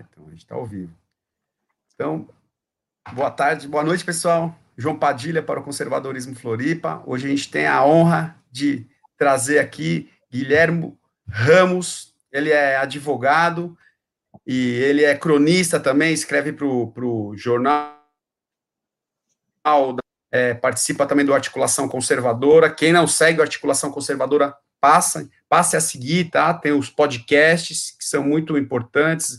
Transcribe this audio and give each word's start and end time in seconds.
então 0.00 0.26
a 0.26 0.30
gente 0.30 0.40
está 0.40 0.54
ao 0.54 0.66
vivo. 0.66 0.92
Então, 1.94 2.28
boa 3.12 3.30
tarde, 3.30 3.66
boa 3.66 3.82
noite, 3.82 4.04
pessoal. 4.04 4.54
João 4.76 4.98
Padilha 4.98 5.42
para 5.42 5.60
o 5.60 5.62
Conservadorismo 5.62 6.34
Floripa. 6.34 7.02
Hoje 7.06 7.26
a 7.26 7.30
gente 7.30 7.50
tem 7.50 7.66
a 7.66 7.84
honra 7.84 8.36
de 8.50 8.86
trazer 9.16 9.58
aqui 9.58 10.10
Guilhermo 10.30 10.98
Ramos. 11.28 12.14
Ele 12.32 12.50
é 12.50 12.76
advogado 12.76 13.76
e 14.46 14.76
ele 14.76 15.04
é 15.04 15.16
cronista 15.16 15.78
também, 15.78 16.12
escreve 16.12 16.52
para 16.52 16.64
o 16.66 17.34
jornal, 17.36 17.96
é, 20.32 20.54
participa 20.54 21.06
também 21.06 21.26
do 21.26 21.34
Articulação 21.34 21.88
Conservadora. 21.88 22.70
Quem 22.70 22.92
não 22.92 23.06
segue 23.06 23.40
o 23.40 23.42
Articulação 23.42 23.90
Conservadora, 23.90 24.56
passa, 24.80 25.28
passe 25.48 25.76
a 25.76 25.80
seguir, 25.80 26.30
tá? 26.30 26.54
Tem 26.54 26.72
os 26.72 26.88
podcasts 26.88 27.90
que 27.90 28.04
são 28.04 28.22
muito 28.22 28.56
importantes. 28.56 29.36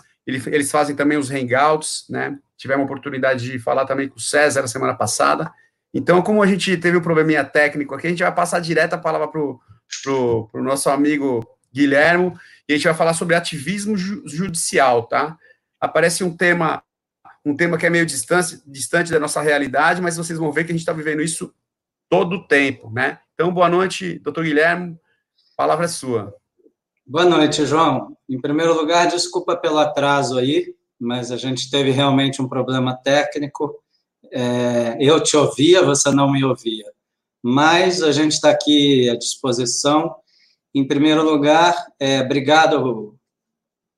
Eles 0.47 0.71
fazem 0.71 0.95
também 0.95 1.17
os 1.17 1.29
hangouts, 1.29 2.05
né? 2.09 2.37
Tivemos 2.57 2.83
a 2.83 2.85
oportunidade 2.85 3.51
de 3.51 3.59
falar 3.59 3.85
também 3.85 4.07
com 4.07 4.17
o 4.17 4.21
César 4.21 4.61
na 4.61 4.67
semana 4.67 4.93
passada. 4.93 5.51
Então, 5.93 6.21
como 6.21 6.41
a 6.41 6.47
gente 6.47 6.77
teve 6.77 6.97
um 6.97 7.01
probleminha 7.01 7.43
técnico 7.43 7.93
aqui, 7.93 8.07
a 8.07 8.09
gente 8.09 8.23
vai 8.23 8.33
passar 8.33 8.59
direto 8.59 8.93
a 8.93 8.97
palavra 8.97 9.27
para 9.27 9.41
o 9.41 10.49
nosso 10.61 10.89
amigo 10.89 11.45
Guilhermo, 11.73 12.39
e 12.67 12.73
a 12.73 12.75
gente 12.77 12.85
vai 12.85 12.93
falar 12.93 13.13
sobre 13.13 13.35
ativismo 13.35 13.97
ju 13.97 14.23
judicial, 14.25 15.03
tá? 15.03 15.37
Aparece 15.79 16.23
um 16.23 16.35
tema, 16.35 16.83
um 17.43 17.55
tema 17.55 17.77
que 17.77 17.85
é 17.85 17.89
meio 17.89 18.05
distante, 18.05 18.61
distante 18.65 19.11
da 19.11 19.19
nossa 19.19 19.41
realidade, 19.41 20.01
mas 20.01 20.15
vocês 20.15 20.37
vão 20.39 20.51
ver 20.51 20.63
que 20.63 20.71
a 20.71 20.73
gente 20.73 20.81
está 20.81 20.93
vivendo 20.93 21.21
isso 21.21 21.53
todo 22.09 22.37
o 22.37 22.47
tempo, 22.47 22.89
né? 22.91 23.19
Então, 23.33 23.53
boa 23.53 23.67
noite, 23.67 24.19
doutor 24.19 24.43
Guilhermo, 24.43 24.99
palavra 25.57 25.85
é 25.85 25.89
sua. 25.89 26.33
Boa 27.11 27.25
noite, 27.25 27.65
João. 27.65 28.15
Em 28.29 28.39
primeiro 28.39 28.73
lugar, 28.73 29.05
desculpa 29.05 29.57
pelo 29.57 29.79
atraso 29.79 30.39
aí, 30.39 30.73
mas 30.97 31.29
a 31.29 31.35
gente 31.35 31.69
teve 31.69 31.91
realmente 31.91 32.41
um 32.41 32.47
problema 32.47 32.95
técnico. 32.95 33.83
É, 34.31 34.95
eu 34.97 35.21
te 35.21 35.35
ouvia, 35.35 35.83
você 35.83 36.09
não 36.09 36.31
me 36.31 36.41
ouvia. 36.45 36.85
Mas 37.43 38.01
a 38.01 38.13
gente 38.13 38.31
está 38.31 38.49
aqui 38.49 39.09
à 39.09 39.17
disposição. 39.17 40.15
Em 40.73 40.87
primeiro 40.87 41.21
lugar, 41.21 41.75
é, 41.99 42.21
obrigado. 42.21 43.13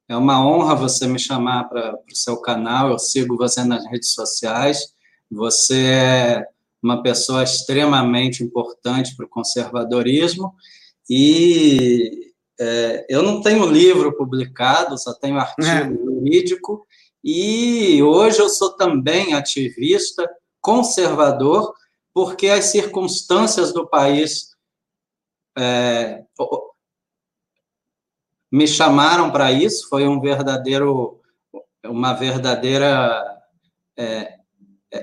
É 0.10 0.18
uma 0.18 0.44
honra 0.44 0.74
você 0.74 1.06
me 1.06 1.20
chamar 1.20 1.66
para 1.66 1.94
o 1.94 2.16
seu 2.16 2.38
canal. 2.38 2.90
Eu 2.90 2.98
sigo 2.98 3.38
você 3.38 3.64
nas 3.64 3.86
redes 3.86 4.12
sociais. 4.16 4.92
Você 5.30 5.86
é 5.86 6.48
uma 6.82 7.04
pessoa 7.04 7.44
extremamente 7.44 8.44
importante 8.44 9.16
para 9.16 9.28
o 9.28 9.30
conservadorismo 9.30 10.56
e 11.08 12.23
é, 12.60 13.06
eu 13.10 13.22
não 13.24 13.42
tenho 13.42 13.66
livro 13.66 14.16
publicado, 14.16 14.98
só 14.98 15.14
tenho 15.14 15.38
artigo 15.38 15.68
é. 15.68 15.90
jurídico, 15.90 16.86
e 17.24 18.02
hoje 18.04 18.40
eu 18.40 18.50
sou 18.50 18.76
também 18.76 19.34
ativista 19.34 20.30
conservador, 20.62 21.74
porque 22.14 22.48
as 22.48 22.66
circunstâncias 22.66 23.74
do 23.74 23.88
país 23.88 24.52
é, 25.58 26.24
me 28.52 28.68
chamaram 28.68 29.32
para 29.32 29.52
isso, 29.52 29.90
foi 29.90 30.08
um 30.08 30.22
verdadeiro, 30.22 31.20
uma 31.84 32.14
verdadeira 32.14 33.24
é, 33.98 34.38
é, 34.92 34.98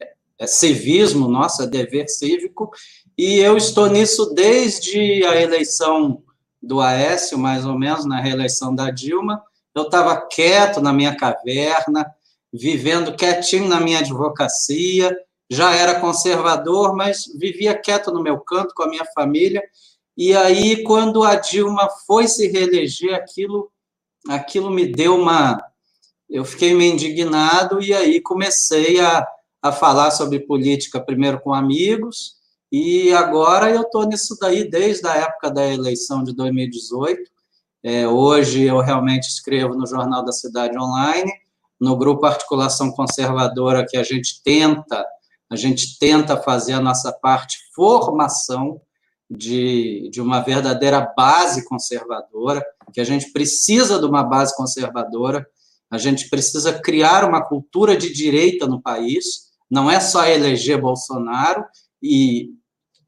é, 0.00 0.14
é 0.38 0.46
civismo, 0.46 1.26
nossa, 1.26 1.66
dever 1.66 2.08
cívico, 2.08 2.70
e 3.18 3.38
eu 3.38 3.56
estou 3.56 3.88
nisso 3.88 4.32
desde 4.34 5.24
a 5.26 5.40
eleição 5.40 6.22
do 6.62 6.80
Aécio, 6.80 7.38
mais 7.38 7.66
ou 7.66 7.78
menos, 7.78 8.04
na 8.04 8.20
reeleição 8.20 8.74
da 8.74 8.90
Dilma. 8.90 9.42
Eu 9.74 9.84
estava 9.84 10.16
quieto 10.16 10.80
na 10.80 10.92
minha 10.92 11.16
caverna, 11.16 12.06
vivendo 12.52 13.16
quietinho 13.16 13.66
na 13.68 13.80
minha 13.80 14.00
advocacia, 14.00 15.16
já 15.50 15.74
era 15.74 16.00
conservador, 16.00 16.94
mas 16.94 17.24
vivia 17.38 17.74
quieto 17.74 18.10
no 18.10 18.22
meu 18.22 18.38
canto 18.40 18.74
com 18.74 18.82
a 18.84 18.88
minha 18.88 19.04
família. 19.14 19.62
E 20.16 20.34
aí, 20.34 20.82
quando 20.82 21.22
a 21.24 21.36
Dilma 21.36 21.88
foi 22.06 22.28
se 22.28 22.48
reeleger, 22.48 23.14
aquilo, 23.14 23.70
aquilo 24.28 24.70
me 24.70 24.86
deu 24.86 25.16
uma. 25.16 25.62
Eu 26.28 26.44
fiquei 26.44 26.74
meio 26.74 26.94
indignado 26.94 27.82
e 27.82 27.92
aí 27.92 28.20
comecei 28.20 29.00
a, 29.00 29.26
a 29.60 29.72
falar 29.72 30.10
sobre 30.10 30.40
política, 30.40 31.00
primeiro 31.00 31.40
com 31.40 31.52
amigos, 31.52 32.36
e 32.72 33.12
agora 33.12 33.70
eu 33.70 33.82
estou 33.82 34.06
nisso 34.06 34.34
daí 34.40 34.68
desde 34.68 35.06
a 35.06 35.14
época 35.14 35.50
da 35.50 35.66
eleição 35.66 36.24
de 36.24 36.34
2018. 36.34 37.30
É, 37.84 38.08
hoje 38.08 38.62
eu 38.62 38.80
realmente 38.80 39.28
escrevo 39.28 39.74
no 39.74 39.86
Jornal 39.86 40.24
da 40.24 40.32
Cidade 40.32 40.78
Online, 40.78 41.30
no 41.78 41.94
grupo 41.98 42.24
Articulação 42.24 42.90
Conservadora, 42.90 43.84
que 43.86 43.98
a 43.98 44.02
gente 44.02 44.42
tenta, 44.42 45.04
a 45.50 45.56
gente 45.56 45.98
tenta 45.98 46.38
fazer 46.38 46.72
a 46.72 46.80
nossa 46.80 47.12
parte 47.12 47.58
formação 47.74 48.80
de, 49.28 50.08
de 50.10 50.22
uma 50.22 50.40
verdadeira 50.40 51.12
base 51.14 51.66
conservadora, 51.66 52.64
que 52.90 53.02
a 53.02 53.04
gente 53.04 53.32
precisa 53.32 53.98
de 53.98 54.06
uma 54.06 54.22
base 54.22 54.56
conservadora, 54.56 55.46
a 55.90 55.98
gente 55.98 56.30
precisa 56.30 56.72
criar 56.80 57.22
uma 57.28 57.42
cultura 57.42 57.96
de 57.98 58.10
direita 58.10 58.66
no 58.66 58.80
país, 58.80 59.50
não 59.70 59.90
é 59.90 60.00
só 60.00 60.24
eleger 60.24 60.80
Bolsonaro 60.80 61.64
e 62.02 62.50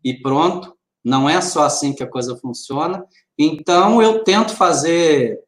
e 0.04 0.14
pronto. 0.14 0.76
Não 1.02 1.28
é 1.28 1.40
só 1.40 1.64
assim 1.64 1.92
que 1.92 2.02
a 2.02 2.10
coisa 2.10 2.36
funciona. 2.36 3.04
Então, 3.38 4.00
eu 4.00 4.22
tento 4.22 4.54
fazer 4.54 5.40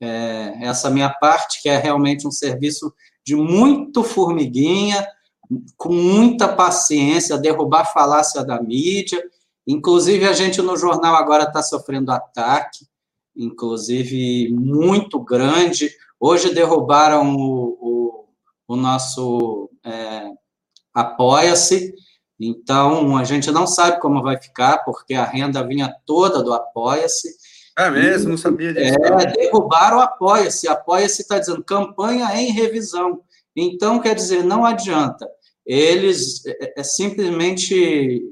é, 0.00 0.58
essa 0.62 0.90
minha 0.90 1.10
parte, 1.10 1.62
que 1.62 1.68
é 1.68 1.76
realmente 1.78 2.26
um 2.26 2.30
serviço 2.30 2.92
de 3.24 3.34
muito 3.34 4.02
formiguinha, 4.02 5.06
com 5.76 5.92
muita 5.92 6.48
paciência, 6.48 7.36
derrubar 7.36 7.80
a 7.80 7.86
falácia 7.86 8.44
da 8.44 8.62
mídia. 8.62 9.22
Inclusive, 9.66 10.26
a 10.26 10.32
gente 10.32 10.62
no 10.62 10.76
jornal 10.76 11.16
agora 11.16 11.44
está 11.44 11.62
sofrendo 11.62 12.12
ataque, 12.12 12.86
inclusive 13.36 14.50
muito 14.52 15.18
grande. 15.20 15.90
Hoje 16.18 16.54
derrubaram 16.54 17.34
o, 17.34 17.76
o, 17.80 18.28
o 18.68 18.76
nosso 18.76 19.70
é, 19.84 20.30
Apoia-se, 20.92 21.94
então, 22.40 23.18
a 23.18 23.24
gente 23.24 23.50
não 23.50 23.66
sabe 23.66 24.00
como 24.00 24.22
vai 24.22 24.40
ficar, 24.40 24.78
porque 24.78 25.12
a 25.12 25.26
renda 25.26 25.62
vinha 25.62 25.94
toda 26.06 26.42
do 26.42 26.54
Apoia-se. 26.54 27.28
É 27.78 27.90
mesmo? 27.90 28.30
Não 28.30 28.38
sabia 28.38 28.72
disso. 28.72 28.96
É, 28.98 29.26
derrubaram 29.26 29.98
o 29.98 30.00
Apoia-se. 30.00 30.66
Apoia-se 30.66 31.20
está 31.20 31.38
dizendo 31.38 31.62
campanha 31.62 32.34
em 32.40 32.50
revisão. 32.50 33.20
Então, 33.54 34.00
quer 34.00 34.14
dizer, 34.14 34.42
não 34.42 34.64
adianta. 34.64 35.28
Eles 35.66 36.44
é, 36.46 36.80
é 36.80 36.82
simplesmente. 36.82 38.22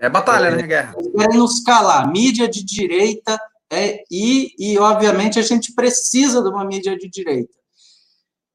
É 0.00 0.08
batalha, 0.08 0.46
é, 0.46 0.56
né, 0.56 0.62
guerra? 0.62 0.94
Querem 0.94 1.38
nos 1.38 1.62
calar. 1.62 2.10
Mídia 2.10 2.48
de 2.48 2.64
direita 2.64 3.38
é, 3.70 4.02
e, 4.10 4.54
e, 4.58 4.78
obviamente, 4.78 5.38
a 5.38 5.42
gente 5.42 5.74
precisa 5.74 6.42
de 6.42 6.48
uma 6.48 6.64
mídia 6.64 6.96
de 6.96 7.06
direita. 7.06 7.52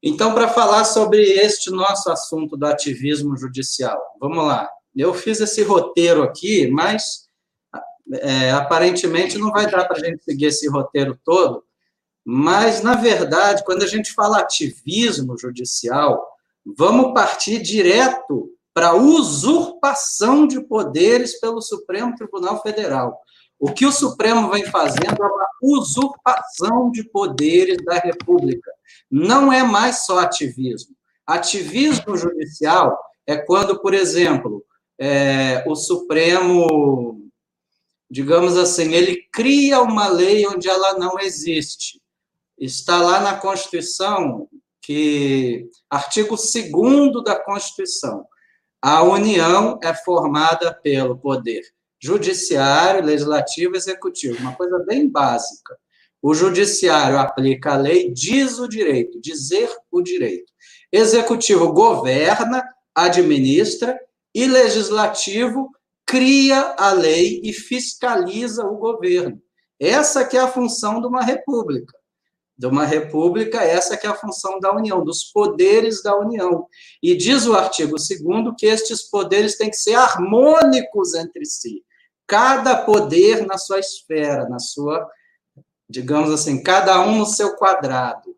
Então, 0.02 0.34
para 0.34 0.48
falar 0.48 0.84
sobre 0.84 1.22
este 1.22 1.70
nosso 1.70 2.10
assunto 2.10 2.56
do 2.56 2.66
ativismo 2.66 3.36
judicial, 3.36 4.00
vamos 4.20 4.44
lá. 4.44 4.68
Eu 4.94 5.14
fiz 5.14 5.40
esse 5.40 5.62
roteiro 5.62 6.22
aqui, 6.22 6.68
mas 6.68 7.28
é, 8.14 8.50
aparentemente 8.50 9.38
não 9.38 9.50
vai 9.50 9.70
dar 9.70 9.86
para 9.86 9.96
a 9.96 10.04
gente 10.04 10.22
seguir 10.24 10.46
esse 10.46 10.68
roteiro 10.68 11.18
todo. 11.24 11.62
Mas, 12.24 12.82
na 12.82 12.94
verdade, 12.94 13.64
quando 13.64 13.82
a 13.82 13.86
gente 13.86 14.12
fala 14.12 14.40
ativismo 14.40 15.38
judicial, 15.38 16.26
vamos 16.76 17.14
partir 17.14 17.60
direto 17.60 18.50
para 18.74 18.88
a 18.88 18.94
usurpação 18.94 20.46
de 20.46 20.60
poderes 20.60 21.40
pelo 21.40 21.60
Supremo 21.60 22.14
Tribunal 22.14 22.62
Federal. 22.62 23.18
O 23.58 23.72
que 23.72 23.84
o 23.84 23.92
Supremo 23.92 24.50
vem 24.50 24.64
fazendo 24.66 25.20
é 25.20 25.26
uma 25.26 25.48
usurpação 25.62 26.90
de 26.90 27.02
poderes 27.02 27.78
da 27.84 27.94
República. 27.94 28.70
Não 29.10 29.52
é 29.52 29.62
mais 29.62 30.04
só 30.04 30.20
ativismo. 30.20 30.94
Ativismo 31.26 32.16
judicial 32.16 32.96
é 33.26 33.36
quando, 33.36 33.80
por 33.80 33.94
exemplo, 33.94 34.64
é, 34.98 35.62
o 35.66 35.76
Supremo, 35.76 37.30
digamos 38.10 38.56
assim, 38.56 38.92
ele 38.94 39.22
cria 39.32 39.80
uma 39.80 40.08
lei 40.08 40.46
onde 40.46 40.68
ela 40.68 40.98
não 40.98 41.18
existe. 41.18 42.00
Está 42.58 43.00
lá 43.00 43.20
na 43.20 43.36
Constituição, 43.36 44.48
que 44.82 45.68
artigo 45.88 46.36
2 46.36 47.24
da 47.24 47.38
Constituição, 47.38 48.26
a 48.82 49.02
União 49.02 49.78
é 49.82 49.94
formada 49.94 50.72
pelo 50.72 51.18
poder 51.18 51.62
judiciário, 52.00 53.04
legislativo 53.04 53.74
e 53.74 53.76
executivo, 53.76 54.38
uma 54.38 54.54
coisa 54.54 54.78
bem 54.86 55.08
básica. 55.08 55.76
O 56.22 56.34
judiciário 56.34 57.18
aplica 57.18 57.74
a 57.74 57.76
lei, 57.76 58.10
diz 58.10 58.58
o 58.58 58.68
direito, 58.68 59.20
dizer 59.20 59.68
o 59.90 60.00
direito. 60.00 60.52
Executivo 60.92 61.72
governa, 61.72 62.64
administra 62.94 63.98
e 64.34 64.46
legislativo 64.46 65.70
cria 66.06 66.74
a 66.78 66.92
lei 66.92 67.40
e 67.44 67.52
fiscaliza 67.52 68.64
o 68.64 68.76
governo. 68.78 69.40
Essa 69.78 70.24
que 70.24 70.36
é 70.36 70.40
a 70.40 70.48
função 70.48 71.00
de 71.00 71.06
uma 71.06 71.22
república. 71.22 71.96
de 72.56 72.66
uma 72.66 72.84
república, 72.84 73.62
essa 73.62 73.96
que 73.96 74.04
é 74.04 74.10
a 74.10 74.16
função 74.16 74.58
da 74.58 74.74
União, 74.74 75.04
dos 75.04 75.22
poderes 75.22 76.02
da 76.02 76.18
União. 76.18 76.66
E 77.00 77.14
diz 77.16 77.46
o 77.46 77.54
artigo 77.54 77.94
2 77.96 78.54
que 78.58 78.66
estes 78.66 79.08
poderes 79.08 79.56
têm 79.56 79.70
que 79.70 79.76
ser 79.76 79.94
harmônicos 79.94 81.14
entre 81.14 81.44
si. 81.44 81.84
Cada 82.26 82.76
poder 82.84 83.46
na 83.46 83.56
sua 83.56 83.78
esfera, 83.78 84.48
na 84.48 84.58
sua, 84.58 85.08
digamos 85.88 86.32
assim, 86.32 86.60
cada 86.60 87.00
um 87.00 87.18
no 87.18 87.26
seu 87.26 87.54
quadrado. 87.54 88.34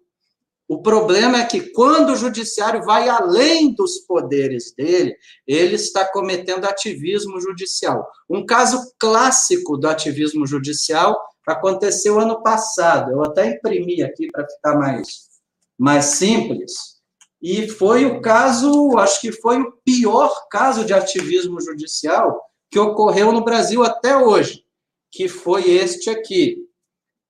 O 0.70 0.80
problema 0.80 1.38
é 1.38 1.46
que 1.46 1.72
quando 1.72 2.12
o 2.12 2.16
judiciário 2.16 2.84
vai 2.84 3.08
além 3.08 3.74
dos 3.74 3.98
poderes 4.06 4.72
dele, 4.72 5.16
ele 5.44 5.74
está 5.74 6.04
cometendo 6.04 6.64
ativismo 6.64 7.40
judicial. 7.40 8.08
Um 8.30 8.46
caso 8.46 8.80
clássico 8.96 9.76
do 9.76 9.88
ativismo 9.88 10.46
judicial 10.46 11.20
aconteceu 11.44 12.20
ano 12.20 12.40
passado. 12.40 13.10
Eu 13.10 13.20
até 13.24 13.48
imprimi 13.48 14.00
aqui 14.00 14.28
para 14.30 14.46
ficar 14.46 14.76
mais, 14.76 15.28
mais 15.76 16.04
simples. 16.04 17.00
E 17.42 17.66
foi 17.66 18.06
o 18.06 18.20
caso, 18.20 18.96
acho 18.96 19.20
que 19.22 19.32
foi 19.32 19.60
o 19.60 19.72
pior 19.84 20.32
caso 20.48 20.84
de 20.84 20.94
ativismo 20.94 21.60
judicial 21.60 22.40
que 22.70 22.78
ocorreu 22.78 23.32
no 23.32 23.42
Brasil 23.42 23.82
até 23.82 24.16
hoje, 24.16 24.64
que 25.10 25.26
foi 25.26 25.68
este 25.68 26.10
aqui. 26.10 26.58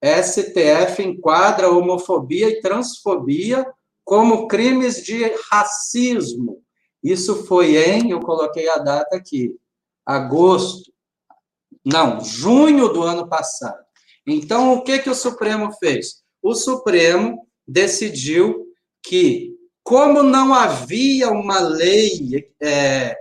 STF 0.02 1.02
enquadra 1.02 1.70
homofobia 1.70 2.48
e 2.48 2.60
transfobia 2.60 3.66
como 4.04 4.48
crimes 4.48 5.02
de 5.04 5.22
racismo. 5.50 6.62
Isso 7.02 7.44
foi 7.44 7.76
em, 7.76 8.10
eu 8.10 8.20
coloquei 8.20 8.68
a 8.68 8.78
data 8.78 9.16
aqui, 9.16 9.56
agosto, 10.04 10.90
não, 11.84 12.22
junho 12.22 12.88
do 12.88 13.02
ano 13.02 13.28
passado. 13.28 13.78
Então, 14.26 14.74
o 14.74 14.82
que, 14.82 14.98
que 14.98 15.10
o 15.10 15.14
Supremo 15.14 15.72
fez? 15.72 16.22
O 16.42 16.54
Supremo 16.54 17.46
decidiu 17.66 18.66
que, 19.02 19.54
como 19.82 20.22
não 20.22 20.52
havia 20.52 21.30
uma 21.30 21.58
lei 21.58 22.50
é, 22.60 23.16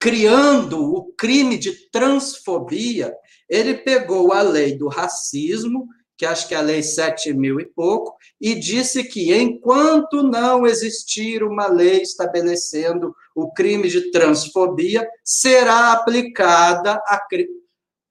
criando 0.00 0.82
o 0.82 1.12
crime 1.12 1.56
de 1.56 1.90
transfobia, 1.90 3.14
ele 3.48 3.74
pegou 3.74 4.32
a 4.32 4.42
lei 4.42 4.76
do 4.76 4.88
racismo 4.88 5.86
que 6.22 6.26
acho 6.26 6.46
que 6.46 6.54
é 6.54 6.58
a 6.58 6.60
lei 6.60 6.84
7 6.84 7.34
mil 7.34 7.58
e 7.58 7.66
pouco, 7.66 8.16
e 8.40 8.54
disse 8.54 9.02
que 9.02 9.34
enquanto 9.34 10.22
não 10.22 10.64
existir 10.64 11.42
uma 11.42 11.66
lei 11.66 12.00
estabelecendo 12.00 13.12
o 13.34 13.52
crime 13.52 13.88
de 13.88 14.08
transfobia, 14.12 15.04
será 15.24 15.90
aplicada 15.90 16.92
a, 16.92 17.26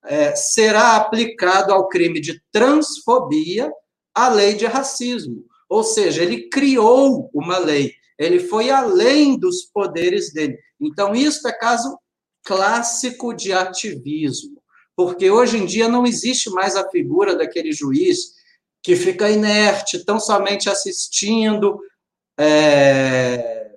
é, 0.03 0.35
será 0.35 0.97
aplicado 0.97 1.71
ao 1.71 1.87
crime 1.87 2.19
de 2.19 2.43
transfobia 2.51 3.71
a 4.13 4.27
lei 4.27 4.55
de 4.55 4.65
racismo. 4.65 5.45
Ou 5.69 5.81
seja, 5.81 6.21
ele 6.21 6.49
criou 6.49 7.29
uma 7.33 7.59
lei, 7.59 7.93
ele 8.19 8.41
foi 8.41 8.69
além 8.69 9.39
dos 9.39 9.61
poderes 9.73 10.33
dele. 10.33 10.59
Então, 10.81 11.15
isso 11.15 11.47
é 11.47 11.53
caso 11.53 11.97
clássico 12.43 13.33
de 13.33 13.53
ativismo 13.53 14.60
porque 15.03 15.31
hoje 15.31 15.57
em 15.57 15.65
dia 15.65 15.87
não 15.87 16.05
existe 16.05 16.47
mais 16.51 16.75
a 16.75 16.87
figura 16.87 17.35
daquele 17.35 17.71
juiz 17.71 18.35
que 18.83 18.95
fica 18.95 19.31
inerte, 19.31 20.05
tão 20.05 20.19
somente 20.19 20.69
assistindo, 20.69 21.79
é, 22.39 23.71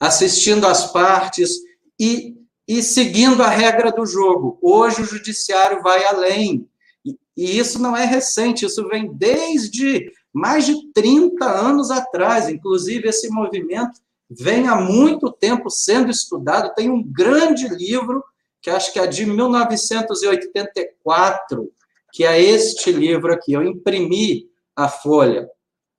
assistindo 0.00 0.64
as 0.64 0.92
partes 0.92 1.50
e, 1.98 2.36
e 2.66 2.80
seguindo 2.80 3.42
a 3.42 3.48
regra 3.48 3.90
do 3.90 4.06
jogo. 4.06 4.56
Hoje 4.62 5.02
o 5.02 5.04
judiciário 5.04 5.82
vai 5.82 6.04
além. 6.04 6.68
E, 7.04 7.18
e 7.36 7.58
isso 7.58 7.80
não 7.80 7.96
é 7.96 8.04
recente, 8.04 8.64
isso 8.64 8.88
vem 8.88 9.12
desde 9.12 10.12
mais 10.32 10.64
de 10.64 10.92
30 10.92 11.44
anos 11.44 11.90
atrás. 11.90 12.48
Inclusive, 12.48 13.08
esse 13.08 13.28
movimento 13.30 14.00
vem 14.30 14.68
há 14.68 14.76
muito 14.76 15.32
tempo 15.32 15.68
sendo 15.70 16.08
estudado. 16.08 16.72
Tem 16.74 16.88
um 16.88 17.02
grande 17.02 17.66
livro 17.66 18.22
que 18.66 18.70
acho 18.70 18.92
que 18.92 18.98
é 18.98 19.06
de 19.06 19.24
1984, 19.24 21.72
que 22.12 22.24
é 22.24 22.42
este 22.42 22.90
livro 22.90 23.32
aqui. 23.32 23.52
Eu 23.52 23.62
imprimi 23.62 24.50
a 24.74 24.88
folha. 24.88 25.48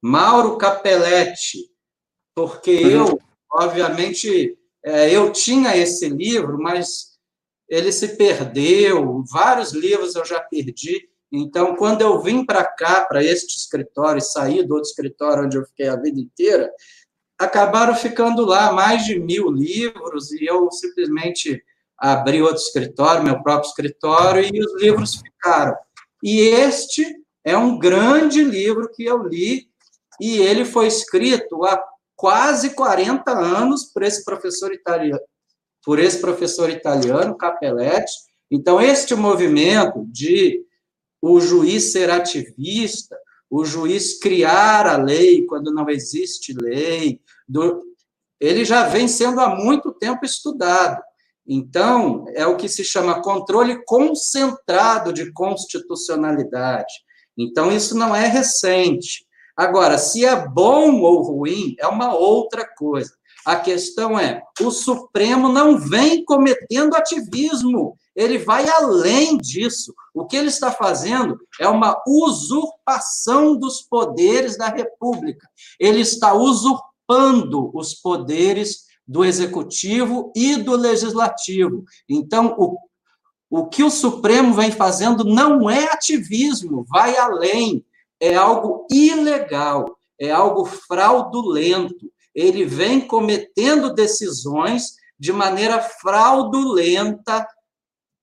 Mauro 0.04 0.58
Capelletti, 0.58 1.72
porque 2.36 2.84
uhum. 2.84 2.90
eu, 2.90 3.18
obviamente, 3.50 4.60
é, 4.84 5.10
eu 5.10 5.32
tinha 5.32 5.78
esse 5.78 6.10
livro, 6.10 6.60
mas 6.60 7.18
ele 7.70 7.94
se 7.94 8.18
perdeu, 8.18 9.24
vários 9.32 9.72
livros 9.72 10.16
eu 10.16 10.26
já 10.26 10.42
perdi. 10.42 11.08
Então, 11.32 11.74
quando 11.74 12.02
eu 12.02 12.22
vim 12.22 12.46
para 12.46 12.66
cá, 12.66 13.06
para 13.06 13.24
este 13.24 13.56
escritório, 13.56 14.20
e 14.20 14.22
saí 14.22 14.62
do 14.62 14.74
outro 14.74 14.90
escritório 14.90 15.46
onde 15.46 15.56
eu 15.56 15.64
fiquei 15.64 15.88
a 15.88 15.96
vida 15.96 16.20
inteira, 16.20 16.70
acabaram 17.40 17.96
ficando 17.96 18.44
lá 18.44 18.74
mais 18.74 19.06
de 19.06 19.18
mil 19.18 19.50
livros 19.50 20.34
e 20.34 20.46
eu 20.46 20.70
simplesmente 20.70 21.64
abri 21.98 22.42
outro 22.42 22.62
escritório, 22.62 23.24
meu 23.24 23.42
próprio 23.42 23.70
escritório, 23.70 24.44
e 24.44 24.60
os 24.60 24.82
livros 24.82 25.16
ficaram. 25.16 25.76
E 26.24 26.40
este 26.40 27.06
é 27.44 27.58
um 27.58 27.80
grande 27.80 28.44
livro 28.44 28.90
que 28.94 29.04
eu 29.06 29.24
li, 29.24 29.68
e 30.20 30.38
ele 30.38 30.66
foi 30.66 30.88
escrito 30.88 31.64
há 31.64 31.82
quase 32.16 32.72
40 32.72 33.32
anos 33.32 33.86
por 33.86 34.04
esse 34.04 34.26
professor 34.26 34.74
italiano, 34.74 35.22
por 35.86 36.00
esse 36.00 36.20
professor 36.20 36.70
italiano, 36.70 37.38
Capelletti. 37.38 38.12
Então, 38.50 38.82
este 38.82 39.16
movimento 39.16 40.06
de 40.08 40.66
o 41.22 41.40
juiz 41.40 41.92
ser 41.92 42.10
ativista, 42.10 43.18
o 43.50 43.64
juiz 43.64 44.20
criar 44.20 44.88
a 44.88 44.98
lei 44.98 45.46
quando 45.46 45.74
não 45.74 45.90
existe 45.90 46.54
lei, 46.54 47.22
do, 47.48 47.82
ele 48.40 48.66
já 48.66 48.88
vem 48.88 49.08
sendo 49.08 49.40
há 49.40 49.56
muito 49.56 49.92
tempo 49.92 50.26
estudado. 50.26 51.02
Então, 51.48 52.26
é 52.36 52.46
o 52.46 52.58
que 52.58 52.68
se 52.68 52.84
chama 52.84 53.22
controle 53.22 53.84
concentrado 53.86 55.14
de 55.14 55.32
constitucionalidade. 55.32 56.94
Então, 57.38 57.72
isso 57.72 57.98
não 57.98 58.16
é 58.16 58.28
recente. 58.28 59.26
Agora, 59.56 59.98
se 59.98 60.26
é 60.26 60.36
bom 60.48 61.02
ou 61.02 61.22
ruim, 61.22 61.76
é 61.80 61.88
uma 61.88 62.14
outra 62.14 62.68
coisa. 62.78 63.14
A 63.46 63.56
questão 63.56 64.20
é: 64.20 64.42
o 64.60 64.70
Supremo 64.70 65.48
não 65.48 65.78
vem 65.78 66.26
cometendo 66.26 66.96
ativismo, 66.96 67.98
ele 68.14 68.40
vai 68.40 68.68
além 68.68 69.38
disso. 69.38 69.94
O 70.14 70.26
que 70.26 70.36
ele 70.36 70.50
está 70.50 70.72
fazendo 70.72 71.38
é 71.62 71.68
uma 71.68 71.96
usurpação 72.06 73.56
dos 73.56 73.84
poderes 73.84 74.58
da 74.58 74.68
República. 74.68 75.48
Ele 75.80 76.02
está 76.02 76.34
usurpando 76.34 77.72
os 77.74 77.94
poderes 77.94 78.87
do 79.08 79.24
executivo 79.24 80.32
e 80.36 80.58
do 80.58 80.76
legislativo. 80.76 81.86
Então, 82.10 82.56
o, 82.58 82.78
o 83.50 83.68
que 83.68 83.84
o 83.84 83.90
Supremo 83.90 84.54
vem 84.54 84.72
fazendo 84.72 85.24
não 85.24 85.70
é 85.70 85.86
ativismo, 85.86 86.86
vai 86.90 87.16
além, 87.16 87.86
é 88.20 88.36
algo 88.36 88.86
ilegal, 88.92 89.98
é 90.20 90.30
algo 90.30 90.66
fraudulento. 90.66 92.12
Ele 92.36 92.66
vem 92.66 93.00
cometendo 93.00 93.94
decisões 93.94 94.96
de 95.18 95.32
maneira 95.32 95.80
fraudulenta, 95.82 97.48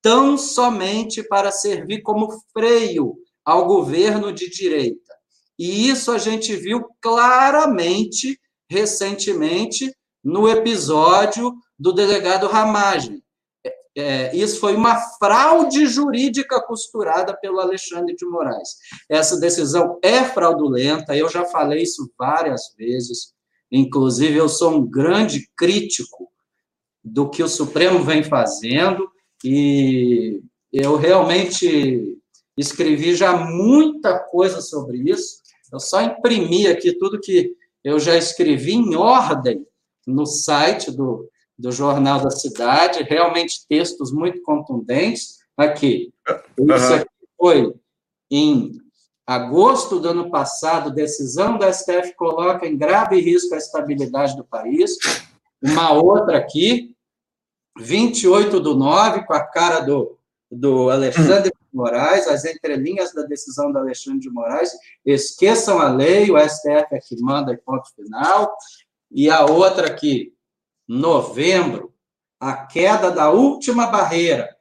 tão 0.02 0.36
somente 0.36 1.22
para 1.22 1.50
servir 1.50 2.02
como 2.02 2.28
freio 2.52 3.16
ao 3.44 3.66
governo 3.66 4.32
de 4.32 4.50
direita. 4.50 5.14
E 5.58 5.88
isso 5.88 6.10
a 6.12 6.18
gente 6.18 6.54
viu 6.56 6.84
claramente 7.00 8.38
recentemente 8.68 9.94
no 10.24 10.48
episódio 10.48 11.54
do 11.78 11.92
delegado 11.92 12.46
Ramagem. 12.46 13.22
É, 13.62 13.74
é, 13.96 14.36
isso 14.36 14.58
foi 14.58 14.74
uma 14.74 14.96
fraude 15.18 15.86
jurídica 15.86 16.60
costurada 16.62 17.36
pelo 17.36 17.60
Alexandre 17.60 18.16
de 18.16 18.24
Moraes. 18.24 18.70
Essa 19.08 19.38
decisão 19.38 19.98
é 20.02 20.24
fraudulenta, 20.24 21.14
eu 21.14 21.28
já 21.28 21.44
falei 21.44 21.82
isso 21.82 22.10
várias 22.18 22.74
vezes, 22.76 23.34
inclusive 23.70 24.36
eu 24.36 24.48
sou 24.48 24.70
um 24.70 24.86
grande 24.86 25.48
crítico 25.54 26.30
do 27.02 27.28
que 27.28 27.42
o 27.42 27.48
Supremo 27.48 28.02
vem 28.02 28.22
fazendo, 28.22 29.10
e 29.44 30.42
eu 30.72 30.96
realmente 30.96 32.18
escrevi 32.56 33.14
já 33.14 33.36
muita 33.36 34.18
coisa 34.18 34.62
sobre 34.62 35.10
isso, 35.10 35.42
eu 35.70 35.78
só 35.78 36.00
imprimi 36.00 36.66
aqui 36.66 36.96
tudo 36.96 37.20
que 37.20 37.54
eu 37.82 37.98
já 37.98 38.16
escrevi 38.16 38.72
em 38.72 38.94
ordem 38.94 39.66
no 40.06 40.26
site 40.26 40.90
do, 40.90 41.28
do 41.58 41.72
Jornal 41.72 42.20
da 42.20 42.30
Cidade, 42.30 43.02
realmente 43.02 43.66
textos 43.68 44.12
muito 44.12 44.42
contundentes. 44.42 45.38
Aqui, 45.56 46.12
isso 46.58 46.94
aqui 46.94 47.08
foi 47.38 47.74
em 48.30 48.72
agosto 49.26 49.98
do 49.98 50.08
ano 50.08 50.30
passado, 50.30 50.90
decisão 50.90 51.56
da 51.56 51.72
STF 51.72 52.14
coloca 52.16 52.66
em 52.66 52.76
grave 52.76 53.20
risco 53.20 53.54
a 53.54 53.58
estabilidade 53.58 54.36
do 54.36 54.44
país. 54.44 54.96
Uma 55.62 55.92
outra 55.92 56.38
aqui, 56.38 56.94
28 57.78 58.60
do 58.60 58.74
9, 58.74 59.24
com 59.24 59.32
a 59.32 59.42
cara 59.42 59.80
do, 59.80 60.18
do 60.50 60.90
Alexandre 60.90 61.52
Moraes, 61.72 62.28
as 62.28 62.44
entrelinhas 62.44 63.12
da 63.12 63.22
decisão 63.22 63.72
do 63.72 63.78
Alexandre 63.78 64.20
de 64.20 64.30
Moraes, 64.30 64.70
esqueçam 65.04 65.80
a 65.80 65.88
lei, 65.88 66.30
o 66.30 66.38
STF 66.38 66.86
é 66.92 67.00
que 67.00 67.20
manda 67.20 67.52
e 67.52 67.56
ponto 67.56 67.88
final. 67.94 68.54
E 69.14 69.30
a 69.30 69.44
outra 69.46 69.86
aqui, 69.86 70.34
novembro, 70.88 71.94
a 72.40 72.66
queda 72.66 73.12
da 73.12 73.30
última 73.30 73.86
barreira. 73.86 74.54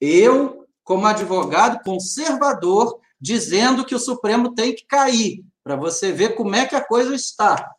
Eu, 0.00 0.66
como 0.82 1.06
advogado 1.06 1.84
conservador, 1.84 2.98
dizendo 3.20 3.84
que 3.84 3.94
o 3.94 3.98
Supremo 3.98 4.54
tem 4.54 4.74
que 4.74 4.86
cair, 4.86 5.44
para 5.62 5.76
você 5.76 6.10
ver 6.10 6.34
como 6.34 6.54
é 6.54 6.66
que 6.66 6.74
a 6.74 6.82
coisa 6.82 7.14
está. 7.14 7.70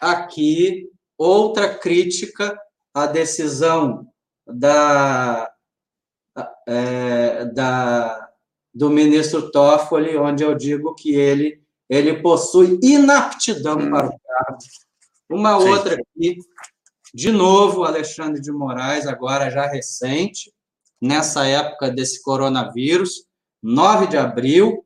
Aqui, 0.00 0.90
outra 1.16 1.78
crítica 1.78 2.58
à 2.92 3.06
decisão 3.06 4.08
da, 4.44 5.48
é, 6.66 7.44
da, 7.44 8.30
do 8.74 8.90
ministro 8.90 9.48
Toffoli, 9.52 10.16
onde 10.16 10.42
eu 10.42 10.56
digo 10.56 10.92
que 10.96 11.14
ele, 11.14 11.62
ele 11.88 12.20
possui 12.20 12.80
inaptidão 12.82 13.76
para 13.76 14.08
o 14.08 14.18
cargo. 14.18 14.58
Uma 15.32 15.58
Sim. 15.60 15.68
outra 15.68 15.94
aqui, 15.94 16.38
de 17.14 17.30
novo, 17.30 17.84
Alexandre 17.84 18.40
de 18.40 18.52
Moraes, 18.52 19.06
agora 19.06 19.50
já 19.50 19.66
recente, 19.66 20.52
nessa 21.00 21.46
época 21.46 21.90
desse 21.90 22.22
coronavírus, 22.22 23.26
9 23.62 24.06
de 24.06 24.16
abril, 24.16 24.84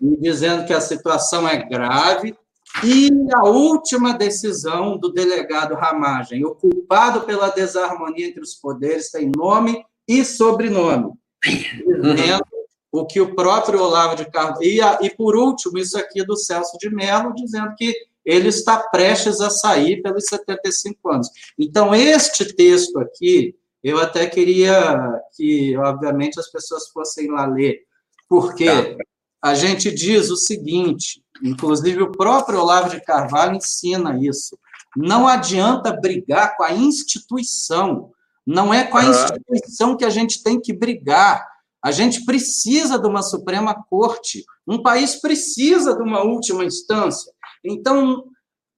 dizendo 0.00 0.66
que 0.66 0.72
a 0.72 0.80
situação 0.80 1.48
é 1.48 1.56
grave, 1.64 2.36
e 2.82 3.10
a 3.32 3.44
última 3.44 4.14
decisão 4.14 4.98
do 4.98 5.12
delegado 5.12 5.74
Ramagem, 5.74 6.44
o 6.44 6.54
culpado 6.54 7.22
pela 7.22 7.48
desarmonia 7.50 8.26
entre 8.26 8.42
os 8.42 8.54
poderes 8.54 9.10
tem 9.10 9.30
nome 9.34 9.84
e 10.08 10.24
sobrenome, 10.24 11.12
dizendo 11.44 12.44
o 12.90 13.06
que 13.06 13.20
o 13.20 13.34
próprio 13.34 13.80
Olavo 13.80 14.16
de 14.16 14.28
Carvalho. 14.30 14.62
E, 14.62 14.80
e 15.02 15.10
por 15.10 15.36
último, 15.36 15.78
isso 15.78 15.96
aqui 15.96 16.24
do 16.24 16.36
Celso 16.36 16.76
de 16.78 16.90
Mello, 16.90 17.34
dizendo 17.34 17.74
que 17.76 17.94
ele 18.24 18.48
está 18.48 18.78
prestes 18.78 19.40
a 19.40 19.50
sair 19.50 20.00
pelos 20.02 20.26
75 20.26 21.10
anos. 21.10 21.28
Então, 21.58 21.94
este 21.94 22.54
texto 22.54 22.98
aqui, 22.98 23.54
eu 23.82 23.98
até 23.98 24.26
queria 24.26 25.20
que, 25.36 25.76
obviamente, 25.76 26.40
as 26.40 26.50
pessoas 26.50 26.88
fossem 26.88 27.30
lá 27.30 27.46
ler, 27.46 27.80
porque 28.28 28.66
tá. 28.66 28.96
a 29.42 29.54
gente 29.54 29.92
diz 29.92 30.30
o 30.30 30.36
seguinte, 30.36 31.22
inclusive 31.42 32.02
o 32.02 32.10
próprio 32.10 32.60
Olavo 32.60 32.90
de 32.90 33.00
Carvalho 33.02 33.56
ensina 33.56 34.18
isso, 34.18 34.58
não 34.96 35.28
adianta 35.28 35.92
brigar 35.92 36.56
com 36.56 36.62
a 36.62 36.72
instituição, 36.72 38.10
não 38.46 38.72
é 38.72 38.84
com 38.84 38.96
a 38.96 39.04
instituição 39.04 39.96
que 39.96 40.04
a 40.04 40.10
gente 40.10 40.42
tem 40.42 40.60
que 40.60 40.72
brigar, 40.72 41.46
a 41.84 41.90
gente 41.90 42.24
precisa 42.24 42.98
de 42.98 43.06
uma 43.06 43.22
Suprema 43.22 43.74
Corte, 43.90 44.42
um 44.66 44.82
país 44.82 45.16
precisa 45.16 45.94
de 45.94 46.02
uma 46.02 46.22
última 46.22 46.64
instância. 46.64 47.30
Então, 47.64 48.24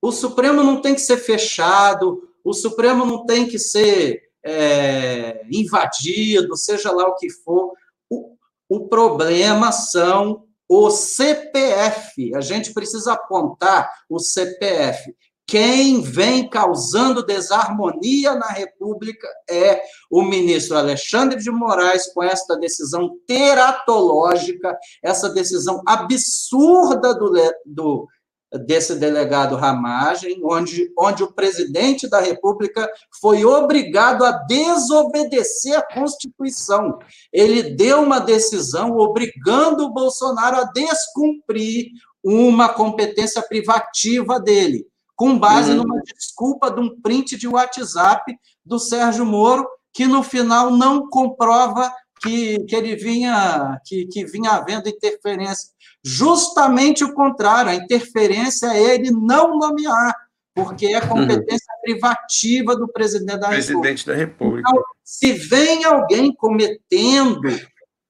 o 0.01 0.13
Supremo 0.13 0.63
não 0.63 0.81
tem 0.81 0.95
que 0.95 1.01
ser 1.01 1.17
fechado, 1.17 2.23
o 2.45 2.53
Supremo 2.53 3.05
não 3.05 3.27
tem 3.27 3.47
que 3.49 3.59
ser 3.59 4.23
é, 4.45 5.43
invadido, 5.51 6.57
seja 6.57 6.93
lá 6.93 7.07
o 7.07 7.17
que 7.17 7.29
for. 7.29 7.73
O, 8.09 8.37
o 8.69 8.89
problema 8.89 9.73
são 9.73 10.45
o 10.69 10.91
CPF. 10.91 12.35
A 12.35 12.41
gente 12.41 12.73
precisa 12.73 13.15
apontar 13.15 13.91
o 14.09 14.19
CPF. 14.19 15.15
Quem 15.49 16.03
vem 16.03 16.51
causando 16.51 17.25
desarmonia 17.25 18.35
na 18.35 18.49
República 18.49 19.29
é 19.49 19.81
o 20.11 20.23
ministro 20.23 20.77
Alexandre 20.77 21.39
de 21.41 21.51
Moraes, 21.53 22.13
com 22.13 22.21
esta 22.21 22.57
decisão 22.57 23.17
teratológica, 23.29 24.77
essa 25.01 25.29
decisão 25.31 25.83
absurda 25.87 27.15
do, 27.15 27.33
do 27.65 28.09
desse 28.53 28.95
delegado 28.95 29.57
Ramagem, 29.57 30.41
onde, 30.45 30.93
onde 30.97 31.23
o 31.23 31.33
presidente 31.33 32.09
da 32.09 32.21
República 32.21 32.89
foi 33.21 33.45
obrigado 33.45 34.25
a 34.25 34.33
desobedecer 34.33 35.77
a 35.77 35.83
Constituição. 35.83 36.99
Ele 37.33 37.63
deu 37.75 38.03
uma 38.03 38.21
decisão 38.21 38.97
obrigando 38.97 39.85
o 39.85 39.93
Bolsonaro 39.93 40.57
a 40.59 40.65
descumprir 40.65 41.87
uma 42.23 42.69
competência 42.69 43.43
privativa 43.43 44.41
dele, 44.41 44.87
com 45.15 45.39
base 45.39 45.71
uhum. 45.71 45.79
numa 45.79 46.01
desculpa 46.03 46.71
de 46.71 46.81
um 46.81 47.01
print 47.01 47.37
de 47.37 47.49
WhatsApp 47.49 48.33
do 48.65 48.79
Sérgio 48.79 49.25
Moro, 49.25 49.67
que 49.93 50.07
no 50.07 50.23
final 50.23 50.71
não 50.71 51.09
comprova 51.09 51.93
que, 52.21 52.59
que 52.65 52.75
ele 52.75 52.97
vinha, 52.97 53.81
que, 53.85 54.07
que 54.07 54.25
vinha 54.25 54.53
havendo 54.53 54.89
interferência 54.89 55.71
Justamente 56.09 57.03
o 57.03 57.13
contrário, 57.13 57.73
a 57.73 57.75
interferência 57.75 58.69
é 58.69 58.95
ele 58.95 59.11
não 59.11 59.59
nomear, 59.59 60.15
porque 60.55 60.87
é 60.87 61.01
competência 61.01 61.67
uhum. 61.75 61.83
privativa 61.83 62.77
do 62.77 62.87
presidente 62.87 63.41
da 63.41 63.49
presidente 63.49 64.07
República. 64.07 64.13
da 64.13 64.17
República. 64.17 64.71
Então, 64.71 64.85
se 65.03 65.33
vem 65.33 65.85
alguém 65.85 66.33
cometendo 66.33 67.41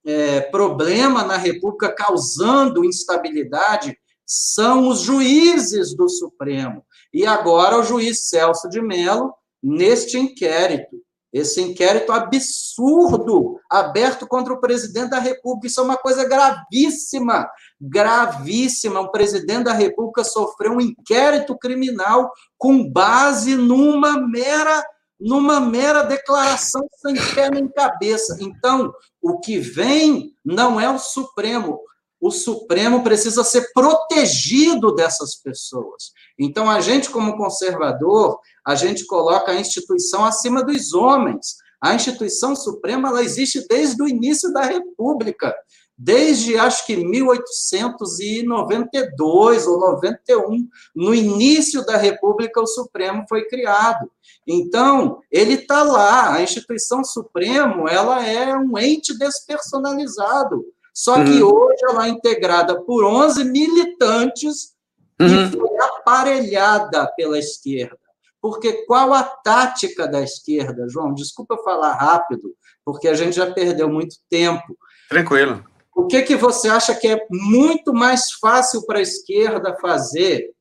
é, 0.04 0.42
problema 0.42 1.24
na 1.24 1.38
República, 1.38 1.90
causando 1.90 2.84
instabilidade, 2.84 3.96
são 4.26 4.88
os 4.88 5.00
juízes 5.00 5.96
do 5.96 6.06
Supremo. 6.06 6.84
E 7.14 7.24
agora 7.24 7.78
o 7.78 7.82
juiz 7.82 8.28
Celso 8.28 8.68
de 8.68 8.82
Mello, 8.82 9.32
neste 9.62 10.18
inquérito, 10.18 11.00
esse 11.32 11.60
inquérito 11.60 12.12
absurdo 12.12 13.60
aberto 13.70 14.26
contra 14.26 14.54
o 14.54 14.60
presidente 14.60 15.10
da 15.10 15.18
República. 15.18 15.66
Isso 15.66 15.80
é 15.80 15.84
uma 15.84 15.96
coisa 15.96 16.26
gravíssima, 16.26 17.48
gravíssima. 17.80 19.00
O 19.00 19.10
presidente 19.10 19.64
da 19.64 19.72
República 19.72 20.24
sofreu 20.24 20.72
um 20.72 20.80
inquérito 20.80 21.56
criminal 21.58 22.30
com 22.58 22.88
base 22.88 23.54
numa 23.54 24.18
mera 24.18 24.84
numa 25.18 25.58
mera 25.58 26.02
declaração 26.02 26.86
sem 27.00 27.14
pé 27.34 27.48
nem 27.50 27.66
cabeça. 27.68 28.36
Então, 28.38 28.92
o 29.22 29.38
que 29.40 29.58
vem 29.58 30.34
não 30.44 30.78
é 30.78 30.90
o 30.90 30.98
Supremo. 30.98 31.80
O 32.20 32.30
Supremo 32.30 33.02
precisa 33.02 33.42
ser 33.42 33.72
protegido 33.72 34.94
dessas 34.94 35.34
pessoas. 35.36 36.12
Então, 36.38 36.70
a 36.70 36.80
gente, 36.80 37.08
como 37.08 37.36
conservador, 37.36 38.38
a 38.66 38.74
gente 38.74 39.06
coloca 39.06 39.52
a 39.52 39.60
instituição 39.60 40.24
acima 40.24 40.62
dos 40.62 40.92
homens. 40.92 41.56
A 41.80 41.94
instituição 41.94 42.56
suprema 42.56 43.08
ela 43.08 43.22
existe 43.22 43.66
desde 43.68 44.02
o 44.02 44.08
início 44.08 44.52
da 44.52 44.62
República, 44.62 45.54
desde 45.96 46.58
acho 46.58 46.84
que 46.84 46.96
1892 46.96 49.66
ou 49.66 49.80
91, 49.80 50.68
no 50.94 51.14
início 51.14 51.82
da 51.86 51.96
República, 51.96 52.60
o 52.60 52.66
Supremo 52.66 53.24
foi 53.28 53.48
criado. 53.48 54.10
Então, 54.46 55.20
ele 55.30 55.54
está 55.54 55.82
lá, 55.82 56.34
a 56.34 56.42
instituição 56.42 57.02
Supremo, 57.02 57.88
ela 57.88 58.22
é 58.26 58.54
um 58.54 58.76
ente 58.78 59.16
despersonalizado. 59.18 60.62
Só 60.92 61.24
que 61.24 61.42
uhum. 61.42 61.54
hoje 61.54 61.78
ela 61.88 62.06
é 62.06 62.10
integrada 62.10 62.78
por 62.82 63.02
11 63.04 63.44
militantes 63.44 64.74
uhum. 65.20 65.50
que 65.50 65.58
foi 65.58 65.78
aparelhada 65.78 67.06
pela 67.16 67.38
esquerda. 67.38 67.98
Porque 68.40 68.84
qual 68.86 69.12
a 69.12 69.22
tática 69.22 70.06
da 70.06 70.22
esquerda, 70.22 70.88
João? 70.88 71.12
Desculpa 71.12 71.54
eu 71.54 71.64
falar 71.64 71.94
rápido, 71.94 72.54
porque 72.84 73.08
a 73.08 73.14
gente 73.14 73.34
já 73.34 73.52
perdeu 73.52 73.88
muito 73.88 74.16
tempo. 74.30 74.76
Tranquilo. 75.08 75.64
O 75.96 76.06
que, 76.06 76.20
que 76.20 76.36
você 76.36 76.68
acha 76.68 76.94
que 76.94 77.08
é 77.08 77.26
muito 77.30 77.90
mais 77.94 78.32
fácil 78.32 78.84
para 78.84 78.98
a 78.98 79.02
esquerda 79.02 79.78
fazer 79.80 80.54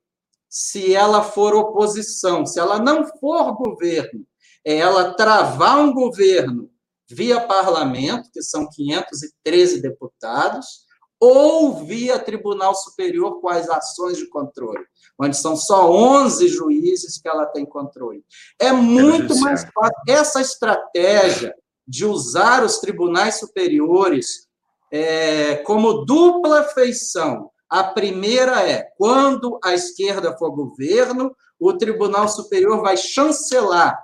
se 0.49 0.95
ela 0.95 1.21
for 1.21 1.53
oposição, 1.53 2.45
se 2.45 2.57
ela 2.57 2.79
não 2.79 3.05
for 3.19 3.53
governo? 3.53 4.25
É 4.65 4.77
ela 4.77 5.13
travar 5.13 5.77
um 5.79 5.93
governo 5.93 6.71
via 7.11 7.41
parlamento, 7.41 8.31
que 8.31 8.41
são 8.41 8.69
513 8.69 9.81
deputados, 9.81 10.85
ou 11.19 11.83
via 11.83 12.17
Tribunal 12.17 12.73
Superior 12.73 13.41
com 13.41 13.49
as 13.49 13.69
ações 13.69 14.17
de 14.17 14.29
controle, 14.29 14.85
onde 15.19 15.35
são 15.35 15.57
só 15.57 15.91
11 15.91 16.47
juízes 16.47 17.19
que 17.19 17.27
ela 17.27 17.45
tem 17.47 17.65
controle. 17.65 18.23
É 18.57 18.71
muito 18.71 19.37
mais 19.41 19.65
fácil. 19.65 19.95
Essa 20.07 20.39
estratégia 20.39 21.53
de 21.85 22.05
usar 22.05 22.63
os 22.63 22.79
tribunais 22.79 23.37
superiores 23.37 24.44
é, 24.95 25.57
como 25.57 26.05
dupla 26.05 26.63
feição. 26.69 27.51
A 27.69 27.83
primeira 27.83 28.65
é, 28.65 28.83
quando 28.97 29.59
a 29.61 29.73
esquerda 29.73 30.37
for 30.37 30.51
governo, 30.51 31.35
o 31.59 31.73
Tribunal 31.73 32.29
Superior 32.29 32.81
vai 32.81 32.95
chancelar 32.95 34.01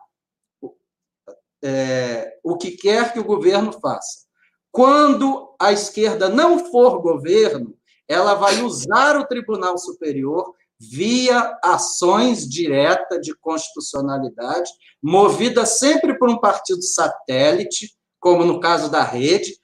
é, 1.63 2.37
o 2.43 2.57
que 2.57 2.71
quer 2.71 3.13
que 3.13 3.19
o 3.19 3.23
governo 3.23 3.71
faça. 3.71 4.25
Quando 4.69 5.55
a 5.57 5.71
esquerda 5.71 6.27
não 6.27 6.59
for 6.69 7.01
governo, 7.01 7.73
ela 8.05 8.33
vai 8.33 8.61
usar 8.61 9.17
o 9.17 9.25
Tribunal 9.25 9.77
Superior 9.77 10.53
via 10.77 11.57
ações 11.63 12.49
diretas 12.49 13.21
de 13.21 13.33
constitucionalidade, 13.35 14.69
movida 15.01 15.65
sempre 15.65 16.17
por 16.17 16.29
um 16.29 16.39
partido 16.39 16.81
satélite, 16.81 17.95
como 18.19 18.43
no 18.43 18.59
caso 18.59 18.89
da 18.91 19.03
rede, 19.03 19.60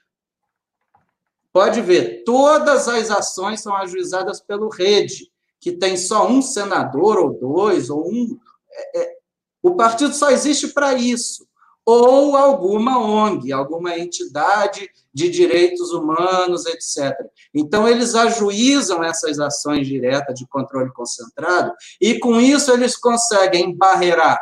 pode 1.58 1.82
ver, 1.82 2.24
todas 2.24 2.88
as 2.88 3.10
ações 3.10 3.62
são 3.62 3.76
ajuizadas 3.76 4.40
pelo 4.40 4.70
Rede, 4.70 5.28
que 5.60 5.72
tem 5.72 5.98
só 5.98 6.28
um 6.28 6.40
senador, 6.40 7.18
ou 7.18 7.34
dois, 7.34 7.90
ou 7.90 8.08
um. 8.08 8.38
É, 8.72 9.02
é, 9.02 9.16
o 9.64 9.76
partido 9.76 10.14
só 10.14 10.30
existe 10.30 10.68
para 10.68 10.94
isso. 10.94 11.48
Ou 11.84 12.38
alguma 12.38 13.00
ONG, 13.00 13.52
alguma 13.52 13.98
entidade 13.98 14.88
de 15.12 15.30
direitos 15.30 15.92
humanos, 15.92 16.68
etc. 16.68 17.12
Então, 17.52 17.88
eles 17.88 18.14
ajuizam 18.14 19.04
essas 19.04 19.40
ações 19.40 19.88
diretas 19.88 20.38
de 20.38 20.48
controle 20.48 20.94
concentrado, 20.94 21.74
e 22.00 22.20
com 22.20 22.40
isso 22.40 22.72
eles 22.72 22.96
conseguem 22.96 23.76
barrerar 23.76 24.40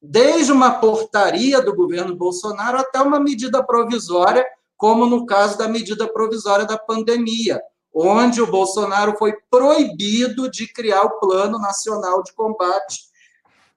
desde 0.00 0.52
uma 0.52 0.78
portaria 0.78 1.60
do 1.60 1.74
governo 1.74 2.14
Bolsonaro 2.14 2.78
até 2.78 3.00
uma 3.00 3.18
medida 3.18 3.64
provisória 3.64 4.46
como 4.82 5.06
no 5.06 5.24
caso 5.24 5.56
da 5.56 5.68
medida 5.68 6.12
provisória 6.12 6.66
da 6.66 6.76
pandemia, 6.76 7.62
onde 7.94 8.42
o 8.42 8.50
Bolsonaro 8.50 9.16
foi 9.16 9.32
proibido 9.48 10.50
de 10.50 10.66
criar 10.66 11.02
o 11.02 11.20
Plano 11.20 11.56
Nacional 11.56 12.20
de 12.24 12.32
Combate 12.32 13.02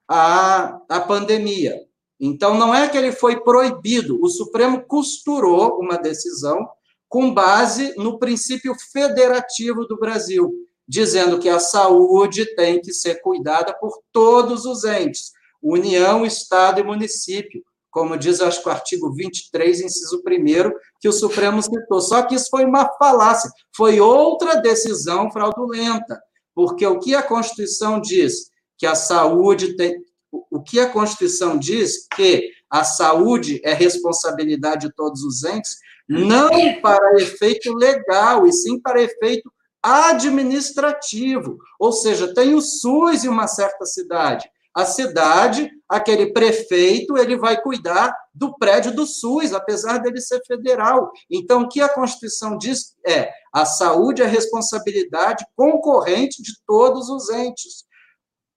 à, 0.08 0.80
à 0.88 0.98
pandemia. 0.98 1.80
Então, 2.18 2.58
não 2.58 2.74
é 2.74 2.88
que 2.88 2.98
ele 2.98 3.12
foi 3.12 3.38
proibido, 3.38 4.18
o 4.20 4.28
Supremo 4.28 4.82
costurou 4.82 5.78
uma 5.78 5.96
decisão 5.96 6.68
com 7.08 7.32
base 7.32 7.94
no 7.96 8.18
princípio 8.18 8.74
federativo 8.90 9.86
do 9.86 9.96
Brasil, 9.96 10.52
dizendo 10.88 11.38
que 11.38 11.48
a 11.48 11.60
saúde 11.60 12.52
tem 12.56 12.80
que 12.80 12.92
ser 12.92 13.22
cuidada 13.22 13.72
por 13.78 13.96
todos 14.10 14.64
os 14.64 14.82
entes, 14.82 15.30
União, 15.62 16.26
Estado 16.26 16.80
e 16.80 16.82
município, 16.82 17.62
como 17.96 18.14
diz, 18.18 18.42
acho 18.42 18.62
que 18.62 18.68
o 18.68 18.72
artigo 18.72 19.10
23, 19.10 19.80
inciso 19.80 20.18
1, 20.18 20.70
que 21.00 21.08
o 21.08 21.12
Supremo 21.12 21.62
citou. 21.62 21.98
Só 22.02 22.20
que 22.24 22.34
isso 22.34 22.48
foi 22.50 22.66
uma 22.66 22.86
falácia, 22.98 23.50
foi 23.74 24.00
outra 24.00 24.56
decisão 24.56 25.30
fraudulenta, 25.32 26.20
porque 26.54 26.86
o 26.86 26.98
que 26.98 27.14
a 27.14 27.22
Constituição 27.22 27.98
diz? 27.98 28.50
Que 28.76 28.84
a 28.84 28.94
saúde 28.94 29.76
tem. 29.76 29.96
O 30.30 30.62
que 30.62 30.78
a 30.78 30.90
Constituição 30.90 31.56
diz? 31.56 32.06
Que 32.14 32.50
a 32.68 32.84
saúde 32.84 33.62
é 33.64 33.72
responsabilidade 33.72 34.88
de 34.88 34.94
todos 34.94 35.22
os 35.22 35.42
entes, 35.44 35.76
não 36.06 36.50
para 36.82 37.14
efeito 37.18 37.72
legal, 37.72 38.46
e 38.46 38.52
sim 38.52 38.78
para 38.78 39.00
efeito 39.00 39.50
administrativo. 39.82 41.56
Ou 41.80 41.92
seja, 41.92 42.34
tem 42.34 42.54
o 42.54 42.60
SUS 42.60 43.24
em 43.24 43.28
uma 43.28 43.46
certa 43.46 43.86
cidade 43.86 44.46
a 44.76 44.84
cidade, 44.84 45.70
aquele 45.88 46.32
prefeito, 46.32 47.16
ele 47.16 47.36
vai 47.36 47.60
cuidar 47.60 48.14
do 48.34 48.56
prédio 48.56 48.94
do 48.94 49.06
SUS, 49.06 49.52
apesar 49.52 49.98
dele 49.98 50.20
ser 50.20 50.40
federal. 50.46 51.10
Então, 51.30 51.62
o 51.62 51.68
que 51.68 51.80
a 51.80 51.88
Constituição 51.88 52.58
diz 52.58 52.94
é: 53.06 53.30
a 53.52 53.64
saúde 53.64 54.22
é 54.22 54.26
responsabilidade 54.26 55.46
concorrente 55.54 56.42
de 56.42 56.52
todos 56.66 57.08
os 57.08 57.30
entes. 57.30 57.84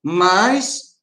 Mas 0.04 0.96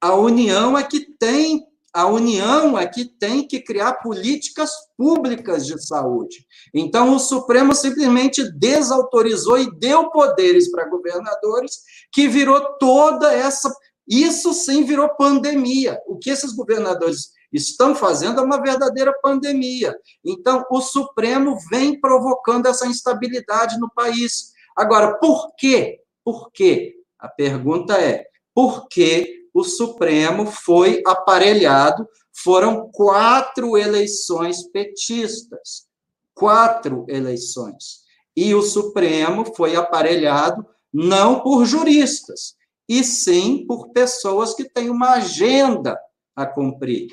a 0.00 0.14
União 0.14 0.78
é 0.78 0.82
que 0.82 1.00
tem 1.18 1.66
a 1.92 2.06
União 2.06 2.78
é 2.78 2.86
que 2.86 3.04
tem 3.04 3.46
que 3.46 3.60
criar 3.60 3.94
políticas 3.94 4.70
públicas 4.96 5.66
de 5.66 5.76
saúde. 5.84 6.46
Então, 6.72 7.16
o 7.16 7.18
Supremo 7.18 7.74
simplesmente 7.74 8.44
desautorizou 8.52 9.58
e 9.58 9.76
deu 9.76 10.08
poderes 10.10 10.70
para 10.70 10.88
governadores, 10.88 11.80
que 12.12 12.28
virou 12.28 12.60
toda 12.78 13.34
essa 13.34 13.74
isso 14.10 14.52
sim 14.52 14.84
virou 14.84 15.08
pandemia. 15.10 16.00
O 16.06 16.18
que 16.18 16.30
esses 16.30 16.52
governadores 16.52 17.30
estão 17.52 17.94
fazendo 17.94 18.40
é 18.40 18.44
uma 18.44 18.60
verdadeira 18.60 19.12
pandemia. 19.22 19.96
Então, 20.24 20.64
o 20.68 20.80
Supremo 20.80 21.56
vem 21.70 22.00
provocando 22.00 22.66
essa 22.66 22.86
instabilidade 22.86 23.78
no 23.78 23.88
país. 23.88 24.52
Agora, 24.76 25.14
por 25.18 25.54
quê? 25.56 26.00
Por 26.24 26.50
quê? 26.50 26.96
A 27.18 27.28
pergunta 27.28 27.94
é: 27.94 28.26
por 28.52 28.88
que 28.88 29.46
o 29.54 29.62
Supremo 29.62 30.46
foi 30.46 31.02
aparelhado? 31.06 32.08
Foram 32.32 32.90
quatro 32.90 33.76
eleições 33.76 34.62
petistas. 34.70 35.86
Quatro 36.34 37.04
eleições. 37.08 38.00
E 38.34 38.54
o 38.54 38.62
Supremo 38.62 39.54
foi 39.54 39.76
aparelhado 39.76 40.64
não 40.92 41.40
por 41.40 41.64
juristas, 41.64 42.54
e 42.90 43.04
sim 43.04 43.64
por 43.68 43.90
pessoas 43.90 44.52
que 44.52 44.68
têm 44.68 44.90
uma 44.90 45.10
agenda 45.10 45.96
a 46.34 46.44
cumprir. 46.44 47.06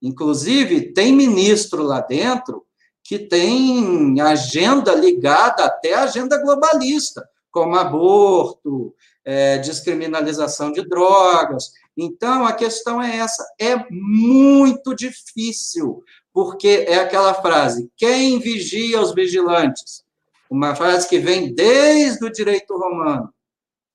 Inclusive, 0.00 0.92
tem 0.92 1.12
ministro 1.12 1.82
lá 1.82 2.00
dentro 2.00 2.64
que 3.02 3.18
tem 3.18 4.20
agenda 4.20 4.94
ligada 4.94 5.64
até 5.64 5.94
à 5.94 6.04
agenda 6.04 6.40
globalista, 6.40 7.28
como 7.50 7.74
aborto, 7.74 8.94
é, 9.24 9.58
descriminalização 9.58 10.70
de 10.70 10.86
drogas. 10.88 11.72
Então, 11.96 12.46
a 12.46 12.52
questão 12.52 13.02
é 13.02 13.16
essa: 13.16 13.44
é 13.58 13.74
muito 13.90 14.94
difícil, 14.94 16.04
porque 16.32 16.84
é 16.86 16.98
aquela 16.98 17.34
frase: 17.34 17.90
quem 17.96 18.38
vigia 18.38 19.00
os 19.00 19.12
vigilantes? 19.12 20.04
Uma 20.48 20.76
frase 20.76 21.08
que 21.08 21.18
vem 21.18 21.52
desde 21.52 22.24
o 22.24 22.30
direito 22.30 22.78
romano. 22.78 23.33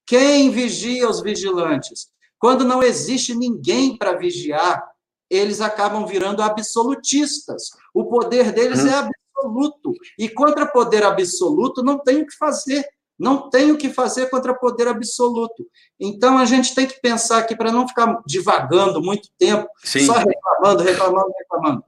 Quem 0.10 0.50
vigia 0.50 1.08
os 1.08 1.22
vigilantes? 1.22 2.08
Quando 2.40 2.66
não 2.66 2.82
existe 2.82 3.36
ninguém 3.36 3.96
para 3.96 4.18
vigiar, 4.18 4.84
eles 5.30 5.62
acabam 5.62 6.04
virando 6.08 6.42
absolutistas. 6.42 7.70
O 7.94 8.06
poder 8.06 8.52
deles 8.52 8.84
é 8.86 8.94
absoluto. 8.96 9.94
E 10.18 10.28
contra 10.28 10.66
poder 10.66 11.04
absoluto 11.04 11.84
não 11.84 12.00
tem 12.00 12.24
o 12.24 12.26
que 12.26 12.36
fazer. 12.36 12.84
Não 13.20 13.52
tem 13.52 13.72
o 13.72 13.78
que 13.78 13.92
fazer 13.92 14.32
contra 14.32 14.52
poder 14.52 14.88
absoluto. 14.88 15.70
Então 16.00 16.40
a 16.40 16.46
gente 16.46 16.74
tem 16.74 16.88
que 16.88 17.00
pensar 17.00 17.38
aqui 17.38 17.56
para 17.56 17.72
não 17.72 17.88
ficar 17.88 18.20
divagando 18.26 19.04
muito 19.04 19.30
tempo, 19.38 19.70
Sim. 19.84 20.08
só 20.08 20.14
reclamando, 20.14 20.82
reclamando, 20.82 21.32
reclamando. 21.38 21.84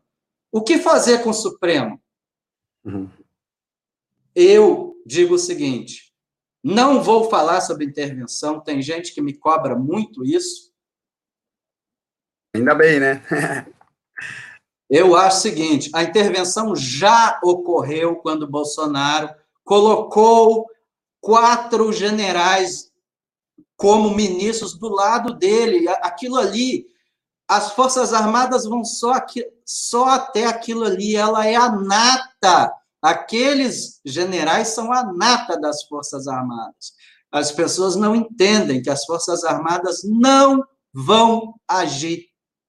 O 0.52 0.62
que 0.62 0.78
fazer 0.78 1.24
com 1.24 1.32
o 1.32 1.34
Supremo? 1.34 2.00
Uhum. 2.86 3.10
Eu 4.36 4.96
digo 5.08 5.34
o 5.34 5.40
seguinte: 5.40 6.11
não 6.64 7.02
vou 7.02 7.30
falar 7.30 7.62
sobre 7.62 7.86
intervenção, 7.86 8.60
tem 8.60 8.82
gente 8.82 9.14
que 9.14 9.22
me 9.22 9.34
cobra 9.34 9.76
muito 9.76 10.24
isso. 10.24 10.72
Ainda 12.56 12.76
bem, 12.76 13.00
né? 13.00 13.24
Eu 14.90 15.16
acho 15.16 15.38
o 15.38 15.42
seguinte: 15.42 15.90
a 15.94 16.04
intervenção 16.04 16.76
já 16.76 17.40
ocorreu 17.44 18.18
quando 18.18 18.46
Bolsonaro 18.46 19.34
colocou 19.64 20.70
quatro 21.22 21.94
generais 21.94 22.92
como 23.78 24.14
ministros 24.14 24.78
do 24.78 24.90
lado 24.90 25.34
dele. 25.34 25.88
Aquilo 26.02 26.38
ali, 26.38 26.86
as 27.48 27.72
Forças 27.72 28.14
Armadas 28.14 28.66
vão 28.66 28.84
só, 28.84 29.14
aqui, 29.14 29.44
só 29.66 30.10
até 30.10 30.46
aquilo 30.46 30.84
ali, 30.84 31.16
ela 31.16 31.48
é 31.48 31.56
a 31.56 31.72
nata 31.72 32.76
Aqueles 33.02 34.00
generais 34.06 34.70
são 34.70 34.94
a 34.94 35.12
nata 35.12 35.60
das 35.60 35.84
Forças 35.84 36.28
Armadas. 36.28 36.94
As 37.32 37.52
pessoas 37.52 37.96
não 37.96 38.16
entendem 38.16 38.82
que 38.82 38.90
as 38.90 39.06
Forças 39.06 39.44
Armadas 39.44 40.02
não 40.04 40.64
vão 40.94 41.56
agir. 41.68 42.26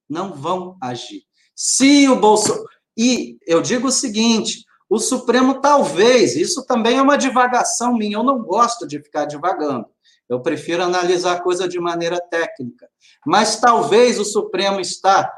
Não 0.09 0.33
vão 0.33 0.77
agir. 0.81 1.23
Se 1.55 2.09
o 2.09 2.17
Bolsonaro. 2.17 2.65
E 2.97 3.39
eu 3.47 3.61
digo 3.61 3.89
o 3.89 3.93
seguinte: 3.93 4.65
o 4.89 4.99
Supremo 4.99 5.61
talvez, 5.61 6.37
isso 6.37 6.65
também 6.67 6.99
é 6.99 7.03
uma 7.03 7.17
divagação 7.17 7.95
minha, 7.95 8.17
eu 8.17 8.23
não 8.23 8.43
gosto 8.43 8.87
de 8.87 9.03
ficar 9.03 9.25
divagando. 9.25 9.87
Eu 10.29 10.41
prefiro 10.41 10.83
analisar 10.83 11.33
a 11.33 11.41
coisa 11.41 11.69
de 11.69 11.81
maneira 11.81 12.21
técnica. 12.31 12.89
Mas 13.27 13.61
talvez 13.61 14.19
o 14.19 14.25
Supremo 14.25 14.81
está 14.81 15.31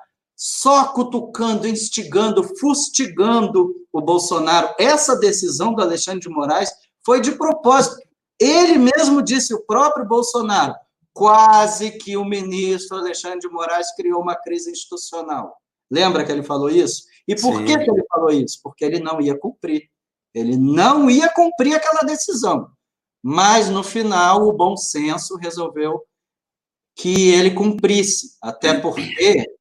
só 0.46 0.88
cutucando, 0.88 1.66
instigando, 1.66 2.44
fustigando 2.59 3.74
o 3.90 3.98
Bolsonaro. 4.02 4.74
Essa 4.78 5.16
decisão 5.16 5.72
do 5.72 5.80
Alexandre 5.80 6.20
de 6.20 6.28
Moraes 6.28 6.70
foi 7.02 7.18
de 7.22 7.33
propósito. 7.33 7.96
Ele 8.38 8.76
mesmo 8.76 9.22
disse, 9.22 9.54
o 9.54 9.62
próprio 9.62 10.07
Bolsonaro, 10.07 10.74
quase 11.14 11.92
que 11.92 12.14
o 12.18 12.26
ministro 12.26 12.98
Alexandre 12.98 13.38
de 13.38 13.48
Moraes 13.48 13.94
criou 13.96 14.20
uma 14.20 14.37
crise 14.37 14.70
institucional. 14.70 15.57
Lembra 15.90 16.22
que 16.22 16.33
ele 16.33 16.42
falou 16.42 16.68
isso? 16.68 17.04
E 17.26 17.35
por 17.35 17.64
que, 17.64 17.78
que 17.78 17.90
ele 17.90 18.04
falou 18.07 18.30
isso? 18.30 18.61
Porque 18.62 18.85
ele 18.85 19.00
não 19.00 19.22
ia 19.22 19.38
cumprir. 19.38 19.88
Ele 20.35 20.59
não 20.59 21.09
ia 21.09 21.30
cumprir 21.30 21.74
aquela 21.74 22.02
decisão. 22.02 22.68
Mas, 23.22 23.70
no 23.70 23.83
final, 23.83 24.46
o 24.46 24.52
bom 24.52 24.76
senso 24.76 25.37
resolveu 25.37 26.02
que 26.94 27.30
ele 27.30 27.52
cumprisse. 27.52 28.37
Até 28.42 28.78
porque 28.78 29.53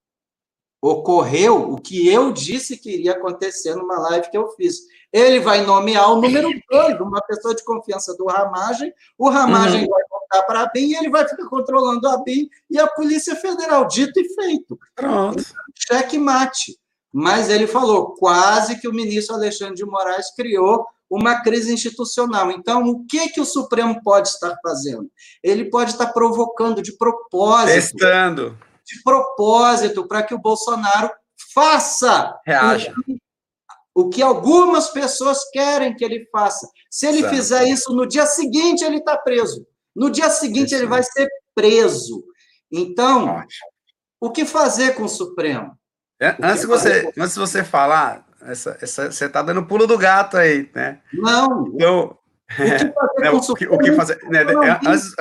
ocorreu 0.84 1.72
o 1.72 1.78
que 1.80 2.10
eu 2.10 2.34
disse 2.34 2.78
que 2.78 2.91
iria 2.91 3.13
acontecer 3.13 3.74
numa 3.74 3.98
live 4.00 4.30
que 4.30 4.38
eu 4.38 4.50
fiz. 4.50 4.80
Ele 5.13 5.39
vai 5.39 5.65
nomear 5.65 6.12
o 6.12 6.19
número 6.19 6.50
dois, 6.69 7.00
uma 7.00 7.22
pessoa 7.22 7.56
de 7.56 7.63
confiança 7.63 8.13
do 8.17 8.26
Ramagem, 8.26 8.91
o 9.17 9.30
Ramagem 9.30 9.84
uhum. 9.84 9.88
vai 9.88 10.04
voltar 10.10 10.43
para 10.43 10.62
a 10.63 10.65
BIM 10.67 10.89
e 10.89 10.96
ele 10.96 11.10
vai 11.10 11.26
ficar 11.26 11.48
controlando 11.48 12.06
a 12.10 12.17
BIM 12.17 12.50
e 12.69 12.78
a 12.78 12.88
Polícia 12.88 13.34
Federal. 13.34 13.88
Dito 13.88 14.19
e 14.19 14.28
feito. 14.34 14.78
Pronto. 14.93 15.41
Cheque 15.74 16.17
mate. 16.17 16.78
Mas 17.13 17.50
ele 17.50 17.67
falou 17.67 18.15
quase 18.15 18.78
que 18.82 18.88
o 18.88 18.93
ministro 18.93 19.36
Alexandre 19.36 19.76
de 19.76 19.86
Moraes 19.86 20.36
criou 20.36 20.86
uma 21.10 21.41
crise 21.41 21.72
institucional. 21.72 22.52
Então, 22.52 22.84
o 22.84 23.06
que, 23.06 23.30
que 23.30 23.39
o 23.39 23.46
Supremo 23.46 24.02
pode 24.04 24.28
estar 24.28 24.54
fazendo? 24.62 25.10
Ele 25.41 25.69
pode 25.69 25.91
estar 25.91 26.08
provocando 26.08 26.82
de 26.82 26.98
propósito. 26.98 27.96
Testando. 27.96 28.58
De 28.86 29.02
propósito, 29.04 30.08
para 30.08 30.24
que 30.24 30.34
o 30.34 30.39
Bolsonaro 30.39 31.10
faça 31.54 32.39
Reaja. 32.46 32.91
O, 32.91 33.04
que, 33.04 33.22
o 33.96 34.10
que 34.10 34.22
algumas 34.22 34.89
pessoas 34.89 35.50
querem 35.52 35.96
que 35.96 36.04
ele 36.04 36.28
faça. 36.32 36.67
Se 36.89 37.08
ele 37.08 37.22
certo. 37.22 37.36
fizer 37.36 37.63
isso 37.67 37.93
no 37.93 38.08
dia 38.08 38.26
seguinte, 38.26 38.84
ele 38.84 38.98
está 38.98 39.17
preso. 39.17 39.65
No 39.96 40.10
dia 40.10 40.30
seguinte, 40.30 40.74
ele 40.74 40.88
vai 40.88 41.04
ser 41.04 41.30
preso. 41.54 42.24
Então, 42.72 43.26
Ótimo. 43.28 43.67
o 44.19 44.32
que 44.32 44.46
fazer 44.46 44.96
com 44.96 45.04
o 45.04 45.10
Supremo? 45.10 45.78
É, 46.19 46.36
antes, 46.41 46.62
de 46.62 46.67
você, 46.67 47.13
antes 47.17 47.34
de 47.34 47.39
você 47.39 47.63
falar, 47.63 48.26
essa, 48.41 48.78
essa, 48.82 49.12
você 49.12 49.26
está 49.26 49.41
dando 49.41 49.65
pulo 49.65 49.86
do 49.86 49.98
gato 49.98 50.38
aí, 50.38 50.69
né? 50.74 51.02
Não. 51.13 51.67
Então, 51.74 52.17
o, 53.34 53.56
que, 53.56 53.67
o, 53.67 53.78
que, 53.78 53.91
fazer? 53.93 54.19
Né, 54.30 54.43
antes, 54.86 55.13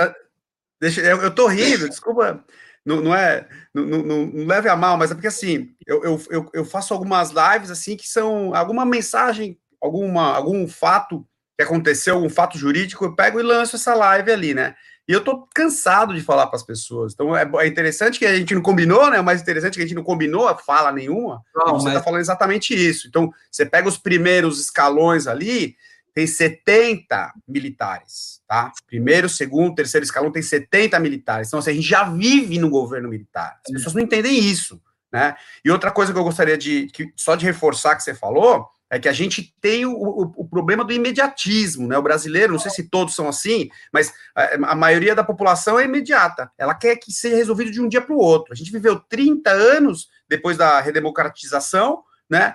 deixa, 0.81 1.01
eu, 1.03 1.23
eu 1.23 1.35
tô 1.35 1.47
rindo, 1.47 1.89
desculpa. 1.89 2.43
Não, 2.85 3.01
não 3.01 3.15
é, 3.15 3.47
não, 3.73 3.85
não, 3.85 4.03
não, 4.03 4.47
leve 4.47 4.69
a 4.69 4.75
mal, 4.75 4.97
mas 4.97 5.11
é 5.11 5.15
porque 5.15 5.29
assim, 5.29 5.71
eu, 5.87 6.03
eu, 6.31 6.51
eu 6.53 6.65
faço 6.65 6.93
algumas 6.93 7.31
lives 7.31 7.71
assim 7.71 7.97
que 7.97 8.09
são 8.09 8.55
alguma 8.55 8.85
mensagem, 8.85 9.57
alguma, 9.81 10.35
algum 10.35 10.67
fato 10.67 11.25
que 11.57 11.65
aconteceu, 11.65 12.17
algum 12.17 12.29
fato 12.29 12.59
jurídico, 12.59 13.05
eu 13.05 13.15
pego 13.15 13.39
e 13.39 13.43
lanço 13.43 13.77
essa 13.77 13.95
live 13.95 14.33
ali, 14.33 14.53
né? 14.53 14.75
E 15.09 15.13
eu 15.13 15.23
tô 15.23 15.49
cansado 15.55 16.15
de 16.15 16.21
falar 16.21 16.47
para 16.47 16.57
as 16.57 16.63
pessoas. 16.63 17.13
Então 17.13 17.37
é, 17.37 17.49
é, 17.61 17.67
interessante 17.67 18.19
que 18.19 18.27
a 18.27 18.37
gente 18.37 18.55
não 18.55 18.63
combinou, 18.63 19.11
né? 19.11 19.21
O 19.21 19.25
mais 19.25 19.41
interessante 19.41 19.75
que 19.75 19.81
a 19.81 19.87
gente 19.87 19.97
não 19.97 20.05
combinou 20.05 20.49
a 20.49 20.57
fala 20.57 20.93
nenhuma. 20.93 21.43
Não, 21.55 21.75
você 21.75 21.89
está 21.89 21.99
mas... 21.99 22.05
falando 22.05 22.21
exatamente 22.21 22.75
isso. 22.75 23.09
Então, 23.09 23.33
você 23.51 23.67
pega 23.67 23.89
os 23.89 23.99
primeiros 23.99 24.61
escalões 24.61 25.27
ali, 25.27 25.77
tem 26.15 26.27
70 26.27 27.33
militares, 27.49 28.41
tá? 28.47 28.71
Primeiro, 28.87 29.29
segundo, 29.29 29.75
terceiro 29.75 30.05
escalão 30.05 30.31
tem 30.31 30.43
70 30.43 30.99
militares. 30.99 31.49
Então, 31.49 31.59
assim, 31.59 31.71
a 31.71 31.75
gente 31.75 31.89
já 31.89 32.05
vive 32.05 32.59
no 32.59 32.69
governo 32.69 33.09
militar. 33.09 33.59
As 33.67 33.73
pessoas 33.73 33.95
não 33.95 34.03
entendem 34.03 34.39
isso, 34.39 34.81
né? 35.13 35.35
E 35.65 35.71
outra 35.71 35.91
coisa 35.91 36.13
que 36.13 36.19
eu 36.19 36.25
gostaria 36.25 36.57
de 36.57 36.87
que, 36.89 37.13
só 37.17 37.35
de 37.35 37.47
reforçar 37.47 37.97
que 37.97 38.03
você 38.03 38.15
falou 38.15 38.69
é 38.93 38.99
que 38.99 39.09
a 39.09 39.13
gente 39.13 39.55
tem 39.59 39.87
o, 39.87 39.93
o, 39.95 40.33
o, 40.37 40.47
problema 40.47 40.85
do 40.85 40.93
imediatismo, 40.93 41.89
né? 41.89 41.97
O 41.97 42.03
brasileiro, 42.03 42.53
não 42.53 42.61
sei 42.61 42.71
se 42.71 42.91
todos 42.91 43.15
são 43.15 43.27
assim, 43.27 43.71
mas 43.91 44.13
a, 44.35 44.73
a, 44.73 44.75
maioria 44.75 45.15
da 45.15 45.25
população 45.25 45.81
é 45.81 45.85
imediata. 45.85 46.53
Ela 46.59 46.75
quer 46.75 46.97
que 46.97 47.11
seja 47.11 47.37
resolvido 47.37 47.71
de 47.71 47.81
um 47.81 47.89
dia 47.89 48.03
para 48.03 48.15
o 48.15 48.19
outro. 48.19 48.53
A 48.53 48.57
gente 48.57 48.71
viveu 48.71 49.01
30 49.01 49.51
anos 49.51 50.09
depois 50.29 50.59
da 50.59 50.79
redemocratização, 50.79 52.03
né? 52.29 52.55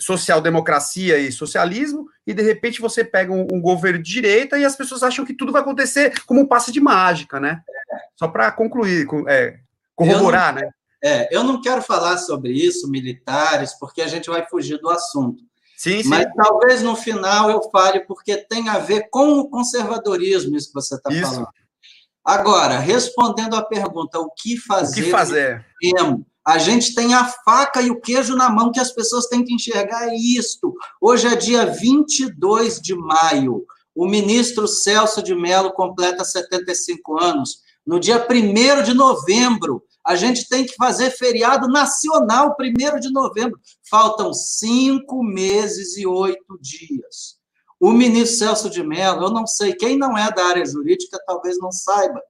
Social-democracia 0.00 1.18
e 1.18 1.32
socialismo, 1.32 2.06
e 2.26 2.32
de 2.32 2.42
repente 2.42 2.80
você 2.80 3.04
pega 3.04 3.32
um, 3.32 3.46
um, 3.52 3.60
governo 3.60 4.00
de 4.00 4.12
direita 4.12 4.58
e 4.58 4.64
as 4.64 4.76
pessoas 4.76 5.02
acham 5.02 5.24
que 5.24 5.34
tudo 5.34 5.50
vai 5.50 5.60
acontecer 5.60 6.12
como 6.24 6.40
um 6.40 6.46
passe 6.46 6.70
de 6.70 6.80
mágica, 6.80 7.40
né? 7.40 7.62
Só 8.16 8.28
para 8.28 8.52
concluir, 8.52 9.06
é, 9.28 9.58
corroborar, 9.96 10.54
não, 10.54 10.62
né? 10.62 10.70
É, 11.04 11.36
eu 11.36 11.42
não 11.42 11.60
quero 11.60 11.82
falar 11.82 12.16
sobre 12.18 12.52
isso, 12.52 12.88
militares, 12.88 13.74
porque 13.78 14.02
a 14.02 14.06
gente 14.06 14.30
vai 14.30 14.46
fugir 14.46 14.78
do 14.78 14.88
assunto. 14.88 15.42
Sim, 15.76 16.00
sim. 16.00 16.08
Mas 16.08 16.26
talvez 16.36 16.80
no 16.80 16.94
final 16.94 17.50
eu 17.50 17.60
fale, 17.70 18.00
porque 18.00 18.36
tem 18.36 18.68
a 18.68 18.78
ver 18.78 19.08
com 19.10 19.40
o 19.40 19.50
conservadorismo, 19.50 20.56
isso 20.56 20.68
que 20.68 20.74
você 20.74 20.94
está 20.94 21.10
falando. 21.10 21.48
Agora, 22.24 22.78
respondendo 22.78 23.56
à 23.56 23.64
pergunta, 23.64 24.20
o 24.20 24.30
que 24.30 24.56
fazer? 24.56 25.00
O 25.00 25.04
que 25.04 25.10
fazer? 25.10 25.66
A 26.44 26.58
gente 26.58 26.94
tem 26.94 27.14
a 27.14 27.24
faca 27.24 27.80
e 27.80 27.90
o 27.90 28.00
queijo 28.00 28.34
na 28.34 28.50
mão 28.50 28.72
que 28.72 28.80
as 28.80 28.92
pessoas 28.92 29.26
têm 29.26 29.44
que 29.44 29.54
enxergar 29.54 30.08
é 30.08 30.16
isto. 30.16 30.74
Hoje 31.00 31.28
é 31.28 31.36
dia 31.36 31.66
22 31.66 32.80
de 32.80 32.96
maio. 32.96 33.64
O 33.94 34.08
ministro 34.08 34.66
Celso 34.66 35.22
de 35.22 35.34
Mello 35.34 35.72
completa 35.72 36.24
75 36.24 37.20
anos. 37.20 37.60
No 37.86 38.00
dia 38.00 38.26
1 38.28 38.82
de 38.82 38.92
novembro, 38.92 39.84
a 40.04 40.16
gente 40.16 40.48
tem 40.48 40.66
que 40.66 40.74
fazer 40.74 41.10
feriado 41.10 41.68
nacional, 41.68 42.56
primeiro 42.56 42.98
de 42.98 43.12
novembro. 43.12 43.60
Faltam 43.88 44.32
cinco 44.32 45.22
meses 45.22 45.96
e 45.96 46.06
oito 46.06 46.58
dias. 46.60 47.36
O 47.78 47.92
ministro 47.92 48.38
Celso 48.38 48.70
de 48.70 48.82
Mello, 48.82 49.26
eu 49.26 49.30
não 49.30 49.46
sei, 49.46 49.74
quem 49.74 49.96
não 49.96 50.16
é 50.16 50.32
da 50.32 50.44
área 50.44 50.64
jurídica 50.64 51.18
talvez 51.26 51.56
não 51.58 51.70
saiba. 51.70 52.20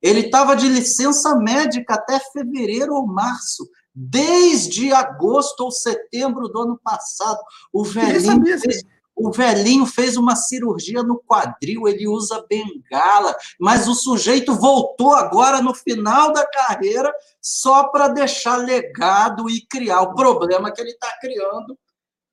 Ele 0.00 0.20
estava 0.20 0.54
de 0.54 0.68
licença 0.68 1.36
médica 1.36 1.94
até 1.94 2.20
fevereiro 2.32 2.94
ou 2.94 3.06
março, 3.06 3.68
desde 3.94 4.92
agosto 4.92 5.60
ou 5.62 5.70
setembro 5.70 6.48
do 6.48 6.60
ano 6.60 6.80
passado. 6.82 7.40
O 7.72 7.84
velhinho 7.84 8.58
fez, 8.60 8.84
o 9.18 9.32
velhinho 9.32 9.84
fez 9.84 10.16
uma 10.16 10.36
cirurgia 10.36 11.02
no 11.02 11.18
quadril, 11.18 11.88
ele 11.88 12.06
usa 12.06 12.46
bengala, 12.48 13.36
mas 13.58 13.88
o 13.88 13.94
sujeito 13.94 14.54
voltou 14.54 15.12
agora 15.12 15.60
no 15.60 15.74
final 15.74 16.32
da 16.32 16.46
carreira 16.46 17.12
só 17.42 17.88
para 17.88 18.06
deixar 18.06 18.56
legado 18.56 19.50
e 19.50 19.66
criar 19.66 20.02
o 20.02 20.14
problema 20.14 20.70
que 20.70 20.80
ele 20.80 20.90
está 20.90 21.12
criando, 21.20 21.76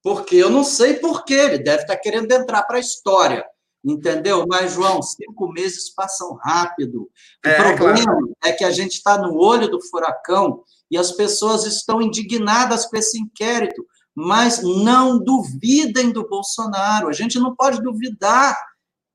porque 0.03 0.35
eu 0.35 0.51
não 0.51 0.63
sei 0.63 0.95
porquê, 0.95 1.33
ele 1.33 1.57
deve 1.57 1.81
estar 1.81 1.95
tá 1.95 1.99
querendo 1.99 2.31
entrar 2.31 2.61
para 2.63 2.77
a 2.77 2.81
história, 2.81 3.43
entendeu? 3.85 4.45
Mas, 4.47 4.73
João, 4.73 5.01
cinco 5.01 5.51
meses 5.51 5.93
passam 5.93 6.33
rápido. 6.43 7.09
O 7.45 7.47
é, 7.47 7.55
problema 7.55 8.03
claro. 8.03 8.35
é 8.43 8.51
que 8.51 8.63
a 8.63 8.71
gente 8.71 8.93
está 8.93 9.17
no 9.17 9.37
olho 9.37 9.69
do 9.69 9.81
furacão 9.81 10.63
e 10.89 10.97
as 10.97 11.11
pessoas 11.11 11.65
estão 11.65 12.01
indignadas 12.01 12.85
com 12.85 12.97
esse 12.97 13.19
inquérito 13.19 13.85
mas 14.15 14.63
não 14.63 15.19
duvidem 15.19 16.09
do 16.09 16.27
Bolsonaro. 16.27 17.09
A 17.09 17.11
gente 17.11 17.37
não 17.37 17.53
pode 17.53 17.81
duvidar. 17.81 18.57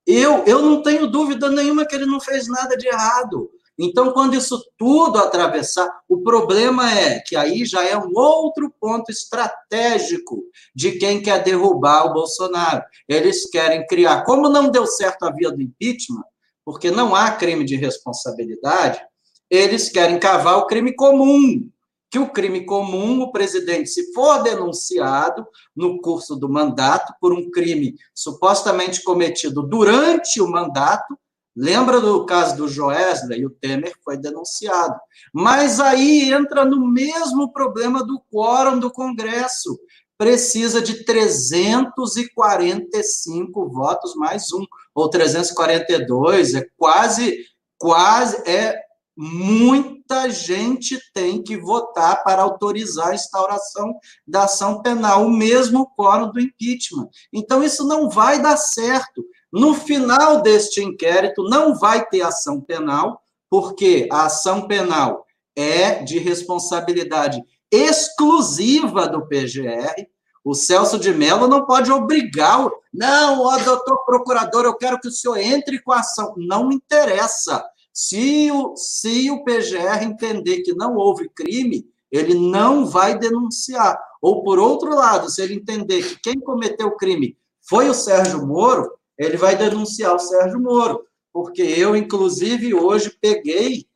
Eu, 0.07 0.45
eu 0.45 0.61
não 0.61 0.83
tenho 0.83 1.07
dúvida 1.07 1.49
nenhuma 1.49 1.87
que 1.87 1.95
ele 1.95 2.05
não 2.05 2.21
fez 2.21 2.47
nada 2.47 2.77
de 2.77 2.87
errado. 2.87 3.51
Então, 3.83 4.13
quando 4.13 4.35
isso 4.37 4.63
tudo 4.77 5.19
atravessar, 5.19 5.89
o 6.07 6.19
problema 6.19 6.93
é 6.93 7.19
que 7.21 7.35
aí 7.35 7.65
já 7.65 7.83
é 7.83 7.97
um 7.97 8.13
outro 8.15 8.71
ponto 8.79 9.11
estratégico 9.11 10.45
de 10.75 10.93
quem 10.99 11.23
quer 11.23 11.43
derrubar 11.43 12.05
o 12.05 12.13
Bolsonaro. 12.13 12.85
Eles 13.09 13.49
querem 13.49 13.87
criar, 13.87 14.25
como 14.25 14.51
não 14.51 14.71
deu 14.71 14.87
certo 14.87 15.23
a 15.23 15.33
via 15.33 15.51
do 15.51 15.63
impeachment, 15.63 16.25
porque 16.63 16.91
não 16.91 17.15
há 17.15 17.31
crime 17.31 17.65
de 17.65 17.75
responsabilidade, 17.75 19.01
eles 19.49 19.89
querem 19.89 20.21
cavar 20.21 20.59
o 20.59 20.67
crime 20.67 20.95
comum 20.95 21.67
que 22.11 22.19
o 22.19 22.29
crime 22.29 22.67
comum, 22.67 23.23
o 23.23 23.31
presidente, 23.31 23.89
se 23.89 24.13
for 24.13 24.43
denunciado 24.43 25.47
no 25.75 26.01
curso 26.01 26.35
do 26.35 26.49
mandato 26.49 27.15
por 27.21 27.33
um 27.33 27.49
crime 27.51 27.95
supostamente 28.13 29.03
cometido 29.05 29.63
durante 29.63 30.41
o 30.41 30.49
mandato, 30.49 31.17
lembra 31.57 32.01
do 32.01 32.25
caso 32.25 32.57
do 32.57 32.69
Joesley, 32.69 33.45
o 33.45 33.51
Temer 33.51 33.93
foi 34.05 34.17
denunciado. 34.17 34.95
Mas 35.33 35.81
aí 35.81 36.33
entra 36.33 36.65
no 36.65 36.87
mesmo 36.87 37.53
problema 37.53 38.05
do 38.05 38.23
quórum 38.31 38.79
do 38.79 38.89
Congresso. 38.91 39.77
Precisa 40.17 40.81
de 40.83 41.05
345 41.05 43.69
votos 43.69 44.15
mais 44.15 44.53
um, 44.53 44.65
ou 44.95 45.09
342, 45.09 46.55
é 46.55 46.65
quase, 46.77 47.45
quase, 47.79 48.37
é 48.49 48.79
muita 49.23 50.31
gente 50.31 50.99
tem 51.13 51.43
que 51.43 51.59
votar 51.59 52.25
para 52.25 52.41
autorizar 52.41 53.09
a 53.09 53.15
instauração 53.15 53.95
da 54.27 54.45
ação 54.45 54.81
penal, 54.81 55.27
o 55.27 55.31
mesmo 55.31 55.87
quórum 55.95 56.33
do 56.33 56.41
impeachment. 56.41 57.07
Então, 57.31 57.63
isso 57.63 57.87
não 57.87 58.09
vai 58.09 58.41
dar 58.41 58.57
certo. 58.57 59.23
No 59.53 59.75
final 59.75 60.43
deste 60.43 60.83
inquérito, 60.83 61.43
não 61.43 61.75
vai 61.75 62.07
ter 62.07 62.23
ação 62.23 62.61
penal, 62.61 63.21
porque 63.49 64.09
a 64.11 64.27
ação 64.27 64.69
penal 64.69 65.27
é 65.57 66.03
de 66.03 66.19
responsabilidade 66.19 67.43
exclusiva 67.71 69.09
do 69.09 69.27
PGR. 69.27 70.07
O 70.45 70.55
Celso 70.55 70.99
de 70.99 71.13
Mello 71.13 71.47
não 71.47 71.67
pode 71.67 71.93
obrigar, 71.93 72.71
não, 72.93 73.41
ó, 73.43 73.59
doutor 73.59 74.05
procurador, 74.05 74.65
eu 74.65 74.75
quero 74.75 74.99
que 74.99 75.09
o 75.09 75.13
senhor 75.13 75.37
entre 75.37 75.81
com 75.81 75.93
a 75.93 76.01
ação. 76.01 76.35
Não 76.37 76.73
interessa. 76.73 77.65
Se 77.93 78.51
o, 78.51 78.75
se 78.77 79.31
o 79.31 79.45
PGR 79.45 80.03
entender 80.03 80.63
que 80.63 80.75
não 80.75 80.97
houve 80.97 81.29
crime, 81.29 81.87
ele 82.11 82.35
não 82.35 82.87
vai 82.87 83.19
denunciar. 83.19 84.01
Ou, 84.21 84.43
por 84.43 84.59
outro 84.59 84.95
lado, 84.95 85.29
se 85.31 85.43
ele 85.43 85.55
entender 85.55 86.03
que 86.03 86.21
quem 86.21 86.41
cometeu 86.41 86.89
o 86.89 86.97
crime 86.97 87.37
foi 87.61 87.89
o 87.89 87.95
Sérgio 87.95 88.47
Moro, 88.47 88.91
ele 89.21 89.37
vai 89.37 89.55
denunciar 89.55 90.15
o 90.15 90.19
Sérgio 90.19 90.59
Moro. 90.59 91.05
Porque 91.31 91.63
eu, 91.63 91.95
inclusive, 91.95 92.75
hoje 92.75 93.17
peguei, 93.21 93.87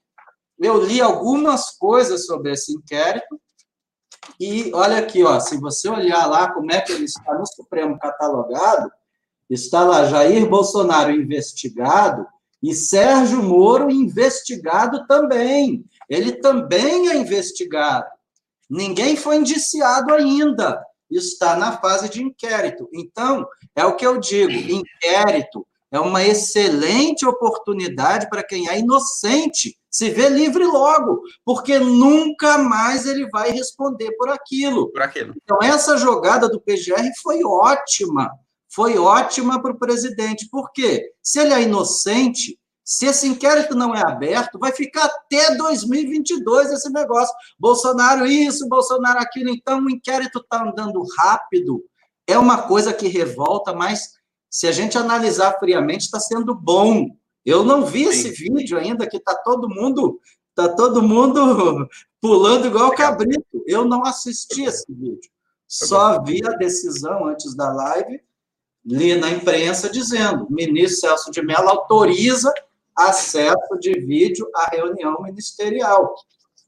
eu 0.61 0.85
li 0.85 1.01
algumas 1.01 1.71
coisas 1.71 2.27
sobre 2.27 2.53
esse 2.53 2.73
inquérito, 2.73 3.41
e 4.39 4.71
olha 4.75 4.99
aqui, 4.99 5.25
ó, 5.25 5.41
se 5.41 5.57
você 5.59 5.89
olhar 5.89 6.27
lá 6.27 6.53
como 6.53 6.71
é 6.71 6.81
que 6.81 6.93
ele 6.93 7.05
está 7.05 7.35
no 7.35 7.47
Supremo 7.47 7.99
catalogado, 7.99 8.91
está 9.49 9.85
lá 9.85 10.05
Jair 10.05 10.49
Bolsonaro 10.49 11.11
investigado 11.11 12.27
e 12.63 12.75
Sérgio 12.75 13.43
Moro 13.43 13.91
investigado 13.91 15.07
também. 15.07 15.85
Ele 16.09 16.33
também 16.33 17.09
é 17.09 17.17
investigado. 17.17 18.07
Ninguém 18.69 19.17
foi 19.17 19.37
indiciado 19.37 20.13
ainda. 20.15 20.83
Está 21.11 21.57
na 21.57 21.79
fase 21.79 22.09
de 22.09 22.23
inquérito. 22.23 22.89
Então, 22.93 23.47
é 23.75 23.85
o 23.85 23.97
que 23.97 24.07
eu 24.07 24.19
digo: 24.19 24.53
inquérito 24.53 25.67
é 25.91 26.01
uma 26.01 26.25
excelente 26.25 27.25
oportunidade 27.25 28.29
para 28.29 28.43
quem 28.43 28.69
é 28.69 28.79
inocente 28.79 29.77
se 29.89 30.11
ver 30.11 30.29
livre 30.29 30.65
logo, 30.65 31.23
porque 31.45 31.79
nunca 31.79 32.59
mais 32.59 33.07
ele 33.07 33.29
vai 33.31 33.53
responder 33.53 34.11
por 34.17 34.29
aquilo. 34.29 34.91
Por 34.91 35.03
aquilo. 35.03 35.35
Então, 35.41 35.59
essa 35.63 35.97
jogada 35.97 36.49
do 36.49 36.61
PGR 36.61 37.13
foi 37.23 37.45
ótima. 37.45 38.29
Foi 38.69 38.99
ótima 38.99 39.63
para 39.63 39.71
o 39.71 39.79
presidente. 39.79 40.49
Por 40.51 40.73
quê? 40.73 41.13
Se 41.23 41.39
ele 41.39 41.55
é 41.55 41.63
inocente, 41.63 42.59
se 42.85 43.07
esse 43.07 43.27
inquérito 43.27 43.75
não 43.75 43.95
é 43.95 44.03
aberto, 44.03 44.59
vai 44.59 44.71
ficar 44.71 45.07
até 45.07 45.57
2022 45.57 46.71
esse 46.71 46.91
negócio. 46.91 47.35
Bolsonaro 47.59 48.27
isso, 48.27 48.69
Bolsonaro 48.69 49.19
aquilo. 49.19 49.49
Então, 49.49 49.83
o 49.83 49.91
inquérito 49.91 50.41
está 50.41 50.63
andando 50.63 51.03
rápido. 51.17 51.83
É 52.27 52.39
uma 52.39 52.63
coisa 52.63 52.93
que 52.93 53.09
revolta, 53.09 53.73
mas 53.73 54.13
se 54.51 54.67
a 54.67 54.73
gente 54.73 54.99
analisar 54.99 55.59
friamente, 55.59 56.03
está 56.03 56.21
sendo 56.21 56.55
bom. 56.55 57.09
Eu 57.45 57.65
não 57.65 57.87
vi 57.87 58.05
esse 58.05 58.31
vídeo 58.31 58.79
ainda, 58.79 59.09
que 59.09 59.17
está 59.17 59.35
todo 59.35 59.69
mundo 59.69 60.21
tá 60.55 60.69
todo 60.69 61.03
mundo 61.03 61.89
pulando 62.21 62.67
igual 62.67 62.95
cabrito. 62.95 63.65
Eu 63.67 63.85
não 63.85 64.05
assisti 64.05 64.65
esse 64.65 64.87
vídeo. 64.89 65.31
Só 65.67 66.23
vi 66.23 66.41
a 66.47 66.51
decisão 66.51 67.27
antes 67.27 67.55
da 67.57 67.73
live, 67.73 68.21
li 68.85 69.17
na 69.17 69.31
imprensa 69.31 69.91
dizendo: 69.91 70.45
o 70.45 70.53
ministro 70.53 71.01
Celso 71.01 71.31
de 71.31 71.43
Mello 71.43 71.69
autoriza 71.69 72.53
acesso 72.97 73.79
de 73.81 73.93
vídeo 74.01 74.49
à 74.55 74.71
reunião 74.71 75.21
ministerial. 75.23 76.15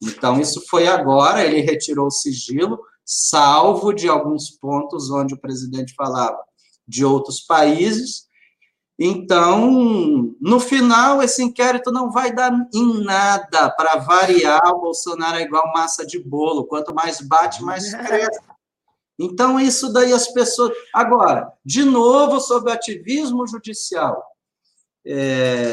Então, 0.02 0.40
isso 0.40 0.62
foi 0.68 0.86
agora, 0.86 1.44
ele 1.44 1.60
retirou 1.60 2.06
o 2.06 2.10
sigilo, 2.10 2.78
salvo 3.04 3.92
de 3.92 4.08
alguns 4.08 4.50
pontos 4.50 5.10
onde 5.10 5.34
o 5.34 5.40
presidente 5.40 5.94
falava 5.94 6.38
de 6.86 7.04
outros 7.04 7.40
países. 7.40 8.26
Então, 8.98 10.34
no 10.40 10.58
final, 10.58 11.22
esse 11.22 11.42
inquérito 11.42 11.92
não 11.92 12.10
vai 12.10 12.32
dar 12.32 12.52
em 12.74 13.04
nada. 13.04 13.70
Para 13.70 13.96
variar, 13.96 14.62
o 14.72 14.80
Bolsonaro 14.80 15.36
é 15.36 15.42
igual 15.42 15.70
massa 15.72 16.06
de 16.06 16.18
bolo. 16.18 16.66
Quanto 16.66 16.94
mais 16.94 17.20
bate, 17.20 17.62
mais 17.62 17.94
cresce. 17.94 18.40
Então, 19.18 19.60
isso 19.60 19.92
daí 19.92 20.12
as 20.12 20.28
pessoas. 20.28 20.72
Agora, 20.94 21.52
de 21.64 21.84
novo, 21.84 22.40
sobre 22.40 22.72
ativismo 22.72 23.46
judicial. 23.46 24.22
É... 25.04 25.72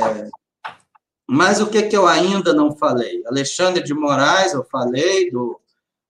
Mas 1.27 1.62
o 1.62 1.67
que, 1.67 1.83
que 1.83 1.95
eu 1.95 2.07
ainda 2.07 2.53
não 2.53 2.75
falei? 2.75 3.23
Alexandre 3.25 3.83
de 3.83 3.93
Moraes, 3.93 4.53
eu 4.53 4.63
falei, 4.65 5.31
do, 5.31 5.59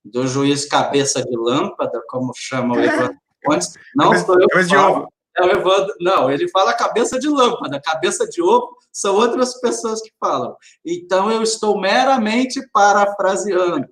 do 0.03 0.27
juiz 0.27 0.65
cabeça 0.65 1.23
de 1.23 1.37
lâmpada, 1.37 2.01
como 2.07 2.33
chama 2.35 2.75
o 2.75 2.79
Evandro 2.79 3.17
Pontes. 3.43 3.73
Não 3.95 4.17
sou 4.17 4.39
eu 4.39 4.47
que 4.47 4.63
falo. 4.65 5.07
É 5.35 5.43
o 5.43 5.49
Evandro, 5.49 5.95
não, 5.99 6.29
ele 6.29 6.47
fala 6.49 6.73
cabeça 6.73 7.19
de 7.19 7.27
lâmpada, 7.27 7.81
cabeça 7.81 8.27
de 8.27 8.41
ovo 8.41 8.77
são 8.91 9.15
outras 9.15 9.59
pessoas 9.59 9.99
que 10.01 10.11
falam. 10.19 10.55
Então, 10.85 11.31
eu 11.31 11.41
estou 11.41 11.81
meramente 11.81 12.61
parafraseando. 12.71 13.87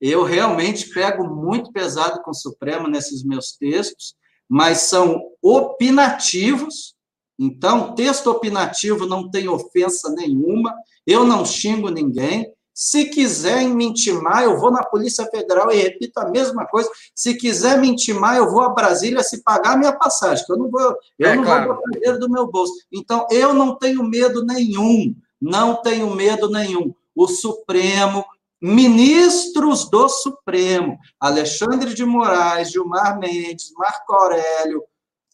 Eu 0.00 0.22
realmente 0.22 0.88
pego 0.90 1.26
muito 1.26 1.72
pesado 1.72 2.22
com 2.22 2.30
o 2.30 2.34
Supremo 2.34 2.86
nesses 2.86 3.24
meus 3.24 3.52
textos, 3.52 4.14
mas 4.48 4.78
são 4.82 5.20
opinativos. 5.42 6.94
Então, 7.38 7.94
texto 7.94 8.28
opinativo 8.30 9.06
não 9.06 9.30
tem 9.30 9.48
ofensa 9.48 10.10
nenhuma, 10.12 10.74
eu 11.06 11.24
não 11.24 11.44
xingo 11.44 11.90
ninguém, 11.90 12.52
se 12.76 13.06
quiser 13.06 13.66
me 13.66 13.86
intimar, 13.86 14.44
eu 14.44 14.60
vou 14.60 14.70
na 14.70 14.84
Polícia 14.84 15.24
Federal 15.30 15.72
e 15.72 15.76
repito 15.76 16.20
a 16.20 16.28
mesma 16.28 16.66
coisa. 16.66 16.90
Se 17.14 17.34
quiser 17.34 17.80
me 17.80 17.88
intimar, 17.88 18.36
eu 18.36 18.50
vou 18.50 18.60
a 18.60 18.68
Brasília 18.68 19.22
se 19.22 19.42
pagar 19.42 19.72
a 19.72 19.76
minha 19.78 19.94
passagem, 19.94 20.44
que 20.44 20.52
eu 20.52 20.58
não 20.58 20.70
vou, 20.70 20.94
eu 21.18 21.26
é, 21.26 21.36
não 21.36 21.42
claro. 21.42 21.68
vou 21.68 21.76
botar 21.76 21.90
dinheiro 21.92 22.18
do 22.18 22.30
meu 22.30 22.46
bolso. 22.46 22.74
Então, 22.92 23.26
eu 23.30 23.54
não 23.54 23.78
tenho 23.78 24.04
medo 24.04 24.44
nenhum, 24.44 25.16
não 25.40 25.80
tenho 25.80 26.14
medo 26.14 26.50
nenhum. 26.50 26.94
O 27.14 27.26
Supremo, 27.26 28.22
ministros 28.60 29.88
do 29.88 30.06
Supremo, 30.10 30.98
Alexandre 31.18 31.94
de 31.94 32.04
Moraes, 32.04 32.70
Gilmar 32.70 33.18
Mendes, 33.18 33.72
Marco 33.74 34.12
Aurélio, 34.12 34.82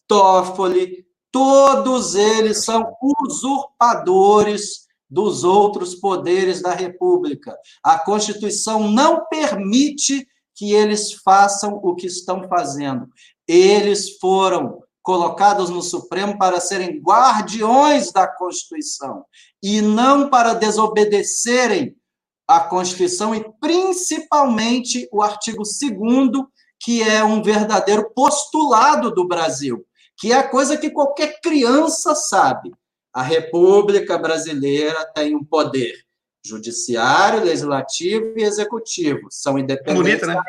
Toffoli, 0.07 1.05
todos 1.33 2.13
eles 2.13 2.63
são 2.63 2.95
usurpadores 3.01 4.83
dos 5.09 5.43
outros 5.43 5.95
poderes 5.95 6.61
da 6.61 6.73
República. 6.73 7.57
A 7.83 7.97
Constituição 7.97 8.87
não 8.87 9.25
permite 9.25 10.27
que 10.55 10.73
eles 10.73 11.13
façam 11.13 11.79
o 11.83 11.95
que 11.95 12.05
estão 12.05 12.47
fazendo. 12.47 13.07
Eles 13.47 14.17
foram 14.19 14.83
colocados 15.01 15.71
no 15.71 15.81
Supremo 15.81 16.37
para 16.37 16.59
serem 16.59 17.01
guardiões 17.01 18.11
da 18.11 18.27
Constituição 18.27 19.25
e 19.61 19.81
não 19.81 20.29
para 20.29 20.53
desobedecerem 20.53 21.95
a 22.47 22.59
Constituição 22.59 23.33
e 23.33 23.43
principalmente 23.59 25.09
o 25.11 25.21
artigo 25.21 25.63
2 25.63 26.45
que 26.79 27.01
é 27.01 27.23
um 27.23 27.41
verdadeiro 27.41 28.11
postulado 28.13 29.09
do 29.09 29.25
Brasil, 29.25 29.85
que 30.17 30.31
é 30.31 30.35
a 30.35 30.47
coisa 30.47 30.77
que 30.77 30.89
qualquer 30.89 31.39
criança 31.41 32.15
sabe 32.15 32.71
a 33.13 33.21
República 33.21 34.17
Brasileira 34.17 35.05
tem 35.13 35.35
um 35.35 35.43
poder 35.43 35.93
judiciário, 36.43 37.43
legislativo 37.43 38.33
e 38.37 38.43
executivo. 38.43 39.27
São 39.29 39.57
independentes 39.57 40.21
Bonito, 40.21 40.25
né? 40.25 40.41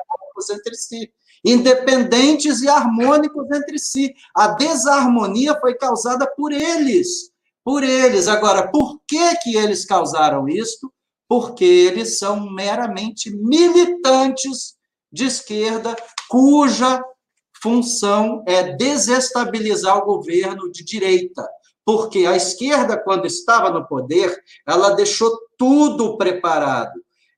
entre 0.50 0.74
si. 0.74 1.12
Independentes 1.44 2.62
e 2.62 2.68
harmônicos 2.68 3.46
entre 3.52 3.78
si. 3.78 4.14
A 4.34 4.48
desarmonia 4.48 5.54
foi 5.60 5.74
causada 5.74 6.26
por 6.26 6.52
eles. 6.52 7.30
Por 7.62 7.84
eles. 7.84 8.28
Agora, 8.28 8.68
por 8.68 8.98
que, 9.06 9.36
que 9.42 9.56
eles 9.56 9.84
causaram 9.84 10.48
isto? 10.48 10.92
Porque 11.28 11.64
eles 11.64 12.18
são 12.18 12.50
meramente 12.50 13.30
militantes 13.30 14.74
de 15.12 15.26
esquerda, 15.26 15.94
cuja 16.28 17.00
função 17.64 18.44
é 18.46 18.76
desestabilizar 18.76 19.98
o 19.98 20.04
governo 20.04 20.70
de 20.70 20.84
direita 20.84 21.42
porque 21.84 22.24
a 22.24 22.34
esquerda, 22.34 22.96
quando 22.96 23.26
estava 23.26 23.70
no 23.70 23.86
poder, 23.86 24.42
ela 24.66 24.90
deixou 24.90 25.38
tudo 25.58 26.16
preparado. 26.16 26.92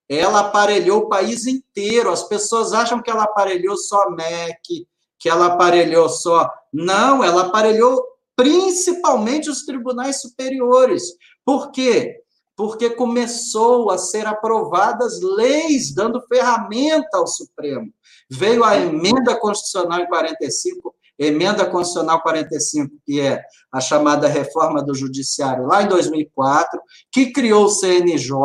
Ela 0.09 0.41
aparelhou 0.41 1.01
o 1.01 1.09
país 1.09 1.47
inteiro. 1.47 2.13
As 2.13 2.23
pessoas 2.23 2.73
acham 2.73 3.03
que 3.03 3.11
ela 3.11 3.25
aparelhou 3.25 3.77
só 3.77 4.09
MEC, 4.11 4.87
que 5.19 5.29
ela 5.29 5.47
aparelhou 5.47 6.09
só. 6.09 6.49
Não, 6.73 7.25
ela 7.25 7.47
aparelhou 7.47 8.01
principalmente 8.37 9.51
os 9.51 9.65
tribunais 9.65 10.21
superiores. 10.21 11.15
Por 11.45 11.73
quê? 11.73 12.21
Porque 12.55 12.91
começou 12.91 13.91
a 13.91 13.99
ser 13.99 14.27
aprovadas 14.27 15.21
leis 15.21 15.93
dando 15.93 16.25
ferramenta 16.29 17.19
ao 17.19 17.27
Supremo. 17.27 17.93
Veio 18.31 18.65
a 18.65 18.77
emenda 18.77 19.37
constitucional 19.37 20.01
em 20.01 20.07
45, 20.07 20.95
emenda 21.19 21.65
constitucional 21.65 22.21
45, 22.23 22.93
que 23.05 23.21
é 23.21 23.43
a 23.73 23.81
chamada 23.81 24.29
reforma 24.29 24.83
do 24.83 24.95
judiciário 24.95 25.67
lá 25.67 25.83
em 25.83 25.89
2004, 25.89 26.81
que 27.11 27.33
criou 27.33 27.65
o 27.65 27.71
CNJ. 27.71 28.39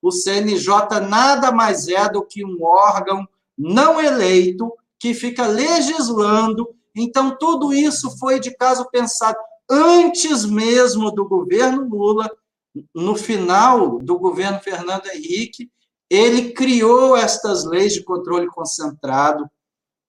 O 0.00 0.10
CNJ 0.10 1.00
nada 1.08 1.52
mais 1.52 1.88
é 1.88 2.08
do 2.08 2.24
que 2.24 2.44
um 2.44 2.62
órgão 2.62 3.26
não 3.56 4.00
eleito 4.00 4.72
que 4.98 5.14
fica 5.14 5.46
legislando. 5.46 6.68
Então, 6.94 7.36
tudo 7.38 7.72
isso 7.72 8.18
foi 8.18 8.40
de 8.40 8.54
caso 8.56 8.88
pensado 8.90 9.38
antes 9.70 10.44
mesmo 10.44 11.10
do 11.10 11.26
governo 11.26 11.88
Lula, 11.88 12.30
no 12.94 13.14
final 13.16 13.98
do 13.98 14.18
governo 14.18 14.60
Fernando 14.60 15.06
Henrique, 15.06 15.70
ele 16.14 16.52
criou 16.52 17.16
estas 17.16 17.64
leis 17.64 17.94
de 17.94 18.02
controle 18.02 18.46
concentrado, 18.48 19.48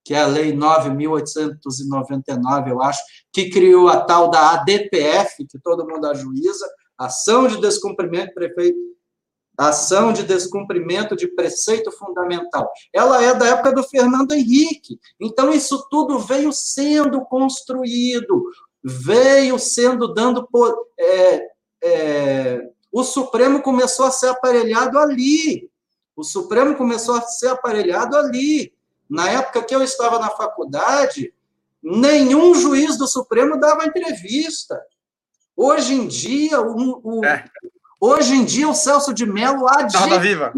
que 0.04 0.13
é 0.13 0.22
a 0.22 0.28
Lei 0.28 0.52
9.899, 0.52 2.72
eu 2.72 2.82
acho, 2.82 3.00
que 3.32 3.50
criou 3.50 3.88
a 3.88 4.02
tal 4.02 4.30
da 4.30 4.52
ADPF, 4.52 5.48
que 5.48 5.58
todo 5.60 5.88
mundo 5.88 6.06
ajuiza, 6.08 6.70
Ação 6.98 7.48
de 7.48 7.62
Descumprimento 7.62 8.28
de 8.28 8.34
Prefeito, 8.34 8.78
Ação 9.58 10.12
de 10.12 10.24
Descumprimento 10.24 11.16
de 11.16 11.26
Preceito 11.28 11.89
Fundamental. 11.89 12.70
Ela 12.92 13.24
é 13.24 13.34
da 13.34 13.48
época 13.48 13.72
do 13.72 13.84
Fernando 13.84 14.34
Henrique. 14.34 15.00
Então, 15.18 15.54
isso 15.54 15.88
tudo 15.89 16.20
veio 16.20 16.52
sendo 16.52 17.22
construído, 17.22 18.44
veio 18.84 19.58
sendo 19.58 20.13
dando. 20.13 20.46
É, 21.00 21.48
é, 21.82 22.70
o 22.92 23.06
Supremo 23.06 23.62
começou 23.62 24.06
a 24.06 24.12
ser 24.12 24.28
aparelhado 24.28 25.00
ali. 25.00 25.72
O 26.15 26.23
Supremo 26.23 26.76
começou 26.76 27.15
a 27.15 27.21
ser 27.21 27.47
aparelhado 27.47 28.15
ali. 28.17 28.73
Na 29.10 29.30
época 29.30 29.63
que 29.63 29.76
eu 29.76 29.84
estava 29.84 30.19
na 30.19 30.30
faculdade, 30.30 31.34
nenhum 31.82 32.56
juiz 32.56 32.97
do 32.97 33.08
Supremo 33.08 33.60
dava 33.60 33.86
entrevista. 33.86 34.82
Hoje 35.56 35.93
em 35.93 36.08
dia, 36.08 36.62
o, 36.62 37.19
o 37.19 37.26
é. 37.26 37.45
hoje 37.99 38.34
em 38.34 38.43
dia 38.43 38.67
o 38.67 38.73
Celso 38.73 39.13
de 39.13 39.26
Mello 39.26 39.67
adjetiva 39.67 40.52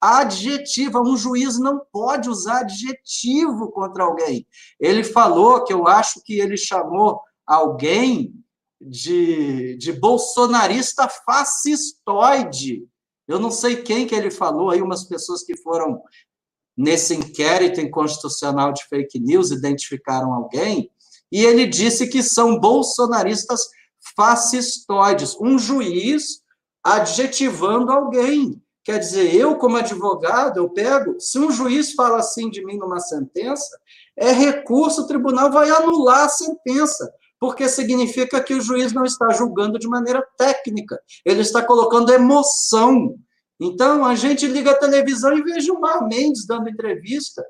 adjetiva. 0.00 1.00
Um 1.00 1.16
juiz 1.16 1.58
não 1.58 1.82
pode 1.92 2.30
usar 2.30 2.60
adjetivo 2.60 3.70
contra 3.70 4.04
alguém. 4.04 4.46
Ele 4.78 5.04
falou 5.04 5.62
que 5.64 5.72
eu 5.72 5.86
acho 5.86 6.22
que 6.24 6.40
ele 6.40 6.56
chamou 6.56 7.20
alguém 7.46 8.34
de, 8.80 9.76
de 9.76 9.92
bolsonarista 9.92 11.06
fascistoide. 11.08 12.88
Eu 13.30 13.38
não 13.38 13.50
sei 13.50 13.76
quem 13.76 14.06
que 14.06 14.14
ele 14.14 14.30
falou, 14.30 14.70
aí 14.70 14.82
umas 14.82 15.04
pessoas 15.04 15.42
que 15.42 15.56
foram 15.56 16.02
nesse 16.76 17.14
inquérito 17.14 17.80
inconstitucional 17.80 18.72
de 18.72 18.84
fake 18.86 19.20
news 19.20 19.50
identificaram 19.50 20.32
alguém, 20.32 20.90
e 21.30 21.44
ele 21.44 21.66
disse 21.66 22.08
que 22.08 22.22
são 22.22 22.58
bolsonaristas 22.58 23.60
fascistoides. 24.16 25.36
Um 25.40 25.58
juiz 25.58 26.42
adjetivando 26.82 27.92
alguém. 27.92 28.60
Quer 28.82 28.98
dizer, 28.98 29.34
eu, 29.34 29.56
como 29.56 29.76
advogado, 29.76 30.56
eu 30.56 30.68
pego, 30.70 31.20
se 31.20 31.38
um 31.38 31.52
juiz 31.52 31.92
fala 31.92 32.18
assim 32.18 32.50
de 32.50 32.64
mim 32.64 32.78
numa 32.78 32.98
sentença, 32.98 33.78
é 34.16 34.32
recurso, 34.32 35.02
o 35.02 35.06
tribunal 35.06 35.52
vai 35.52 35.70
anular 35.70 36.24
a 36.24 36.28
sentença, 36.28 37.12
porque 37.40 37.68
significa 37.68 38.40
que 38.40 38.54
o 38.54 38.60
juiz 38.60 38.92
não 38.92 39.04
está 39.04 39.30
julgando 39.30 39.78
de 39.78 39.88
maneira 39.88 40.22
técnica, 40.36 41.00
ele 41.24 41.40
está 41.40 41.62
colocando 41.64 42.12
emoção. 42.12 43.16
Então, 43.58 44.04
a 44.04 44.14
gente 44.14 44.46
liga 44.46 44.72
a 44.72 44.78
televisão 44.78 45.36
e 45.36 45.42
veja 45.42 45.72
o 45.72 45.80
Mar 45.80 46.06
Mendes 46.06 46.46
dando 46.46 46.68
entrevista, 46.68 47.44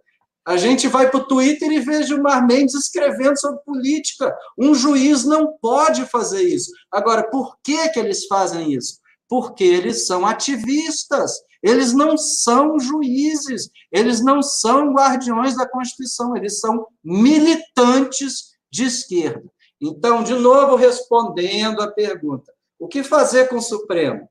a 0.46 0.56
gente 0.56 0.88
vai 0.88 1.10
para 1.10 1.20
o 1.20 1.26
Twitter 1.26 1.70
e 1.70 1.80
veja 1.80 2.14
o 2.14 2.22
Mar 2.22 2.46
Mendes 2.46 2.74
escrevendo 2.74 3.38
sobre 3.38 3.60
política. 3.64 4.34
Um 4.58 4.74
juiz 4.74 5.24
não 5.24 5.52
pode 5.60 6.06
fazer 6.06 6.42
isso. 6.42 6.70
Agora, 6.90 7.28
por 7.28 7.56
que, 7.62 7.88
que 7.90 7.98
eles 7.98 8.26
fazem 8.26 8.72
isso? 8.72 9.00
porque 9.30 9.62
eles 9.62 10.08
são 10.08 10.26
ativistas, 10.26 11.34
eles 11.62 11.92
não 11.92 12.18
são 12.18 12.80
juízes, 12.80 13.70
eles 13.92 14.20
não 14.20 14.42
são 14.42 14.92
guardiões 14.92 15.56
da 15.56 15.68
Constituição, 15.68 16.36
eles 16.36 16.58
são 16.58 16.84
militantes 17.04 18.56
de 18.72 18.84
esquerda. 18.84 19.48
Então, 19.80 20.22
de 20.22 20.34
novo, 20.34 20.76
respondendo 20.76 21.80
à 21.80 21.90
pergunta: 21.90 22.52
o 22.78 22.86
que 22.86 23.02
fazer 23.02 23.48
com 23.48 23.56
o 23.56 23.62
Supremo? 23.62 24.28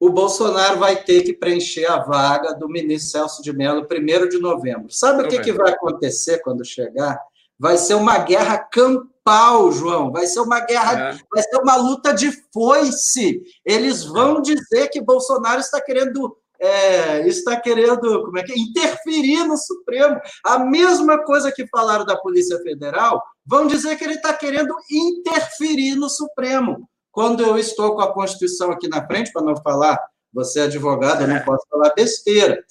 O 0.00 0.10
Bolsonaro 0.10 0.80
vai 0.80 1.04
ter 1.04 1.22
que 1.22 1.32
preencher 1.32 1.86
a 1.86 1.98
vaga 1.98 2.54
do 2.54 2.68
ministro 2.68 3.10
Celso 3.10 3.42
de 3.42 3.52
Mello, 3.52 3.86
primeiro 3.86 4.28
de 4.28 4.38
novembro. 4.38 4.90
Sabe 4.90 5.22
o 5.22 5.28
que, 5.28 5.38
que 5.38 5.52
vai 5.52 5.72
acontecer 5.72 6.38
quando 6.38 6.64
chegar? 6.64 7.20
Vai 7.56 7.78
ser 7.78 7.94
uma 7.94 8.18
guerra 8.18 8.58
campal, 8.58 9.70
João. 9.70 10.10
Vai 10.10 10.26
ser 10.26 10.40
uma 10.40 10.58
guerra, 10.58 11.10
é. 11.10 11.18
vai 11.32 11.42
ser 11.44 11.56
uma 11.58 11.76
luta 11.76 12.12
de 12.12 12.32
foice. 12.52 13.42
Eles 13.64 14.02
vão 14.02 14.42
dizer 14.42 14.88
que 14.88 15.00
Bolsonaro 15.00 15.60
está 15.60 15.80
querendo 15.80 16.36
é, 16.58 17.26
está 17.26 17.60
querendo 17.60 18.24
como 18.24 18.38
é 18.38 18.42
que 18.44 18.52
é? 18.52 18.56
interferir 18.56 19.44
no 19.44 19.56
Supremo. 19.56 20.20
A 20.44 20.60
mesma 20.60 21.22
coisa 21.24 21.50
que 21.50 21.66
falaram 21.66 22.04
da 22.04 22.16
Polícia 22.16 22.58
Federal, 22.58 23.22
vão 23.44 23.66
dizer 23.66 23.96
que 23.96 24.04
ele 24.04 24.14
está 24.14 24.32
querendo 24.32 24.74
interferir 24.90 25.94
no 25.94 26.08
Supremo. 26.08 26.88
Quando 27.10 27.42
eu 27.42 27.58
estou 27.58 27.94
com 27.94 28.00
a 28.00 28.12
Constituição 28.12 28.70
aqui 28.70 28.88
na 28.88 29.06
frente, 29.06 29.32
para 29.32 29.42
não 29.42 29.56
falar, 29.56 29.98
você 30.32 30.60
é 30.60 30.64
advogado, 30.64 31.22
eu 31.22 31.28
não 31.28 31.36
é. 31.36 31.40
posso 31.40 31.66
falar 31.68 31.92
besteira. 31.94 32.64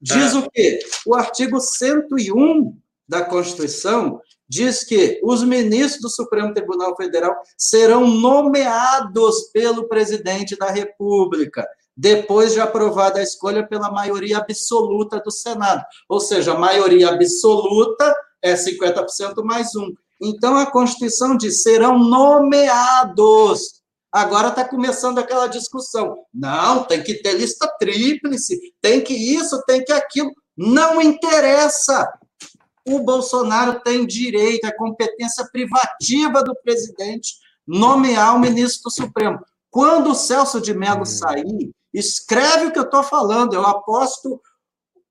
Diz 0.00 0.34
é. 0.34 0.38
o 0.38 0.50
quê? 0.50 0.80
O 1.06 1.14
artigo 1.14 1.60
101 1.60 2.76
da 3.06 3.22
Constituição 3.22 4.20
diz 4.48 4.84
que 4.84 5.20
os 5.22 5.42
ministros 5.42 6.02
do 6.02 6.10
Supremo 6.10 6.52
Tribunal 6.52 6.96
Federal 6.96 7.34
serão 7.56 8.06
nomeados 8.06 9.50
pelo 9.52 9.88
presidente 9.88 10.56
da 10.56 10.70
República, 10.70 11.66
depois 11.96 12.52
de 12.52 12.60
aprovada 12.60 13.20
a 13.20 13.22
escolha 13.22 13.66
pela 13.66 13.90
maioria 13.90 14.38
absoluta 14.38 15.20
do 15.20 15.30
Senado. 15.30 15.82
Ou 16.08 16.20
seja, 16.20 16.52
a 16.52 16.58
maioria 16.58 17.10
absoluta 17.10 18.14
é 18.42 18.54
50% 18.54 19.42
mais 19.44 19.74
um. 19.76 19.94
Então, 20.22 20.56
a 20.56 20.70
Constituição 20.70 21.36
diz: 21.36 21.62
serão 21.62 21.98
nomeados. 21.98 23.82
Agora 24.12 24.48
está 24.48 24.64
começando 24.64 25.18
aquela 25.18 25.46
discussão. 25.46 26.16
Não, 26.32 26.84
tem 26.84 27.02
que 27.02 27.14
ter 27.14 27.32
lista 27.32 27.66
tríplice, 27.78 28.58
tem 28.80 29.00
que 29.00 29.14
isso, 29.14 29.62
tem 29.66 29.82
que 29.82 29.92
aquilo. 29.92 30.30
Não 30.56 31.00
interessa 31.00 32.06
o 32.86 33.00
Bolsonaro 33.00 33.80
tem 33.80 34.06
direito, 34.06 34.66
é 34.66 34.72
competência 34.72 35.48
privativa 35.52 36.42
do 36.42 36.54
presidente 36.62 37.34
nomear 37.66 38.34
o 38.34 38.40
ministro 38.40 38.84
do 38.84 38.90
Supremo. 38.90 39.38
Quando 39.70 40.10
o 40.10 40.14
Celso 40.14 40.60
de 40.60 40.74
Mello 40.74 41.02
hum. 41.02 41.06
sair, 41.06 41.70
escreve 41.94 42.66
o 42.66 42.72
que 42.72 42.78
eu 42.78 42.84
estou 42.84 43.02
falando, 43.02 43.54
eu 43.54 43.64
aposto 43.64 44.40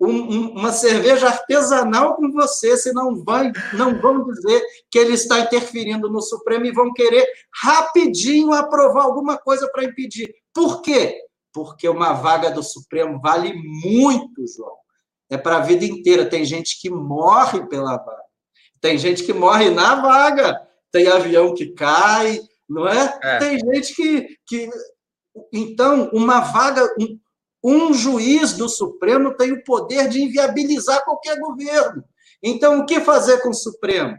um, 0.01 0.09
um, 0.09 0.49
uma 0.51 0.71
cerveja 0.71 1.27
artesanal 1.27 2.15
com 2.15 2.31
você, 2.31 2.75
se 2.75 2.91
não, 2.91 3.23
vai, 3.23 3.51
não 3.73 4.01
vão 4.01 4.25
dizer 4.25 4.61
que 4.89 4.97
ele 4.97 5.13
está 5.13 5.39
interferindo 5.39 6.09
no 6.09 6.21
Supremo 6.21 6.65
e 6.65 6.71
vão 6.71 6.91
querer 6.91 7.25
rapidinho 7.53 8.51
aprovar 8.51 9.03
alguma 9.03 9.37
coisa 9.37 9.69
para 9.71 9.83
impedir. 9.83 10.33
Por 10.53 10.81
quê? 10.81 11.21
Porque 11.53 11.87
uma 11.87 12.13
vaga 12.13 12.49
do 12.49 12.63
Supremo 12.63 13.19
vale 13.21 13.53
muito, 13.53 14.45
João 14.47 14.81
é 15.31 15.37
para 15.37 15.57
a 15.57 15.61
vida 15.61 15.85
inteira. 15.85 16.29
Tem 16.29 16.43
gente 16.43 16.79
que 16.79 16.89
morre 16.89 17.65
pela 17.67 17.95
vaga. 17.95 18.23
Tem 18.81 18.97
gente 18.97 19.23
que 19.23 19.31
morre 19.31 19.69
na 19.69 19.95
vaga. 19.95 20.61
Tem 20.91 21.07
avião 21.07 21.55
que 21.55 21.67
cai, 21.67 22.37
não 22.69 22.85
é? 22.85 23.17
é. 23.23 23.37
Tem 23.39 23.57
gente 23.57 23.95
que, 23.95 24.37
que. 24.45 24.69
Então, 25.53 26.09
uma 26.13 26.41
vaga. 26.41 26.83
Um, 26.99 27.17
um 27.63 27.93
juiz 27.93 28.53
do 28.53 28.67
Supremo 28.67 29.35
tem 29.35 29.51
o 29.51 29.63
poder 29.63 30.09
de 30.09 30.21
inviabilizar 30.21 31.03
qualquer 31.03 31.39
governo. 31.39 32.03
Então, 32.41 32.79
o 32.79 32.85
que 32.85 32.99
fazer 33.01 33.41
com 33.41 33.49
o 33.49 33.53
Supremo? 33.53 34.17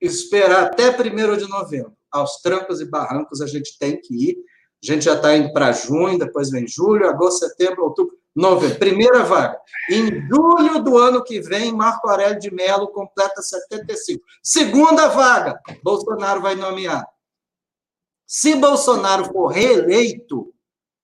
Esperar 0.00 0.64
até 0.64 0.90
1 0.90 1.36
de 1.36 1.48
novembro. 1.48 1.92
Aos 2.10 2.40
trancos 2.40 2.80
e 2.80 2.84
barrancos 2.86 3.40
a 3.40 3.46
gente 3.46 3.78
tem 3.78 4.00
que 4.00 4.30
ir. 4.30 4.36
A 4.82 4.86
gente 4.86 5.04
já 5.04 5.14
está 5.14 5.36
indo 5.36 5.52
para 5.52 5.72
junho, 5.72 6.18
depois 6.18 6.50
vem 6.50 6.66
julho, 6.66 7.08
agosto, 7.08 7.46
setembro, 7.46 7.84
outubro. 7.84 8.16
Novembro, 8.34 8.78
primeira 8.78 9.22
vaga. 9.22 9.60
Em 9.88 10.26
julho 10.28 10.82
do 10.82 10.98
ano 10.98 11.22
que 11.22 11.40
vem, 11.40 11.72
Marco 11.72 12.08
Aurélio 12.08 12.40
de 12.40 12.52
Mello 12.52 12.88
completa 12.88 13.40
75. 13.40 14.22
Segunda 14.42 15.08
vaga, 15.08 15.60
Bolsonaro 15.82 16.40
vai 16.42 16.56
nomear. 16.56 17.06
Se 18.26 18.56
Bolsonaro 18.56 19.26
for 19.26 19.48
reeleito, 19.48 20.52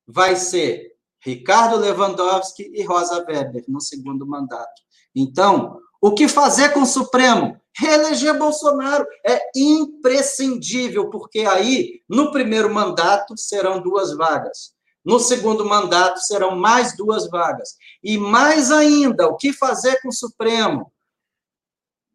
vai 0.07 0.35
ser 0.35 0.90
Ricardo 1.23 1.77
Lewandowski 1.77 2.71
e 2.75 2.83
Rosa 2.83 3.25
Weber 3.27 3.65
no 3.69 3.81
segundo 3.81 4.27
mandato. 4.27 4.83
Então, 5.15 5.79
o 6.01 6.13
que 6.13 6.29
fazer 6.29 6.73
com 6.73 6.83
o 6.83 6.87
Supremo? 6.87 7.61
Reeleger 7.77 8.37
Bolsonaro 8.37 9.07
é 9.25 9.41
imprescindível, 9.55 11.09
porque 11.11 11.41
aí, 11.41 12.03
no 12.09 12.33
primeiro 12.33 12.73
mandato, 12.73 13.37
serão 13.37 13.81
duas 13.81 14.17
vagas. 14.17 14.73
No 15.05 15.19
segundo 15.19 15.65
mandato 15.65 16.21
serão 16.21 16.57
mais 16.57 16.97
duas 16.97 17.29
vagas. 17.29 17.77
E 18.03 18.19
mais 18.19 18.71
ainda, 18.71 19.29
o 19.29 19.37
que 19.37 19.53
fazer 19.53 20.01
com 20.03 20.09
o 20.09 20.15
Supremo? 20.15 20.93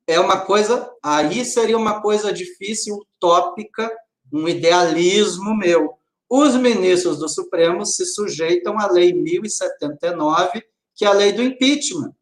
É 0.07 0.19
uma 0.19 0.41
coisa, 0.41 0.91
aí 1.01 1.43
seria 1.43 1.77
uma 1.77 1.99
coisa 2.01 2.31
difícil, 2.31 2.95
utópica, 2.95 3.91
um 4.31 4.47
idealismo 4.47 5.55
meu. 5.55 5.97
Os 6.29 6.55
ministros 6.55 7.19
do 7.19 7.29
Supremo 7.29 7.85
se 7.85 8.05
sujeitam 8.05 8.79
à 8.79 8.91
Lei 8.91 9.13
1079, 9.13 10.63
que 10.95 11.05
é 11.05 11.07
a 11.07 11.13
lei 11.13 11.31
do 11.31 11.43
impeachment. 11.43 12.13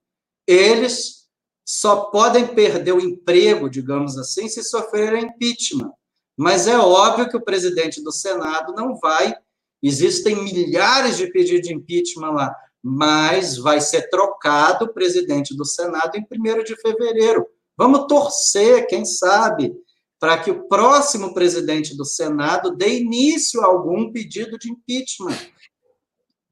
Eles 0.47 1.27
só 1.65 2.05
podem 2.05 2.47
perder 2.47 2.91
o 2.91 2.99
emprego, 2.99 3.69
digamos 3.69 4.17
assim, 4.17 4.49
se 4.49 4.63
sofrerem 4.63 5.25
impeachment. 5.25 5.91
Mas 6.35 6.67
é 6.67 6.77
óbvio 6.77 7.29
que 7.29 7.37
o 7.37 7.43
presidente 7.43 8.03
do 8.03 8.11
Senado 8.11 8.73
não 8.73 8.97
vai 8.99 9.35
Existem 9.83 10.41
milhares 10.41 11.17
de 11.17 11.29
pedidos 11.29 11.67
de 11.67 11.73
impeachment 11.73 12.31
lá, 12.31 12.55
mas 12.81 13.57
vai 13.57 13.81
ser 13.81 14.09
trocado 14.09 14.85
o 14.85 14.93
presidente 14.93 15.53
do 15.57 15.65
Senado 15.65 16.15
em 16.15 16.25
1 16.31 16.63
de 16.63 16.73
fevereiro. 16.77 17.45
Vamos 17.77 18.07
torcer, 18.07 18.87
quem 18.87 19.03
sabe, 19.03 19.75
para 20.23 20.37
que 20.37 20.49
o 20.49 20.69
próximo 20.69 21.33
presidente 21.33 21.97
do 21.97 22.05
Senado 22.05 22.73
dê 22.73 23.01
início 23.01 23.59
a 23.59 23.65
algum 23.65 24.09
pedido 24.09 24.57
de 24.57 24.71
impeachment. 24.71 25.37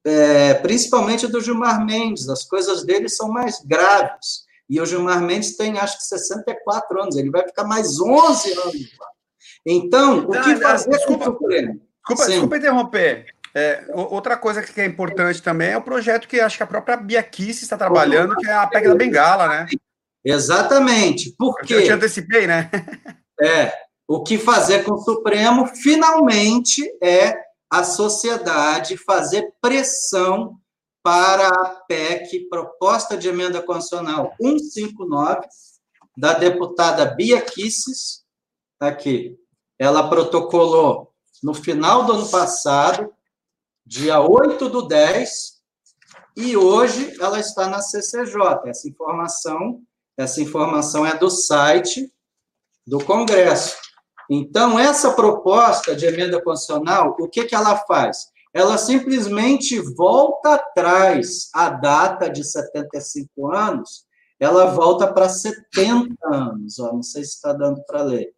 É, 0.03 0.55
principalmente 0.55 1.25
do 1.25 1.39
Gilmar 1.39 1.85
Mendes, 1.85 2.27
as 2.27 2.43
coisas 2.43 2.83
dele 2.83 3.07
são 3.07 3.29
mais 3.29 3.63
graves. 3.63 4.43
E 4.69 4.81
o 4.81 4.85
Gilmar 4.85 5.21
Mendes 5.21 5.55
tem, 5.55 5.79
acho 5.79 5.97
que, 5.99 6.03
64 6.03 7.01
anos, 7.01 7.15
ele 7.15 7.31
vai 7.31 7.47
ficar 7.47 7.63
mais 7.63 7.97
11 7.97 8.51
anos 8.51 8.97
lá. 8.99 9.07
Então, 9.65 10.19
o 10.19 10.31
que 10.31 10.57
fazer 10.57 10.89
desculpa, 10.89 11.23
com 11.23 11.31
o 11.31 11.33
Supremo? 11.37 11.81
Desculpa, 12.09 12.29
desculpa 12.29 12.57
interromper. 12.57 13.25
É, 13.55 13.85
outra 13.93 14.35
coisa 14.35 14.61
que 14.61 14.81
é 14.81 14.85
importante 14.85 15.41
também 15.41 15.69
é 15.69 15.77
o 15.77 15.81
projeto 15.81 16.27
que 16.27 16.41
acho 16.41 16.57
que 16.57 16.63
a 16.63 16.67
própria 16.67 16.97
Bia 16.97 17.23
Kiss 17.23 17.63
está 17.63 17.77
trabalhando, 17.77 18.35
que 18.35 18.49
é 18.49 18.53
a 18.53 18.67
PEC 18.67 18.89
da 18.89 18.95
Bengala, 18.95 19.47
né? 19.47 19.67
Exatamente. 20.25 21.33
Porque 21.37 21.73
Eu 21.73 21.83
te 21.85 21.91
antecipei, 21.93 22.45
né? 22.45 22.69
É. 23.41 23.73
O 24.07 24.23
que 24.23 24.37
fazer 24.37 24.83
com 24.83 24.93
o 24.93 25.03
Supremo, 25.03 25.65
finalmente, 25.67 26.81
é 27.01 27.33
a 27.69 27.83
sociedade 27.83 28.97
fazer 28.97 29.53
pressão 29.61 30.59
para 31.03 31.47
a 31.47 31.69
PEC, 31.87 32.47
proposta 32.49 33.17
de 33.17 33.29
emenda 33.29 33.61
constitucional 33.61 34.35
159, 34.39 35.47
da 36.15 36.33
deputada 36.33 37.05
Bia 37.05 37.41
Kisses, 37.41 38.23
aqui. 38.79 39.37
Ela 39.79 40.09
protocolou 40.09 41.13
no 41.41 41.53
final 41.53 42.05
do 42.05 42.13
ano 42.13 42.29
passado, 42.29 43.11
dia 43.85 44.19
8 44.19 44.69
do 44.69 44.83
10, 44.83 45.61
e 46.37 46.55
hoje 46.55 47.15
ela 47.19 47.39
está 47.39 47.67
na 47.67 47.81
CCJ. 47.81 48.61
Essa 48.65 48.87
informação, 48.87 49.81
essa 50.17 50.41
informação 50.41 51.05
é 51.05 51.17
do 51.17 51.29
site 51.29 52.11
do 52.85 53.03
Congresso. 53.03 53.77
Então, 54.29 54.79
essa 54.79 55.11
proposta 55.11 55.95
de 55.95 56.05
emenda 56.05 56.41
constitucional, 56.41 57.15
o 57.19 57.27
que, 57.27 57.45
que 57.45 57.55
ela 57.55 57.75
faz? 57.85 58.27
Ela 58.53 58.77
simplesmente 58.77 59.79
volta 59.79 60.55
atrás 60.55 61.49
a 61.53 61.69
data 61.69 62.29
de 62.29 62.43
75 62.43 63.51
anos, 63.51 64.05
ela 64.39 64.65
volta 64.67 65.11
para 65.11 65.29
70 65.29 66.15
anos. 66.23 66.79
Ó, 66.79 66.93
não 66.93 67.03
sei 67.03 67.23
se 67.23 67.35
está 67.35 67.53
dando 67.53 67.83
para 67.85 68.03
ler. 68.03 68.33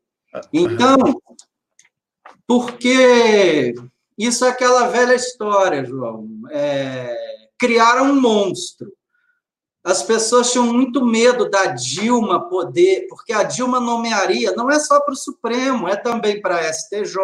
Então, 0.51 0.97
porque 2.47 3.73
isso 4.17 4.45
é 4.45 4.49
aquela 4.49 4.87
velha 4.87 5.13
história, 5.13 5.85
João. 5.85 6.27
É, 6.51 7.15
criaram 7.57 8.11
um 8.11 8.21
monstro. 8.21 8.91
As 9.83 10.01
pessoas 10.01 10.49
tinham 10.49 10.65
muito 10.65 11.05
medo 11.05 11.49
da 11.49 11.65
Dilma 11.65 12.47
poder, 12.47 13.05
porque 13.09 13.33
a 13.33 13.43
Dilma 13.43 13.81
nomearia, 13.81 14.53
não 14.53 14.71
é 14.71 14.79
só 14.79 15.01
para 15.01 15.13
o 15.13 15.17
Supremo, 15.17 15.89
é 15.89 15.97
também 15.97 16.41
para 16.41 16.55
a 16.55 16.73
STJ, 16.73 17.15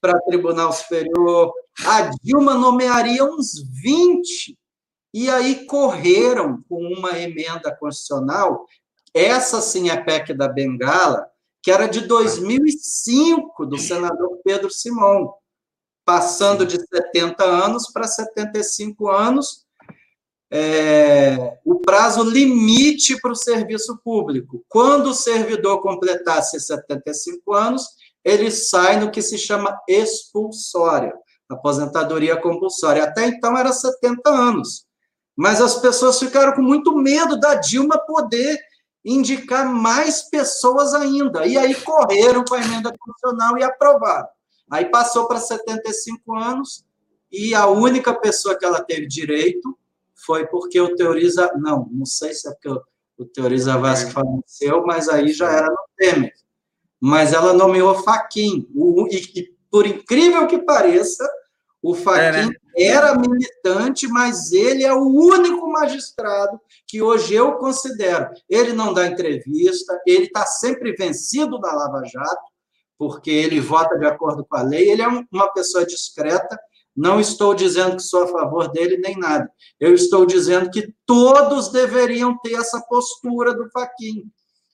para 0.00 0.20
Tribunal 0.22 0.72
Superior. 0.72 1.52
A 1.84 2.10
Dilma 2.22 2.54
nomearia 2.54 3.22
uns 3.22 3.62
20, 3.82 4.56
e 5.12 5.28
aí 5.28 5.66
correram 5.66 6.64
com 6.68 6.80
uma 6.80 7.18
emenda 7.18 7.74
constitucional, 7.76 8.66
essa 9.12 9.60
sim 9.60 9.90
é 9.90 9.96
PEC 9.96 10.32
da 10.32 10.48
Bengala, 10.48 11.26
que 11.62 11.70
era 11.70 11.86
de 11.86 12.00
2005, 12.02 13.66
do 13.66 13.76
senador 13.76 14.38
Pedro 14.42 14.70
Simão, 14.70 15.34
passando 16.04 16.64
de 16.64 16.78
70 16.78 17.44
anos 17.44 17.90
para 17.92 18.06
75 18.06 19.10
anos, 19.10 19.66
é, 20.50 21.58
o 21.64 21.76
prazo 21.80 22.22
limite 22.22 23.20
para 23.20 23.32
o 23.32 23.36
serviço 23.36 23.98
público. 24.02 24.64
Quando 24.68 25.10
o 25.10 25.14
servidor 25.14 25.80
completasse 25.82 26.58
75 26.58 27.52
anos, 27.52 27.86
ele 28.24 28.50
sai 28.50 28.98
no 28.98 29.10
que 29.10 29.22
se 29.22 29.38
chama 29.38 29.78
expulsória, 29.88 31.12
aposentadoria 31.48 32.36
compulsória. 32.36 33.04
Até 33.04 33.26
então 33.26 33.56
era 33.56 33.72
70 33.72 34.28
anos. 34.28 34.86
Mas 35.36 35.60
as 35.60 35.76
pessoas 35.76 36.18
ficaram 36.18 36.52
com 36.52 36.62
muito 36.62 36.96
medo 36.96 37.38
da 37.38 37.54
Dilma 37.54 37.98
poder 37.98 38.58
indicar 39.04 39.72
mais 39.72 40.22
pessoas 40.28 40.94
ainda. 40.94 41.46
E 41.46 41.56
aí 41.56 41.74
correram 41.74 42.44
com 42.44 42.54
a 42.54 42.60
emenda 42.60 42.92
constitucional 42.98 43.56
e 43.56 43.62
aprovaram. 43.62 44.28
Aí 44.70 44.86
passou 44.86 45.26
para 45.26 45.38
75 45.38 46.34
anos 46.34 46.84
e 47.30 47.54
a 47.54 47.66
única 47.66 48.12
pessoa 48.14 48.58
que 48.58 48.64
ela 48.64 48.82
teve 48.82 49.06
direito 49.06 49.78
foi 50.24 50.46
porque 50.46 50.80
o 50.80 50.94
Teoriza. 50.94 51.50
Não, 51.56 51.88
não 51.90 52.06
sei 52.06 52.32
se 52.34 52.48
é 52.48 52.52
porque 52.52 52.80
o 53.18 53.24
Teoriza 53.24 53.76
Vasco 53.76 54.12
faleceu, 54.12 54.84
mas 54.86 55.08
aí 55.08 55.32
já 55.32 55.50
era 55.50 55.68
no 55.68 55.84
Temer. 55.96 56.32
Mas 57.00 57.32
ela 57.32 57.52
nomeou 57.52 57.94
Faquin. 57.96 58.66
e, 59.10 59.40
e, 59.40 59.58
por 59.70 59.86
incrível 59.86 60.46
que 60.46 60.58
pareça, 60.58 61.28
o 61.82 61.94
Faquin 61.94 62.20
é, 62.20 62.46
né? 62.46 62.50
era 62.76 63.14
militante, 63.14 64.06
mas 64.08 64.52
ele 64.52 64.84
é 64.84 64.92
o 64.92 65.06
único 65.06 65.68
magistrado 65.70 66.60
que 66.86 67.02
hoje 67.02 67.34
eu 67.34 67.54
considero. 67.54 68.30
Ele 68.48 68.72
não 68.72 68.92
dá 68.92 69.06
entrevista, 69.06 70.00
ele 70.06 70.24
está 70.24 70.46
sempre 70.46 70.92
vencido 70.92 71.58
na 71.58 71.72
Lava 71.72 72.04
Jato, 72.04 72.48
porque 72.96 73.30
ele 73.30 73.60
vota 73.60 73.96
de 73.96 74.06
acordo 74.06 74.44
com 74.44 74.56
a 74.56 74.62
lei, 74.62 74.90
ele 74.90 75.02
é 75.02 75.08
uma 75.08 75.52
pessoa 75.52 75.86
discreta. 75.86 76.58
Não 76.98 77.20
estou 77.20 77.54
dizendo 77.54 77.94
que 77.94 78.02
sou 78.02 78.24
a 78.24 78.26
favor 78.26 78.72
dele 78.72 78.96
nem 78.96 79.16
nada. 79.16 79.48
Eu 79.78 79.94
estou 79.94 80.26
dizendo 80.26 80.68
que 80.68 80.92
todos 81.06 81.70
deveriam 81.70 82.36
ter 82.38 82.54
essa 82.54 82.80
postura 82.80 83.54
do 83.54 83.70
Faquin, 83.70 84.24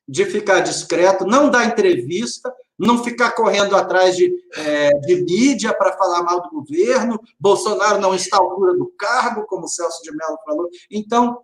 de 0.08 0.24
ficar 0.24 0.60
discreto, 0.60 1.26
não 1.26 1.50
dar 1.50 1.66
entrevista, 1.66 2.50
não 2.78 3.04
ficar 3.04 3.32
correndo 3.32 3.76
atrás 3.76 4.16
de, 4.16 4.34
é, 4.56 4.90
de 5.00 5.22
mídia 5.22 5.74
para 5.74 5.98
falar 5.98 6.22
mal 6.22 6.40
do 6.40 6.48
governo, 6.48 7.20
Bolsonaro 7.38 8.00
não 8.00 8.14
está 8.14 8.38
à 8.38 8.40
altura 8.40 8.74
do 8.74 8.90
cargo, 8.98 9.44
como 9.46 9.66
o 9.66 9.68
Celso 9.68 10.02
de 10.02 10.10
Mello 10.10 10.38
falou. 10.46 10.70
Então, 10.90 11.42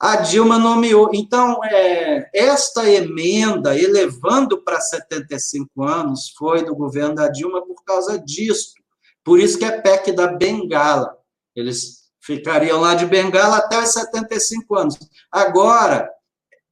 a 0.00 0.16
Dilma 0.16 0.58
nomeou. 0.58 1.10
Então, 1.14 1.60
é, 1.64 2.28
esta 2.34 2.90
emenda, 2.90 3.78
elevando 3.78 4.64
para 4.64 4.80
75 4.80 5.84
anos, 5.84 6.34
foi 6.36 6.64
do 6.64 6.74
governo 6.74 7.14
da 7.14 7.28
Dilma 7.28 7.64
por 7.64 7.84
causa 7.84 8.18
disso. 8.18 8.77
Por 9.28 9.38
isso 9.38 9.58
que 9.58 9.64
é 9.66 9.78
PEC 9.78 10.12
da 10.12 10.28
Bengala. 10.28 11.14
Eles 11.54 12.08
ficariam 12.18 12.80
lá 12.80 12.94
de 12.94 13.04
Bengala 13.04 13.58
até 13.58 13.78
os 13.78 13.90
75 13.90 14.74
anos. 14.74 14.98
Agora, 15.30 16.10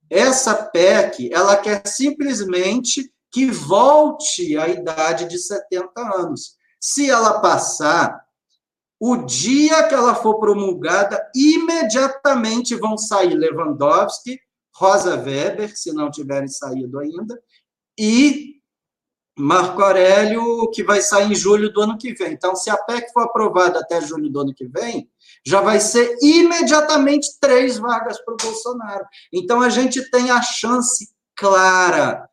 essa 0.09 0.55
PEC, 0.55 1.31
ela 1.35 1.59
quer 1.59 1.87
simplesmente 1.87 3.13
que 3.31 3.51
volte 3.51 4.57
à 4.57 4.69
idade 4.69 5.29
de 5.29 5.37
70 5.39 6.01
anos. 6.17 6.57
Se 6.81 7.11
ela 7.11 7.41
passar, 7.41 8.25
o 8.99 9.19
dia 9.19 9.87
que 9.87 9.95
ela 9.95 10.15
for 10.15 10.41
promulgada, 10.41 11.31
imediatamente 11.35 12.75
vão 12.75 12.97
sair 12.97 13.35
Lewandowski, 13.35 14.41
Rosa 14.75 15.15
Weber, 15.15 15.77
se 15.77 15.93
não 15.93 16.11
tiverem 16.11 16.49
saído 16.49 17.01
ainda, 17.01 17.39
e 17.99 18.56
Marco 19.39 19.83
Aurélio, 19.83 20.71
que 20.71 20.83
vai 20.83 21.03
sair 21.03 21.31
em 21.31 21.35
julho 21.35 21.73
do 21.73 21.83
ano 21.83 21.99
que 21.99 22.15
vem. 22.15 22.33
Então, 22.33 22.57
se 22.57 22.71
a 22.71 22.77
PEC 22.77 23.13
for 23.13 23.25
aprovada 23.25 23.81
até 23.81 24.01
julho 24.01 24.31
do 24.31 24.41
ano 24.41 24.55
que 24.55 24.67
vem, 24.67 25.09
já 25.45 25.61
vai 25.61 25.79
ser 25.79 26.17
imediatamente 26.23 27.39
três 27.41 27.79
vagas 27.79 28.19
para 28.25 28.35
o 28.35 28.37
Bolsonaro. 28.37 29.05
Então, 29.33 29.61
a 29.61 29.69
gente 29.69 30.11
tem 30.11 30.31
a 30.31 30.41
chance 30.41 31.09
clara 31.37 32.27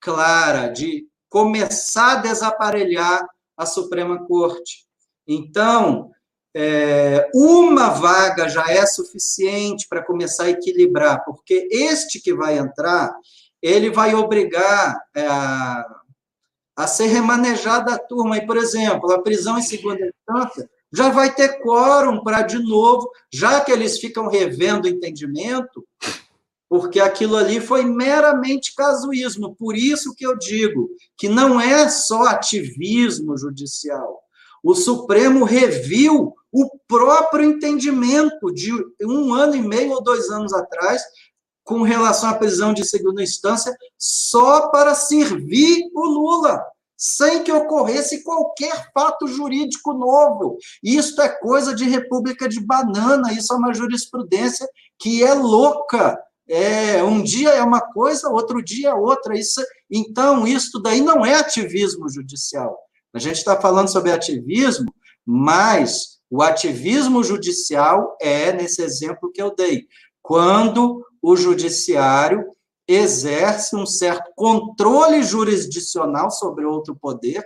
clara 0.00 0.68
de 0.68 1.06
começar 1.28 2.12
a 2.12 2.16
desaparelhar 2.22 3.24
a 3.56 3.66
Suprema 3.66 4.26
Corte. 4.26 4.86
Então, 5.28 6.10
é, 6.56 7.30
uma 7.34 7.90
vaga 7.90 8.48
já 8.48 8.64
é 8.68 8.84
suficiente 8.86 9.86
para 9.88 10.04
começar 10.04 10.44
a 10.44 10.50
equilibrar, 10.50 11.22
porque 11.24 11.68
este 11.70 12.20
que 12.20 12.34
vai 12.34 12.58
entrar, 12.58 13.14
ele 13.62 13.90
vai 13.90 14.14
obrigar 14.14 14.98
é, 15.14 15.28
a, 16.82 16.86
ser 16.86 17.06
remanejada 17.06 17.94
a 17.94 17.98
turma. 17.98 18.36
E, 18.38 18.46
por 18.46 18.56
exemplo, 18.56 19.12
a 19.12 19.20
prisão 19.20 19.58
em 19.58 19.62
segunda 19.62 20.00
instância 20.06 20.68
já 20.92 21.08
vai 21.08 21.32
ter 21.32 21.60
quórum 21.60 22.22
para, 22.22 22.42
de 22.42 22.58
novo, 22.58 23.10
já 23.32 23.60
que 23.60 23.70
eles 23.70 23.98
ficam 23.98 24.28
revendo 24.28 24.86
o 24.86 24.90
entendimento, 24.90 25.86
porque 26.68 27.00
aquilo 27.00 27.36
ali 27.36 27.60
foi 27.60 27.84
meramente 27.84 28.74
casuísmo. 28.74 29.54
Por 29.54 29.76
isso 29.76 30.14
que 30.14 30.26
eu 30.26 30.36
digo 30.36 30.90
que 31.16 31.28
não 31.28 31.60
é 31.60 31.88
só 31.88 32.24
ativismo 32.24 33.36
judicial. 33.36 34.20
O 34.62 34.74
Supremo 34.74 35.44
reviu 35.44 36.34
o 36.52 36.68
próprio 36.86 37.44
entendimento 37.44 38.52
de 38.52 38.72
um 39.02 39.32
ano 39.32 39.54
e 39.54 39.62
meio 39.62 39.92
ou 39.92 40.02
dois 40.02 40.28
anos 40.28 40.52
atrás, 40.52 41.02
com 41.64 41.82
relação 41.82 42.30
à 42.30 42.34
prisão 42.34 42.72
de 42.72 42.84
segunda 42.84 43.22
instância, 43.22 43.76
só 43.98 44.68
para 44.68 44.94
servir 44.94 45.88
o 45.94 46.04
Lula, 46.06 46.62
sem 46.96 47.42
que 47.42 47.52
ocorresse 47.52 48.22
qualquer 48.24 48.90
fato 48.92 49.26
jurídico 49.26 49.92
novo. 49.92 50.58
Isto 50.82 51.22
é 51.22 51.28
coisa 51.28 51.74
de 51.74 51.84
República 51.84 52.48
de 52.48 52.60
Banana, 52.60 53.32
isso 53.32 53.52
é 53.52 53.56
uma 53.56 53.72
jurisprudência 53.72 54.68
que 54.98 55.22
é 55.22 55.32
louca 55.32 56.18
é, 56.50 57.00
um 57.04 57.22
dia 57.22 57.50
é 57.50 57.62
uma 57.62 57.80
coisa, 57.80 58.28
outro 58.28 58.60
dia 58.60 58.88
é 58.88 58.94
outra. 58.94 59.38
Isso, 59.38 59.64
então, 59.88 60.44
isso 60.48 60.80
daí 60.80 61.00
não 61.00 61.24
é 61.24 61.36
ativismo 61.36 62.08
judicial. 62.08 62.76
A 63.14 63.20
gente 63.20 63.36
está 63.36 63.60
falando 63.60 63.86
sobre 63.86 64.10
ativismo, 64.10 64.92
mas 65.24 66.18
o 66.28 66.42
ativismo 66.42 67.22
judicial 67.22 68.16
é 68.20 68.52
nesse 68.52 68.82
exemplo 68.82 69.30
que 69.32 69.40
eu 69.40 69.54
dei. 69.54 69.86
Quando 70.20 71.06
o 71.22 71.36
judiciário 71.36 72.44
exerce 72.86 73.76
um 73.76 73.86
certo 73.86 74.32
controle 74.34 75.22
jurisdicional 75.22 76.30
sobre 76.30 76.64
outro 76.64 76.96
poder, 76.96 77.44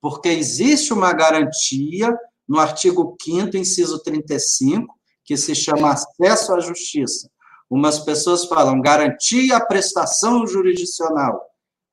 porque 0.00 0.28
existe 0.28 0.92
uma 0.92 1.12
garantia 1.12 2.14
no 2.46 2.58
artigo 2.58 3.16
5 3.22 3.56
inciso 3.56 4.02
35, 4.02 4.94
que 5.24 5.36
se 5.36 5.54
chama 5.54 5.92
acesso 5.92 6.52
à 6.52 6.60
justiça. 6.60 7.30
Umas 7.70 8.00
pessoas 8.00 8.44
falam 8.44 8.82
garantia 8.82 9.56
à 9.56 9.64
prestação 9.64 10.46
jurisdicional. 10.46 11.40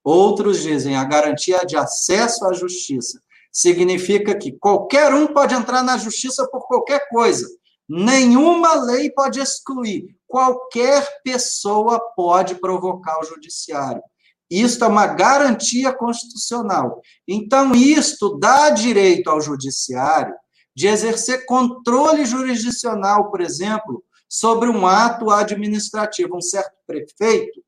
Outros 0.03 0.61
dizem 0.61 0.95
a 0.95 1.03
garantia 1.05 1.65
de 1.65 1.77
acesso 1.77 2.45
à 2.45 2.53
justiça. 2.53 3.21
Significa 3.51 4.37
que 4.37 4.51
qualquer 4.51 5.13
um 5.13 5.27
pode 5.27 5.53
entrar 5.53 5.83
na 5.83 5.97
justiça 5.97 6.47
por 6.49 6.67
qualquer 6.67 7.07
coisa, 7.09 7.47
Nenhuma 7.89 8.75
lei 8.75 9.09
pode 9.09 9.39
excluir. 9.39 10.15
Qualquer 10.27 11.07
pessoa 11.23 11.99
pode 12.15 12.53
provocar 12.55 13.19
o 13.19 13.25
judiciário. 13.25 14.03
Isto 14.49 14.85
é 14.85 14.87
uma 14.87 15.07
garantia 15.07 15.91
constitucional. 15.91 17.01
Então, 17.27 17.73
isto 17.73 18.37
dá 18.37 18.69
direito 18.69 19.29
ao 19.29 19.41
judiciário 19.41 20.35
de 20.75 20.87
exercer 20.87 21.45
controle 21.45 22.25
jurisdicional, 22.25 23.29
por 23.31 23.41
exemplo, 23.41 24.03
sobre 24.29 24.69
um 24.69 24.85
ato 24.85 25.31
administrativo. 25.31 26.37
Um 26.37 26.41
certo 26.41 26.75
prefeito 26.85 27.61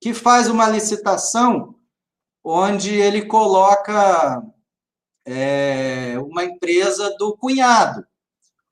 que 0.00 0.12
faz 0.12 0.48
uma 0.48 0.68
licitação 0.68 1.74
onde 2.44 2.94
ele 2.94 3.26
coloca 3.26 4.42
é, 5.26 6.16
uma 6.18 6.44
empresa 6.44 7.14
do 7.18 7.36
cunhado, 7.36 8.04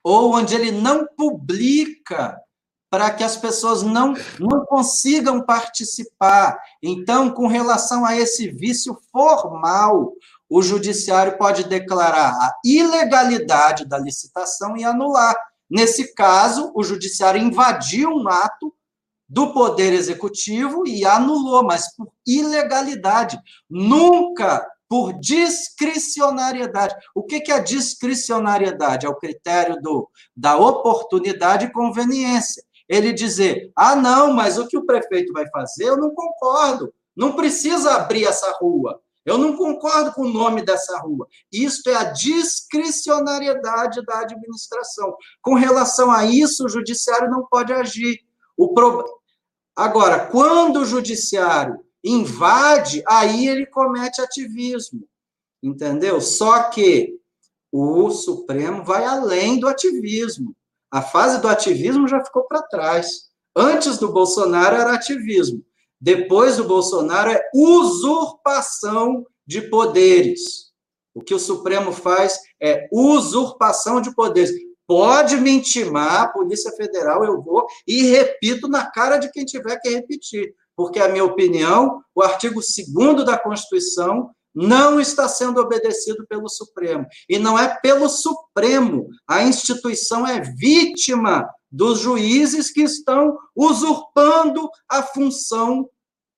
ou 0.02 0.34
onde 0.34 0.54
ele 0.54 0.70
não 0.70 1.06
publica 1.16 2.40
para 2.90 3.10
que 3.10 3.22
as 3.22 3.36
pessoas 3.36 3.82
não, 3.82 4.14
não 4.38 4.66
consigam 4.66 5.40
participar. 5.40 6.58
Então, 6.82 7.30
com 7.30 7.46
relação 7.46 8.04
a 8.04 8.16
esse 8.16 8.48
vício 8.48 8.98
formal, 9.12 10.12
o 10.48 10.60
judiciário 10.60 11.38
pode 11.38 11.64
declarar 11.64 12.32
a 12.32 12.52
ilegalidade 12.64 13.84
da 13.84 13.96
licitação 13.96 14.76
e 14.76 14.84
anular. 14.84 15.36
Nesse 15.70 16.12
caso, 16.14 16.72
o 16.74 16.82
judiciário 16.82 17.40
invadiu 17.40 18.10
um 18.10 18.28
ato 18.28 18.74
do 19.28 19.52
Poder 19.52 19.92
Executivo 19.92 20.84
e 20.84 21.04
anulou, 21.04 21.62
mas 21.62 21.94
por 21.94 22.08
ilegalidade. 22.26 23.40
Nunca 23.70 24.66
por 24.90 25.12
discricionariedade. 25.12 26.96
O 27.14 27.22
que 27.22 27.44
é 27.48 27.54
a 27.54 27.60
discricionariedade? 27.60 29.06
É 29.06 29.08
o 29.08 29.14
critério 29.14 29.80
do, 29.80 30.10
da 30.36 30.56
oportunidade 30.56 31.66
e 31.66 31.72
conveniência. 31.72 32.60
Ele 32.88 33.12
dizer, 33.12 33.70
ah, 33.76 33.94
não, 33.94 34.32
mas 34.32 34.58
o 34.58 34.66
que 34.66 34.76
o 34.76 34.84
prefeito 34.84 35.32
vai 35.32 35.48
fazer, 35.50 35.84
eu 35.84 35.96
não 35.96 36.12
concordo. 36.12 36.92
Não 37.16 37.36
precisa 37.36 37.94
abrir 37.94 38.24
essa 38.24 38.50
rua. 38.60 39.00
Eu 39.24 39.38
não 39.38 39.56
concordo 39.56 40.12
com 40.12 40.22
o 40.22 40.32
nome 40.32 40.62
dessa 40.62 40.98
rua. 40.98 41.28
Isto 41.52 41.88
é 41.88 41.94
a 41.94 42.10
discricionariedade 42.10 44.04
da 44.04 44.22
administração. 44.22 45.14
Com 45.40 45.54
relação 45.54 46.10
a 46.10 46.24
isso, 46.24 46.64
o 46.64 46.68
judiciário 46.68 47.30
não 47.30 47.46
pode 47.48 47.72
agir. 47.72 48.18
O 48.56 48.74
pro... 48.74 49.04
Agora, 49.76 50.26
quando 50.26 50.80
o 50.80 50.84
judiciário 50.84 51.78
invade, 52.04 53.02
aí 53.06 53.46
ele 53.46 53.66
comete 53.66 54.20
ativismo, 54.20 55.06
entendeu? 55.62 56.20
Só 56.20 56.64
que 56.64 57.18
o 57.72 58.10
Supremo 58.10 58.82
vai 58.84 59.04
além 59.04 59.60
do 59.60 59.68
ativismo. 59.68 60.54
A 60.90 61.02
fase 61.02 61.40
do 61.40 61.48
ativismo 61.48 62.08
já 62.08 62.24
ficou 62.24 62.44
para 62.44 62.62
trás. 62.62 63.30
Antes 63.54 63.98
do 63.98 64.12
Bolsonaro 64.12 64.76
era 64.76 64.94
ativismo. 64.94 65.64
Depois 66.00 66.56
do 66.56 66.64
Bolsonaro 66.64 67.30
é 67.30 67.42
usurpação 67.54 69.26
de 69.46 69.62
poderes. 69.62 70.70
O 71.14 71.20
que 71.20 71.34
o 71.34 71.38
Supremo 71.38 71.92
faz 71.92 72.38
é 72.60 72.88
usurpação 72.90 74.00
de 74.00 74.14
poderes. 74.14 74.50
Pode 74.86 75.36
me 75.36 75.50
intimar, 75.50 76.32
Polícia 76.32 76.72
Federal, 76.72 77.24
eu 77.24 77.40
vou 77.40 77.66
e 77.86 78.02
repito 78.02 78.66
na 78.66 78.90
cara 78.90 79.18
de 79.18 79.30
quem 79.30 79.44
tiver 79.44 79.78
que 79.78 79.90
repetir 79.90 80.52
porque, 80.80 80.98
a 80.98 81.10
minha 81.10 81.26
opinião, 81.26 82.02
o 82.14 82.22
artigo 82.22 82.58
2 82.58 83.22
da 83.22 83.36
Constituição 83.36 84.30
não 84.54 84.98
está 84.98 85.28
sendo 85.28 85.60
obedecido 85.60 86.26
pelo 86.26 86.48
Supremo. 86.48 87.04
E 87.28 87.38
não 87.38 87.58
é 87.58 87.78
pelo 87.82 88.08
Supremo. 88.08 89.06
A 89.28 89.42
instituição 89.42 90.26
é 90.26 90.40
vítima 90.40 91.46
dos 91.70 91.98
juízes 91.98 92.72
que 92.72 92.80
estão 92.80 93.36
usurpando 93.54 94.70
a 94.88 95.02
função 95.02 95.86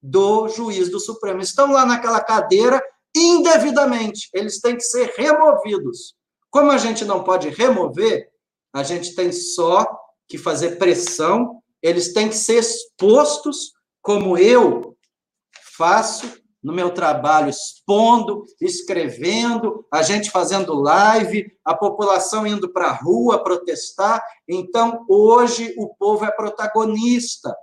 do 0.02 0.48
juiz 0.48 0.90
do 0.90 0.98
Supremo. 0.98 1.40
Estão 1.40 1.70
lá 1.70 1.86
naquela 1.86 2.20
cadeira 2.20 2.82
indevidamente. 3.16 4.28
Eles 4.34 4.60
têm 4.60 4.74
que 4.74 4.82
ser 4.82 5.14
removidos. 5.16 6.16
Como 6.50 6.72
a 6.72 6.78
gente 6.78 7.04
não 7.04 7.22
pode 7.22 7.48
remover, 7.48 8.28
a 8.74 8.82
gente 8.82 9.14
tem 9.14 9.30
só 9.30 9.86
que 10.28 10.36
fazer 10.36 10.78
pressão, 10.78 11.62
eles 11.80 12.12
têm 12.12 12.28
que 12.28 12.34
ser 12.36 12.58
expostos 12.58 13.70
como 14.02 14.36
eu 14.36 14.96
faço 15.76 16.42
no 16.62 16.72
meu 16.72 16.90
trabalho, 16.90 17.48
expondo, 17.48 18.44
escrevendo, 18.60 19.84
a 19.90 20.02
gente 20.02 20.30
fazendo 20.30 20.74
live, 20.74 21.50
a 21.64 21.74
população 21.74 22.46
indo 22.46 22.72
para 22.72 22.86
a 22.86 22.92
rua 22.92 23.42
protestar. 23.42 24.22
Então, 24.46 25.04
hoje, 25.08 25.74
o 25.76 25.88
povo 25.94 26.24
é 26.24 26.30
protagonista. 26.30 27.54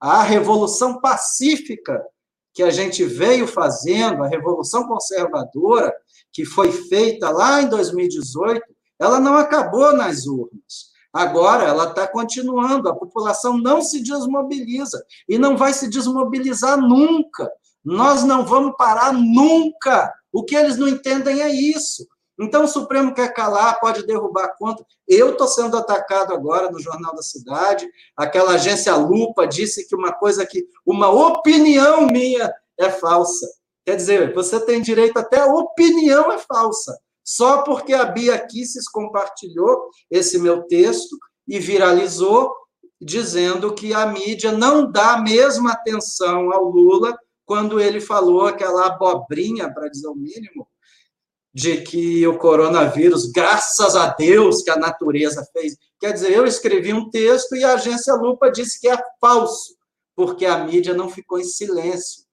A 0.00 0.22
revolução 0.22 1.00
pacífica 1.00 2.04
que 2.52 2.62
a 2.62 2.70
gente 2.70 3.04
veio 3.04 3.46
fazendo, 3.46 4.24
a 4.24 4.28
revolução 4.28 4.88
conservadora, 4.88 5.94
que 6.32 6.44
foi 6.44 6.72
feita 6.72 7.30
lá 7.30 7.62
em 7.62 7.68
2018, 7.68 8.60
ela 8.98 9.20
não 9.20 9.36
acabou 9.36 9.92
nas 9.92 10.26
urnas. 10.26 10.88
Agora 11.18 11.64
ela 11.64 11.88
está 11.88 12.06
continuando, 12.06 12.88
a 12.88 12.94
população 12.94 13.58
não 13.58 13.82
se 13.82 14.00
desmobiliza 14.00 15.04
e 15.28 15.36
não 15.36 15.56
vai 15.56 15.72
se 15.72 15.90
desmobilizar 15.90 16.80
nunca. 16.80 17.50
Nós 17.84 18.22
não 18.22 18.46
vamos 18.46 18.76
parar 18.78 19.12
nunca. 19.12 20.14
O 20.32 20.44
que 20.44 20.54
eles 20.54 20.76
não 20.76 20.86
entendem 20.86 21.42
é 21.42 21.48
isso. 21.48 22.06
Então 22.38 22.62
o 22.62 22.68
Supremo 22.68 23.12
quer 23.12 23.34
calar, 23.34 23.80
pode 23.80 24.06
derrubar 24.06 24.54
conta. 24.56 24.86
Eu 25.08 25.32
estou 25.32 25.48
sendo 25.48 25.76
atacado 25.76 26.32
agora 26.32 26.70
no 26.70 26.78
Jornal 26.78 27.12
da 27.12 27.22
Cidade. 27.22 27.90
Aquela 28.16 28.52
agência 28.52 28.94
Lupa 28.94 29.44
disse 29.44 29.88
que 29.88 29.96
uma 29.96 30.12
coisa 30.12 30.46
que 30.46 30.68
uma 30.86 31.10
opinião 31.10 32.06
minha 32.06 32.54
é 32.78 32.90
falsa. 32.90 33.50
Quer 33.84 33.96
dizer, 33.96 34.32
você 34.32 34.60
tem 34.60 34.80
direito 34.80 35.18
até 35.18 35.40
a 35.40 35.46
opinião 35.46 36.30
é 36.30 36.38
falsa 36.38 36.96
só 37.28 37.60
porque 37.60 37.92
a 37.92 38.06
Bia 38.06 38.38
Kisses 38.38 38.88
compartilhou 38.88 39.90
esse 40.10 40.38
meu 40.38 40.62
texto 40.62 41.14
e 41.46 41.58
viralizou, 41.58 42.50
dizendo 42.98 43.74
que 43.74 43.92
a 43.92 44.06
mídia 44.06 44.50
não 44.50 44.90
dá 44.90 45.12
a 45.12 45.20
mesma 45.20 45.72
atenção 45.72 46.50
ao 46.50 46.64
Lula 46.64 47.14
quando 47.44 47.78
ele 47.78 48.00
falou 48.00 48.46
aquela 48.46 48.86
abobrinha, 48.86 49.70
para 49.70 49.90
dizer 49.90 50.08
o 50.08 50.14
mínimo, 50.14 50.66
de 51.52 51.82
que 51.82 52.26
o 52.26 52.38
coronavírus, 52.38 53.30
graças 53.30 53.94
a 53.94 54.06
Deus 54.06 54.62
que 54.62 54.70
a 54.70 54.78
natureza 54.78 55.46
fez. 55.52 55.76
Quer 56.00 56.14
dizer, 56.14 56.32
eu 56.32 56.46
escrevi 56.46 56.94
um 56.94 57.10
texto 57.10 57.54
e 57.56 57.62
a 57.62 57.74
agência 57.74 58.14
Lupa 58.14 58.50
disse 58.50 58.80
que 58.80 58.88
é 58.88 58.98
falso, 59.20 59.76
porque 60.16 60.46
a 60.46 60.64
mídia 60.64 60.94
não 60.94 61.10
ficou 61.10 61.38
em 61.38 61.44
silêncio. 61.44 62.24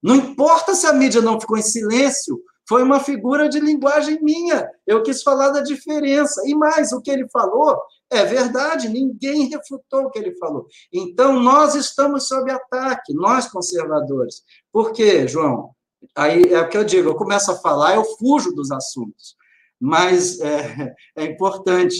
Não 0.00 0.14
importa 0.14 0.76
se 0.76 0.86
a 0.86 0.92
mídia 0.92 1.20
não 1.20 1.40
ficou 1.40 1.58
em 1.58 1.62
silêncio, 1.62 2.40
foi 2.66 2.82
uma 2.82 3.00
figura 3.00 3.48
de 3.48 3.60
linguagem 3.60 4.22
minha. 4.22 4.68
Eu 4.86 5.02
quis 5.02 5.22
falar 5.22 5.50
da 5.50 5.60
diferença. 5.60 6.42
E 6.46 6.54
mais, 6.54 6.92
o 6.92 7.00
que 7.00 7.10
ele 7.10 7.28
falou 7.28 7.78
é 8.10 8.24
verdade, 8.24 8.88
ninguém 8.88 9.48
refutou 9.48 10.04
o 10.04 10.10
que 10.10 10.18
ele 10.18 10.34
falou. 10.36 10.66
Então, 10.92 11.40
nós 11.40 11.74
estamos 11.74 12.28
sob 12.28 12.50
ataque, 12.50 13.12
nós 13.12 13.48
conservadores. 13.48 14.42
Por 14.72 14.92
quê, 14.92 15.26
João? 15.26 15.70
Aí 16.14 16.42
é 16.52 16.60
o 16.60 16.68
que 16.68 16.76
eu 16.76 16.84
digo, 16.84 17.08
eu 17.08 17.14
começo 17.14 17.50
a 17.50 17.56
falar, 17.56 17.96
eu 17.96 18.04
fujo 18.04 18.52
dos 18.52 18.70
assuntos. 18.70 19.36
Mas 19.80 20.40
é, 20.40 20.94
é 21.16 21.24
importante, 21.24 21.96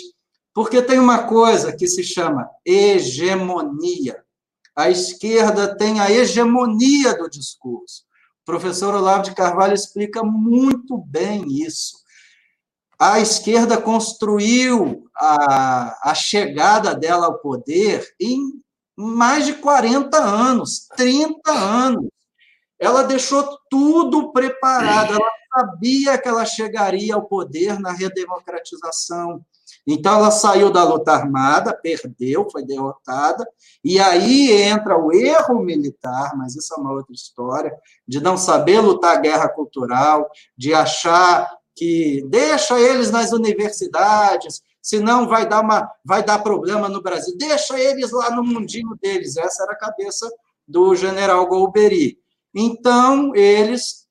porque 0.54 0.80
tem 0.82 0.98
uma 0.98 1.26
coisa 1.26 1.74
que 1.74 1.86
se 1.86 2.02
chama 2.02 2.48
hegemonia. 2.64 4.22
A 4.76 4.90
esquerda 4.90 5.76
tem 5.76 6.00
a 6.00 6.10
hegemonia 6.10 7.16
do 7.16 7.28
discurso. 7.28 8.03
Professor 8.44 8.94
Olavo 8.94 9.24
de 9.24 9.34
Carvalho 9.34 9.74
explica 9.74 10.22
muito 10.22 10.98
bem 10.98 11.44
isso. 11.62 12.04
A 12.98 13.18
esquerda 13.20 13.80
construiu 13.80 15.04
a, 15.16 16.10
a 16.10 16.14
chegada 16.14 16.94
dela 16.94 17.26
ao 17.26 17.38
poder 17.38 18.06
em 18.20 18.62
mais 18.96 19.46
de 19.46 19.54
40 19.54 20.16
anos, 20.16 20.86
30 20.96 21.50
anos. 21.50 22.08
Ela 22.78 23.02
deixou 23.02 23.58
tudo 23.70 24.32
preparado, 24.32 25.14
ela 25.14 25.30
sabia 25.52 26.18
que 26.18 26.28
ela 26.28 26.44
chegaria 26.44 27.14
ao 27.14 27.26
poder 27.26 27.78
na 27.80 27.92
redemocratização, 27.92 29.44
então, 29.86 30.16
ela 30.16 30.30
saiu 30.30 30.70
da 30.70 30.82
luta 30.82 31.12
armada, 31.12 31.74
perdeu, 31.74 32.48
foi 32.50 32.64
derrotada, 32.64 33.46
e 33.82 34.00
aí 34.00 34.50
entra 34.50 34.98
o 34.98 35.12
erro 35.12 35.60
militar, 35.62 36.34
mas 36.36 36.56
isso 36.56 36.72
é 36.74 36.76
uma 36.78 36.92
outra 36.92 37.12
história, 37.12 37.72
de 38.08 38.20
não 38.20 38.36
saber 38.36 38.80
lutar 38.80 39.16
a 39.16 39.20
guerra 39.20 39.48
cultural, 39.48 40.30
de 40.56 40.72
achar 40.72 41.50
que 41.74 42.24
deixa 42.28 42.80
eles 42.80 43.10
nas 43.10 43.32
universidades, 43.32 44.62
senão 44.80 45.28
vai 45.28 45.46
dar, 45.46 45.60
uma, 45.60 45.90
vai 46.04 46.22
dar 46.22 46.38
problema 46.38 46.88
no 46.88 47.02
Brasil, 47.02 47.34
deixa 47.36 47.78
eles 47.78 48.10
lá 48.10 48.30
no 48.30 48.44
mundinho 48.44 48.96
deles. 49.00 49.36
Essa 49.36 49.64
era 49.64 49.72
a 49.72 49.78
cabeça 49.78 50.30
do 50.66 50.94
general 50.94 51.46
Golbery. 51.46 52.18
Então, 52.54 53.34
eles, 53.34 54.06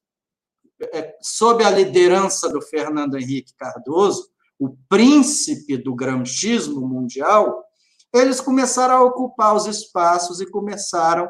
é, 0.91 1.15
sob 1.21 1.63
a 1.63 1.69
liderança 1.69 2.49
do 2.49 2.61
Fernando 2.61 3.17
Henrique 3.17 3.53
Cardoso, 3.55 4.32
o 4.59 4.75
príncipe 4.87 5.77
do 5.77 5.95
gramscismo 5.95 6.87
mundial, 6.87 7.63
eles 8.13 8.39
começaram 8.39 8.95
a 8.95 9.03
ocupar 9.03 9.55
os 9.55 9.65
espaços 9.65 10.39
e 10.39 10.49
começaram 10.49 11.27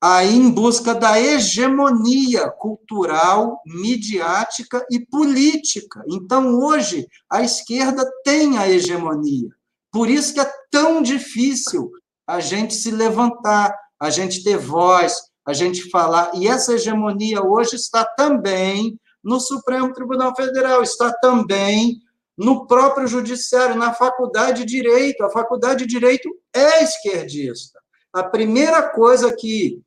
a 0.00 0.24
ir 0.24 0.36
em 0.36 0.50
busca 0.50 0.94
da 0.94 1.20
hegemonia 1.20 2.48
cultural, 2.50 3.60
midiática 3.66 4.84
e 4.90 5.00
política. 5.00 6.04
Então, 6.08 6.58
hoje, 6.60 7.06
a 7.28 7.42
esquerda 7.42 8.08
tem 8.24 8.58
a 8.58 8.68
hegemonia. 8.68 9.48
Por 9.90 10.08
isso 10.08 10.34
que 10.34 10.40
é 10.40 10.52
tão 10.70 11.02
difícil 11.02 11.90
a 12.26 12.40
gente 12.40 12.74
se 12.74 12.90
levantar, 12.90 13.74
a 13.98 14.10
gente 14.10 14.44
ter 14.44 14.56
voz, 14.56 15.20
a 15.44 15.52
gente 15.52 15.90
falar. 15.90 16.30
E 16.34 16.46
essa 16.46 16.74
hegemonia 16.74 17.42
hoje 17.42 17.74
está 17.74 18.04
também 18.04 19.00
no 19.24 19.40
Supremo 19.40 19.92
Tribunal 19.92 20.34
Federal, 20.36 20.82
está 20.82 21.12
também 21.20 22.00
no 22.38 22.68
próprio 22.68 23.08
judiciário, 23.08 23.74
na 23.74 23.92
faculdade 23.92 24.64
de 24.64 24.76
direito. 24.76 25.24
A 25.24 25.30
faculdade 25.30 25.84
de 25.84 25.86
direito 25.86 26.30
é 26.54 26.84
esquerdista. 26.84 27.80
A 28.12 28.22
primeira 28.22 28.88
coisa 28.88 29.34
que 29.34 29.82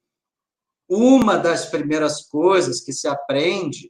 uma 0.89 1.37
das 1.37 1.67
primeiras 1.67 2.23
coisas 2.27 2.81
que 2.81 2.91
se 2.91 3.07
aprende 3.07 3.89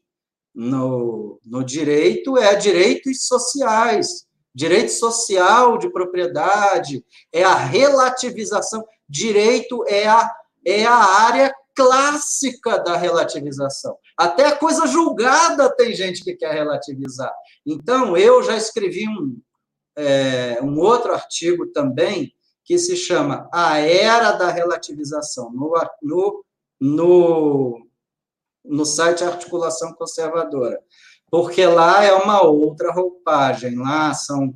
no, 0.53 1.39
no 1.43 1.63
direito 1.63 2.37
é 2.37 2.55
direitos 2.55 3.25
sociais, 3.25 4.27
direito 4.53 4.91
social 4.91 5.79
de 5.79 5.89
propriedade, 5.91 7.03
é 7.33 7.43
a 7.43 7.55
relativização. 7.55 8.85
Direito 9.09 9.83
é 9.87 10.07
a, 10.07 10.31
é 10.63 10.85
a 10.85 10.93
área 10.93 11.51
clássica 11.75 12.77
da 12.77 12.95
relativização. 12.95 13.97
Até 14.17 14.45
a 14.45 14.55
coisa 14.55 14.85
julgada 14.85 15.73
tem 15.75 15.95
gente 15.95 16.23
que 16.23 16.35
quer 16.35 16.53
relativizar. 16.53 17.33
Então, 17.65 18.17
eu 18.17 18.41
já 18.43 18.57
escrevi 18.57 19.07
um, 19.07 19.39
é, 19.95 20.59
um 20.61 20.79
outro 20.79 21.13
artigo 21.13 21.67
também 21.67 22.33
que 22.63 22.77
se 22.77 22.95
chama 22.95 23.49
A 23.53 23.79
Era 23.79 24.31
da 24.31 24.49
Relativização, 24.49 25.51
no, 25.51 25.73
no, 26.01 26.45
no, 26.79 27.87
no 28.63 28.85
site 28.85 29.23
Articulação 29.23 29.93
Conservadora. 29.93 30.79
Porque 31.29 31.65
lá 31.65 32.03
é 32.03 32.13
uma 32.13 32.41
outra 32.43 32.91
roupagem, 32.91 33.77
lá 33.77 34.13
são 34.13 34.53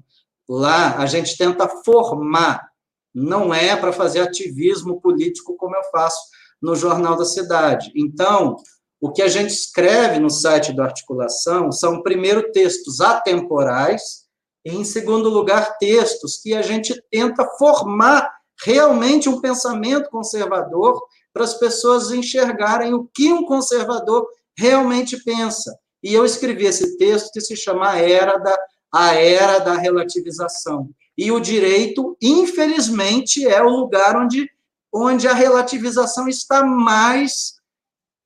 lá 0.47 0.97
a 0.97 1.05
gente 1.05 1.37
tenta 1.37 1.67
formar, 1.83 2.69
não 3.13 3.53
é 3.53 3.75
para 3.75 3.91
fazer 3.91 4.21
ativismo 4.21 5.01
político 5.01 5.55
como 5.55 5.75
eu 5.75 5.83
faço 5.85 6.19
no 6.61 6.75
Jornal 6.75 7.15
da 7.17 7.25
Cidade. 7.25 7.91
Então, 7.95 8.57
o 9.05 9.11
que 9.11 9.21
a 9.21 9.27
gente 9.27 9.51
escreve 9.51 10.19
no 10.19 10.31
site 10.31 10.73
do 10.73 10.81
Articulação 10.81 11.71
são, 11.71 12.01
primeiro, 12.01 12.51
textos 12.51 12.99
atemporais, 13.01 14.25
e, 14.65 14.71
em 14.71 14.83
segundo 14.83 15.29
lugar, 15.29 15.77
textos 15.77 16.37
que 16.41 16.55
a 16.55 16.63
gente 16.63 16.99
tenta 17.11 17.47
formar 17.59 18.27
realmente 18.63 19.29
um 19.29 19.39
pensamento 19.39 20.09
conservador 20.09 20.99
para 21.31 21.43
as 21.43 21.53
pessoas 21.53 22.09
enxergarem 22.09 22.95
o 22.95 23.07
que 23.13 23.31
um 23.31 23.45
conservador 23.45 24.27
realmente 24.57 25.23
pensa. 25.23 25.77
E 26.01 26.11
eu 26.11 26.25
escrevi 26.25 26.65
esse 26.65 26.97
texto 26.97 27.31
que 27.31 27.41
se 27.41 27.55
chama 27.55 27.91
a 27.91 27.99
Era 27.99 28.39
da, 28.39 28.57
a 28.91 29.13
Era 29.13 29.59
da 29.59 29.75
Relativização. 29.75 30.89
E 31.15 31.31
o 31.31 31.39
direito, 31.39 32.17
infelizmente, 32.19 33.45
é 33.45 33.61
o 33.61 33.69
lugar 33.69 34.17
onde, 34.17 34.49
onde 34.91 35.27
a 35.27 35.33
relativização 35.33 36.27
está 36.27 36.65
mais 36.65 37.54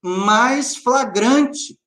mais 0.02 0.76
flagrante. 0.76 1.78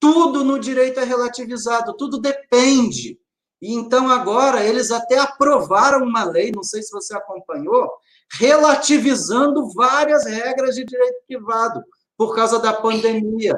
Tudo 0.00 0.44
no 0.44 0.58
direito 0.58 1.00
é 1.00 1.04
relativizado, 1.04 1.96
tudo 1.96 2.20
depende. 2.20 3.18
E 3.60 3.74
então 3.74 4.08
agora 4.08 4.64
eles 4.64 4.90
até 4.90 5.18
aprovaram 5.18 6.06
uma 6.06 6.24
lei, 6.24 6.52
não 6.54 6.62
sei 6.62 6.82
se 6.82 6.92
você 6.92 7.14
acompanhou, 7.16 7.90
relativizando 8.32 9.72
várias 9.72 10.24
regras 10.24 10.74
de 10.76 10.84
direito 10.84 11.22
privado 11.26 11.82
por 12.16 12.34
causa 12.34 12.58
da 12.58 12.72
pandemia. 12.72 13.54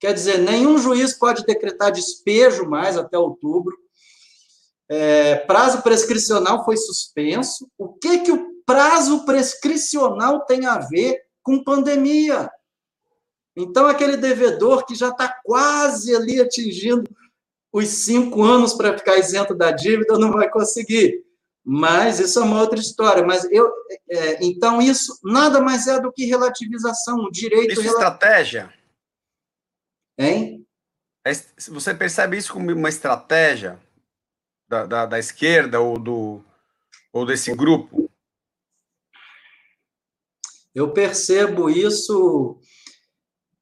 Quer 0.00 0.14
dizer, 0.14 0.38
nenhum 0.38 0.78
juiz 0.78 1.12
pode 1.12 1.44
decretar 1.44 1.90
despejo 1.90 2.68
mais 2.68 2.96
até 2.96 3.18
outubro. 3.18 3.76
É, 4.88 5.36
prazo 5.36 5.82
prescricional 5.82 6.64
foi 6.64 6.76
suspenso. 6.76 7.68
O 7.76 7.88
que 7.88 8.18
que 8.20 8.32
o 8.32 8.62
prazo 8.64 9.24
prescricional 9.24 10.44
tem 10.46 10.66
a 10.66 10.78
ver 10.78 11.20
com 11.42 11.64
pandemia? 11.64 12.50
Então, 13.58 13.88
aquele 13.88 14.16
devedor 14.16 14.86
que 14.86 14.94
já 14.94 15.08
está 15.08 15.28
quase 15.42 16.14
ali 16.14 16.40
atingindo 16.40 17.10
os 17.72 17.88
cinco 17.88 18.42
anos 18.44 18.72
para 18.72 18.96
ficar 18.96 19.18
isento 19.18 19.52
da 19.52 19.72
dívida 19.72 20.16
não 20.16 20.30
vai 20.30 20.48
conseguir. 20.48 21.24
Mas 21.64 22.20
isso 22.20 22.38
é 22.38 22.42
uma 22.42 22.60
outra 22.60 22.78
história. 22.78 23.26
Mas 23.26 23.44
eu, 23.50 23.68
é, 24.08 24.44
então 24.44 24.80
isso 24.80 25.18
nada 25.24 25.60
mais 25.60 25.88
é 25.88 26.00
do 26.00 26.12
que 26.12 26.24
relativização, 26.24 27.18
o 27.18 27.30
direito. 27.30 27.72
Isso 27.72 27.82
é 27.82 27.86
estratégia. 27.86 28.72
Hein? 30.16 30.64
É, 31.26 31.32
você 31.68 31.92
percebe 31.92 32.38
isso 32.38 32.52
como 32.52 32.72
uma 32.72 32.88
estratégia 32.88 33.78
da, 34.68 34.86
da, 34.86 35.06
da 35.06 35.18
esquerda 35.18 35.80
ou 35.80 35.98
do 35.98 36.44
ou 37.12 37.26
desse 37.26 37.52
grupo? 37.54 38.08
Eu 40.74 40.92
percebo 40.92 41.68
isso 41.68 42.60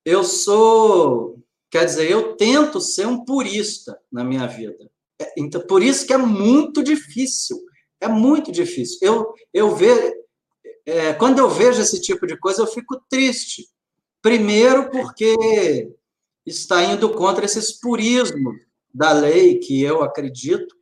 eu 0.07 0.23
sou, 0.23 1.43
quer 1.69 1.85
dizer, 1.85 2.09
eu 2.09 2.37
tento 2.37 2.81
ser 2.81 3.09
um 3.09 3.25
purista 3.25 3.99
na 4.11 4.23
minha 4.23 4.47
vida. 4.47 4.89
É, 5.21 5.35
então, 5.37 5.61
por 5.67 5.83
isso 5.83 6.07
que 6.07 6.13
é 6.13 6.17
muito 6.17 6.81
difícil. 6.81 7.61
É 8.01 8.07
muito 8.07 8.53
difícil. 8.53 8.99
Eu, 9.03 9.35
eu 9.53 9.75
vejo, 9.75 10.15
é, 10.87 11.13
quando 11.15 11.41
eu 11.41 11.51
vejo 11.51 11.83
esse 11.83 12.01
tipo 12.01 12.25
de 12.25 12.39
coisa, 12.39 12.63
eu 12.63 12.69
fico 12.69 13.03
triste. 13.11 13.69
Primeiro, 14.23 14.91
porque 14.91 15.93
está 16.47 16.85
indo 16.85 17.13
contra 17.13 17.45
esses 17.45 17.73
purismos 17.73 18.55
da 18.95 19.13
lei 19.13 19.59
que 19.59 19.83
eu 19.83 20.05
acredito. 20.05 20.76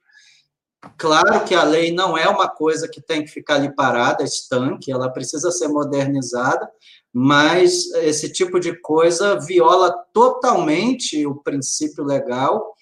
Claro 0.96 1.44
que 1.44 1.54
a 1.54 1.62
lei 1.62 1.92
não 1.92 2.16
é 2.16 2.28
uma 2.28 2.48
coisa 2.48 2.88
que 2.88 3.00
tem 3.00 3.24
que 3.24 3.30
ficar 3.30 3.56
ali 3.56 3.74
parada, 3.74 4.22
estanque, 4.22 4.92
ela 4.92 5.10
precisa 5.10 5.50
ser 5.50 5.68
modernizada, 5.68 6.68
mas 7.12 7.90
esse 7.94 8.32
tipo 8.32 8.58
de 8.58 8.78
coisa 8.80 9.38
viola 9.38 9.92
totalmente 10.12 11.26
o 11.26 11.36
princípio 11.36 12.04
legal. 12.04 12.74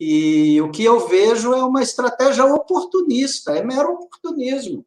E 0.00 0.60
o 0.60 0.70
que 0.70 0.84
eu 0.84 1.06
vejo 1.06 1.52
é 1.54 1.62
uma 1.62 1.82
estratégia 1.82 2.44
oportunista, 2.44 3.52
é 3.52 3.62
mero 3.62 3.92
oportunismo. 3.92 4.84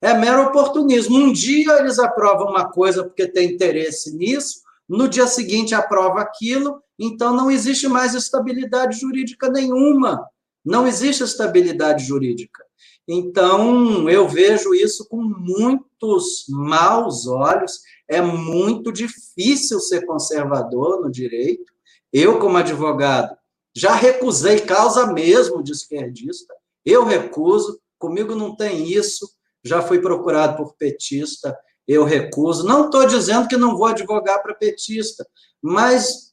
É 0.00 0.12
mero 0.14 0.42
oportunismo. 0.42 1.16
Um 1.16 1.32
dia 1.32 1.78
eles 1.78 1.98
aprovam 1.98 2.48
uma 2.48 2.68
coisa 2.68 3.04
porque 3.04 3.26
tem 3.28 3.52
interesse 3.52 4.16
nisso, 4.16 4.60
no 4.88 5.08
dia 5.08 5.26
seguinte 5.26 5.74
aprova 5.74 6.20
aquilo, 6.20 6.82
então 6.98 7.34
não 7.34 7.50
existe 7.50 7.86
mais 7.88 8.14
estabilidade 8.14 8.98
jurídica 8.98 9.48
nenhuma. 9.48 10.28
Não 10.64 10.86
existe 10.86 11.22
estabilidade 11.22 12.04
jurídica. 12.04 12.64
Então, 13.08 14.08
eu 14.08 14.28
vejo 14.28 14.74
isso 14.74 15.08
com 15.08 15.22
muitos 15.22 16.44
maus 16.48 17.26
olhos 17.26 17.80
é 18.08 18.20
muito 18.20 18.92
difícil 18.92 19.80
ser 19.80 20.04
conservador 20.04 21.00
no 21.00 21.10
direito. 21.10 21.72
Eu, 22.12 22.38
como 22.38 22.58
advogado, 22.58 23.34
já 23.74 23.94
recusei 23.94 24.60
causa 24.60 25.06
mesmo 25.06 25.62
de 25.62 25.72
esquerdista. 25.72 26.54
Eu 26.84 27.04
recuso, 27.04 27.80
comigo 27.98 28.34
não 28.34 28.54
tem 28.54 28.86
isso. 28.92 29.28
Já 29.64 29.80
fui 29.80 30.00
procurado 30.00 30.56
por 30.56 30.74
petista, 30.74 31.56
eu 31.88 32.04
recuso. 32.04 32.66
Não 32.66 32.86
estou 32.86 33.06
dizendo 33.06 33.48
que 33.48 33.56
não 33.56 33.76
vou 33.76 33.86
advogar 33.86 34.42
para 34.42 34.54
petista, 34.54 35.26
mas 35.62 36.32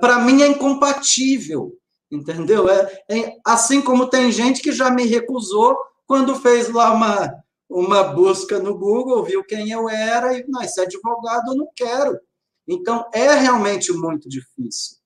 para 0.00 0.20
mim 0.20 0.42
é 0.42 0.46
incompatível, 0.46 1.76
entendeu? 2.12 2.68
É, 2.68 3.02
é, 3.08 3.36
assim 3.44 3.80
como 3.80 4.08
tem 4.08 4.30
gente 4.30 4.62
que 4.62 4.70
já 4.70 4.90
me 4.90 5.04
recusou 5.06 5.76
quando 6.06 6.36
fez 6.36 6.68
lá 6.68 6.92
uma 6.92 7.42
uma 7.74 8.04
busca 8.04 8.58
no 8.58 8.76
Google, 8.76 9.24
viu 9.24 9.42
quem 9.42 9.70
eu 9.70 9.88
era 9.88 10.36
e, 10.36 10.44
não, 10.46 10.62
esse 10.62 10.80
advogado 10.80 11.52
eu 11.52 11.56
não 11.56 11.68
quero. 11.74 12.18
Então, 12.68 13.08
é 13.12 13.34
realmente 13.34 13.92
muito 13.92 14.28
difícil. 14.28 14.98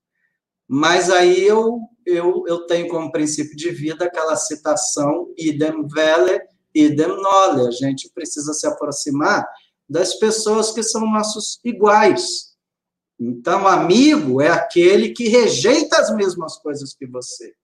Mas 0.69 1.09
aí 1.09 1.47
eu, 1.47 1.79
eu, 2.05 2.45
eu 2.47 2.67
tenho 2.67 2.89
como 2.89 3.13
princípio 3.13 3.57
de 3.57 3.71
vida 3.71 4.05
aquela 4.05 4.37
citação 4.37 5.33
idem 5.39 5.87
vele, 5.87 6.41
idem 6.75 7.07
nole. 7.07 7.69
A 7.69 7.71
gente 7.71 8.11
precisa 8.13 8.53
se 8.53 8.67
aproximar 8.67 9.47
das 9.89 10.15
pessoas 10.15 10.73
que 10.73 10.83
são 10.83 11.03
nossos 11.03 11.61
iguais. 11.65 12.56
Então, 13.19 13.67
amigo 13.67 14.41
é 14.41 14.49
aquele 14.49 15.11
que 15.11 15.29
rejeita 15.29 15.99
as 15.99 16.15
mesmas 16.15 16.59
coisas 16.59 16.95
que 16.95 17.07
você. 17.07 17.55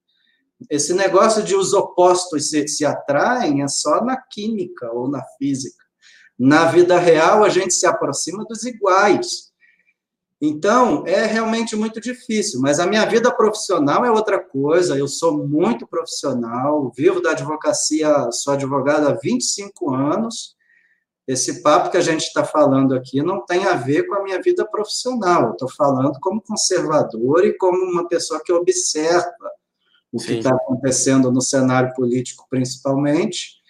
Esse 0.70 0.94
negócio 0.94 1.42
de 1.42 1.55
os 1.55 1.72
opostos 1.72 2.50
se, 2.50 2.66
se 2.68 2.84
atraem 2.84 3.62
é 3.62 3.68
só 3.68 4.03
na 4.05 4.16
química 4.16 4.90
ou 4.92 5.09
na 5.09 5.22
física. 5.38 5.82
Na 6.38 6.64
vida 6.66 6.98
real, 6.98 7.44
a 7.44 7.48
gente 7.48 7.74
se 7.74 7.86
aproxima 7.86 8.44
dos 8.44 8.64
iguais. 8.64 9.53
Então, 10.44 11.05
é 11.07 11.24
realmente 11.24 11.76
muito 11.76 12.00
difícil, 12.00 12.61
mas 12.61 12.80
a 12.80 12.86
minha 12.86 13.07
vida 13.07 13.30
profissional 13.30 14.05
é 14.05 14.11
outra 14.11 14.40
coisa, 14.40 14.98
eu 14.98 15.07
sou 15.07 15.46
muito 15.46 15.86
profissional, 15.86 16.90
vivo 16.96 17.22
da 17.22 17.30
advocacia, 17.30 18.28
sou 18.32 18.55
advogado 18.55 19.07
há 19.07 19.12
25 19.12 19.94
anos, 19.94 20.57
esse 21.26 21.62
papo 21.62 21.90
que 21.90 21.96
a 21.96 22.00
gente 22.00 22.22
está 22.22 22.44
falando 22.44 22.94
aqui 22.94 23.22
não 23.22 23.44
tem 23.44 23.64
a 23.66 23.74
ver 23.74 24.04
com 24.04 24.14
a 24.14 24.22
minha 24.22 24.40
vida 24.42 24.66
profissional, 24.66 25.44
eu 25.44 25.52
estou 25.52 25.70
falando 25.70 26.18
como 26.20 26.42
conservador 26.42 27.44
e 27.44 27.56
como 27.56 27.78
uma 27.78 28.08
pessoa 28.08 28.42
que 28.44 28.52
observa 28.52 29.32
o 30.12 30.18
Sim. 30.18 30.26
que 30.26 30.32
está 30.34 30.50
acontecendo 30.50 31.30
no 31.30 31.40
cenário 31.40 31.94
político, 31.94 32.46
principalmente, 32.50 33.62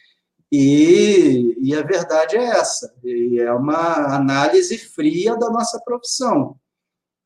e, 0.51 1.57
e, 1.63 1.75
a 1.75 1.83
verdade 1.83 2.37
é 2.37 2.45
essa, 2.45 2.95
e 3.03 3.41
é 3.41 3.51
uma 3.53 4.15
análise 4.15 4.77
fria 4.77 5.35
da 5.35 5.49
nossa 5.49 5.81
profissão. 5.81 6.57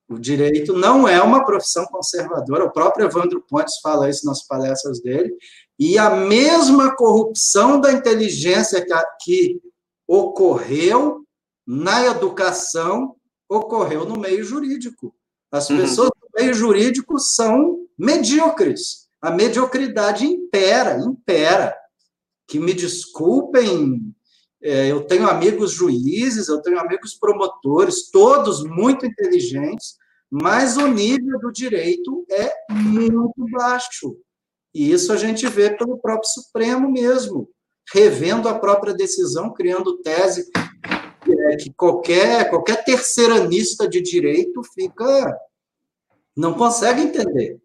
O 0.08 0.16
direito 0.16 0.72
não 0.72 1.08
é 1.08 1.20
uma 1.20 1.44
profissão 1.44 1.84
conservadora, 1.86 2.64
o 2.64 2.70
próprio 2.70 3.06
Evandro 3.06 3.44
Pontes 3.48 3.80
fala 3.80 4.08
isso 4.08 4.24
nas 4.26 4.46
palestras 4.46 5.00
dele, 5.00 5.36
e 5.76 5.98
a 5.98 6.10
mesma 6.10 6.94
corrupção 6.94 7.80
da 7.80 7.92
inteligência 7.92 8.84
que, 8.84 8.94
que 9.24 9.60
ocorreu 10.06 11.24
na 11.66 12.06
educação 12.06 13.16
ocorreu 13.48 14.04
no 14.04 14.18
meio 14.18 14.44
jurídico. 14.44 15.14
As 15.50 15.70
uhum. 15.70 15.78
pessoas 15.78 16.10
do 16.20 16.28
meio 16.40 16.54
jurídico 16.54 17.18
são 17.18 17.86
medíocres. 17.98 19.08
A 19.20 19.30
mediocridade 19.30 20.24
impera, 20.24 20.98
impera. 20.98 21.76
Que 22.48 22.58
me 22.58 22.72
desculpem, 22.74 24.14
é, 24.62 24.90
eu 24.90 25.04
tenho 25.06 25.28
amigos 25.28 25.72
juízes, 25.72 26.48
eu 26.48 26.60
tenho 26.60 26.78
amigos 26.78 27.14
promotores, 27.14 28.10
todos 28.10 28.62
muito 28.64 29.06
inteligentes, 29.06 29.96
mas 30.30 30.76
o 30.76 30.86
nível 30.86 31.38
do 31.40 31.50
direito 31.50 32.24
é 32.30 32.52
muito 32.70 33.46
baixo. 33.50 34.16
E 34.74 34.92
isso 34.92 35.12
a 35.12 35.16
gente 35.16 35.46
vê 35.48 35.70
pelo 35.70 35.98
próprio 35.98 36.28
Supremo 36.28 36.90
mesmo 36.90 37.48
revendo 37.92 38.48
a 38.48 38.58
própria 38.58 38.94
decisão, 38.94 39.52
criando 39.52 39.98
tese 39.98 40.50
é, 41.28 41.56
que 41.56 41.72
qualquer, 41.74 42.48
qualquer 42.50 42.84
terceiranista 42.84 43.88
de 43.88 44.00
direito 44.00 44.62
fica 44.74 45.36
não 46.36 46.54
consegue 46.54 47.02
entender. 47.02 47.60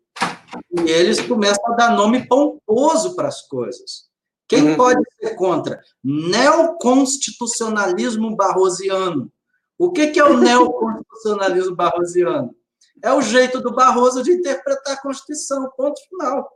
E 0.71 0.81
eles 0.89 1.21
começam 1.21 1.73
a 1.73 1.75
dar 1.75 1.95
nome 1.95 2.27
pomposo 2.27 3.15
para 3.15 3.27
as 3.27 3.47
coisas. 3.47 4.09
Quem 4.47 4.71
uhum. 4.71 4.77
pode 4.77 4.99
ser 5.19 5.35
contra? 5.35 5.79
Neoconstitucionalismo 6.03 8.35
barrosiano. 8.35 9.31
O 9.77 9.91
que, 9.91 10.07
que 10.07 10.19
é 10.19 10.23
o 10.23 10.35
neoconstitucionalismo 10.37 11.75
barrosiano? 11.75 12.55
É 13.03 13.11
o 13.11 13.21
jeito 13.21 13.59
do 13.61 13.73
Barroso 13.73 14.21
de 14.21 14.31
interpretar 14.31 14.93
a 14.93 15.01
Constituição, 15.01 15.71
ponto 15.75 15.99
final 16.07 16.47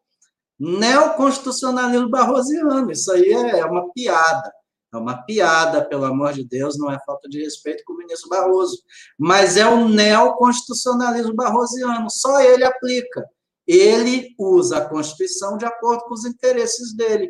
neoconstitucionalismo 0.59 2.09
barrosiano. 2.09 2.91
Isso 2.91 3.11
aí 3.11 3.31
é 3.31 3.65
uma 3.65 3.91
piada. 3.91 4.51
É 4.93 4.97
uma 4.97 5.17
piada, 5.23 5.83
pelo 5.83 6.05
amor 6.05 6.31
de 6.31 6.45
Deus, 6.45 6.77
não 6.77 6.89
é 6.89 6.97
falta 7.05 7.27
de 7.27 7.43
respeito 7.43 7.83
com 7.85 7.93
o 7.93 7.97
ministro 7.97 8.29
Barroso. 8.29 8.81
Mas 9.19 9.57
é 9.57 9.67
o 9.67 9.89
neoconstitucionalismo 9.89 11.33
barrosiano, 11.35 12.09
só 12.09 12.39
ele 12.39 12.63
aplica. 12.63 13.27
Ele 13.67 14.33
usa 14.39 14.77
a 14.77 14.85
Constituição 14.85 15.57
de 15.57 15.65
acordo 15.65 16.03
com 16.05 16.13
os 16.13 16.23
interesses 16.23 16.95
dele, 16.95 17.29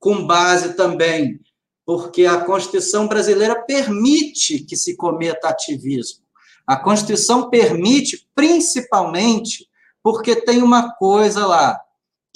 com 0.00 0.26
base 0.26 0.74
também, 0.74 1.38
porque 1.84 2.26
a 2.26 2.40
Constituição 2.40 3.06
brasileira 3.06 3.62
permite 3.64 4.60
que 4.64 4.76
se 4.76 4.96
cometa 4.96 5.48
ativismo. 5.48 6.24
A 6.66 6.76
Constituição 6.76 7.48
permite, 7.48 8.28
principalmente, 8.34 9.68
porque 10.02 10.34
tem 10.34 10.62
uma 10.62 10.94
coisa 10.94 11.46
lá, 11.46 11.80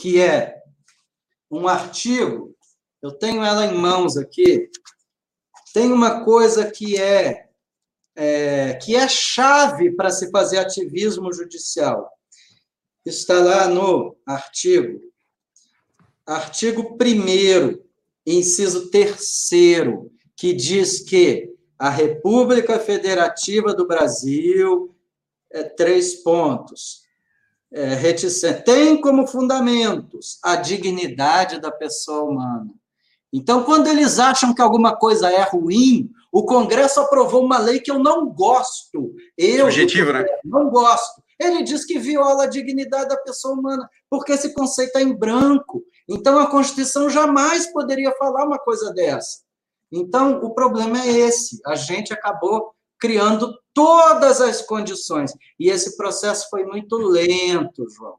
que 0.01 0.21
é 0.21 0.63
um 1.51 1.69
artigo, 1.69 2.57
eu 3.03 3.13
tenho 3.13 3.45
ela 3.45 3.67
em 3.67 3.77
mãos 3.77 4.17
aqui, 4.17 4.69
tem 5.75 5.93
uma 5.93 6.25
coisa 6.25 6.71
que 6.71 6.97
é, 6.97 7.49
é 8.17 8.75
que 8.75 8.97
é 8.97 9.07
chave 9.07 9.93
para 9.93 10.11
se 10.11 10.31
fazer 10.31 10.59
ativismo 10.59 11.33
judicial. 11.33 12.11
Está 13.05 13.41
lá 13.41 13.69
no 13.69 14.17
artigo, 14.27 15.01
artigo 16.27 16.97
1 17.01 17.79
inciso 18.27 18.91
3 18.91 19.19
que 20.37 20.53
diz 20.53 21.01
que 21.01 21.53
a 21.79 21.89
República 21.89 22.79
Federativa 22.79 23.75
do 23.75 23.87
Brasil, 23.87 24.95
é, 25.51 25.65
três 25.65 26.17
pontos, 26.17 27.00
é, 27.73 27.95
reticente, 27.95 28.65
tem 28.65 29.01
como 29.01 29.27
fundamentos 29.27 30.39
a 30.43 30.57
dignidade 30.57 31.61
da 31.61 31.71
pessoa 31.71 32.25
humana. 32.25 32.71
Então, 33.33 33.63
quando 33.63 33.87
eles 33.87 34.19
acham 34.19 34.53
que 34.53 34.61
alguma 34.61 34.97
coisa 34.97 35.31
é 35.31 35.43
ruim, 35.43 36.11
o 36.33 36.45
Congresso 36.45 37.01
aprovou 37.01 37.45
uma 37.45 37.59
lei 37.59 37.79
que 37.79 37.91
eu 37.91 37.99
não 37.99 38.29
gosto. 38.29 39.15
Eu 39.39 39.67
Objetivo, 39.67 40.13
né? 40.13 40.25
não 40.45 40.69
gosto. 40.69 41.23
Ele 41.39 41.63
diz 41.63 41.85
que 41.85 41.99
viola 41.99 42.45
a 42.45 42.49
dignidade 42.49 43.09
da 43.09 43.17
pessoa 43.17 43.55
humana, 43.55 43.89
porque 44.11 44.33
esse 44.33 44.53
conceito 44.53 44.97
é 44.97 45.03
em 45.03 45.17
branco. 45.17 45.83
Então, 46.09 46.39
a 46.39 46.51
Constituição 46.51 47.09
jamais 47.09 47.73
poderia 47.73 48.13
falar 48.19 48.45
uma 48.45 48.59
coisa 48.59 48.93
dessa. 48.93 49.39
Então, 49.93 50.41
o 50.43 50.53
problema 50.53 51.01
é 51.01 51.09
esse. 51.09 51.61
A 51.65 51.77
gente 51.77 52.13
acabou 52.13 52.73
criando 53.01 53.55
todas 53.73 54.41
as 54.41 54.63
condições. 54.63 55.33
E 55.59 55.71
esse 55.71 55.97
processo 55.97 56.49
foi 56.51 56.65
muito 56.65 56.97
lento, 56.97 57.89
João. 57.89 58.17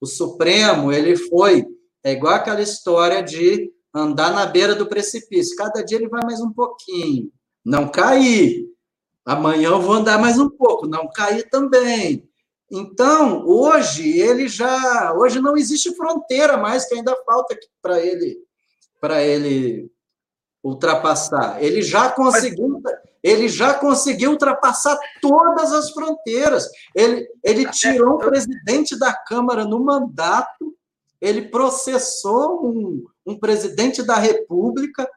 O 0.00 0.06
Supremo, 0.06 0.92
ele 0.92 1.16
foi, 1.16 1.66
é 2.02 2.12
igual 2.12 2.34
aquela 2.34 2.62
história 2.62 3.22
de 3.22 3.70
andar 3.94 4.32
na 4.32 4.46
beira 4.46 4.74
do 4.74 4.86
precipício. 4.86 5.56
Cada 5.56 5.82
dia 5.82 5.98
ele 5.98 6.08
vai 6.08 6.24
mais 6.24 6.40
um 6.40 6.52
pouquinho. 6.52 7.30
Não 7.64 7.88
cair. 7.88 8.66
Amanhã 9.24 9.70
eu 9.70 9.80
vou 9.80 9.94
andar 9.94 10.18
mais 10.18 10.38
um 10.38 10.48
pouco, 10.48 10.86
não 10.86 11.08
cair 11.08 11.48
também. 11.50 12.28
Então, 12.70 13.44
hoje 13.46 14.18
ele 14.18 14.48
já, 14.48 15.14
hoje 15.16 15.40
não 15.40 15.56
existe 15.56 15.94
fronteira 15.94 16.56
mais 16.56 16.86
que 16.86 16.94
ainda 16.94 17.16
falta 17.24 17.56
para 17.80 18.00
ele 18.00 18.46
para 19.00 19.22
ele 19.22 19.90
ultrapassar. 20.62 21.62
Ele 21.62 21.82
já 21.82 22.10
conseguiu, 22.10 22.80
ele 23.22 23.48
já 23.48 23.74
conseguiu 23.74 24.30
ultrapassar 24.32 24.98
todas 25.20 25.72
as 25.72 25.90
fronteiras. 25.90 26.68
Ele, 26.94 27.26
ele 27.42 27.70
tirou 27.70 28.14
o 28.14 28.18
presidente 28.18 28.98
da 28.98 29.12
Câmara 29.12 29.64
no 29.64 29.80
mandato, 29.80 30.74
ele 31.20 31.48
processou 31.48 32.66
um, 32.66 33.04
um 33.26 33.38
presidente 33.38 34.02
da 34.02 34.16
República, 34.16 35.08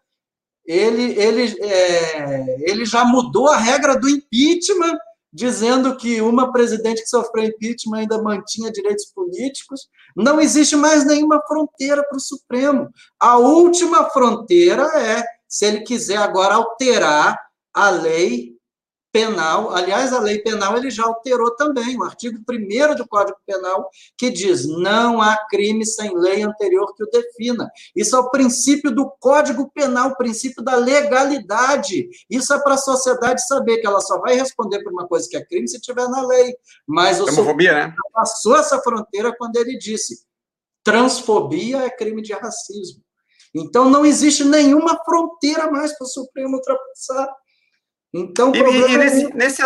ele, 0.65 1.19
ele, 1.19 1.55
é, 1.61 2.69
ele 2.69 2.85
já 2.85 3.03
mudou 3.03 3.47
a 3.47 3.57
regra 3.57 3.99
do 3.99 4.07
impeachment, 4.07 4.97
dizendo 5.31 5.95
que 5.97 6.21
uma 6.21 6.51
presidente 6.51 7.01
que 7.01 7.09
sofreu 7.09 7.45
impeachment 7.45 7.99
ainda 7.99 8.21
mantinha 8.21 8.71
direitos 8.71 9.05
políticos. 9.05 9.87
Não 10.15 10.39
existe 10.39 10.75
mais 10.75 11.05
nenhuma 11.05 11.41
fronteira 11.47 12.03
para 12.03 12.17
o 12.17 12.21
Supremo. 12.21 12.89
A 13.19 13.37
última 13.37 14.09
fronteira 14.09 14.83
é 14.95 15.23
se 15.47 15.65
ele 15.65 15.81
quiser 15.81 16.17
agora 16.17 16.55
alterar 16.55 17.37
a 17.73 17.89
lei 17.89 18.59
penal, 19.11 19.71
aliás, 19.71 20.13
a 20.13 20.19
lei 20.19 20.39
penal 20.39 20.77
ele 20.77 20.89
já 20.91 21.03
alterou 21.03 21.55
também, 21.55 21.97
o 21.97 22.03
artigo 22.03 22.37
1 22.37 22.95
do 22.95 23.07
Código 23.07 23.37
Penal, 23.45 23.89
que 24.17 24.29
diz: 24.29 24.67
não 24.67 25.21
há 25.21 25.37
crime 25.49 25.85
sem 25.85 26.15
lei 26.15 26.43
anterior 26.43 26.93
que 26.95 27.03
o 27.03 27.09
defina. 27.09 27.69
Isso 27.95 28.15
é 28.15 28.19
o 28.19 28.29
princípio 28.29 28.91
do 28.91 29.11
Código 29.19 29.71
Penal, 29.73 30.09
o 30.09 30.15
princípio 30.15 30.63
da 30.63 30.75
legalidade. 30.75 32.07
Isso 32.29 32.53
é 32.53 32.61
para 32.61 32.75
a 32.75 32.77
sociedade 32.77 33.45
saber 33.47 33.77
que 33.77 33.87
ela 33.87 34.01
só 34.01 34.19
vai 34.19 34.35
responder 34.35 34.83
por 34.83 34.93
uma 34.93 35.07
coisa 35.07 35.27
que 35.29 35.37
é 35.37 35.45
crime 35.45 35.67
se 35.67 35.81
tiver 35.81 36.07
na 36.07 36.25
lei. 36.25 36.55
Mas 36.87 37.19
o 37.19 37.23
Homofobia, 37.23 37.73
né? 37.73 37.95
passou 38.13 38.55
essa 38.57 38.79
fronteira 38.79 39.35
quando 39.35 39.55
ele 39.55 39.77
disse: 39.77 40.23
transfobia 40.83 41.79
é 41.83 41.89
crime 41.89 42.21
de 42.21 42.33
racismo. 42.33 43.01
Então 43.55 43.89
não 43.89 44.05
existe 44.05 44.43
nenhuma 44.43 45.03
fronteira 45.03 45.71
mais 45.71 45.97
para 45.97 46.05
o 46.05 46.09
Supremo 46.09 46.57
ultrapassar. 46.57 47.27
Então, 48.13 48.51
e, 48.53 48.59
e 48.59 48.97
nesse, 48.97 49.25
é... 49.25 49.33
nesse, 49.33 49.61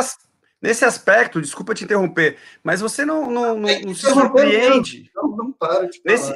nesse 0.62 0.86
aspecto, 0.86 1.42
desculpa 1.42 1.74
te 1.74 1.84
interromper, 1.84 2.38
mas 2.64 2.82
você 2.82 3.06
não, 3.06 3.30
não, 3.30 3.58
não, 3.58 3.82
não 3.82 3.96
se 3.96 4.10
surpreende. 4.10 5.12
Não, 5.16 5.30
não 5.30 5.52
para 5.52 5.88
de 5.88 6.02
nesse, 6.06 6.34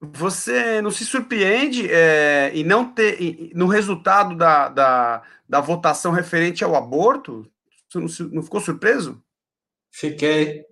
Você 0.00 0.80
não 0.82 0.90
se 0.90 1.04
surpreende 1.04 1.90
é, 1.90 2.50
em 2.54 2.64
não 2.64 2.84
ter, 2.84 3.50
no 3.54 3.66
resultado 3.66 4.36
da, 4.36 4.68
da, 4.68 5.22
da 5.48 5.60
votação 5.60 6.12
referente 6.12 6.62
ao 6.62 6.76
aborto? 6.76 7.50
Você 7.88 7.98
não, 7.98 8.32
não 8.32 8.42
ficou 8.42 8.60
surpreso? 8.60 9.22
Fiquei. 9.90 10.64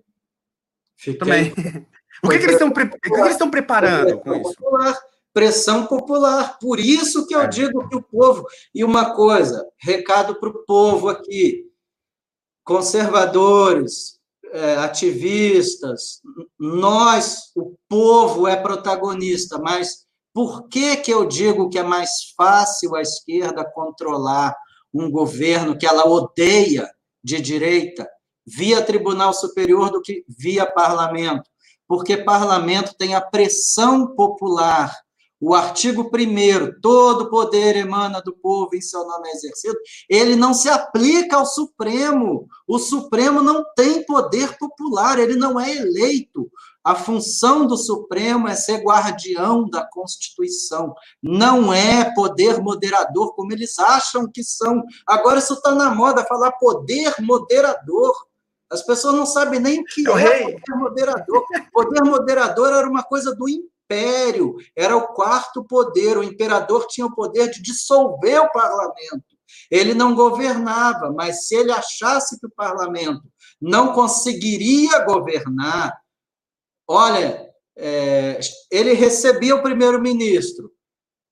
Fiquei. 0.95 1.17
Também. 1.17 1.53
O 2.21 2.27
que, 2.27 2.37
que, 2.37 2.45
eles 2.45 2.59
estão, 2.59 2.73
estão 3.29 3.49
preparando 3.49 4.19
com 4.19 4.35
isso? 4.35 4.53
Pressão 5.39 5.85
popular. 5.85 6.59
Por 6.59 6.81
isso 6.81 7.25
que 7.25 7.33
eu 7.33 7.41
é. 7.43 7.47
digo 7.47 7.87
que 7.87 7.95
o 7.95 8.03
povo. 8.03 8.45
E 8.75 8.83
uma 8.83 9.15
coisa, 9.15 9.65
recado 9.81 10.37
para 10.37 10.49
o 10.49 10.65
povo 10.65 11.07
aqui. 11.07 11.65
conservadores, 12.65 14.19
é, 14.51 14.75
ativistas, 14.75 16.21
nós, 16.59 17.51
o 17.55 17.73
povo 17.87 18.47
é 18.47 18.55
protagonista, 18.55 19.57
mas 19.57 20.05
por 20.33 20.67
que, 20.67 20.97
que 20.97 21.11
eu 21.11 21.25
digo 21.25 21.69
que 21.69 21.79
é 21.79 21.83
mais 21.83 22.09
fácil 22.37 22.95
a 22.95 23.01
esquerda 23.01 23.63
controlar 23.63 24.55
um 24.93 25.09
governo 25.09 25.77
que 25.77 25.85
ela 25.85 26.05
odeia 26.05 26.87
de 27.23 27.41
direita 27.41 28.07
via 28.45 28.83
Tribunal 28.83 29.33
Superior 29.33 29.89
do 29.89 30.01
que 30.01 30.23
via 30.27 30.65
parlamento? 30.65 31.49
Porque 31.87 32.17
parlamento 32.17 32.93
tem 32.95 33.15
a 33.15 33.21
pressão 33.21 34.13
popular 34.15 34.95
o 35.41 35.53
artigo 35.55 36.11
1 36.13 36.81
todo 36.81 37.29
poder 37.29 37.77
emana 37.77 38.21
do 38.21 38.33
povo 38.33 38.75
em 38.75 38.81
seu 38.81 39.07
nome 39.07 39.29
é 39.29 39.31
exercido, 39.31 39.77
ele 40.09 40.35
não 40.35 40.53
se 40.53 40.67
aplica 40.67 41.37
ao 41.37 41.45
Supremo. 41.45 42.47
O 42.67 42.77
Supremo 42.77 43.41
não 43.41 43.63
tem 43.75 44.05
poder 44.05 44.57
popular, 44.57 45.17
ele 45.17 45.35
não 45.35 45.57
é 45.59 45.73
eleito. 45.77 46.51
A 46.83 46.93
função 46.95 47.65
do 47.65 47.77
Supremo 47.77 48.47
é 48.47 48.55
ser 48.55 48.83
guardião 48.83 49.69
da 49.69 49.85
Constituição, 49.85 50.93
não 51.21 51.73
é 51.73 52.13
poder 52.13 52.61
moderador, 52.61 53.33
como 53.33 53.53
eles 53.53 53.77
acham 53.79 54.29
que 54.29 54.43
são. 54.43 54.83
Agora 55.07 55.39
isso 55.39 55.53
está 55.53 55.73
na 55.73 55.93
moda, 55.93 56.25
falar 56.25 56.51
poder 56.53 57.13
moderador. 57.19 58.13
As 58.69 58.81
pessoas 58.83 59.15
não 59.15 59.25
sabem 59.25 59.59
nem 59.59 59.81
o 59.81 59.85
que 59.85 60.07
é, 60.09 60.43
é 60.43 60.51
poder 60.51 60.75
moderador. 60.75 61.43
Poder 61.71 62.03
moderador 62.03 62.73
era 62.73 62.89
uma 62.89 63.03
coisa 63.03 63.35
do 63.35 63.47
império 63.47 63.68
império, 63.89 64.55
era 64.75 64.95
o 64.95 65.07
quarto 65.13 65.63
poder. 65.63 66.17
O 66.17 66.23
imperador 66.23 66.85
tinha 66.87 67.07
o 67.07 67.15
poder 67.15 67.49
de 67.49 67.61
dissolver 67.61 68.39
o 68.39 68.51
parlamento. 68.51 69.25
Ele 69.71 69.95
não 69.95 70.13
governava, 70.13 71.11
mas 71.11 71.47
se 71.47 71.55
ele 71.55 71.71
achasse 71.71 72.39
que 72.39 72.45
o 72.45 72.51
parlamento 72.51 73.23
não 73.59 73.93
conseguiria 73.93 75.03
governar, 75.05 75.99
olha, 76.87 77.49
é, 77.75 78.39
ele 78.69 78.93
recebia 78.93 79.55
o 79.55 79.63
primeiro-ministro. 79.63 80.71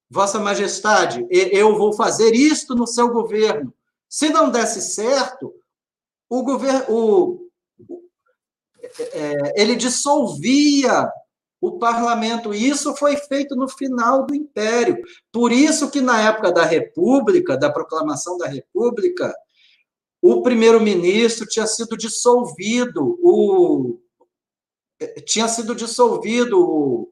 Vossa 0.10 0.40
Majestade, 0.40 1.26
eu 1.30 1.78
vou 1.78 1.94
fazer 1.94 2.34
isto 2.34 2.74
no 2.74 2.88
seu 2.88 3.10
governo. 3.10 3.74
Se 4.10 4.30
não 4.30 4.50
desse 4.50 4.82
certo, 4.82 5.54
o 6.30 6.44
governo, 6.44 6.86
o, 6.90 7.50
é, 9.14 9.62
ele 9.62 9.76
dissolvia 9.76 11.12
o 11.62 11.78
parlamento. 11.78 12.54
Isso 12.54 12.96
foi 12.96 13.16
feito 13.16 13.56
no 13.56 13.68
final 13.68 14.26
do 14.26 14.36
Império. 14.36 14.98
Por 15.32 15.52
isso 15.52 15.90
que 15.90 16.02
na 16.02 16.22
época 16.22 16.52
da 16.52 16.64
República, 16.64 17.58
da 17.58 17.72
proclamação 17.72 18.38
da 18.38 18.48
República, 18.48 19.34
o 20.22 20.42
primeiro-ministro 20.42 21.48
tinha 21.48 21.68
sido 21.68 21.98
dissolvido, 21.98 23.20
o 23.22 24.00
tinha 25.26 25.48
sido 25.48 25.76
dissolvido, 25.76 27.08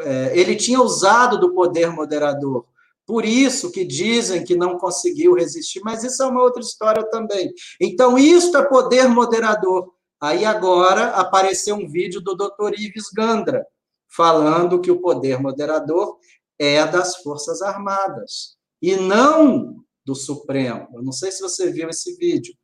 é, 0.00 0.38
ele 0.38 0.54
tinha 0.54 0.80
usado 0.80 1.38
do 1.38 1.52
poder 1.52 1.90
moderador. 1.90 2.64
Por 3.04 3.24
isso 3.24 3.72
que 3.72 3.84
dizem 3.84 4.44
que 4.44 4.54
não 4.54 4.78
conseguiu 4.78 5.34
resistir, 5.34 5.80
mas 5.82 6.04
isso 6.04 6.22
é 6.22 6.26
uma 6.26 6.42
outra 6.42 6.62
história 6.62 7.02
também. 7.10 7.52
Então, 7.80 8.18
isto 8.18 8.56
é 8.56 8.62
poder 8.62 9.08
moderador. 9.08 9.92
Aí 10.20 10.44
agora 10.44 11.10
apareceu 11.10 11.76
um 11.76 11.88
vídeo 11.88 12.20
do 12.20 12.34
Dr. 12.34 12.74
Ives 12.76 13.10
Gandra, 13.14 13.64
falando 14.08 14.80
que 14.80 14.90
o 14.90 15.00
poder 15.00 15.40
moderador 15.40 16.18
é 16.58 16.84
das 16.86 17.16
Forças 17.18 17.62
Armadas, 17.62 18.56
e 18.82 18.96
não 18.96 19.76
do 20.04 20.14
Supremo. 20.14 20.88
Eu 20.94 21.02
não 21.02 21.12
sei 21.12 21.30
se 21.30 21.40
você 21.40 21.70
viu 21.70 21.88
esse 21.88 22.16
vídeo, 22.16 22.54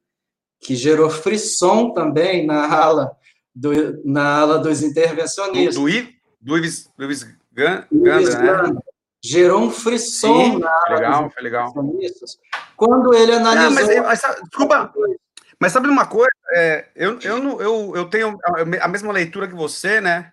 que 0.61 0.74
gerou 0.74 1.11
frisson 1.11 1.92
também 1.92 2.44
na 2.44 2.66
ala, 2.74 3.16
do, 3.55 4.02
na 4.05 4.40
ala 4.40 4.59
dos 4.59 4.82
intervencionistas. 4.82 5.76
Do, 5.76 5.82
do, 5.82 5.86
do 6.40 6.59
Ives, 6.59 6.90
do 6.96 7.05
Ives 7.05 7.36
Gandra, 7.52 7.88
né? 7.92 8.80
Gerou 9.22 9.62
um 9.62 9.70
frisson 9.70 10.44
Sim, 10.44 10.59
na 10.59 10.68
ala 10.68 10.94
legal, 10.96 11.22
dos 11.22 11.32
intervencionistas. 11.36 12.38
Quando 12.76 13.14
ele 13.14 13.32
analisou... 13.32 13.94
Não, 13.94 14.02
mas, 14.05 14.22
mas, 14.22 14.40
desculpa, 14.42 14.92
mas 15.61 15.72
sabe 15.72 15.88
uma 15.88 16.07
coisa? 16.07 16.30
É, 16.55 16.88
eu, 16.94 17.18
eu, 17.20 17.61
eu, 17.61 17.92
eu 17.96 18.05
tenho 18.07 18.38
a 18.80 18.88
mesma 18.88 19.12
leitura 19.12 19.48
que 19.48 19.55
você, 19.55 20.00
né? 20.00 20.32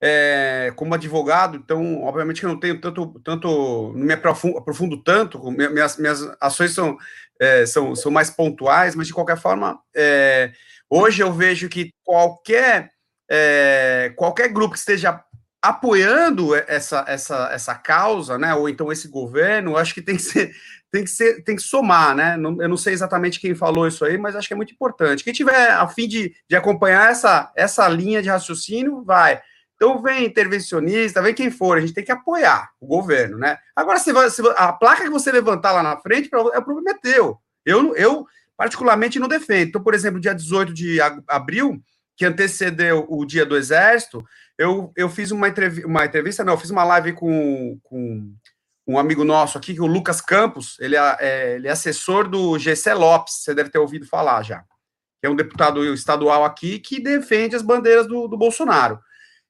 É, 0.00 0.72
como 0.76 0.94
advogado, 0.94 1.56
então, 1.56 2.04
obviamente 2.04 2.44
eu 2.44 2.48
não 2.48 2.60
tenho 2.60 2.80
tanto, 2.80 3.20
tanto 3.24 3.92
não 3.96 4.06
me 4.06 4.12
aprofundo, 4.14 4.56
aprofundo 4.56 5.02
tanto, 5.02 5.50
minhas, 5.50 5.96
minhas 5.96 6.20
ações 6.40 6.72
são, 6.72 6.96
é, 7.40 7.66
são, 7.66 7.96
são 7.96 8.12
mais 8.12 8.30
pontuais, 8.30 8.94
mas 8.94 9.08
de 9.08 9.12
qualquer 9.12 9.36
forma, 9.36 9.80
é, 9.96 10.52
hoje 10.88 11.20
eu 11.20 11.32
vejo 11.32 11.68
que 11.68 11.92
qualquer, 12.04 12.92
é, 13.28 14.12
qualquer 14.14 14.52
grupo 14.52 14.74
que 14.74 14.78
esteja 14.78 15.20
apoiando 15.60 16.54
essa, 16.54 17.04
essa, 17.08 17.50
essa 17.52 17.74
causa, 17.74 18.38
né, 18.38 18.54
ou 18.54 18.68
então 18.68 18.92
esse 18.92 19.08
governo, 19.08 19.76
acho 19.76 19.92
que 19.92 20.02
tem 20.02 20.16
que 20.16 20.22
ser 20.22 20.52
tem 20.90 21.04
que 21.04 21.10
ser, 21.10 21.42
tem 21.42 21.56
que 21.56 21.62
somar, 21.62 22.14
né? 22.14 22.34
Eu 22.36 22.68
não 22.68 22.76
sei 22.76 22.92
exatamente 22.92 23.40
quem 23.40 23.54
falou 23.54 23.86
isso 23.86 24.04
aí, 24.04 24.16
mas 24.16 24.34
acho 24.34 24.48
que 24.48 24.54
é 24.54 24.56
muito 24.56 24.72
importante. 24.72 25.22
Quem 25.22 25.32
tiver 25.32 25.70
a 25.70 25.86
fim 25.86 26.08
de, 26.08 26.34
de 26.48 26.56
acompanhar 26.56 27.10
essa, 27.10 27.52
essa 27.54 27.86
linha 27.88 28.22
de 28.22 28.28
raciocínio, 28.28 29.02
vai. 29.04 29.40
Então 29.76 30.02
vem 30.02 30.26
intervencionista, 30.26 31.22
vem 31.22 31.34
quem 31.34 31.50
for, 31.50 31.78
a 31.78 31.80
gente 31.80 31.94
tem 31.94 32.04
que 32.04 32.10
apoiar 32.10 32.70
o 32.80 32.86
governo, 32.86 33.38
né? 33.38 33.58
Agora, 33.76 33.98
se, 33.98 34.12
se 34.30 34.42
a 34.56 34.72
placa 34.72 35.04
que 35.04 35.10
você 35.10 35.30
levantar 35.30 35.72
lá 35.72 35.82
na 35.82 35.96
frente, 35.98 36.28
é 36.32 36.58
o 36.58 36.64
problema 36.64 36.90
é 36.90 36.94
teu. 36.94 37.38
Eu, 37.64 37.94
eu, 37.94 38.26
particularmente, 38.56 39.20
não 39.20 39.28
defendo. 39.28 39.68
Então, 39.68 39.82
por 39.82 39.94
exemplo, 39.94 40.18
dia 40.18 40.34
18 40.34 40.72
de 40.74 40.98
abril, 41.28 41.80
que 42.16 42.24
antecedeu 42.24 43.06
o 43.08 43.24
dia 43.24 43.46
do 43.46 43.56
Exército, 43.56 44.24
eu, 44.58 44.92
eu 44.96 45.08
fiz 45.08 45.30
uma, 45.30 45.48
entrev 45.48 45.84
uma 45.84 46.04
entrevista, 46.04 46.42
não, 46.42 46.54
eu 46.54 46.58
fiz 46.58 46.70
uma 46.70 46.82
live 46.82 47.12
com, 47.12 47.78
com 47.84 48.34
um 48.88 48.98
amigo 48.98 49.22
nosso 49.22 49.58
aqui, 49.58 49.76
é 49.76 49.82
o 49.82 49.86
Lucas 49.86 50.22
Campos, 50.22 50.78
ele 50.80 50.96
é, 50.96 51.16
é 51.20 51.54
ele 51.56 51.68
é 51.68 51.70
assessor 51.70 52.26
do 52.26 52.58
GC 52.58 52.94
Lopes, 52.94 53.34
você 53.34 53.54
deve 53.54 53.68
ter 53.68 53.78
ouvido 53.78 54.06
falar 54.06 54.42
já, 54.42 54.60
que 55.20 55.26
é 55.26 55.28
um 55.28 55.36
deputado 55.36 55.84
estadual 55.92 56.42
aqui 56.42 56.78
que 56.78 56.98
defende 56.98 57.54
as 57.54 57.60
bandeiras 57.60 58.08
do, 58.08 58.26
do 58.26 58.38
Bolsonaro. 58.38 58.98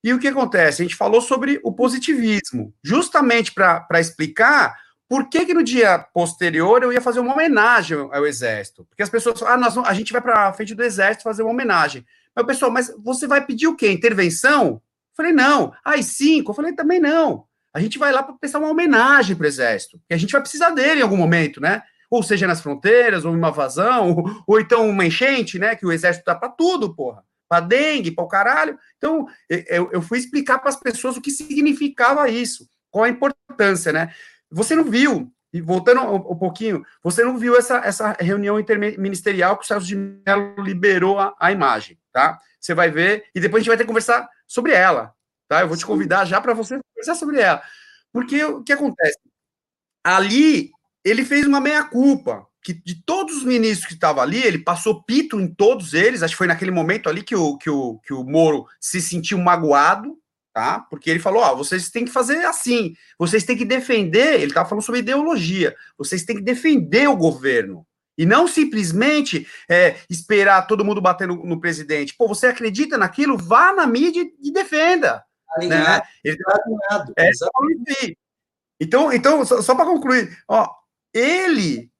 E 0.02 0.12
o 0.12 0.18
que 0.18 0.26
acontece? 0.26 0.82
A 0.82 0.84
gente 0.84 0.96
falou 0.96 1.20
sobre 1.20 1.60
o 1.62 1.72
positivismo, 1.72 2.74
justamente 2.82 3.52
para 3.52 4.00
explicar 4.00 4.76
por 5.08 5.28
que, 5.28 5.46
que 5.46 5.54
no 5.54 5.62
dia 5.62 5.98
posterior 6.12 6.82
eu 6.82 6.92
ia 6.92 7.00
fazer 7.00 7.20
uma 7.20 7.32
homenagem 7.32 7.96
ao 7.96 8.26
Exército. 8.26 8.84
Porque 8.86 9.02
as 9.02 9.10
pessoas 9.10 9.38
falam, 9.38 9.54
ah, 9.54 9.56
nós, 9.56 9.78
a 9.78 9.94
gente 9.94 10.12
vai 10.12 10.20
para 10.20 10.48
a 10.48 10.52
frente 10.52 10.74
do 10.74 10.82
Exército 10.82 11.24
fazer 11.24 11.42
uma 11.42 11.52
homenagem. 11.52 12.04
Mas, 12.34 12.46
pessoal, 12.46 12.70
mas 12.70 12.92
você 13.02 13.26
vai 13.26 13.44
pedir 13.44 13.66
o 13.66 13.74
quê? 13.74 13.90
Intervenção? 13.90 14.66
Eu 14.66 14.82
falei, 15.16 15.32
não. 15.32 15.72
Ai, 15.84 16.02
cinco? 16.02 16.50
Eu 16.50 16.54
falei, 16.54 16.72
também 16.72 17.00
não 17.00 17.47
a 17.78 17.80
gente 17.80 17.98
vai 17.98 18.12
lá 18.12 18.24
para 18.24 18.34
prestar 18.34 18.58
uma 18.58 18.70
homenagem 18.70 19.36
para 19.36 19.44
o 19.44 19.46
Exército, 19.46 20.00
que 20.08 20.12
a 20.12 20.16
gente 20.16 20.32
vai 20.32 20.40
precisar 20.40 20.70
dele 20.70 21.00
em 21.00 21.02
algum 21.04 21.16
momento, 21.16 21.60
né? 21.60 21.82
Ou 22.10 22.22
seja, 22.24 22.46
nas 22.46 22.60
fronteiras, 22.60 23.24
ou 23.24 23.32
uma 23.32 23.52
vazão, 23.52 24.10
ou, 24.10 24.42
ou 24.46 24.60
então 24.60 24.88
uma 24.88 25.06
enchente, 25.06 25.58
né? 25.58 25.76
Que 25.76 25.86
o 25.86 25.92
Exército 25.92 26.24
tá 26.24 26.34
para 26.34 26.48
tudo, 26.48 26.92
porra. 26.92 27.22
Para 27.48 27.64
dengue, 27.64 28.10
para 28.10 28.24
o 28.24 28.28
caralho. 28.28 28.78
Então, 28.96 29.26
eu, 29.48 29.90
eu 29.92 30.02
fui 30.02 30.18
explicar 30.18 30.58
para 30.58 30.70
as 30.70 30.76
pessoas 30.76 31.16
o 31.16 31.20
que 31.20 31.30
significava 31.30 32.28
isso, 32.28 32.68
qual 32.90 33.04
a 33.04 33.08
importância, 33.08 33.92
né? 33.92 34.12
Você 34.50 34.74
não 34.74 34.84
viu, 34.84 35.32
e 35.52 35.60
voltando 35.60 36.00
um, 36.00 36.16
um 36.16 36.36
pouquinho, 36.36 36.84
você 37.02 37.22
não 37.22 37.38
viu 37.38 37.56
essa, 37.56 37.78
essa 37.78 38.16
reunião 38.18 38.58
interministerial 38.58 39.56
que 39.56 39.64
o 39.64 39.66
Celso 39.66 39.86
de 39.86 39.94
Mello 39.94 40.62
liberou 40.62 41.18
a, 41.18 41.34
a 41.38 41.52
imagem, 41.52 41.96
tá? 42.12 42.38
Você 42.60 42.74
vai 42.74 42.90
ver, 42.90 43.24
e 43.34 43.40
depois 43.40 43.60
a 43.60 43.62
gente 43.62 43.68
vai 43.68 43.76
ter 43.76 43.84
que 43.84 43.88
conversar 43.88 44.28
sobre 44.46 44.72
ela, 44.72 45.14
Tá? 45.48 45.60
Eu 45.62 45.68
vou 45.68 45.76
te 45.76 45.86
convidar 45.86 46.24
já 46.24 46.40
para 46.40 46.54
você 46.54 46.78
conversar 46.90 47.14
sobre 47.14 47.40
ela. 47.40 47.62
Porque 48.12 48.42
o 48.44 48.62
que 48.62 48.72
acontece? 48.72 49.18
Ali, 50.04 50.70
ele 51.04 51.24
fez 51.24 51.46
uma 51.46 51.60
meia-culpa, 51.60 52.46
que 52.62 52.72
de 52.72 53.02
todos 53.04 53.38
os 53.38 53.44
ministros 53.44 53.86
que 53.86 53.94
estavam 53.94 54.22
ali, 54.22 54.42
ele 54.42 54.58
passou 54.58 55.02
pito 55.02 55.40
em 55.40 55.48
todos 55.48 55.94
eles, 55.94 56.22
acho 56.22 56.34
que 56.34 56.38
foi 56.38 56.46
naquele 56.46 56.70
momento 56.70 57.08
ali 57.08 57.22
que 57.22 57.34
o, 57.34 57.56
que 57.56 57.70
o, 57.70 57.98
que 58.00 58.12
o 58.12 58.24
Moro 58.24 58.66
se 58.80 59.00
sentiu 59.00 59.38
magoado, 59.38 60.18
tá? 60.52 60.80
Porque 60.90 61.08
ele 61.08 61.20
falou, 61.20 61.42
ó, 61.42 61.54
vocês 61.54 61.90
têm 61.90 62.04
que 62.04 62.10
fazer 62.10 62.44
assim, 62.44 62.94
vocês 63.18 63.44
têm 63.44 63.56
que 63.56 63.64
defender, 63.64 64.34
ele 64.34 64.46
estava 64.46 64.68
falando 64.68 64.84
sobre 64.84 65.00
ideologia, 65.00 65.74
vocês 65.96 66.24
têm 66.24 66.36
que 66.36 66.42
defender 66.42 67.08
o 67.08 67.16
governo, 67.16 67.86
e 68.18 68.26
não 68.26 68.48
simplesmente 68.48 69.46
é, 69.70 69.96
esperar 70.10 70.66
todo 70.66 70.84
mundo 70.84 71.00
bater 71.00 71.28
no, 71.28 71.36
no, 71.46 71.60
presidente. 71.60 72.16
Pô, 72.18 72.26
você 72.26 72.48
acredita 72.48 72.98
naquilo? 72.98 73.38
Vá 73.38 73.72
na 73.72 73.86
mídia 73.86 74.28
e 74.42 74.52
defenda. 74.52 75.22
Alinhado, 75.56 76.04
né? 76.04 76.08
Ele 76.24 76.36
está 76.36 76.62
alinhado. 76.64 77.12
É, 77.18 77.30
então, 78.80 79.12
então, 79.12 79.44
só, 79.44 79.60
só 79.60 79.74
para 79.74 79.86
concluir, 79.86 80.36
ó, 80.46 80.68
ele, 81.12 81.90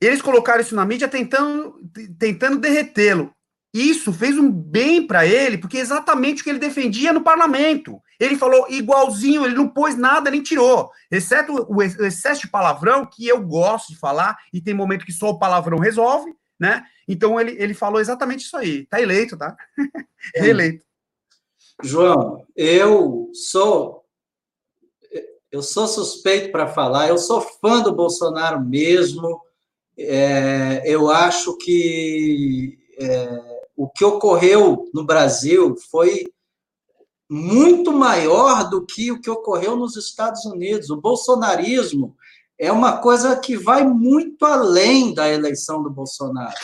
eles 0.00 0.22
colocaram 0.22 0.60
isso 0.60 0.74
na 0.74 0.84
mídia 0.84 1.08
tentando, 1.08 1.78
tentando 2.18 2.58
derretê-lo. 2.58 3.34
Isso 3.74 4.10
fez 4.10 4.38
um 4.38 4.50
bem 4.50 5.06
para 5.06 5.26
ele, 5.26 5.58
porque 5.58 5.76
é 5.76 5.80
exatamente 5.80 6.40
o 6.40 6.44
que 6.44 6.48
ele 6.48 6.58
defendia 6.58 7.12
no 7.12 7.22
parlamento. 7.22 8.00
Ele 8.18 8.38
falou 8.38 8.66
igualzinho, 8.70 9.44
ele 9.44 9.54
não 9.54 9.68
pôs 9.68 9.94
nada, 9.94 10.30
nem 10.30 10.42
tirou. 10.42 10.90
Exceto 11.10 11.66
o 11.68 11.82
excesso 11.82 12.40
de 12.40 12.48
palavrão, 12.48 13.04
que 13.04 13.28
eu 13.28 13.38
gosto 13.42 13.92
de 13.92 13.98
falar, 13.98 14.38
e 14.50 14.62
tem 14.62 14.72
momento 14.72 15.04
que 15.04 15.12
só 15.12 15.28
o 15.28 15.38
palavrão 15.38 15.78
resolve, 15.78 16.34
né? 16.58 16.86
Então 17.06 17.38
ele, 17.38 17.54
ele 17.58 17.74
falou 17.74 18.00
exatamente 18.00 18.46
isso 18.46 18.56
aí. 18.56 18.86
Tá 18.86 19.00
eleito, 19.00 19.36
tá? 19.36 19.54
É. 20.34 20.40
Reeleito. 20.40 20.85
João, 21.82 22.44
eu 22.56 23.30
sou 23.34 23.96
eu 25.50 25.62
sou 25.62 25.86
suspeito 25.86 26.50
para 26.50 26.68
falar, 26.68 27.08
eu 27.08 27.16
sou 27.16 27.40
fã 27.40 27.80
do 27.80 27.94
Bolsonaro 27.94 28.60
mesmo. 28.62 29.40
É, 29.96 30.82
eu 30.84 31.08
acho 31.08 31.56
que 31.56 32.78
é, 32.98 33.60
o 33.74 33.88
que 33.88 34.04
ocorreu 34.04 34.90
no 34.92 35.04
Brasil 35.04 35.74
foi 35.90 36.26
muito 37.28 37.92
maior 37.92 38.68
do 38.68 38.84
que 38.84 39.10
o 39.10 39.20
que 39.20 39.30
ocorreu 39.30 39.76
nos 39.76 39.96
Estados 39.96 40.44
Unidos. 40.44 40.90
O 40.90 41.00
bolsonarismo 41.00 42.14
é 42.58 42.70
uma 42.70 42.98
coisa 42.98 43.36
que 43.36 43.56
vai 43.56 43.86
muito 43.86 44.44
além 44.44 45.14
da 45.14 45.28
eleição 45.28 45.82
do 45.82 45.90
Bolsonaro. 45.90 46.54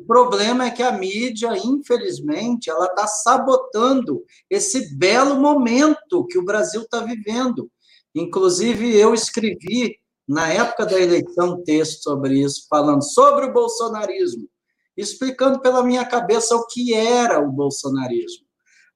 O 0.00 0.06
problema 0.06 0.64
é 0.64 0.70
que 0.70 0.82
a 0.82 0.92
mídia, 0.92 1.50
infelizmente, 1.62 2.70
ela 2.70 2.86
está 2.86 3.06
sabotando 3.06 4.24
esse 4.48 4.96
belo 4.96 5.36
momento 5.36 6.26
que 6.26 6.38
o 6.38 6.44
Brasil 6.44 6.82
está 6.82 7.00
vivendo. 7.00 7.70
Inclusive, 8.14 8.96
eu 8.96 9.12
escrevi, 9.12 9.96
na 10.26 10.48
época 10.48 10.86
da 10.86 10.98
eleição, 10.98 11.52
um 11.52 11.62
texto 11.62 12.02
sobre 12.02 12.40
isso, 12.42 12.66
falando 12.68 13.04
sobre 13.04 13.44
o 13.44 13.52
bolsonarismo, 13.52 14.48
explicando 14.96 15.60
pela 15.60 15.84
minha 15.84 16.04
cabeça 16.04 16.56
o 16.56 16.66
que 16.66 16.94
era 16.94 17.38
o 17.38 17.52
bolsonarismo. 17.52 18.46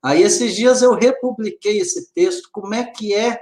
Aí, 0.02 0.22
esses 0.22 0.54
dias, 0.54 0.80
eu 0.80 0.94
republiquei 0.94 1.78
esse 1.78 2.12
texto, 2.14 2.48
como 2.50 2.74
é 2.74 2.84
que 2.84 3.14
é, 3.14 3.38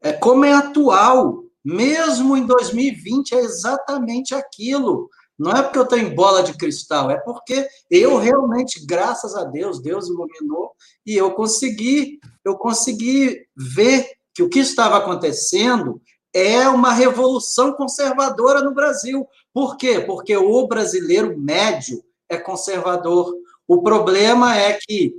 é 0.00 0.12
como 0.12 0.44
é 0.44 0.52
atual, 0.52 1.42
mesmo 1.64 2.36
em 2.36 2.46
2020, 2.46 3.34
é 3.34 3.40
exatamente 3.40 4.32
aquilo. 4.32 5.10
Não 5.42 5.50
é 5.50 5.60
porque 5.60 5.78
eu 5.80 5.86
tenho 5.86 6.14
bola 6.14 6.40
de 6.40 6.56
cristal, 6.56 7.10
é 7.10 7.16
porque 7.16 7.66
eu 7.90 8.16
realmente, 8.16 8.86
graças 8.86 9.34
a 9.34 9.42
Deus, 9.42 9.82
Deus 9.82 10.06
iluminou 10.08 10.70
e 11.04 11.16
eu 11.16 11.32
consegui, 11.32 12.20
eu 12.44 12.54
consegui 12.54 13.44
ver 13.56 14.08
que 14.32 14.40
o 14.40 14.48
que 14.48 14.60
estava 14.60 14.98
acontecendo 14.98 16.00
é 16.32 16.68
uma 16.68 16.92
revolução 16.92 17.72
conservadora 17.72 18.62
no 18.62 18.72
Brasil. 18.72 19.26
Por 19.52 19.76
quê? 19.76 19.98
Porque 19.98 20.36
o 20.36 20.68
brasileiro 20.68 21.36
médio 21.36 22.04
é 22.28 22.38
conservador. 22.38 23.34
O 23.66 23.82
problema 23.82 24.56
é 24.56 24.78
que 24.80 25.12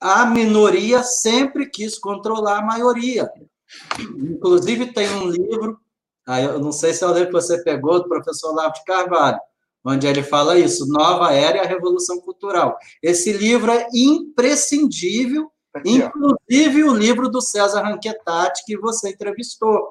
a 0.00 0.24
minoria 0.24 1.02
sempre 1.02 1.68
quis 1.68 1.98
controlar 1.98 2.60
a 2.60 2.66
maioria. 2.66 3.30
Inclusive, 4.16 4.94
tem 4.94 5.10
um 5.10 5.28
livro, 5.28 5.78
eu 6.28 6.58
não 6.58 6.72
sei 6.72 6.92
se 6.92 7.04
é 7.04 7.06
o 7.06 7.12
livro 7.12 7.28
que 7.28 7.32
você 7.34 7.62
pegou, 7.62 8.02
do 8.02 8.08
professor 8.08 8.54
Lavo 8.54 8.74
de 8.74 8.84
Carvalho, 8.84 9.38
onde 9.84 10.06
ele 10.06 10.22
fala 10.22 10.58
isso, 10.58 10.86
Nova 10.88 11.32
Era 11.32 11.58
e 11.58 11.60
a 11.60 11.66
Revolução 11.66 12.20
Cultural. 12.20 12.76
Esse 13.02 13.32
livro 13.32 13.70
é 13.70 13.86
imprescindível 13.94 15.50
Aqui, 15.76 15.96
Inclusive 15.96 16.84
ó. 16.84 16.90
o 16.90 16.94
livro 16.94 17.28
do 17.28 17.42
César 17.42 17.82
Ranquetati, 17.82 18.64
que 18.64 18.78
você 18.78 19.10
entrevistou. 19.10 19.90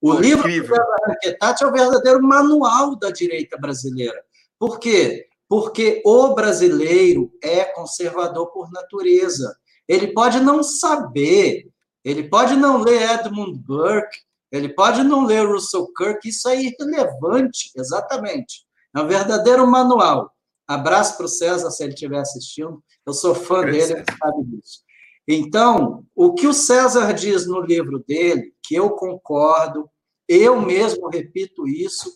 O 0.00 0.12
livro 0.14 0.48
do 0.48 0.66
César 0.66 0.96
Ranquetati 1.06 1.64
é 1.64 1.66
o 1.66 1.72
verdadeiro 1.72 2.22
manual 2.22 2.96
da 2.96 3.10
direita 3.10 3.58
brasileira. 3.58 4.18
Por 4.58 4.78
quê? 4.78 5.26
Porque 5.46 6.02
o 6.04 6.34
brasileiro 6.34 7.30
é 7.42 7.64
conservador 7.66 8.46
por 8.52 8.70
natureza. 8.70 9.54
Ele 9.86 10.08
pode 10.08 10.40
não 10.40 10.62
saber, 10.62 11.68
ele 12.02 12.28
pode 12.28 12.56
não 12.56 12.78
ler 12.78 13.10
Edmund 13.10 13.58
Burke, 13.58 14.18
ele 14.50 14.68
pode 14.70 15.02
não 15.02 15.24
ler 15.24 15.46
Russell 15.46 15.92
Kirk, 15.96 16.28
isso 16.28 16.48
é 16.48 16.56
irrelevante, 16.60 17.70
exatamente. 17.76 18.66
É 18.94 19.00
um 19.00 19.06
verdadeiro 19.06 19.66
manual. 19.66 20.32
Abraço 20.66 21.16
para 21.16 21.26
o 21.26 21.28
César, 21.28 21.70
se 21.70 21.82
ele 21.82 21.94
estiver 21.94 22.18
assistindo. 22.18 22.82
Eu 23.06 23.12
sou 23.12 23.34
fã 23.34 23.64
dele, 23.64 23.92
ele 23.94 24.04
sabe 24.18 24.44
disso. 24.44 24.80
Então, 25.26 26.04
o 26.14 26.32
que 26.32 26.46
o 26.46 26.54
César 26.54 27.12
diz 27.12 27.46
no 27.46 27.60
livro 27.60 28.02
dele, 28.06 28.54
que 28.62 28.74
eu 28.74 28.90
concordo, 28.90 29.88
eu 30.26 30.60
mesmo 30.60 31.08
repito 31.08 31.66
isso 31.68 32.10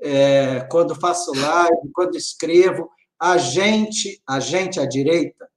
é, 0.00 0.60
quando 0.70 0.98
faço 0.98 1.32
live, 1.32 1.92
quando 1.94 2.16
escrevo, 2.16 2.90
a 3.20 3.38
gente, 3.38 4.20
a 4.28 4.40
gente, 4.40 4.80
a 4.80 4.86
direita, 4.86 5.48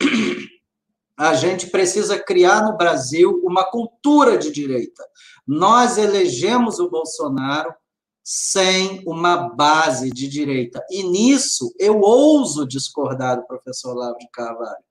a 1.18 1.34
gente 1.34 1.66
precisa 1.66 2.16
criar 2.16 2.62
no 2.62 2.76
Brasil 2.76 3.40
uma 3.44 3.68
cultura 3.68 4.38
de 4.38 4.52
direita. 4.52 5.04
Nós 5.48 5.96
elegemos 5.96 6.78
o 6.78 6.90
Bolsonaro 6.90 7.74
sem 8.22 9.02
uma 9.06 9.48
base 9.48 10.10
de 10.10 10.28
direita. 10.28 10.84
E 10.90 11.02
nisso 11.02 11.74
eu 11.78 12.00
ouso 12.00 12.68
discordar 12.68 13.40
do 13.40 13.46
professor 13.46 13.94
Lavo 13.94 14.18
de 14.18 14.28
Carvalho. 14.30 14.84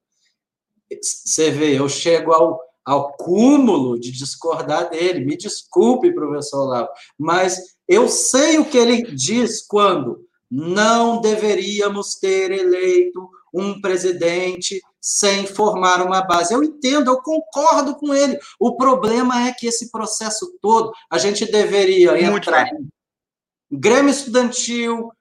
Você 0.99 1.51
vê, 1.51 1.77
eu 1.77 1.87
chego 1.87 2.33
ao, 2.33 2.59
ao 2.83 3.13
cúmulo 3.13 3.99
de 3.99 4.11
discordar 4.11 4.89
dele. 4.89 5.23
Me 5.23 5.37
desculpe, 5.37 6.11
professor 6.11 6.63
Olavo, 6.63 6.89
mas 7.15 7.75
eu 7.87 8.09
sei 8.09 8.57
o 8.57 8.65
que 8.65 8.77
ele 8.77 9.03
diz 9.03 9.61
quando 9.67 10.25
não 10.49 11.21
deveríamos 11.21 12.15
ter 12.15 12.49
eleito 12.51 13.29
um 13.53 13.79
presidente 13.79 14.81
sem 15.01 15.45
formar 15.45 16.01
uma 16.01 16.21
base. 16.21 16.53
Eu 16.53 16.63
entendo, 16.63 17.11
eu 17.11 17.21
concordo 17.21 17.95
com 17.95 18.13
ele. 18.13 18.37
O 18.59 18.75
problema 18.75 19.47
é 19.47 19.53
que 19.53 19.67
esse 19.67 19.91
processo 19.91 20.57
todo, 20.61 20.91
a 21.09 21.17
gente 21.17 21.45
deveria 21.45 22.11
Muito 22.29 22.49
entrar 22.49 22.65
bem. 22.65 22.89
em 23.71 23.79
Grêmio 23.79 24.11
Estudantil, 24.11 25.11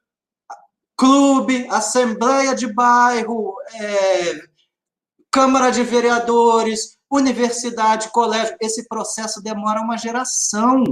clube, 0.97 1.67
assembleia 1.71 2.55
de 2.55 2.73
bairro, 2.73 3.55
é, 3.75 4.41
Câmara 5.31 5.71
de 5.71 5.83
Vereadores, 5.83 6.97
universidade, 7.11 8.11
colégio. 8.11 8.57
Esse 8.61 8.89
processo 8.89 9.43
demora 9.43 9.81
uma 9.81 9.99
geração. 9.99 10.83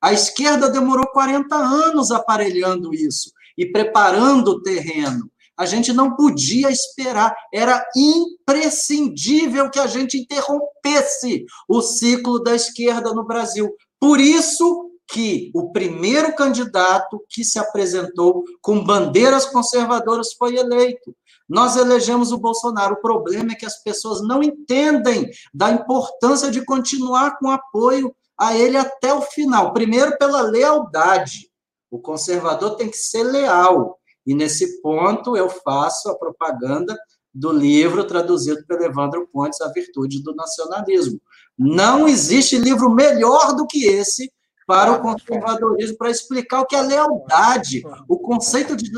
A 0.00 0.12
esquerda 0.12 0.68
demorou 0.70 1.06
40 1.08 1.54
anos 1.56 2.10
aparelhando 2.10 2.94
isso 2.94 3.32
e 3.56 3.66
preparando 3.66 4.48
o 4.48 4.62
terreno. 4.62 5.30
A 5.56 5.66
gente 5.66 5.92
não 5.92 6.16
podia 6.16 6.70
esperar, 6.70 7.34
era 7.52 7.84
imprescindível 7.96 9.70
que 9.70 9.78
a 9.78 9.86
gente 9.86 10.18
interrompesse 10.18 11.44
o 11.68 11.80
ciclo 11.80 12.42
da 12.42 12.54
esquerda 12.54 13.12
no 13.12 13.24
Brasil. 13.24 13.72
Por 14.00 14.20
isso 14.20 14.90
que 15.06 15.50
o 15.54 15.70
primeiro 15.70 16.34
candidato 16.34 17.22
que 17.28 17.44
se 17.44 17.58
apresentou 17.58 18.44
com 18.60 18.82
bandeiras 18.82 19.46
conservadoras 19.46 20.32
foi 20.32 20.56
eleito. 20.56 21.14
Nós 21.48 21.76
elegemos 21.76 22.32
o 22.32 22.38
Bolsonaro. 22.38 22.94
O 22.94 23.00
problema 23.00 23.52
é 23.52 23.54
que 23.54 23.66
as 23.66 23.82
pessoas 23.82 24.22
não 24.22 24.42
entendem 24.42 25.30
da 25.52 25.70
importância 25.70 26.50
de 26.50 26.64
continuar 26.64 27.38
com 27.38 27.50
apoio 27.50 28.14
a 28.36 28.56
ele 28.56 28.76
até 28.76 29.12
o 29.12 29.22
final. 29.22 29.72
Primeiro, 29.72 30.16
pela 30.18 30.40
lealdade. 30.40 31.50
O 31.90 31.98
conservador 31.98 32.76
tem 32.76 32.88
que 32.88 32.96
ser 32.96 33.22
leal. 33.22 33.98
E 34.26 34.34
nesse 34.34 34.80
ponto, 34.80 35.36
eu 35.36 35.48
faço 35.48 36.08
a 36.08 36.18
propaganda 36.18 36.96
do 37.32 37.52
livro 37.52 38.04
traduzido 38.04 38.64
pelo 38.66 38.84
Evandro 38.84 39.28
Pontes, 39.32 39.60
A 39.60 39.68
Virtude 39.68 40.22
do 40.22 40.34
Nacionalismo. 40.34 41.20
Não 41.58 42.08
existe 42.08 42.56
livro 42.56 42.88
melhor 42.90 43.54
do 43.54 43.66
que 43.66 43.86
esse 43.86 44.32
para 44.66 44.92
o 44.92 45.02
conservadorismo, 45.02 45.98
para 45.98 46.10
explicar 46.10 46.60
o 46.60 46.66
que 46.66 46.74
é 46.74 46.80
lealdade, 46.80 47.82
o 48.08 48.18
conceito 48.18 48.74
de 48.74 48.90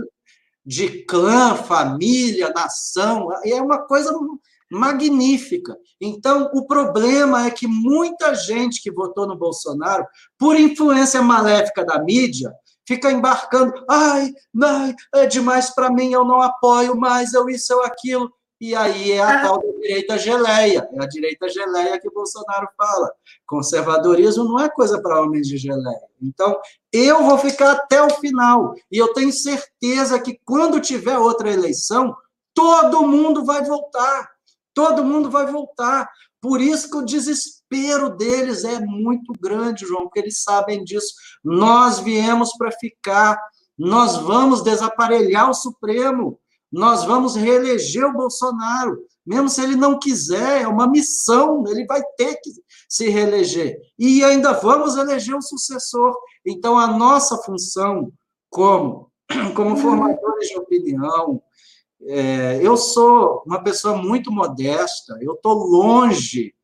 de 0.67 1.05
clã, 1.05 1.55
família, 1.55 2.53
nação, 2.53 3.29
é 3.45 3.63
uma 3.63 3.79
coisa 3.79 4.13
magnífica. 4.69 5.79
Então, 6.01 6.51
o 6.53 6.67
problema 6.67 7.47
é 7.47 7.51
que 7.53 7.69
muita 7.69 8.35
gente 8.35 8.83
que 8.83 8.91
votou 8.91 9.29
no 9.29 9.39
Bolsonaro, 9.39 10.05
por 10.37 10.59
influência 10.59 11.23
maléfica 11.23 11.85
da 11.85 12.03
mídia, 12.03 12.53
fica 12.87 13.11
embarcando, 13.11 13.85
ai, 13.89 14.33
ai 14.63 14.95
é 15.15 15.27
demais 15.27 15.71
para 15.75 15.91
mim, 15.91 16.13
eu 16.13 16.25
não 16.25 16.41
apoio 16.41 16.97
mais, 16.97 17.35
eu 17.35 17.49
isso, 17.49 17.73
eu 17.73 17.83
aquilo. 17.83 18.33
E 18.59 18.75
aí 18.75 19.13
é 19.13 19.21
a 19.21 19.29
ah. 19.29 19.43
tal 19.43 19.59
da 19.59 19.71
direita 19.81 20.17
geleia, 20.19 20.89
é 20.91 21.03
a 21.03 21.07
direita 21.07 21.47
geleia 21.49 22.01
que 22.01 22.09
o 22.09 22.13
Bolsonaro 22.13 22.67
fala. 22.77 23.13
Conservadorismo 23.47 24.45
não 24.45 24.61
é 24.61 24.69
coisa 24.69 25.01
para 25.01 25.21
homens 25.21 25.47
de 25.47 25.59
geleia. 25.59 26.09
Então, 26.23 26.59
eu 26.91 27.23
vou 27.23 27.37
ficar 27.37 27.73
até 27.73 28.03
o 28.03 28.09
final. 28.09 28.75
E 28.91 28.97
eu 28.97 29.13
tenho 29.13 29.31
certeza 29.31 30.19
que 30.19 30.41
quando 30.43 30.81
tiver 30.81 31.19
outra 31.19 31.53
eleição, 31.53 32.17
todo 32.55 33.07
mundo 33.07 33.45
vai 33.45 33.63
voltar. 33.63 34.31
Todo 34.73 35.05
mundo 35.05 35.31
vai 35.31 35.47
voltar. 35.47 36.11
Por 36.41 36.61
isso 36.61 36.91
que 36.91 36.97
o 36.97 37.05
desespero 37.05 37.56
deles 38.17 38.65
é 38.65 38.81
muito 38.81 39.33
grande, 39.41 39.87
João, 39.87 40.03
porque 40.03 40.21
eles 40.21 40.43
sabem 40.43 40.85
disso. 40.85 41.15
Nós 41.45 41.99
viemos 42.01 42.53
para 42.57 42.71
ficar. 42.73 43.39
Nós 43.79 44.17
vamos 44.17 44.63
desaparelhar 44.63 45.51
o 45.51 45.55
Supremo 45.55 46.39
nós 46.77 47.05
vamos 47.05 47.37
reeleger 47.37 48.05
o 48.05 48.13
Bolsonaro, 48.13 48.99
mesmo 49.25 49.49
se 49.49 49.63
ele 49.63 49.77
não 49.77 49.99
quiser, 49.99 50.63
é 50.63 50.69
uma 50.69 50.87
missão, 50.87 51.65
ele 51.67 51.87
vai 51.87 52.03
ter 52.17 52.37
que 52.37 52.51
se 52.89 53.09
reeleger. 53.09 53.79
E 53.99 54.23
ainda 54.23 54.53
vamos 54.53 54.97
eleger 54.97 55.35
o 55.35 55.43
sucessor. 55.43 56.15
Então, 56.45 56.79
a 56.79 56.87
nossa 56.87 57.37
função 57.39 58.13
como 58.51 59.11
como 59.57 59.77
formadores 59.77 60.49
de 60.49 60.59
opinião. 60.59 61.43
É, 62.03 62.61
eu 62.63 62.77
sou 62.77 63.43
uma 63.47 63.63
pessoa 63.63 63.97
muito 63.97 64.31
modesta, 64.31 65.19
eu 65.21 65.33
estou 65.33 65.55
longe 65.55 66.55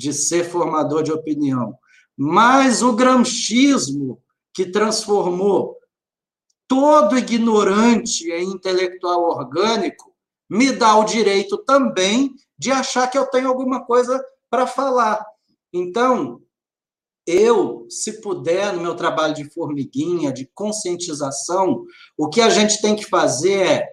de 0.00 0.14
ser 0.14 0.44
formador 0.44 1.02
de 1.02 1.12
opinião, 1.12 1.78
mas 2.16 2.82
o 2.82 2.94
gramscismo 2.94 4.18
que 4.54 4.64
transformou 4.64 5.76
todo 6.66 7.18
ignorante 7.18 8.32
em 8.32 8.44
intelectual 8.44 9.24
orgânico 9.24 10.10
me 10.48 10.72
dá 10.72 10.96
o 10.96 11.04
direito 11.04 11.58
também 11.58 12.34
de 12.58 12.72
achar 12.72 13.08
que 13.08 13.18
eu 13.18 13.26
tenho 13.26 13.48
alguma 13.48 13.84
coisa 13.84 14.24
para 14.48 14.66
falar. 14.66 15.22
Então, 15.70 16.40
eu, 17.26 17.86
se 17.90 18.22
puder, 18.22 18.72
no 18.72 18.80
meu 18.80 18.96
trabalho 18.96 19.34
de 19.34 19.44
formiguinha, 19.52 20.32
de 20.32 20.46
conscientização, 20.54 21.84
o 22.16 22.30
que 22.30 22.40
a 22.40 22.48
gente 22.48 22.80
tem 22.80 22.96
que 22.96 23.04
fazer 23.04 23.66
é 23.66 23.88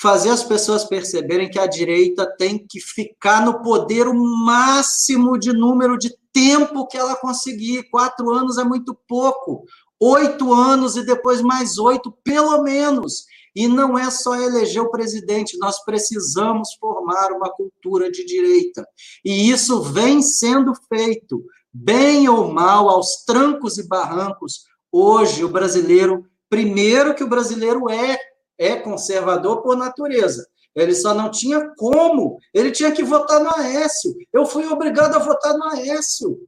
fazer 0.00 0.30
as 0.30 0.44
pessoas 0.44 0.84
perceberem 0.84 1.50
que 1.50 1.58
a 1.58 1.66
direita 1.66 2.24
tem 2.38 2.58
que 2.58 2.80
ficar 2.80 3.44
no 3.44 3.62
poder 3.62 4.06
o 4.06 4.14
máximo 4.14 5.36
de 5.36 5.52
número 5.52 5.98
de 5.98 6.16
tempo 6.32 6.86
que 6.86 6.96
ela 6.96 7.16
conseguir. 7.16 7.88
Quatro 7.90 8.30
anos 8.30 8.58
é 8.58 8.64
muito 8.64 8.96
pouco. 9.08 9.64
Oito 10.00 10.52
anos 10.52 10.96
e 10.96 11.04
depois 11.04 11.42
mais 11.42 11.78
oito, 11.78 12.12
pelo 12.22 12.62
menos. 12.62 13.24
E 13.56 13.66
não 13.66 13.98
é 13.98 14.08
só 14.08 14.36
eleger 14.36 14.80
o 14.80 14.90
presidente, 14.90 15.58
nós 15.58 15.84
precisamos 15.84 16.74
formar 16.78 17.32
uma 17.32 17.50
cultura 17.50 18.08
de 18.08 18.24
direita. 18.24 18.86
E 19.24 19.50
isso 19.50 19.82
vem 19.82 20.22
sendo 20.22 20.72
feito 20.88 21.44
bem 21.72 22.28
ou 22.28 22.52
mal, 22.52 22.88
aos 22.88 23.24
trancos 23.24 23.78
e 23.78 23.86
barrancos, 23.86 24.64
hoje 24.92 25.44
o 25.44 25.48
brasileiro, 25.48 26.24
primeiro 26.48 27.14
que 27.14 27.24
o 27.24 27.28
brasileiro 27.28 27.90
é, 27.90 28.16
é 28.58 28.76
conservador 28.76 29.62
por 29.62 29.76
natureza. 29.76 30.46
Ele 30.74 30.94
só 30.94 31.14
não 31.14 31.30
tinha 31.30 31.72
como, 31.76 32.38
ele 32.52 32.70
tinha 32.70 32.92
que 32.92 33.02
votar 33.02 33.40
no 33.40 33.54
Aécio. 33.56 34.14
Eu 34.32 34.46
fui 34.46 34.66
obrigado 34.66 35.14
a 35.16 35.18
votar 35.18 35.56
no 35.56 35.64
Aécio. 35.64 36.38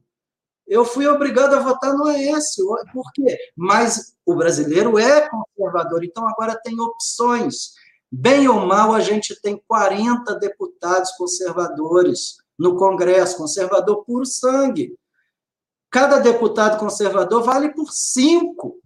Eu 0.67 0.85
fui 0.85 1.07
obrigado 1.07 1.53
a 1.53 1.59
votar 1.59 1.93
no 1.93 2.05
Aécio. 2.05 2.65
Por 2.93 3.11
quê? 3.13 3.37
Mas 3.55 4.15
o 4.25 4.35
brasileiro 4.35 4.97
é 4.97 5.27
conservador, 5.27 6.03
então 6.03 6.27
agora 6.27 6.59
tem 6.63 6.79
opções. 6.79 7.71
Bem 8.09 8.47
ou 8.47 8.65
mal, 8.65 8.93
a 8.93 8.99
gente 8.99 9.39
tem 9.41 9.61
40 9.67 10.35
deputados 10.35 11.11
conservadores 11.11 12.37
no 12.57 12.77
Congresso, 12.77 13.37
conservador 13.37 14.03
puro 14.05 14.25
sangue. 14.25 14.95
Cada 15.89 16.19
deputado 16.19 16.79
conservador 16.79 17.43
vale 17.43 17.69
por 17.73 17.91
cinco. 17.91 18.80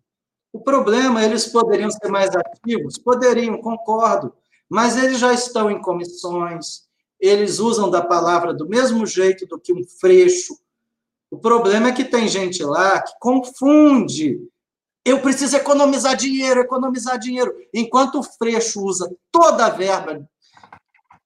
O 0.55 0.61
problema, 0.61 1.21
eles 1.21 1.45
poderiam 1.47 1.91
ser 1.91 2.07
mais 2.07 2.33
ativos? 2.33 2.97
Poderiam, 2.97 3.57
concordo. 3.57 4.33
Mas 4.69 4.95
eles 4.95 5.19
já 5.19 5.33
estão 5.33 5.69
em 5.69 5.81
comissões, 5.81 6.83
eles 7.19 7.59
usam 7.59 7.89
da 7.91 8.01
palavra 8.01 8.53
do 8.53 8.65
mesmo 8.65 9.05
jeito 9.05 9.45
do 9.45 9.59
que 9.59 9.73
um 9.73 9.83
freixo. 9.83 10.57
O 11.29 11.37
problema 11.37 11.89
é 11.89 11.91
que 11.91 12.05
tem 12.05 12.29
gente 12.29 12.63
lá 12.63 13.01
que 13.01 13.11
confunde. 13.19 14.39
Eu 15.03 15.19
preciso 15.19 15.57
economizar 15.57 16.15
dinheiro, 16.15 16.61
economizar 16.61 17.19
dinheiro. 17.19 17.53
Enquanto 17.73 18.19
o 18.19 18.23
freixo 18.23 18.81
usa 18.81 19.13
toda 19.29 19.65
a 19.65 19.69
verba 19.69 20.25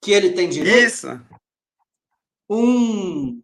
que 0.01 0.11
ele 0.11 0.31
tem 0.31 0.49
direito. 0.49 0.87
Isso. 0.87 1.21
Um 2.49 3.43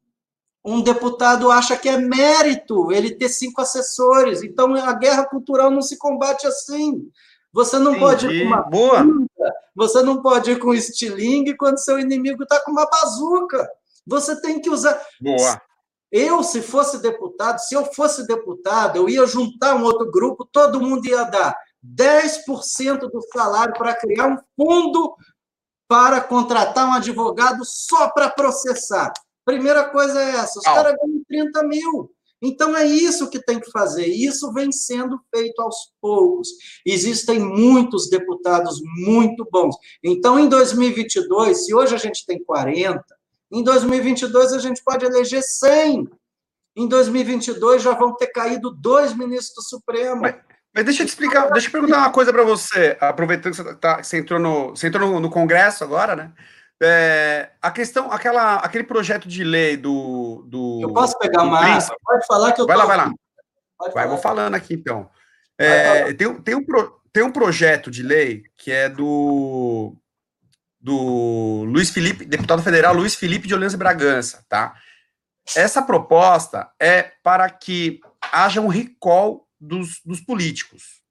um 0.66 0.82
deputado 0.82 1.52
acha 1.52 1.78
que 1.78 1.88
é 1.88 1.98
mérito 1.98 2.92
ele 2.92 3.12
ter 3.12 3.30
cinco 3.30 3.62
assessores. 3.62 4.42
Então, 4.42 4.74
a 4.74 4.94
guerra 4.94 5.24
cultural 5.26 5.70
não 5.70 5.82
se 5.82 5.96
combate 5.98 6.48
assim. 6.48 7.08
Você 7.54 7.78
não 7.78 7.92
Entendi. 7.92 8.06
pode 8.06 8.28
ir 8.28 8.42
com 8.42 8.48
uma 8.48 8.62
Boa. 8.64 9.06
você 9.76 10.02
não 10.02 10.22
pode 10.22 10.52
ir 10.52 10.60
com 10.60 10.74
estilingue 10.74 11.56
quando 11.56 11.78
seu 11.78 12.00
inimigo 12.00 12.44
está 12.44 12.60
com 12.62 12.72
uma 12.72 12.90
bazuca. 12.90 13.70
Você 14.08 14.42
tem 14.42 14.60
que 14.60 14.70
usar. 14.70 15.00
Boa. 15.22 15.62
Eu, 16.12 16.44
se 16.44 16.62
fosse 16.62 16.98
deputado, 17.00 17.60
se 17.60 17.76
eu 17.76 17.86
fosse 17.86 18.26
deputado, 18.26 18.98
eu 18.98 19.08
ia 19.08 19.26
juntar 19.28 19.76
um 19.76 19.84
outro 19.84 20.10
grupo, 20.10 20.46
todo 20.52 20.82
mundo 20.82 21.06
ia 21.06 21.24
dar 21.26 21.56
10% 21.86 23.00
do 23.02 23.22
salário 23.32 23.74
para 23.78 23.96
criar 23.96 24.28
um 24.28 24.38
fundo 24.56 25.16
para 25.88 26.22
contratar 26.22 26.88
um 26.88 26.94
advogado 26.94 27.64
só 27.64 28.10
para 28.10 28.30
processar. 28.30 29.14
Primeira 29.46 29.86
coisa 29.86 30.20
é 30.20 30.30
essa: 30.32 30.60
os 30.60 30.66
caras 30.66 30.96
ganham 31.02 31.24
30 31.28 31.64
mil. 31.64 32.12
Então 32.42 32.76
é 32.76 32.86
isso 32.86 33.30
que 33.30 33.40
tem 33.40 33.60
que 33.60 33.72
fazer. 33.72 34.06
Isso 34.06 34.52
vem 34.52 34.72
sendo 34.72 35.20
feito 35.34 35.62
aos 35.62 35.94
poucos. 36.02 36.50
Existem 36.86 37.40
muitos 37.40 38.10
deputados 38.10 38.80
muito 38.98 39.48
bons. 39.50 39.76
Então, 40.04 40.38
em 40.38 40.50
2022, 40.50 41.66
se 41.66 41.74
hoje 41.74 41.96
a 41.96 41.98
gente 41.98 42.26
tem 42.26 42.44
40, 42.44 43.04
em 43.52 43.64
2022 43.64 44.54
a 44.54 44.60
gente 44.60 44.84
pode 44.84 45.06
eleger 45.06 45.42
100. 45.42 46.10
Em 46.78 46.88
2022 46.88 47.82
já 47.82 47.94
vão 47.94 48.16
ter 48.16 48.28
caído 48.28 48.70
dois 48.70 49.16
ministros 49.16 49.56
do 49.56 49.62
Supremo. 49.62 50.22
Mas, 50.22 50.36
mas 50.74 50.86
deixa 50.86 51.04
eu 51.04 51.06
te 51.06 51.10
explicar, 51.10 51.50
deixa 51.52 51.70
eu 51.70 51.72
perguntar 51.72 52.00
uma 52.00 52.12
coisa 52.12 52.34
para 52.34 52.44
você, 52.44 52.98
aproveitando 53.00 53.56
que 53.56 53.64
você, 53.64 53.76
tá, 53.76 54.04
você 54.04 54.18
entrou, 54.18 54.40
no, 54.40 54.70
você 54.72 54.88
entrou 54.88 55.10
no, 55.10 55.20
no 55.22 55.30
Congresso 55.30 55.86
agora, 55.86 56.16
né? 56.18 56.34
É, 56.88 57.50
a 57.60 57.72
questão, 57.72 58.12
aquela, 58.12 58.58
aquele 58.58 58.84
projeto 58.84 59.28
de 59.28 59.44
lei 59.44 59.76
do. 59.76 60.46
do 60.48 60.82
eu 60.84 60.94
posso 60.94 61.18
pegar 61.18 61.42
água? 61.42 61.98
Pode 62.04 62.28
falar 62.28 62.52
que 62.52 62.62
eu 62.62 62.68
Vai 62.68 62.78
lá, 62.78 62.86
vai 62.86 62.98
lá. 62.98 63.12
Pode 63.76 63.94
vai, 63.96 64.08
vou 64.08 64.20
falando 64.20 64.54
aqui 64.54 64.76
então. 64.76 65.10
É, 65.58 66.14
tem, 66.14 66.42
tem, 66.42 66.54
um 66.54 66.64
pro, 66.64 67.02
tem 67.12 67.24
um 67.24 67.32
projeto 67.32 67.90
de 67.90 68.04
lei 68.04 68.44
que 68.56 68.72
é 68.72 68.88
do. 68.88 69.96
Do 70.80 71.64
Luiz 71.64 71.90
Felipe, 71.90 72.24
deputado 72.24 72.62
federal 72.62 72.94
Luiz 72.94 73.16
Felipe 73.16 73.48
de 73.48 73.56
Oliança 73.56 73.76
Bragança, 73.76 74.46
tá? 74.48 74.76
Essa 75.56 75.82
proposta 75.82 76.70
é 76.80 77.12
para 77.24 77.50
que 77.50 78.00
haja 78.32 78.62
um 78.62 78.68
recall 78.68 79.48
dos, 79.60 80.00
dos 80.06 80.22
políticos. 80.22 81.02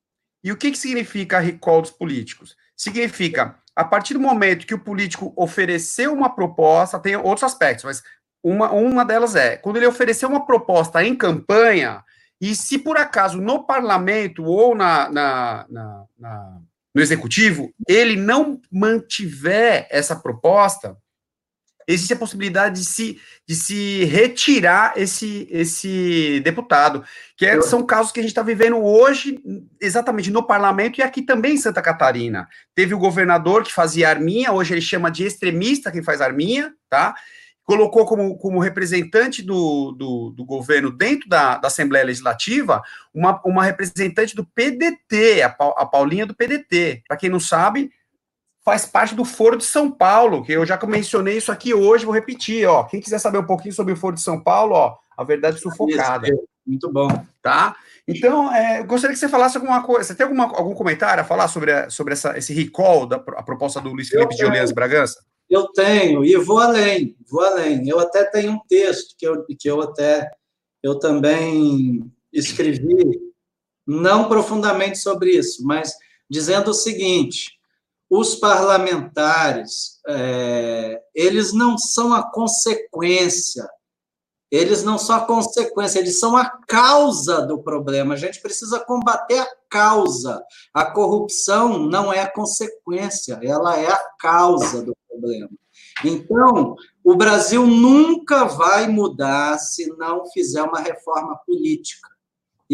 E 0.44 0.52
o 0.52 0.56
que, 0.56 0.70
que 0.70 0.78
significa 0.78 1.40
recall 1.40 1.82
dos 1.82 1.90
políticos? 1.90 2.54
Significa 2.76 3.58
a 3.76 3.84
partir 3.84 4.14
do 4.14 4.20
momento 4.20 4.66
que 4.66 4.74
o 4.74 4.78
político 4.78 5.32
ofereceu 5.36 6.12
uma 6.12 6.34
proposta, 6.34 6.98
tem 6.98 7.16
outros 7.16 7.44
aspectos, 7.44 7.84
mas 7.84 8.02
uma, 8.42 8.70
uma 8.70 9.04
delas 9.04 9.34
é, 9.34 9.56
quando 9.56 9.76
ele 9.76 9.86
ofereceu 9.86 10.28
uma 10.28 10.44
proposta 10.44 11.02
em 11.04 11.16
campanha, 11.16 12.04
e 12.40 12.54
se 12.54 12.78
por 12.78 12.96
acaso 12.96 13.40
no 13.40 13.64
parlamento 13.64 14.44
ou 14.44 14.74
na, 14.74 15.08
na, 15.08 15.66
na, 15.68 16.04
na 16.18 16.60
no 16.94 17.02
executivo, 17.02 17.74
ele 17.88 18.14
não 18.14 18.60
mantiver 18.70 19.88
essa 19.90 20.14
proposta, 20.14 20.96
existe 21.86 22.12
a 22.12 22.16
possibilidade 22.16 22.80
de 22.80 22.86
se, 22.86 23.20
de 23.46 23.54
se 23.54 24.04
retirar 24.04 24.94
esse, 24.96 25.48
esse 25.50 26.40
deputado, 26.40 27.04
que 27.36 27.46
é, 27.46 27.60
são 27.62 27.84
casos 27.84 28.12
que 28.12 28.20
a 28.20 28.22
gente 28.22 28.30
está 28.30 28.42
vivendo 28.42 28.76
hoje, 28.76 29.40
exatamente 29.80 30.30
no 30.30 30.46
parlamento 30.46 30.98
e 30.98 31.02
aqui 31.02 31.22
também 31.22 31.54
em 31.54 31.58
Santa 31.58 31.82
Catarina. 31.82 32.48
Teve 32.74 32.94
o 32.94 32.98
governador 32.98 33.62
que 33.62 33.72
fazia 33.72 34.08
arminha, 34.08 34.52
hoje 34.52 34.74
ele 34.74 34.80
chama 34.80 35.10
de 35.10 35.24
extremista 35.24 35.90
quem 35.90 36.02
faz 36.02 36.20
arminha, 36.20 36.72
tá? 36.88 37.14
Colocou 37.64 38.04
como, 38.04 38.36
como 38.36 38.60
representante 38.60 39.42
do, 39.42 39.92
do, 39.92 40.30
do 40.36 40.44
governo 40.44 40.90
dentro 40.90 41.28
da, 41.28 41.56
da 41.56 41.68
Assembleia 41.68 42.04
Legislativa 42.04 42.82
uma, 43.12 43.40
uma 43.44 43.64
representante 43.64 44.36
do 44.36 44.44
PDT, 44.44 45.42
a, 45.42 45.56
a 45.78 45.86
Paulinha 45.86 46.26
do 46.26 46.34
PDT. 46.34 47.02
Para 47.08 47.16
quem 47.16 47.30
não 47.30 47.40
sabe, 47.40 47.90
faz 48.64 48.86
parte 48.86 49.14
do 49.14 49.24
Foro 49.24 49.58
de 49.58 49.64
São 49.64 49.90
Paulo, 49.90 50.42
que 50.42 50.52
eu 50.52 50.64
já 50.64 50.78
mencionei 50.86 51.36
isso 51.36 51.52
aqui 51.52 51.74
hoje, 51.74 52.06
vou 52.06 52.14
repetir, 52.14 52.66
ó. 52.66 52.84
Quem 52.84 53.00
quiser 53.00 53.18
saber 53.18 53.38
um 53.38 53.46
pouquinho 53.46 53.74
sobre 53.74 53.92
o 53.92 53.96
Foro 53.96 54.14
de 54.14 54.22
São 54.22 54.40
Paulo, 54.40 54.74
ó, 54.74 54.96
a 55.16 55.22
verdade 55.22 55.60
sufocada. 55.60 56.26
Isso, 56.26 56.42
muito 56.66 56.90
bom. 56.90 57.08
Tá? 57.42 57.76
Então, 58.08 58.52
é, 58.52 58.80
eu 58.80 58.86
gostaria 58.86 59.12
que 59.14 59.20
você 59.20 59.28
falasse 59.28 59.58
alguma 59.58 59.82
coisa. 59.82 60.04
Você 60.04 60.14
tem 60.14 60.24
alguma, 60.24 60.44
algum 60.44 60.74
comentário 60.74 61.22
a 61.22 61.26
falar 61.26 61.48
sobre, 61.48 61.72
a, 61.72 61.90
sobre 61.90 62.14
essa, 62.14 62.36
esse 62.38 62.54
recall 62.54 63.06
da 63.06 63.16
a 63.16 63.42
proposta 63.42 63.80
do 63.82 63.90
Luiz 63.90 64.08
Felipe 64.08 64.34
de 64.34 64.44
Olias 64.46 64.72
Bragança? 64.72 65.22
Eu 65.48 65.68
tenho, 65.68 66.24
e 66.24 66.34
vou 66.36 66.58
além, 66.58 67.14
vou 67.30 67.44
além. 67.44 67.86
Eu 67.86 68.00
até 68.00 68.24
tenho 68.24 68.52
um 68.52 68.60
texto 68.66 69.14
que 69.18 69.26
eu, 69.26 69.44
que 69.44 69.68
eu 69.68 69.82
até 69.82 70.30
eu 70.82 70.98
também 70.98 72.10
escrevi, 72.32 73.20
não 73.86 74.26
profundamente 74.26 74.98
sobre 74.98 75.32
isso, 75.32 75.64
mas 75.66 75.94
dizendo 76.30 76.70
o 76.70 76.74
seguinte: 76.74 77.58
os 78.10 78.34
parlamentares, 78.36 80.00
é, 80.06 81.02
eles 81.14 81.52
não 81.52 81.76
são 81.78 82.12
a 82.12 82.22
consequência, 82.30 83.68
eles 84.50 84.84
não 84.84 84.98
são 84.98 85.16
a 85.16 85.26
consequência, 85.26 85.98
eles 85.98 86.20
são 86.20 86.36
a 86.36 86.48
causa 86.68 87.44
do 87.44 87.62
problema. 87.62 88.14
A 88.14 88.16
gente 88.16 88.40
precisa 88.40 88.78
combater 88.78 89.40
a 89.40 89.48
causa. 89.68 90.44
A 90.72 90.84
corrupção 90.84 91.78
não 91.78 92.12
é 92.12 92.20
a 92.20 92.30
consequência, 92.30 93.40
ela 93.42 93.76
é 93.76 93.90
a 93.90 94.00
causa 94.18 94.82
do 94.82 94.96
problema. 95.08 95.50
Então, 96.04 96.76
o 97.02 97.16
Brasil 97.16 97.66
nunca 97.66 98.44
vai 98.44 98.86
mudar 98.86 99.58
se 99.58 99.88
não 99.96 100.24
fizer 100.30 100.62
uma 100.62 100.80
reforma 100.80 101.36
política. 101.44 102.13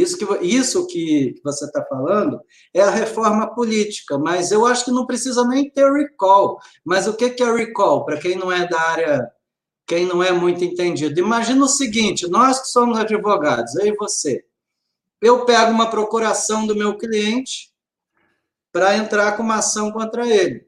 Isso 0.00 0.16
que, 0.16 0.24
isso 0.46 0.86
que 0.86 1.34
você 1.44 1.66
está 1.66 1.84
falando 1.84 2.40
é 2.72 2.80
a 2.80 2.90
reforma 2.90 3.54
política, 3.54 4.18
mas 4.18 4.50
eu 4.50 4.64
acho 4.64 4.86
que 4.86 4.90
não 4.90 5.06
precisa 5.06 5.46
nem 5.46 5.70
ter 5.70 5.92
recall. 5.92 6.58
Mas 6.82 7.06
o 7.06 7.14
que 7.14 7.42
é 7.42 7.52
recall? 7.52 8.06
Para 8.06 8.18
quem 8.18 8.34
não 8.34 8.50
é 8.50 8.66
da 8.66 8.80
área, 8.80 9.30
quem 9.86 10.06
não 10.06 10.22
é 10.22 10.32
muito 10.32 10.64
entendido. 10.64 11.20
Imagina 11.20 11.64
o 11.64 11.68
seguinte: 11.68 12.30
nós 12.30 12.60
que 12.60 12.68
somos 12.68 12.98
advogados, 12.98 13.74
e 13.76 13.94
você, 13.94 14.42
eu 15.20 15.44
pego 15.44 15.70
uma 15.70 15.90
procuração 15.90 16.66
do 16.66 16.74
meu 16.74 16.96
cliente 16.96 17.70
para 18.72 18.96
entrar 18.96 19.36
com 19.36 19.42
uma 19.42 19.56
ação 19.56 19.92
contra 19.92 20.26
ele. 20.26 20.66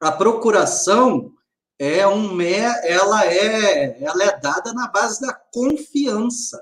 A 0.00 0.10
procuração 0.10 1.32
é 1.78 2.06
um 2.08 2.40
ela 2.40 3.26
é 3.26 4.02
ela 4.02 4.24
é 4.24 4.40
dada 4.40 4.72
na 4.72 4.88
base 4.88 5.20
da 5.20 5.32
confiança. 5.52 6.60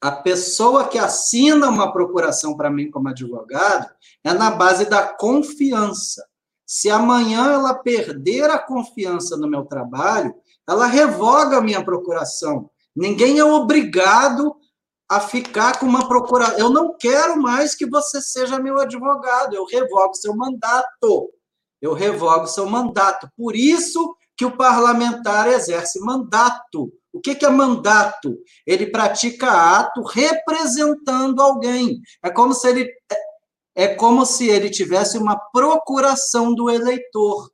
A 0.00 0.10
pessoa 0.10 0.88
que 0.88 0.98
assina 0.98 1.68
uma 1.68 1.92
procuração 1.92 2.56
para 2.56 2.70
mim 2.70 2.90
como 2.90 3.08
advogado 3.08 3.90
é 4.24 4.32
na 4.32 4.50
base 4.50 4.86
da 4.86 5.06
confiança. 5.06 6.26
Se 6.64 6.88
amanhã 6.88 7.52
ela 7.52 7.74
perder 7.74 8.48
a 8.48 8.58
confiança 8.58 9.36
no 9.36 9.48
meu 9.48 9.64
trabalho, 9.64 10.34
ela 10.66 10.86
revoga 10.86 11.58
a 11.58 11.60
minha 11.60 11.84
procuração. 11.84 12.70
Ninguém 12.96 13.38
é 13.38 13.44
obrigado 13.44 14.56
a 15.08 15.20
ficar 15.20 15.78
com 15.78 15.86
uma 15.86 16.08
procuração. 16.08 16.58
Eu 16.58 16.70
não 16.70 16.96
quero 16.96 17.42
mais 17.42 17.74
que 17.74 17.84
você 17.84 18.22
seja 18.22 18.58
meu 18.58 18.78
advogado. 18.78 19.54
Eu 19.54 19.66
revogo 19.66 20.14
seu 20.14 20.34
mandato. 20.34 21.30
Eu 21.82 21.92
revogo 21.92 22.46
seu 22.46 22.66
mandato. 22.66 23.28
Por 23.36 23.54
isso 23.56 24.16
que 24.36 24.44
o 24.44 24.56
parlamentar 24.56 25.48
exerce 25.48 26.00
mandato. 26.00 26.92
O 27.12 27.20
que, 27.20 27.44
é 27.44 27.50
mandato? 27.50 28.38
Ele 28.66 28.86
pratica 28.86 29.50
ato 29.50 30.02
representando 30.02 31.40
alguém. 31.40 32.00
É 32.22 32.30
como 32.30 32.54
se 32.54 32.68
ele 32.68 32.88
é 33.74 33.94
como 33.94 34.26
se 34.26 34.48
ele 34.48 34.68
tivesse 34.68 35.16
uma 35.16 35.36
procuração 35.36 36.54
do 36.54 36.68
eleitor. 36.68 37.50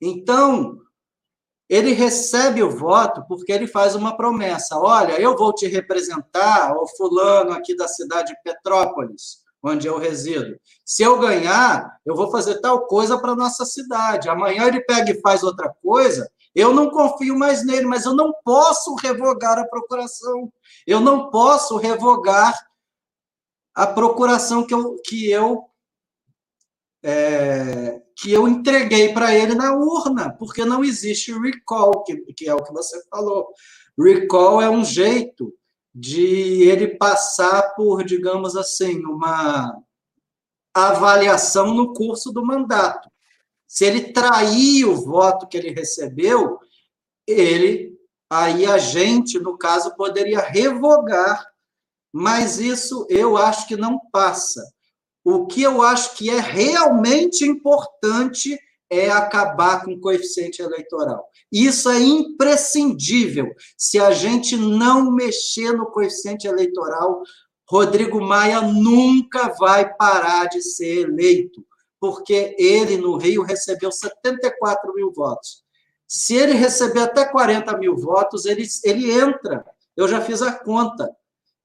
Então, 0.00 0.78
ele 1.68 1.92
recebe 1.92 2.62
o 2.62 2.70
voto 2.70 3.24
porque 3.28 3.52
ele 3.52 3.66
faz 3.66 3.94
uma 3.94 4.16
promessa. 4.16 4.78
Olha, 4.78 5.20
eu 5.20 5.36
vou 5.36 5.52
te 5.52 5.66
representar, 5.66 6.72
o 6.76 6.86
fulano 6.96 7.52
aqui 7.52 7.76
da 7.76 7.88
cidade 7.88 8.32
de 8.32 8.40
Petrópolis, 8.42 9.38
onde 9.62 9.88
eu 9.88 9.98
resido. 9.98 10.56
Se 10.84 11.02
eu 11.02 11.18
ganhar, 11.18 11.98
eu 12.06 12.14
vou 12.14 12.30
fazer 12.30 12.60
tal 12.60 12.86
coisa 12.86 13.18
para 13.18 13.34
nossa 13.34 13.64
cidade. 13.64 14.28
Amanhã 14.28 14.68
ele 14.68 14.80
pega 14.80 15.10
e 15.10 15.20
faz 15.20 15.42
outra 15.42 15.74
coisa, 15.82 16.30
eu 16.56 16.72
não 16.72 16.88
confio 16.88 17.38
mais 17.38 17.66
nele, 17.66 17.84
mas 17.84 18.06
eu 18.06 18.14
não 18.14 18.32
posso 18.42 18.94
revogar 18.94 19.58
a 19.58 19.68
procuração. 19.68 20.50
Eu 20.86 21.00
não 21.00 21.30
posso 21.30 21.76
revogar 21.76 22.58
a 23.74 23.86
procuração 23.86 24.66
que 24.66 24.72
eu, 24.72 24.96
que 25.04 25.30
eu, 25.30 25.66
é, 27.04 28.00
que 28.16 28.32
eu 28.32 28.48
entreguei 28.48 29.12
para 29.12 29.34
ele 29.34 29.54
na 29.54 29.74
urna, 29.74 30.32
porque 30.38 30.64
não 30.64 30.82
existe 30.82 31.30
recall, 31.38 32.02
que, 32.04 32.16
que 32.32 32.48
é 32.48 32.54
o 32.54 32.64
que 32.64 32.72
você 32.72 33.06
falou. 33.10 33.48
Recall 33.98 34.62
é 34.62 34.70
um 34.70 34.82
jeito 34.82 35.52
de 35.94 36.62
ele 36.62 36.96
passar 36.96 37.74
por, 37.74 38.02
digamos 38.02 38.56
assim, 38.56 39.04
uma 39.04 39.78
avaliação 40.72 41.74
no 41.74 41.92
curso 41.92 42.32
do 42.32 42.42
mandato. 42.42 43.10
Se 43.66 43.84
ele 43.84 44.12
trair 44.12 44.84
o 44.84 44.94
voto 44.94 45.46
que 45.46 45.56
ele 45.56 45.70
recebeu, 45.70 46.58
ele, 47.26 47.98
aí 48.30 48.64
a 48.64 48.78
gente, 48.78 49.38
no 49.38 49.58
caso, 49.58 49.94
poderia 49.96 50.40
revogar, 50.40 51.44
mas 52.12 52.58
isso 52.58 53.06
eu 53.10 53.36
acho 53.36 53.66
que 53.66 53.76
não 53.76 54.00
passa. 54.12 54.62
O 55.24 55.46
que 55.46 55.62
eu 55.62 55.82
acho 55.82 56.16
que 56.16 56.30
é 56.30 56.38
realmente 56.38 57.44
importante 57.44 58.58
é 58.88 59.10
acabar 59.10 59.84
com 59.84 59.92
o 59.92 60.00
coeficiente 60.00 60.62
eleitoral. 60.62 61.28
Isso 61.50 61.90
é 61.90 62.00
imprescindível. 62.00 63.52
Se 63.76 63.98
a 63.98 64.12
gente 64.12 64.56
não 64.56 65.10
mexer 65.10 65.72
no 65.72 65.86
coeficiente 65.86 66.46
eleitoral, 66.46 67.22
Rodrigo 67.68 68.20
Maia 68.20 68.60
nunca 68.62 69.48
vai 69.58 69.92
parar 69.96 70.46
de 70.46 70.62
ser 70.62 71.08
eleito 71.08 71.66
porque 72.06 72.54
ele, 72.56 72.96
no 72.98 73.16
Rio, 73.16 73.42
recebeu 73.42 73.90
74 73.90 74.94
mil 74.94 75.12
votos. 75.12 75.64
Se 76.06 76.36
ele 76.36 76.52
receber 76.52 77.00
até 77.00 77.24
40 77.24 77.76
mil 77.78 77.96
votos, 77.96 78.46
ele, 78.46 78.64
ele 78.84 79.10
entra. 79.10 79.66
Eu 79.96 80.06
já 80.06 80.20
fiz 80.20 80.40
a 80.40 80.52
conta. 80.52 81.10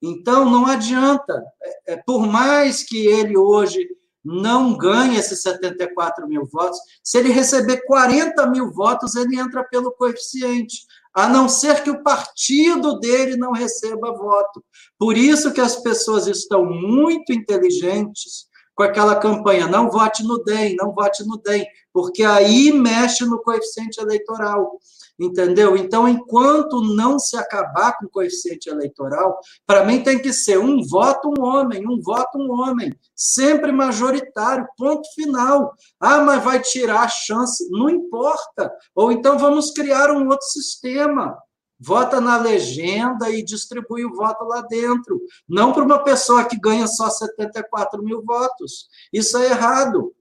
Então, 0.01 0.49
não 0.49 0.65
adianta. 0.65 1.43
É, 1.61 1.93
é 1.93 1.97
por 1.97 2.26
mais 2.26 2.81
que 2.81 3.05
ele 3.05 3.38
hoje 3.38 3.88
não 4.26 4.76
ganhe 4.76 5.15
esses 5.15 5.43
74 5.43 6.27
mil 6.27 6.47
votos, 6.47 6.80
se 7.03 7.19
ele 7.19 7.31
receber 7.31 7.85
40 7.85 8.47
mil 8.47 8.72
votos, 8.72 9.15
ele 9.15 9.39
entra 9.39 9.63
pelo 9.63 9.91
coeficiente, 9.91 10.85
a 11.13 11.27
não 11.27 11.47
ser 11.47 11.84
que 11.84 11.89
o 11.91 12.01
partido 12.01 12.99
dele 12.99 13.35
não 13.35 13.51
receba 13.51 14.11
voto. 14.11 14.63
Por 14.97 15.15
isso 15.15 15.53
que 15.53 15.61
as 15.61 15.76
pessoas 15.76 16.26
estão 16.26 16.65
muito 16.65 17.31
inteligentes 17.31 18.49
com 18.76 18.84
aquela 18.84 19.15
campanha, 19.15 19.68
não 19.68 19.89
vote 19.89 20.23
no 20.23 20.43
DEM, 20.43 20.76
não 20.76 20.93
vote 20.93 21.26
no 21.26 21.38
DEM, 21.38 21.65
porque 21.93 22.23
aí 22.23 22.72
mexe 22.72 23.26
no 23.26 23.41
coeficiente 23.41 23.99
eleitoral, 23.99 24.80
entendeu? 25.19 25.76
Então, 25.76 26.07
enquanto 26.07 26.81
não 26.81 27.19
se 27.19 27.38
acabar 27.38 27.98
com 27.98 28.06
o 28.06 28.10
coeficiente 28.10 28.69
eleitoral, 28.69 29.39
para 29.68 29.85
mim 29.85 30.02
tem 30.02 30.19
que 30.19 30.31
ser 30.31 30.57
um 30.57 30.81
voto 30.88 31.31
um 31.38 31.43
homem, 31.43 31.88
um 31.88 32.02
voto 32.02 32.38
um 32.38 32.52
homem, 32.52 32.93
sempre 33.15 33.72
majoritário, 33.72 34.68
ponto 34.77 35.07
final. 35.14 35.73
Ah, 35.99 36.22
mas 36.22 36.43
vai 36.43 36.60
tirar 36.61 37.02
a 37.02 37.07
chance, 37.10 37.69
não 37.69 37.89
importa. 37.89 38.72
Ou 38.95 39.11
então 39.11 39.38
vamos 39.38 39.72
criar 39.72 40.11
um 40.11 40.27
outro 40.27 40.48
sistema 40.48 41.38
vota 41.82 42.22
na 42.22 42.38
legenda 42.38 43.30
e 43.32 43.44
distribui 43.44 44.06
o 44.06 44.14
voto 44.14 44.45
lá 44.45 44.62
dentro. 44.62 45.20
Não 45.49 45.74
para 45.74 45.84
uma 45.84 46.03
pessoa 46.03 46.45
que 46.45 46.60
ganha 46.60 46.86
só 46.86 47.10
74 47.10 48.03
mil 48.03 48.24
votos. 48.24 48.88
Isso 49.12 49.36
é 49.38 49.48
errado. 49.48 50.14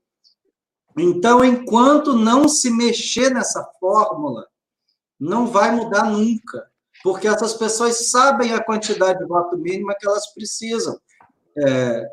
Então, 0.99 1.45
enquanto 1.45 2.15
não 2.15 2.49
se 2.49 2.70
mexer 2.70 3.31
nessa 3.31 3.62
fórmula, 3.78 4.47
não 5.19 5.47
vai 5.47 5.70
mudar 5.70 6.05
nunca. 6.05 6.66
Porque 7.03 7.28
essas 7.28 7.55
pessoas 7.55 8.11
sabem 8.11 8.53
a 8.53 8.65
quantidade 8.65 9.19
de 9.19 9.27
voto 9.27 9.57
mínima 9.57 9.95
que 9.99 10.07
elas 10.07 10.32
precisam. 10.32 10.99
É, 11.57 12.07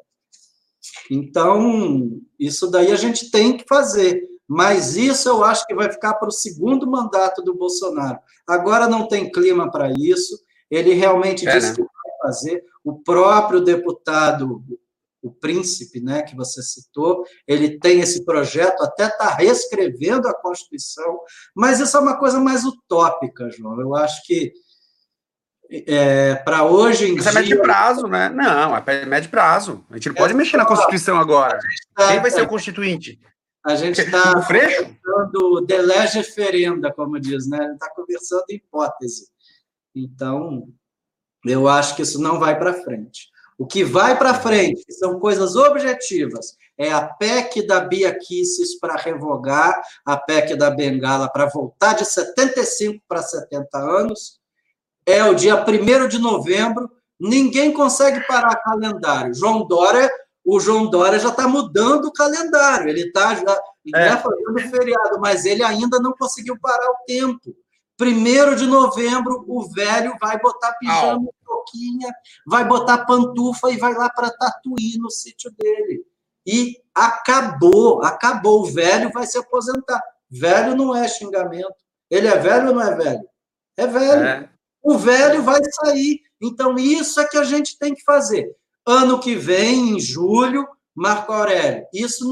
então, 1.09 2.19
isso 2.37 2.69
daí 2.69 2.91
a 2.91 2.95
gente 2.95 3.31
tem 3.31 3.57
que 3.57 3.65
fazer. 3.67 4.21
Mas 4.47 4.95
isso 4.95 5.27
eu 5.27 5.43
acho 5.43 5.65
que 5.65 5.75
vai 5.75 5.91
ficar 5.91 6.13
para 6.13 6.29
o 6.29 6.31
segundo 6.31 6.89
mandato 6.89 7.41
do 7.41 7.53
Bolsonaro. 7.53 8.17
Agora 8.47 8.87
não 8.87 9.07
tem 9.07 9.31
clima 9.31 9.69
para 9.69 9.91
isso. 9.97 10.39
Ele 10.71 10.93
realmente 10.93 11.47
é, 11.47 11.53
disse 11.53 11.69
né? 11.69 11.75
que 11.75 11.81
vai 11.81 12.17
fazer. 12.21 12.63
O 12.83 12.99
próprio 12.99 13.59
deputado, 13.59 14.63
o 15.21 15.31
príncipe, 15.31 15.99
né, 15.99 16.21
que 16.21 16.35
você 16.35 16.61
citou, 16.61 17.23
ele 17.45 17.77
tem 17.77 17.99
esse 17.99 18.23
projeto, 18.23 18.81
até 18.81 19.07
está 19.07 19.29
reescrevendo 19.33 20.27
a 20.27 20.33
Constituição, 20.33 21.19
mas 21.53 21.79
isso 21.79 21.97
é 21.97 21.99
uma 21.99 22.17
coisa 22.17 22.39
mais 22.39 22.63
utópica, 22.63 23.49
João. 23.51 23.79
Eu 23.81 23.95
acho 23.95 24.23
que 24.25 24.53
é, 25.69 26.35
para 26.35 26.63
hoje 26.63 27.09
em 27.09 27.15
Mas 27.15 27.25
dia... 27.25 27.31
é 27.31 27.35
médio 27.35 27.61
prazo, 27.61 28.07
né? 28.07 28.29
Não, 28.29 28.75
é 28.75 29.05
médio 29.05 29.29
prazo. 29.29 29.85
A 29.89 29.95
gente 29.95 30.07
não 30.09 30.15
pode 30.15 30.33
é 30.33 30.35
mexer 30.35 30.55
na 30.55 30.65
Constituição 30.65 31.19
agora. 31.19 31.59
Tá, 31.93 32.07
Quem 32.07 32.21
vai 32.21 32.31
ser 32.31 32.41
o 32.41 32.47
constituinte? 32.47 33.19
A 33.67 33.75
gente 33.75 33.99
está 33.99 34.33
conversando 34.33 35.59
de 35.67 35.77
lege 35.81 36.23
ferenda, 36.23 36.89
como 36.93 37.19
diz, 37.19 37.49
né? 37.49 37.73
Está 37.73 37.89
conversando 37.89 38.45
hipótese. 38.47 39.27
Então, 39.93 40.69
eu 41.45 41.67
acho 41.67 41.93
que 41.93 42.01
isso 42.01 42.17
não 42.21 42.39
vai 42.39 42.57
para 42.57 42.73
frente. 42.73 43.27
O 43.57 43.67
que 43.67 43.83
vai 43.83 44.17
para 44.17 44.35
frente 44.35 44.85
são 44.93 45.19
coisas 45.19 45.57
objetivas. 45.57 46.55
É 46.77 46.93
a 46.93 47.01
PEC 47.01 47.67
da 47.67 47.81
Bia 47.81 48.17
Kisses 48.17 48.79
para 48.79 48.95
revogar, 48.95 49.81
a 50.05 50.15
PEC 50.15 50.55
da 50.55 50.71
Bengala 50.71 51.27
para 51.29 51.47
voltar 51.47 51.91
de 51.91 52.05
75 52.05 53.03
para 53.05 53.21
70 53.21 53.77
anos. 53.77 54.39
É 55.05 55.25
o 55.25 55.35
dia 55.35 55.61
1 55.61 56.07
de 56.07 56.19
novembro. 56.19 56.89
Ninguém 57.19 57.73
consegue 57.73 58.25
parar 58.27 58.55
calendário. 58.63 59.33
João 59.33 59.67
Dória 59.67 60.09
o 60.49 60.61
João 60.61 60.89
Dória 60.89 61.19
já 61.19 61.27
está 61.27 61.45
mudando 61.45 62.05
o 62.05 62.13
calendário, 62.13 62.87
ele 62.87 63.01
está 63.01 63.35
já 63.35 63.61
é. 63.93 64.11
né, 64.11 64.17
fazendo 64.17 64.71
feriado, 64.71 65.19
mas 65.19 65.43
ele 65.43 65.61
ainda 65.61 65.99
não 65.99 66.13
conseguiu 66.13 66.57
parar 66.57 66.89
o 66.89 67.05
tempo. 67.05 67.53
Primeiro 67.97 68.55
de 68.55 68.65
novembro, 68.65 69.43
o 69.45 69.69
velho 69.69 70.15
vai 70.21 70.39
botar 70.39 70.71
pijama, 70.79 71.27
toquinha, 71.45 72.15
vai 72.45 72.63
botar 72.63 73.05
pantufa 73.05 73.69
e 73.71 73.77
vai 73.77 73.93
lá 73.93 74.09
para 74.09 74.31
Tatuí, 74.31 74.97
no 74.97 75.11
sítio 75.11 75.51
dele. 75.51 76.05
E 76.45 76.77
acabou, 76.95 78.01
acabou. 78.05 78.61
O 78.61 78.71
velho 78.71 79.11
vai 79.11 79.27
se 79.27 79.37
aposentar. 79.37 80.01
Velho 80.29 80.77
não 80.77 80.95
é 80.95 81.09
xingamento. 81.09 81.75
Ele 82.09 82.27
é 82.27 82.37
velho 82.37 82.69
ou 82.69 82.75
não 82.75 82.81
é 82.81 82.95
velho? 82.95 83.27
É 83.75 83.85
velho. 83.85 84.23
É. 84.23 84.49
O 84.81 84.97
velho 84.97 85.43
vai 85.43 85.59
sair 85.83 86.21
Então, 86.39 86.77
isso 86.77 87.19
é 87.19 87.27
que 87.27 87.37
a 87.37 87.43
gente 87.43 87.77
tem 87.77 87.93
que 87.93 88.03
fazer. 88.03 88.55
Ano 88.87 89.19
que 89.19 89.35
vem, 89.35 89.97
em 89.97 89.99
julho, 89.99 90.65
Marco 90.95 91.33
Aurélio. 91.33 91.85
Isso 91.93 92.29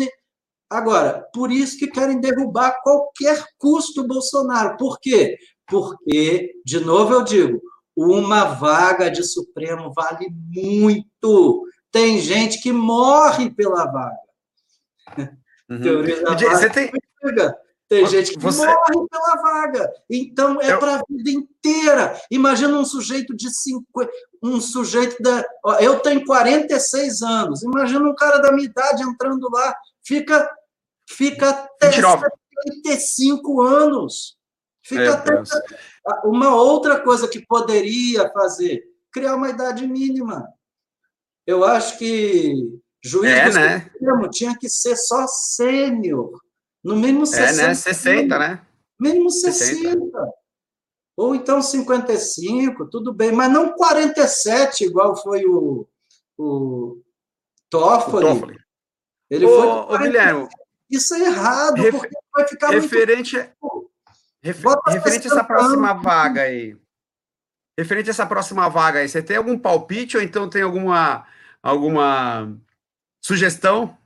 Agora, 0.70 1.28
por 1.34 1.52
isso 1.52 1.78
que 1.78 1.88
querem 1.88 2.20
derrubar 2.20 2.70
a 2.70 2.82
qualquer 2.82 3.44
custo 3.58 4.02
o 4.02 4.08
Bolsonaro. 4.08 4.78
Por 4.78 5.00
quê? 5.00 5.38
Porque, 5.68 6.54
de 6.66 6.80
novo 6.80 7.14
eu 7.14 7.24
digo, 7.24 7.62
uma 7.96 8.46
vaga 8.46 9.10
de 9.10 9.24
Supremo 9.24 9.94
vale 9.94 10.28
muito. 10.50 11.68
Tem 11.92 12.20
gente 12.20 12.62
que 12.62 12.72
morre 12.72 13.52
pela 13.52 13.86
vaga. 13.86 14.18
Uhum. 15.70 15.82
Teoria 15.82 16.24
da 16.24 16.32
vaga. 16.32 16.58
Você 16.58 16.70
tem... 16.70 16.92
Tem 17.88 18.06
gente 18.08 18.34
que 18.34 18.40
Você... 18.40 18.66
morre 18.66 19.08
pela 19.10 19.42
vaga. 19.42 19.94
Então 20.10 20.60
é 20.60 20.74
eu... 20.74 20.80
para 20.80 20.96
a 20.96 21.04
vida 21.08 21.30
inteira. 21.30 22.20
Imagina 22.32 22.78
um 22.78 22.86
sujeito 22.86 23.36
de 23.36 23.54
50, 23.54 24.12
um 24.42 24.60
sujeito 24.60 25.22
da. 25.22 25.46
Eu 25.80 26.00
tenho 26.00 26.26
46 26.26 27.22
anos. 27.22 27.64
Imagina 27.64 28.10
um 28.10 28.16
cara 28.16 28.40
da 28.40 28.52
minha 28.52 28.66
idade 28.66 29.04
entrando 29.04 29.48
lá, 29.52 29.76
fica, 30.04 30.50
fica 31.08 31.50
até 31.50 31.92
75 31.92 33.62
anos. 33.62 34.36
Fica 34.84 35.04
é, 35.04 35.10
até. 35.10 35.44
Uma 36.24 36.56
outra 36.56 37.00
coisa 37.00 37.28
que 37.28 37.46
poderia 37.46 38.32
fazer, 38.32 38.84
criar 39.12 39.36
uma 39.36 39.50
idade 39.50 39.86
mínima. 39.86 40.48
Eu 41.46 41.64
acho 41.64 42.00
que 42.00 42.80
juiz 43.04 43.32
é, 43.32 43.50
do 43.50 43.56
né? 43.56 43.90
Supremo 43.92 44.30
tinha 44.30 44.58
que 44.58 44.68
ser 44.68 44.96
só 44.96 45.28
sênior 45.28 46.45
no 46.86 46.96
mínimo 46.96 47.26
60. 47.26 47.62
É, 47.62 47.68
né? 47.68 47.74
60, 47.74 48.40
né? 48.40 48.62
Mínimo 49.00 49.32
60. 49.32 49.76
60. 49.76 50.34
Ou 51.18 51.34
então 51.34 51.62
55, 51.62 52.90
tudo 52.90 53.12
bem, 53.12 53.32
mas 53.32 53.52
não 53.52 53.74
47, 53.74 54.84
igual 54.84 55.16
foi 55.16 55.46
o, 55.46 55.88
o 56.38 57.02
Toffoli. 57.70 58.26
O 58.26 58.30
Toffoli. 58.34 58.60
Ele 59.30 59.46
ô, 59.46 59.50
foi. 59.50 59.96
Ô, 59.96 59.98
Guilherme. 59.98 60.48
Isso 60.88 61.16
é 61.16 61.22
errado, 61.22 61.82
ref, 61.82 61.96
porque 61.96 62.16
vai 62.32 62.48
ficar 62.48 62.70
referente, 62.70 63.36
muito. 63.36 63.92
Refer, 64.44 64.78
referente 64.88 65.28
a 65.28 65.32
essa 65.32 65.44
próxima 65.44 65.94
vaga 65.94 66.42
aí. 66.44 66.78
Referente 67.80 68.10
a 68.10 68.12
essa 68.12 68.28
próxima 68.28 68.70
vaga 68.70 69.00
aí, 69.00 69.10
você 69.10 69.24
tem 69.24 69.38
algum 69.38 69.58
palpite 69.58 70.18
ou 70.18 70.22
então 70.22 70.48
tem 70.48 70.62
alguma, 70.62 71.26
alguma 71.64 72.56
sugestão? 73.24 73.98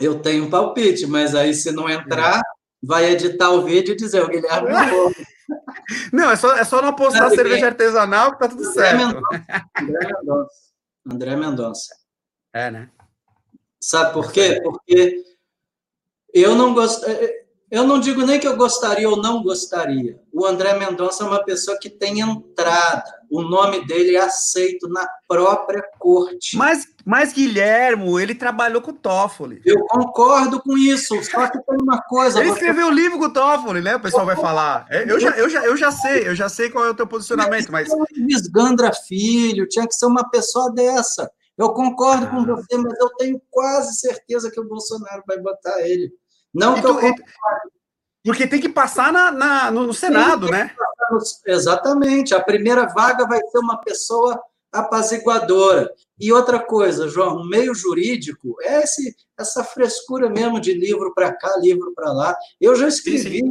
Eu 0.00 0.20
tenho 0.20 0.44
um 0.44 0.50
palpite, 0.50 1.06
mas 1.06 1.34
aí 1.34 1.54
se 1.54 1.72
não 1.72 1.88
entrar, 1.88 2.42
vai 2.82 3.06
editar 3.06 3.50
o 3.50 3.62
vídeo 3.62 3.92
e 3.92 3.96
dizer 3.96 4.22
o 4.22 4.28
Guilherme 4.28 4.70
não 4.70 5.12
Não, 6.12 6.30
é 6.30 6.36
só, 6.36 6.56
é 6.56 6.64
só 6.64 6.82
não 6.82 6.88
apostar 6.88 7.30
cerveja 7.30 7.66
artesanal 7.66 8.32
que 8.32 8.40
tá 8.40 8.48
tudo 8.48 8.66
André 8.66 8.74
certo. 8.74 8.98
Mendonça. 8.98 9.44
André 9.78 10.06
Mendonça. 10.06 10.52
André 11.08 11.36
Mendonça. 11.36 11.96
É, 12.52 12.70
né? 12.70 12.90
Sabe 13.80 14.12
por 14.12 14.32
quê? 14.32 14.60
Porque 14.62 15.22
eu 16.34 16.54
não 16.54 16.74
gosto. 16.74 17.06
Eu 17.68 17.84
não 17.84 17.98
digo 17.98 18.24
nem 18.24 18.38
que 18.38 18.46
eu 18.46 18.56
gostaria 18.56 19.08
ou 19.08 19.20
não 19.20 19.42
gostaria. 19.42 20.20
O 20.32 20.46
André 20.46 20.78
Mendonça 20.78 21.24
é 21.24 21.26
uma 21.26 21.42
pessoa 21.42 21.76
que 21.80 21.90
tem 21.90 22.20
entrada. 22.20 23.04
O 23.28 23.42
nome 23.42 23.84
dele 23.84 24.14
é 24.14 24.20
aceito 24.20 24.88
na 24.88 25.04
própria 25.26 25.82
corte. 25.98 26.56
Mas, 26.56 26.86
mas 27.04 27.32
Guilhermo, 27.32 28.20
ele 28.20 28.36
trabalhou 28.36 28.80
com 28.80 28.92
o 28.92 28.94
Toffoli. 28.94 29.60
Eu 29.64 29.80
concordo 29.86 30.62
com 30.62 30.78
isso. 30.78 31.20
Só 31.24 31.48
que 31.48 31.58
tem 31.58 31.76
uma 31.82 32.00
coisa. 32.02 32.38
Ele 32.38 32.50
escreveu 32.50 32.86
o 32.86 32.90
livro 32.90 33.18
com 33.18 33.24
o 33.24 33.32
Toffoli, 33.32 33.80
né? 33.80 33.96
O 33.96 34.00
pessoal 34.00 34.24
vai 34.24 34.36
falar. 34.36 34.86
É, 34.88 35.10
eu 35.10 35.18
já, 35.18 35.30
eu, 35.30 35.48
já, 35.48 35.64
eu 35.64 35.76
já 35.76 35.90
sei, 35.90 36.28
eu 36.28 36.36
já 36.36 36.48
sei 36.48 36.70
qual 36.70 36.84
é 36.84 36.90
o 36.90 36.94
teu 36.94 37.06
posicionamento, 37.06 37.72
mas. 37.72 37.88
Visgandra 38.14 38.92
Filho, 38.92 39.68
tinha 39.68 39.88
que 39.88 39.94
ser 39.94 40.06
uma 40.06 40.28
pessoa 40.30 40.72
dessa. 40.72 41.28
Eu 41.58 41.70
concordo 41.70 42.26
ah. 42.26 42.30
com 42.30 42.44
você, 42.44 42.76
mas 42.76 42.96
eu 43.00 43.08
tenho 43.16 43.42
quase 43.50 43.96
certeza 43.98 44.50
que 44.52 44.60
o 44.60 44.68
Bolsonaro 44.68 45.24
vai 45.26 45.38
botar 45.38 45.80
ele. 45.80 46.12
Não 46.58 46.80
que 46.80 46.86
eu... 46.86 47.14
Porque 48.24 48.46
tem 48.46 48.60
que 48.60 48.68
passar 48.68 49.12
na, 49.12 49.30
na 49.30 49.70
no, 49.70 49.94
Senado, 49.94 50.50
né? 50.50 50.74
No... 51.10 51.18
Exatamente. 51.46 52.34
A 52.34 52.42
primeira 52.42 52.86
vaga 52.86 53.26
vai 53.26 53.38
ser 53.38 53.58
uma 53.58 53.78
pessoa 53.78 54.40
apaziguadora. 54.72 55.88
E 56.18 56.32
outra 56.32 56.58
coisa, 56.58 57.08
João, 57.08 57.36
o 57.36 57.48
meio 57.48 57.74
jurídico 57.74 58.56
é 58.62 58.82
esse, 58.82 59.14
essa 59.38 59.62
frescura 59.62 60.28
mesmo 60.28 60.60
de 60.60 60.72
livro 60.72 61.14
para 61.14 61.32
cá, 61.32 61.56
livro 61.58 61.92
para 61.94 62.12
lá. 62.12 62.36
Eu 62.60 62.74
já 62.74 62.88
escrevi 62.88 63.38
sim, 63.38 63.44
sim. 63.44 63.50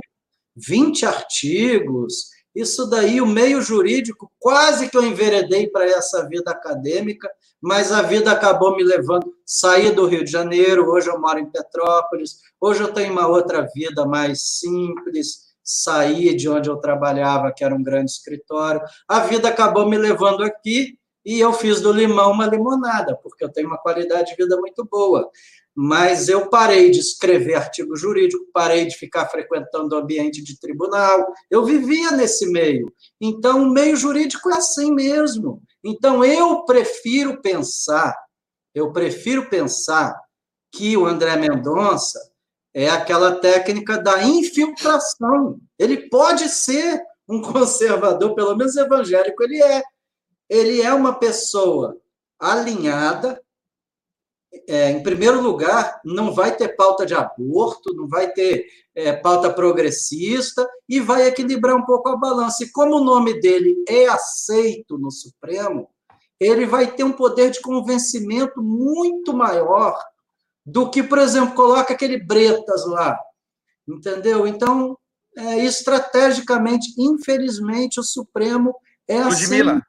20 0.55 1.05
artigos, 1.05 2.29
isso 2.55 2.85
daí, 2.87 3.19
o 3.19 3.27
meio 3.27 3.61
jurídico, 3.61 4.31
quase 4.39 4.89
que 4.89 4.95
eu 4.95 5.03
enveredei 5.03 5.67
para 5.67 5.85
essa 5.85 6.27
vida 6.27 6.51
acadêmica, 6.51 7.29
mas 7.65 7.91
a 7.91 8.03
vida 8.03 8.31
acabou 8.31 8.77
me 8.77 8.83
levando. 8.83 9.33
Saí 9.43 9.89
do 9.89 10.05
Rio 10.05 10.23
de 10.23 10.29
Janeiro, 10.29 10.87
hoje 10.87 11.09
eu 11.09 11.19
moro 11.19 11.39
em 11.39 11.49
Petrópolis, 11.49 12.41
hoje 12.61 12.83
eu 12.83 12.93
tenho 12.93 13.11
uma 13.11 13.25
outra 13.27 13.67
vida 13.73 14.05
mais 14.05 14.59
simples, 14.59 15.55
saí 15.63 16.35
de 16.35 16.47
onde 16.47 16.69
eu 16.69 16.77
trabalhava, 16.77 17.51
que 17.51 17.63
era 17.63 17.73
um 17.73 17.81
grande 17.81 18.11
escritório. 18.11 18.81
A 19.07 19.21
vida 19.21 19.49
acabou 19.49 19.89
me 19.89 19.97
levando 19.97 20.43
aqui 20.43 20.95
e 21.25 21.39
eu 21.39 21.51
fiz 21.53 21.81
do 21.81 21.91
limão 21.91 22.33
uma 22.33 22.45
limonada, 22.45 23.19
porque 23.23 23.43
eu 23.43 23.51
tenho 23.51 23.67
uma 23.67 23.79
qualidade 23.79 24.29
de 24.29 24.35
vida 24.35 24.55
muito 24.57 24.85
boa 24.85 25.31
mas 25.75 26.29
eu 26.29 26.49
parei 26.49 26.89
de 26.89 26.99
escrever 26.99 27.55
artigo 27.55 27.97
jurídico, 27.97 28.45
parei 28.53 28.85
de 28.85 28.95
ficar 28.95 29.27
frequentando 29.27 29.93
o 29.93 29.99
ambiente 29.99 30.41
de 30.41 30.57
tribunal, 30.57 31.33
eu 31.51 31.65
vivia 31.65 32.11
nesse 32.11 32.49
meio. 32.49 32.93
Então, 33.19 33.63
o 33.63 33.69
meio 33.69 33.97
jurídico 33.97 34.49
é 34.49 34.57
assim 34.57 34.93
mesmo. 34.93 35.61
Então, 35.83 36.23
eu 36.23 36.63
prefiro 36.63 37.41
pensar, 37.41 38.15
eu 38.73 38.93
prefiro 38.93 39.49
pensar 39.49 40.17
que 40.71 40.95
o 40.95 41.05
André 41.05 41.35
Mendonça 41.35 42.19
é 42.73 42.89
aquela 42.89 43.35
técnica 43.35 43.97
da 43.97 44.23
infiltração. 44.23 45.59
Ele 45.77 46.09
pode 46.09 46.47
ser 46.47 47.01
um 47.27 47.41
conservador, 47.41 48.33
pelo 48.33 48.55
menos 48.55 48.77
evangélico 48.77 49.43
ele 49.43 49.61
é. 49.61 49.83
Ele 50.49 50.81
é 50.81 50.93
uma 50.93 51.17
pessoa 51.17 51.97
alinhada 52.39 53.41
é, 54.67 54.91
em 54.91 55.03
primeiro 55.03 55.41
lugar, 55.41 55.99
não 56.03 56.33
vai 56.33 56.55
ter 56.55 56.75
pauta 56.75 57.05
de 57.05 57.13
aborto, 57.13 57.93
não 57.95 58.07
vai 58.07 58.31
ter 58.31 58.65
é, 58.95 59.13
pauta 59.13 59.51
progressista 59.51 60.67
e 60.87 60.99
vai 60.99 61.27
equilibrar 61.27 61.75
um 61.75 61.85
pouco 61.85 62.09
a 62.09 62.17
balança. 62.17 62.63
E 62.63 62.71
como 62.71 62.97
o 62.97 63.03
nome 63.03 63.39
dele 63.39 63.83
é 63.87 64.07
aceito 64.07 64.97
no 64.97 65.11
Supremo, 65.11 65.89
ele 66.39 66.65
vai 66.65 66.91
ter 66.91 67.03
um 67.03 67.11
poder 67.11 67.51
de 67.51 67.61
convencimento 67.61 68.61
muito 68.61 69.33
maior 69.33 69.97
do 70.65 70.89
que, 70.89 71.03
por 71.03 71.19
exemplo, 71.19 71.55
coloca 71.55 71.93
aquele 71.93 72.17
Bretas 72.17 72.85
lá, 72.87 73.19
entendeu? 73.87 74.47
Então, 74.47 74.97
é, 75.37 75.63
estrategicamente, 75.63 76.93
infelizmente, 76.97 77.99
o 77.99 78.03
Supremo 78.03 78.75
é 79.07 79.19
assim. 79.19 79.43
Ludmilla. 79.43 79.81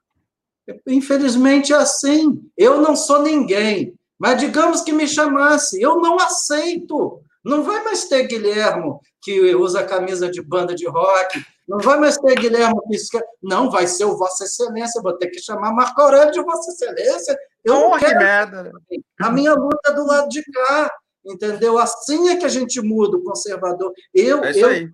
Infelizmente 0.86 1.72
é 1.72 1.76
assim. 1.76 2.42
Eu 2.56 2.80
não 2.80 2.96
sou 2.96 3.22
ninguém. 3.22 3.94
Mas 4.18 4.38
digamos 4.38 4.82
que 4.82 4.92
me 4.92 5.06
chamasse, 5.06 5.80
eu 5.80 6.00
não 6.00 6.16
aceito. 6.16 7.20
Não 7.44 7.62
vai 7.62 7.82
mais 7.84 8.06
ter 8.06 8.26
Guilhermo 8.26 9.00
que 9.22 9.54
usa 9.54 9.84
camisa 9.84 10.30
de 10.30 10.42
banda 10.42 10.74
de 10.74 10.86
rock, 10.88 11.44
não 11.68 11.78
vai 11.78 11.98
mais 11.98 12.16
ter 12.16 12.34
Guilhermo 12.36 12.82
que 12.88 12.96
não 13.42 13.70
vai 13.70 13.86
ser 13.86 14.04
o 14.04 14.16
Vossa 14.16 14.44
Excelência, 14.44 15.02
vou 15.02 15.16
ter 15.16 15.28
que 15.28 15.40
chamar 15.40 15.72
Marco 15.72 16.00
Aurélio 16.00 16.32
de 16.32 16.42
Vossa 16.42 16.70
Excelência. 16.70 17.36
Eu 17.64 17.90
oh, 17.90 17.98
quero... 17.98 18.18
merda. 18.18 18.72
A 19.20 19.30
minha 19.30 19.52
luta 19.54 19.90
é 19.90 19.92
do 19.92 20.06
lado 20.06 20.28
de 20.28 20.42
cá, 20.44 20.90
entendeu? 21.24 21.78
Assim 21.78 22.28
é 22.30 22.36
que 22.36 22.44
a 22.44 22.48
gente 22.48 22.80
muda 22.80 23.16
o 23.16 23.22
conservador. 23.22 23.92
Eu 24.14 24.42
é 24.44 24.52
eu 24.56 24.88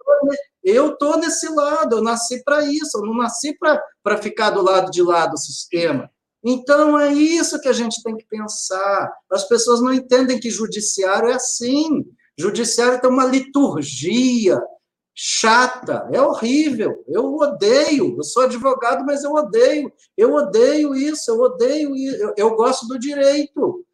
eu 0.65 0.97
tô 0.97 1.17
nesse 1.17 1.49
lado, 1.53 1.97
eu 1.97 2.03
nasci 2.03 2.43
para 2.45 2.63
isso, 2.63 2.99
eu 2.99 3.03
não 3.03 3.15
nasci 3.15 3.57
para 3.59 4.17
ficar 4.19 4.51
do 4.51 4.63
lado 4.63 4.91
de 4.91 5.03
lá 5.03 5.27
do 5.27 5.37
sistema. 5.37 6.09
Então, 6.45 6.99
é 6.99 7.13
isso 7.13 7.61
que 7.61 7.69
a 7.69 7.73
gente 7.73 8.03
tem 8.03 8.17
que 8.17 8.27
pensar. 8.27 9.13
As 9.31 9.47
pessoas 9.47 9.81
não 9.81 9.93
entendem 9.93 10.41
que 10.41 10.51
judiciário 10.51 11.29
é 11.29 11.35
assim. 11.35 12.05
Judiciário 12.37 13.01
tem 13.01 13.11
uma 13.11 13.25
liturgia 13.25 14.61
chata, 15.15 16.09
é 16.13 16.21
horrível. 16.21 17.05
Eu 17.07 17.35
odeio. 17.37 18.17
Eu 18.17 18.25
sou 18.25 18.45
advogado, 18.45 19.05
mas 19.05 19.23
eu 19.23 19.33
odeio. 19.33 19.93
Eu 20.17 20.35
odeio 20.35 20.95
isso, 20.95 21.31
eu 21.31 21.41
odeio 21.41 21.95
isso. 21.95 22.17
Eu, 22.17 22.35
eu 22.37 22.57
gosto 22.57 22.87
do 22.87 22.99
direito. 22.99 23.85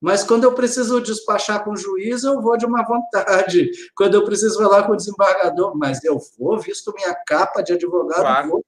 Mas 0.00 0.22
quando 0.22 0.44
eu 0.44 0.54
preciso 0.54 1.00
despachar 1.00 1.64
com 1.64 1.72
o 1.72 1.76
juiz, 1.76 2.22
eu 2.22 2.40
vou 2.40 2.56
de 2.56 2.64
uma 2.64 2.84
vontade. 2.86 3.68
Quando 3.96 4.14
eu 4.14 4.24
preciso 4.24 4.56
falar 4.56 4.84
com 4.84 4.92
o 4.92 4.96
desembargador, 4.96 5.76
mas 5.76 6.02
eu 6.04 6.18
vou, 6.38 6.58
visto 6.58 6.94
minha 6.94 7.14
capa 7.26 7.62
de 7.62 7.72
advogado, 7.72 8.20
claro. 8.20 8.48
vou 8.48 8.64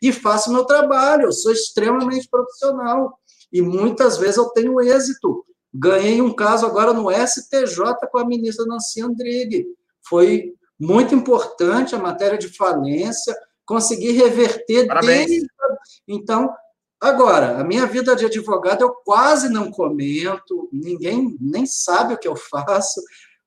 e 0.00 0.12
faço 0.12 0.52
meu 0.52 0.64
trabalho. 0.64 1.24
Eu 1.24 1.32
sou 1.32 1.52
extremamente 1.52 2.28
profissional 2.28 3.18
e 3.52 3.60
muitas 3.60 4.18
vezes 4.18 4.36
eu 4.36 4.46
tenho 4.50 4.80
êxito. 4.80 5.44
Ganhei 5.72 6.20
um 6.22 6.32
caso 6.32 6.66
agora 6.66 6.92
no 6.92 7.10
STJ 7.10 8.08
com 8.10 8.18
a 8.18 8.24
ministra 8.24 8.64
Nancy 8.64 9.00
Andrighi. 9.00 9.66
Foi 10.08 10.54
muito 10.78 11.14
importante 11.14 11.94
a 11.94 11.98
matéria 11.98 12.38
de 12.38 12.48
falência. 12.48 13.34
consegui 13.66 14.12
reverter 14.12 14.86
Parabéns. 14.86 15.26
desde. 15.26 15.46
Então, 16.06 16.52
agora, 17.00 17.58
a 17.58 17.64
minha 17.64 17.86
vida 17.86 18.14
de 18.14 18.26
advogado 18.26 18.82
eu 18.82 18.90
quase 19.04 19.48
não 19.48 19.70
comento, 19.70 20.68
ninguém 20.72 21.36
nem 21.40 21.64
sabe 21.64 22.14
o 22.14 22.18
que 22.18 22.28
eu 22.28 22.36
faço, 22.36 23.00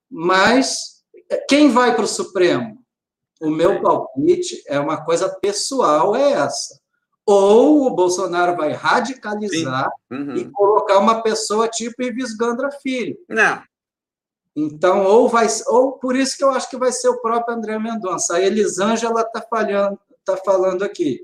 mas 0.09 1.03
quem 1.47 1.69
vai 1.69 1.95
para 1.95 2.05
o 2.05 2.07
Supremo? 2.07 2.77
O 3.41 3.49
meu 3.49 3.81
palpite 3.81 4.61
é 4.68 4.80
uma 4.80 5.03
coisa 5.03 5.30
pessoal, 5.41 6.15
é 6.15 6.31
essa. 6.31 6.80
Ou 7.26 7.85
o 7.88 7.93
Bolsonaro 7.95 8.55
vai 8.55 8.72
radicalizar 8.72 9.91
Uhum. 10.09 10.35
e 10.35 10.49
colocar 10.51 10.97
uma 10.97 11.22
pessoa 11.22 11.68
tipo 11.68 12.01
Ives 12.01 12.34
Gandra 12.35 12.72
Filho. 12.81 13.18
Não, 13.27 13.61
Então, 14.55 15.03
ou 15.05 15.30
vai, 15.30 15.45
ou 15.68 15.93
por 15.99 16.15
isso 16.15 16.35
que 16.38 16.43
eu 16.43 16.49
acho 16.49 16.69
que 16.69 16.77
vai 16.77 16.91
ser 16.91 17.09
o 17.09 17.22
próprio 17.22 17.55
André 17.55 17.77
Mendonça. 17.77 18.35
A 18.38 18.41
Elisângela 18.41 19.22
está 19.22 19.45
tá 20.26 20.38
falando 20.38 20.84
aqui. 20.84 21.19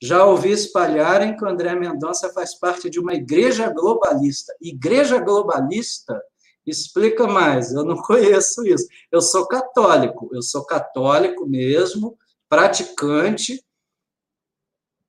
Já 0.00 0.24
ouvi 0.24 0.52
espalharem 0.52 1.36
que 1.36 1.44
o 1.44 1.48
André 1.48 1.74
Mendonça 1.74 2.30
faz 2.32 2.54
parte 2.54 2.88
de 2.88 3.00
uma 3.00 3.12
igreja 3.14 3.68
globalista. 3.70 4.54
Igreja 4.60 5.18
globalista 5.18 6.22
explica 6.66 7.26
mais. 7.26 7.72
Eu 7.72 7.84
não 7.84 7.96
conheço 8.02 8.66
isso. 8.66 8.86
Eu 9.10 9.20
sou 9.20 9.46
católico. 9.46 10.30
Eu 10.32 10.42
sou 10.42 10.64
católico 10.64 11.46
mesmo, 11.46 12.18
praticante. 12.48 13.64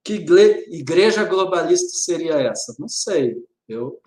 Que 0.03 0.13
igreja 0.69 1.23
globalista 1.23 1.89
seria 1.89 2.33
essa? 2.33 2.75
Não 2.79 2.87
sei. 2.87 3.37
Eu 3.69 4.01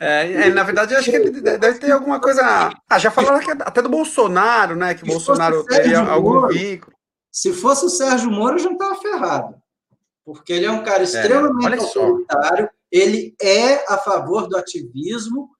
É, 0.00 0.32
é, 0.32 0.50
na 0.50 0.62
verdade, 0.62 0.94
eu 0.94 0.98
acho 0.98 1.10
que 1.10 1.30
deve 1.30 1.78
ter 1.78 1.92
alguma 1.92 2.18
coisa. 2.18 2.72
Ah, 2.88 2.98
já 2.98 3.10
falaram 3.10 3.38
que 3.40 3.50
até 3.50 3.82
do 3.82 3.88
Bolsonaro, 3.90 4.74
né? 4.74 4.94
Que 4.94 5.00
Se 5.00 5.06
Bolsonaro 5.06 5.64
teria 5.64 6.00
algum 6.00 6.40
Moro. 6.40 6.48
vínculo. 6.54 6.96
Se 7.30 7.52
fosse 7.52 7.84
o 7.84 7.90
Sérgio 7.90 8.30
Moro, 8.30 8.56
eu 8.56 8.62
já 8.64 8.72
estava 8.72 8.94
ferrado. 8.96 9.62
Porque 10.24 10.52
ele 10.52 10.66
é 10.66 10.70
um 10.70 10.84
cara 10.84 11.02
extremamente 11.02 11.64
olha 11.66 11.80
só. 11.80 12.02
autoritário, 12.02 12.70
ele 12.90 13.34
é 13.40 13.84
a 13.92 13.98
favor 13.98 14.48
do 14.48 14.56
ativismo, 14.56 15.50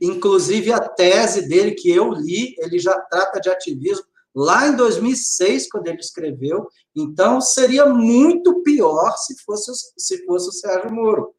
inclusive 0.00 0.72
a 0.72 0.80
tese 0.80 1.48
dele 1.48 1.72
que 1.72 1.90
eu 1.90 2.12
li, 2.12 2.54
ele 2.58 2.78
já 2.78 2.98
trata 2.98 3.40
de 3.40 3.48
ativismo 3.48 4.04
lá 4.34 4.66
em 4.66 4.76
2006, 4.76 5.68
quando 5.70 5.86
ele 5.86 5.98
escreveu. 6.00 6.66
Então, 6.94 7.40
seria 7.40 7.86
muito 7.86 8.62
pior 8.62 9.16
se 9.16 9.36
fosse, 9.44 9.70
o- 9.70 9.74
se 9.96 10.24
fosse 10.26 10.48
o 10.48 10.52
Sérgio 10.52 10.92
Moro. 10.92 11.32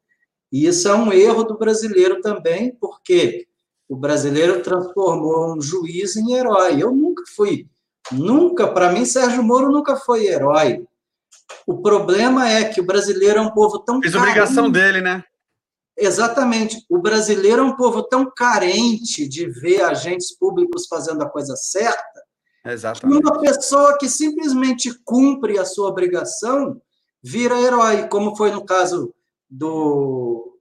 E 0.50 0.66
isso 0.66 0.88
é 0.88 0.94
um 0.94 1.12
erro 1.12 1.44
do 1.44 1.58
brasileiro 1.58 2.20
também, 2.20 2.74
porque 2.80 3.46
o 3.88 3.96
brasileiro 3.96 4.62
transformou 4.62 5.54
um 5.56 5.60
juiz 5.60 6.16
em 6.16 6.32
herói. 6.34 6.82
Eu 6.82 6.90
nunca 6.92 7.22
fui, 7.36 7.66
nunca, 8.10 8.66
para 8.66 8.90
mim, 8.92 9.04
Sérgio 9.04 9.42
Moro 9.42 9.70
nunca 9.70 9.96
foi 9.96 10.26
herói. 10.26 10.84
O 11.66 11.82
problema 11.82 12.48
é 12.48 12.64
que 12.64 12.80
o 12.80 12.86
brasileiro 12.86 13.38
é 13.38 13.42
um 13.42 13.50
povo 13.50 13.78
tão 13.80 14.00
Fez 14.00 14.14
obrigação 14.14 14.70
carente- 14.72 14.72
dele, 14.72 15.00
né? 15.02 15.22
Exatamente. 15.96 16.84
O 16.90 16.98
brasileiro 16.98 17.62
é 17.62 17.64
um 17.64 17.76
povo 17.76 18.02
tão 18.02 18.30
carente 18.30 19.26
de 19.26 19.48
ver 19.48 19.82
agentes 19.82 20.36
públicos 20.36 20.86
fazendo 20.86 21.22
a 21.22 21.28
coisa 21.28 21.56
certa, 21.56 22.22
Exatamente. 22.64 23.20
uma 23.20 23.40
pessoa 23.40 23.96
que 23.96 24.08
simplesmente 24.08 24.92
cumpre 25.04 25.58
a 25.58 25.64
sua 25.64 25.88
obrigação 25.88 26.80
vira 27.22 27.60
herói, 27.60 28.08
como 28.08 28.36
foi 28.36 28.50
no 28.50 28.64
caso 28.64 29.12
do 29.48 30.58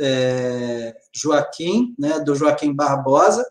é, 0.00 0.96
Joaquim, 1.12 1.94
né, 1.98 2.20
do 2.20 2.34
Joaquim 2.34 2.72
Barbosa, 2.74 3.44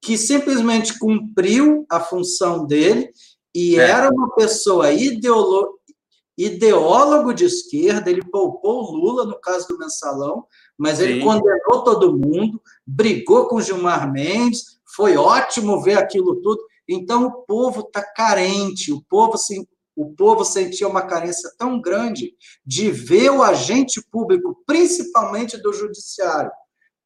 que 0.00 0.18
simplesmente 0.18 0.98
cumpriu 0.98 1.86
a 1.90 2.00
função 2.00 2.66
dele 2.66 3.12
e 3.54 3.78
É. 3.78 3.90
era 3.90 4.10
uma 4.10 4.34
pessoa 4.34 4.90
ideolo, 4.90 5.78
ideólogo 6.46 7.32
de 7.32 7.44
esquerda, 7.44 8.10
ele 8.10 8.22
poupou 8.24 8.84
o 8.84 8.96
Lula 8.96 9.24
no 9.24 9.40
caso 9.40 9.68
do 9.68 9.78
mensalão, 9.78 10.46
mas 10.76 11.00
ele 11.00 11.20
Sim. 11.20 11.26
condenou 11.26 11.84
todo 11.84 12.16
mundo, 12.16 12.60
brigou 12.86 13.46
com 13.48 13.60
Gilmar 13.60 14.10
Mendes, 14.10 14.78
foi 14.94 15.16
ótimo 15.16 15.80
ver 15.80 15.98
aquilo 15.98 16.40
tudo. 16.40 16.62
Então 16.88 17.26
o 17.26 17.32
povo 17.44 17.80
está 17.80 18.02
carente, 18.02 18.92
o 18.92 19.02
povo 19.08 19.36
se, 19.38 19.68
o 19.94 20.14
povo 20.14 20.44
sentia 20.44 20.88
uma 20.88 21.02
carência 21.02 21.50
tão 21.58 21.80
grande 21.80 22.34
de 22.64 22.90
ver 22.90 23.30
o 23.30 23.42
agente 23.42 24.02
público, 24.10 24.62
principalmente 24.66 25.56
do 25.56 25.72
judiciário, 25.72 26.50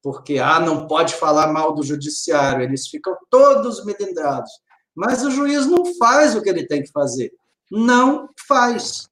porque 0.03 0.39
ah, 0.39 0.61
não 0.61 0.87
pode 0.87 1.15
falar 1.15 1.53
mal 1.53 1.75
do 1.75 1.83
judiciário, 1.83 2.63
eles 2.63 2.87
ficam 2.89 3.17
todos 3.29 3.85
melindrados. 3.85 4.51
Mas 4.95 5.23
o 5.23 5.31
juiz 5.31 5.67
não 5.67 5.95
faz 5.97 6.35
o 6.35 6.43
que 6.43 6.49
ele 6.49 6.67
tem 6.67 6.83
que 6.83 6.91
fazer. 6.91 7.31
Não 7.71 8.29
faz. 8.47 9.09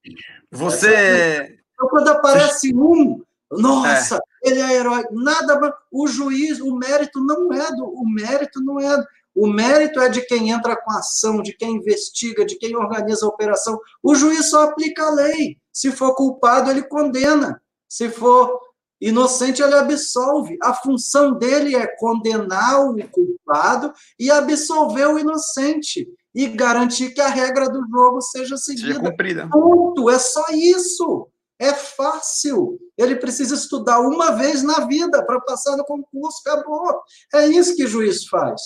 Você. 0.50 1.58
Então, 1.72 1.88
quando 1.88 2.08
aparece 2.08 2.74
um, 2.74 3.22
nossa, 3.50 4.20
ele 4.42 4.60
é 4.60 4.74
herói, 4.74 5.04
nada. 5.10 5.74
O 5.90 6.06
juiz, 6.06 6.60
o 6.60 6.76
mérito 6.76 7.20
não 7.20 7.52
é 7.52 7.70
do. 7.72 7.84
O 7.84 8.08
mérito 8.08 8.60
não 8.60 8.80
é. 8.80 9.04
O 9.34 9.48
mérito 9.48 10.00
é 10.00 10.08
de 10.08 10.22
quem 10.22 10.50
entra 10.50 10.76
com 10.76 10.92
a 10.92 10.98
ação, 10.98 11.42
de 11.42 11.52
quem 11.52 11.76
investiga, 11.76 12.44
de 12.44 12.56
quem 12.56 12.76
organiza 12.76 13.26
a 13.26 13.28
operação. 13.28 13.80
O 14.02 14.14
juiz 14.14 14.50
só 14.50 14.62
aplica 14.62 15.04
a 15.04 15.10
lei. 15.10 15.58
Se 15.72 15.90
for 15.90 16.14
culpado, 16.14 16.70
ele 16.70 16.82
condena. 16.82 17.60
Se 17.88 18.08
for 18.08 18.60
inocente, 19.00 19.60
ele 19.60 19.74
absolve. 19.74 20.56
A 20.62 20.72
função 20.72 21.32
dele 21.32 21.74
é 21.74 21.86
condenar 21.96 22.86
o 22.86 22.96
culpado 23.08 23.92
e 24.18 24.30
absolver 24.30 25.08
o 25.08 25.18
inocente. 25.18 26.08
E 26.34 26.48
garantir 26.48 27.10
que 27.10 27.20
a 27.20 27.28
regra 27.28 27.68
do 27.68 27.80
jogo 27.88 28.20
seja 28.20 28.56
Seja 28.56 28.80
seguida. 28.80 29.00
cumprida. 29.00 29.48
Ponto, 29.48 30.10
é 30.10 30.18
só 30.18 30.44
isso. 30.50 31.28
É 31.58 31.72
fácil. 31.72 32.78
Ele 32.98 33.14
precisa 33.16 33.54
estudar 33.54 34.00
uma 34.00 34.32
vez 34.32 34.62
na 34.62 34.80
vida 34.86 35.24
para 35.24 35.40
passar 35.40 35.76
no 35.76 35.84
concurso, 35.84 36.40
acabou. 36.44 37.00
É 37.32 37.46
isso 37.46 37.76
que 37.76 37.84
o 37.84 37.88
juiz 37.88 38.26
faz. 38.26 38.60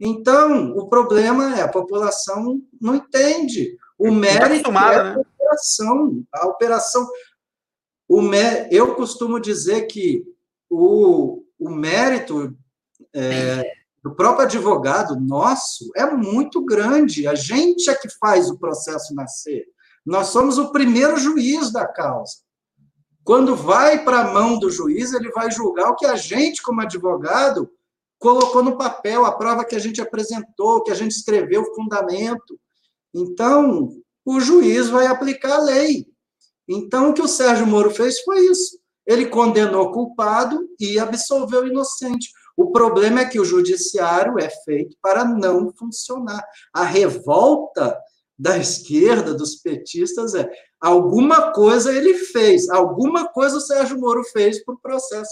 Então, 0.00 0.70
o 0.76 0.88
problema 0.88 1.58
é 1.58 1.62
a 1.62 1.68
população 1.68 2.62
não 2.80 2.94
entende. 2.94 3.76
O 3.98 4.04
Tá 4.04 4.10
mérito 4.12 4.44
é 4.44 4.46
acostumada, 4.46 5.00
a 5.00 5.04
né? 5.16 5.22
operação. 5.36 6.24
A 6.32 6.46
operação. 6.46 7.08
O 8.08 8.22
mé... 8.22 8.68
Eu 8.70 8.94
costumo 8.94 9.40
dizer 9.40 9.86
que 9.86 10.22
o, 10.70 11.42
o 11.58 11.68
mérito 11.68 12.56
é, 13.12 13.62
do 14.08 14.14
próprio 14.14 14.46
advogado 14.46 15.20
nosso 15.20 15.90
é 15.94 16.06
muito 16.06 16.64
grande. 16.64 17.26
A 17.26 17.34
gente 17.34 17.90
é 17.90 17.94
que 17.94 18.08
faz 18.18 18.48
o 18.48 18.58
processo 18.58 19.14
nascer. 19.14 19.66
Nós 20.04 20.28
somos 20.28 20.56
o 20.56 20.72
primeiro 20.72 21.18
juiz 21.18 21.70
da 21.70 21.86
causa. 21.86 22.36
Quando 23.22 23.54
vai 23.54 24.02
para 24.02 24.20
a 24.20 24.32
mão 24.32 24.58
do 24.58 24.70
juiz, 24.70 25.12
ele 25.12 25.30
vai 25.32 25.50
julgar 25.50 25.90
o 25.90 25.94
que 25.94 26.06
a 26.06 26.16
gente, 26.16 26.62
como 26.62 26.80
advogado, 26.80 27.70
colocou 28.18 28.62
no 28.62 28.78
papel, 28.78 29.26
a 29.26 29.32
prova 29.32 29.62
que 29.62 29.76
a 29.76 29.78
gente 29.78 30.00
apresentou, 30.00 30.82
que 30.82 30.90
a 30.90 30.94
gente 30.94 31.10
escreveu, 31.10 31.60
o 31.60 31.74
fundamento. 31.74 32.58
Então, 33.14 33.90
o 34.24 34.40
juiz 34.40 34.88
vai 34.88 35.06
aplicar 35.06 35.56
a 35.56 35.62
lei. 35.62 36.06
Então, 36.66 37.10
o 37.10 37.12
que 37.12 37.20
o 37.20 37.28
Sérgio 37.28 37.66
Moro 37.66 37.90
fez 37.90 38.20
foi 38.20 38.40
isso. 38.46 38.78
Ele 39.06 39.26
condenou 39.26 39.88
o 39.88 39.92
culpado 39.92 40.66
e 40.80 40.98
absolveu 40.98 41.64
o 41.64 41.66
inocente. 41.66 42.30
O 42.58 42.72
problema 42.72 43.20
é 43.20 43.24
que 43.24 43.38
o 43.38 43.44
judiciário 43.44 44.36
é 44.36 44.50
feito 44.50 44.96
para 45.00 45.24
não 45.24 45.72
funcionar. 45.72 46.44
A 46.74 46.82
revolta 46.82 47.96
da 48.36 48.58
esquerda, 48.58 49.32
dos 49.32 49.54
petistas, 49.54 50.34
é 50.34 50.50
alguma 50.80 51.52
coisa 51.52 51.94
ele 51.94 52.14
fez, 52.14 52.68
alguma 52.68 53.28
coisa 53.28 53.58
o 53.58 53.60
Sérgio 53.60 54.00
Moro 54.00 54.24
fez 54.24 54.64
para 54.64 54.74
o 54.74 54.80
processo 54.80 55.30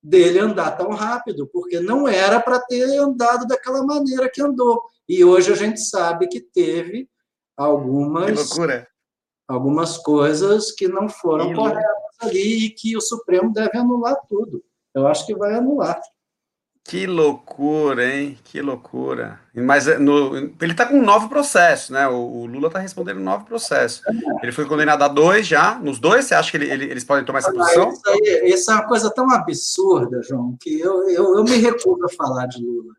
dele 0.00 0.38
andar 0.38 0.78
tão 0.78 0.90
rápido, 0.90 1.48
porque 1.52 1.80
não 1.80 2.06
era 2.06 2.40
para 2.40 2.60
ter 2.60 2.96
andado 2.96 3.44
daquela 3.48 3.82
maneira 3.84 4.30
que 4.32 4.40
andou. 4.40 4.80
E 5.08 5.24
hoje 5.24 5.52
a 5.52 5.56
gente 5.56 5.80
sabe 5.80 6.28
que 6.28 6.40
teve 6.40 7.08
algumas, 7.56 8.56
algumas 9.48 9.98
coisas 9.98 10.70
que 10.70 10.86
não 10.86 11.08
foram 11.08 11.52
corretas 11.54 12.16
ali 12.20 12.66
e 12.66 12.70
que 12.70 12.96
o 12.96 13.00
Supremo 13.00 13.52
deve 13.52 13.76
anular 13.76 14.16
tudo. 14.28 14.62
Eu 14.94 15.08
acho 15.08 15.26
que 15.26 15.34
vai 15.34 15.54
anular. 15.54 16.00
Que 16.88 17.06
loucura, 17.06 18.02
hein? 18.16 18.38
Que 18.42 18.62
loucura. 18.62 19.38
Mas 19.54 19.86
é, 19.86 19.98
no, 19.98 20.34
ele 20.36 20.72
está 20.72 20.86
com 20.86 20.94
um 20.94 21.04
novo 21.04 21.28
processo, 21.28 21.92
né? 21.92 22.08
O, 22.08 22.14
o 22.16 22.46
Lula 22.46 22.68
está 22.68 22.78
respondendo 22.78 23.18
um 23.20 23.24
novo 23.24 23.44
processo. 23.44 24.00
Ele 24.42 24.50
foi 24.52 24.64
condenado 24.64 25.02
a 25.02 25.08
dois 25.08 25.46
já. 25.46 25.78
Nos 25.78 25.98
dois, 25.98 26.24
você 26.24 26.34
acha 26.34 26.50
que 26.50 26.56
ele- 26.56 26.70
ele- 26.70 26.84
eles 26.86 27.04
podem 27.04 27.26
tomar 27.26 27.40
essa 27.40 27.52
posição? 27.52 27.90
Isso, 27.90 28.00
aí, 28.08 28.42
isso 28.54 28.70
é 28.70 28.74
uma 28.74 28.88
coisa 28.88 29.10
tão 29.10 29.30
absurda, 29.30 30.22
João, 30.22 30.56
que 30.58 30.80
eu, 30.80 31.06
eu, 31.10 31.36
eu 31.36 31.44
me 31.44 31.56
recuso 31.58 32.02
a 32.06 32.08
falar 32.08 32.46
de 32.46 32.64
Lula. 32.64 32.94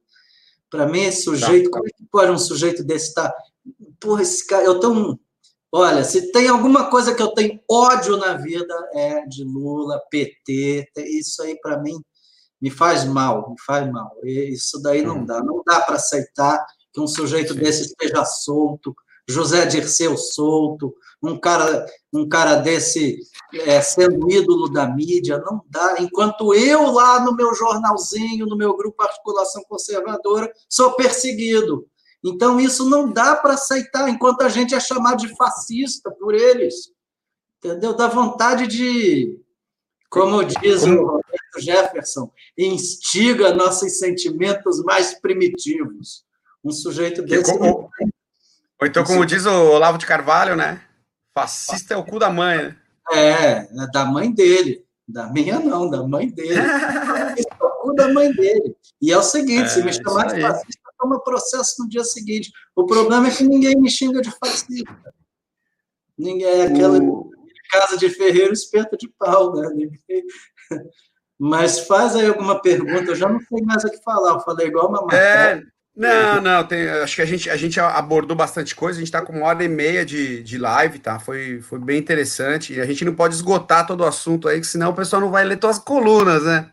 Para 0.69 0.85
mim, 0.85 1.01
esse 1.05 1.23
sujeito, 1.23 1.71
como 1.71 1.87
é 1.87 1.89
que 1.89 2.05
pode 2.11 2.29
um 2.31 2.37
sujeito 2.37 2.83
desse 2.83 3.07
estar. 3.07 3.33
Porra, 3.99 4.21
esse 4.21 4.45
cara, 4.45 4.65
eu 4.65 4.79
tão. 4.79 5.19
Olha, 5.71 6.03
se 6.03 6.31
tem 6.31 6.47
alguma 6.47 6.91
coisa 6.91 7.15
que 7.15 7.21
eu 7.23 7.29
tenho 7.29 7.59
ódio 7.67 8.17
na 8.17 8.33
vida 8.35 8.75
é 8.93 9.25
de 9.25 9.43
Lula, 9.43 9.99
PT, 10.11 10.87
isso 10.97 11.41
aí 11.41 11.59
para 11.59 11.79
mim 11.79 11.99
me 12.61 12.69
faz 12.69 13.05
mal, 13.05 13.49
me 13.49 13.55
faz 13.65 13.89
mal. 13.91 14.15
E 14.23 14.53
Isso 14.53 14.81
daí 14.81 15.01
não 15.01 15.17
Uhum. 15.17 15.25
dá, 15.25 15.43
não 15.43 15.63
dá 15.65 15.81
para 15.81 15.95
aceitar 15.95 16.65
que 16.91 16.99
um 16.99 17.07
sujeito 17.07 17.53
Sim. 17.53 17.59
desse 17.59 17.81
esteja 17.83 18.25
solto, 18.25 18.95
José 19.27 19.65
Dirceu 19.67 20.17
solto, 20.17 20.93
um 21.21 21.39
cara, 21.39 21.85
um 22.11 22.27
cara 22.27 22.55
desse 22.55 23.19
é, 23.53 23.79
sendo 23.81 24.31
ídolo 24.31 24.69
da 24.69 24.87
mídia, 24.87 25.37
não 25.45 25.61
dá. 25.69 25.97
Enquanto 25.99 26.53
eu 26.53 26.91
lá 26.91 27.19
no 27.19 27.35
meu 27.35 27.53
jornalzinho, 27.53 28.47
no 28.47 28.57
meu 28.57 28.75
grupo 28.75 29.03
Articulação 29.03 29.63
Conservadora, 29.69 30.51
sou 30.67 30.93
perseguido. 30.93 31.85
Então 32.23 32.59
isso 32.59 32.89
não 32.89 33.11
dá 33.11 33.35
para 33.35 33.53
aceitar, 33.53 34.09
enquanto 34.09 34.41
a 34.41 34.49
gente 34.49 34.73
é 34.73 34.79
chamado 34.79 35.19
de 35.19 35.35
fascista 35.35 36.09
por 36.11 36.33
eles. 36.33 36.91
Entendeu? 37.57 37.93
Dá 37.93 38.07
vontade 38.07 38.65
de, 38.67 39.39
como 40.09 40.43
diz 40.43 40.83
o 40.83 41.05
Roberto 41.05 41.59
Jefferson, 41.59 42.31
instiga 42.57 43.53
nossos 43.53 43.99
sentimentos 43.99 44.83
mais 44.83 45.13
primitivos. 45.19 46.23
Um 46.63 46.71
sujeito 46.71 47.21
desse. 47.21 47.57
Como, 47.57 47.89
ou 48.81 48.87
então, 48.87 49.03
como 49.03 49.25
diz 49.25 49.45
o 49.45 49.71
Olavo 49.71 49.97
de 49.97 50.05
Carvalho, 50.05 50.55
né? 50.55 50.81
Fascista 51.33 51.93
é 51.93 51.97
o 51.97 52.03
cu 52.03 52.17
da 52.17 52.29
mãe, 52.29 52.57
né? 52.57 52.77
É, 53.11 53.41
é 53.59 53.87
da 53.93 54.05
mãe 54.05 54.31
dele. 54.31 54.83
Da 55.07 55.27
minha 55.31 55.59
não, 55.59 55.89
da 55.89 56.03
mãe 56.03 56.29
dele. 56.29 56.59
é 56.59 57.63
o 57.63 57.69
cu 57.81 57.93
da 57.93 58.07
mãe 58.13 58.31
dele. 58.31 58.75
E 59.01 59.11
é 59.11 59.17
o 59.17 59.23
seguinte, 59.23 59.63
é, 59.63 59.67
se 59.67 59.83
me 59.83 59.93
chamar 59.93 60.27
de 60.27 60.41
fascista, 60.41 60.89
toma 60.97 61.23
processo 61.23 61.81
no 61.81 61.89
dia 61.89 62.03
seguinte. 62.03 62.51
O 62.75 62.85
problema 62.85 63.27
é 63.27 63.31
que 63.31 63.43
ninguém 63.43 63.75
me 63.79 63.89
xinga 63.89 64.21
de 64.21 64.31
fascista. 64.31 65.13
Ninguém 66.17 66.47
é 66.47 66.63
aquela 66.63 66.99
o... 66.99 67.28
casa 67.69 67.97
de 67.97 68.09
ferreiro 68.09 68.53
esperto 68.53 68.97
de 68.97 69.07
pau, 69.17 69.53
né? 69.53 69.69
Mas 71.39 71.79
faz 71.79 72.15
aí 72.15 72.27
alguma 72.27 72.61
pergunta, 72.61 73.11
eu 73.11 73.15
já 73.15 73.29
não 73.29 73.39
sei 73.39 73.61
mais 73.63 73.83
o 73.85 73.89
que 73.89 74.03
falar, 74.03 74.33
eu 74.33 74.39
falei 74.41 74.67
igual 74.67 74.89
uma 74.89 75.15
É, 75.15 75.61
não, 75.95 76.41
não, 76.41 76.63
tem, 76.63 76.87
acho 76.87 77.15
que 77.15 77.21
a 77.21 77.25
gente, 77.25 77.49
a 77.49 77.57
gente 77.57 77.77
abordou 77.77 78.35
bastante 78.35 78.73
coisa, 78.73 78.97
a 78.97 79.01
gente 79.01 79.09
está 79.09 79.21
com 79.21 79.33
uma 79.33 79.47
hora 79.47 79.63
e 79.63 79.67
meia 79.67 80.05
de, 80.05 80.41
de 80.43 80.57
live, 80.57 80.97
tá? 80.99 81.19
Foi, 81.19 81.61
foi 81.61 81.77
bem 81.77 81.97
interessante. 81.97 82.73
E 82.73 82.79
a 82.79 82.85
gente 82.85 83.03
não 83.03 83.13
pode 83.13 83.35
esgotar 83.35 83.85
todo 83.85 84.01
o 84.01 84.05
assunto 84.05 84.47
aí, 84.47 84.63
senão 84.63 84.91
o 84.91 84.95
pessoal 84.95 85.21
não 85.21 85.29
vai 85.29 85.43
ler 85.43 85.57
todas 85.57 85.77
as 85.77 85.83
colunas, 85.83 86.43
né? 86.45 86.69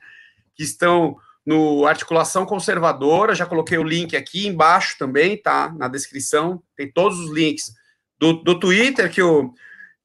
Que 0.55 0.63
estão 0.63 1.17
no 1.45 1.87
Articulação 1.87 2.47
Conservadora, 2.47 3.35
já 3.35 3.47
coloquei 3.47 3.79
o 3.79 3.85
link 3.85 4.17
aqui 4.17 4.47
embaixo 4.47 4.97
também, 4.97 5.37
tá? 5.37 5.75
Na 5.77 5.89
descrição, 5.89 6.63
tem 6.77 6.91
todos 6.91 7.19
os 7.19 7.33
links 7.33 7.73
do, 8.21 8.35
do 8.35 8.59
Twitter, 8.59 9.11
que 9.11 9.23
o, 9.23 9.53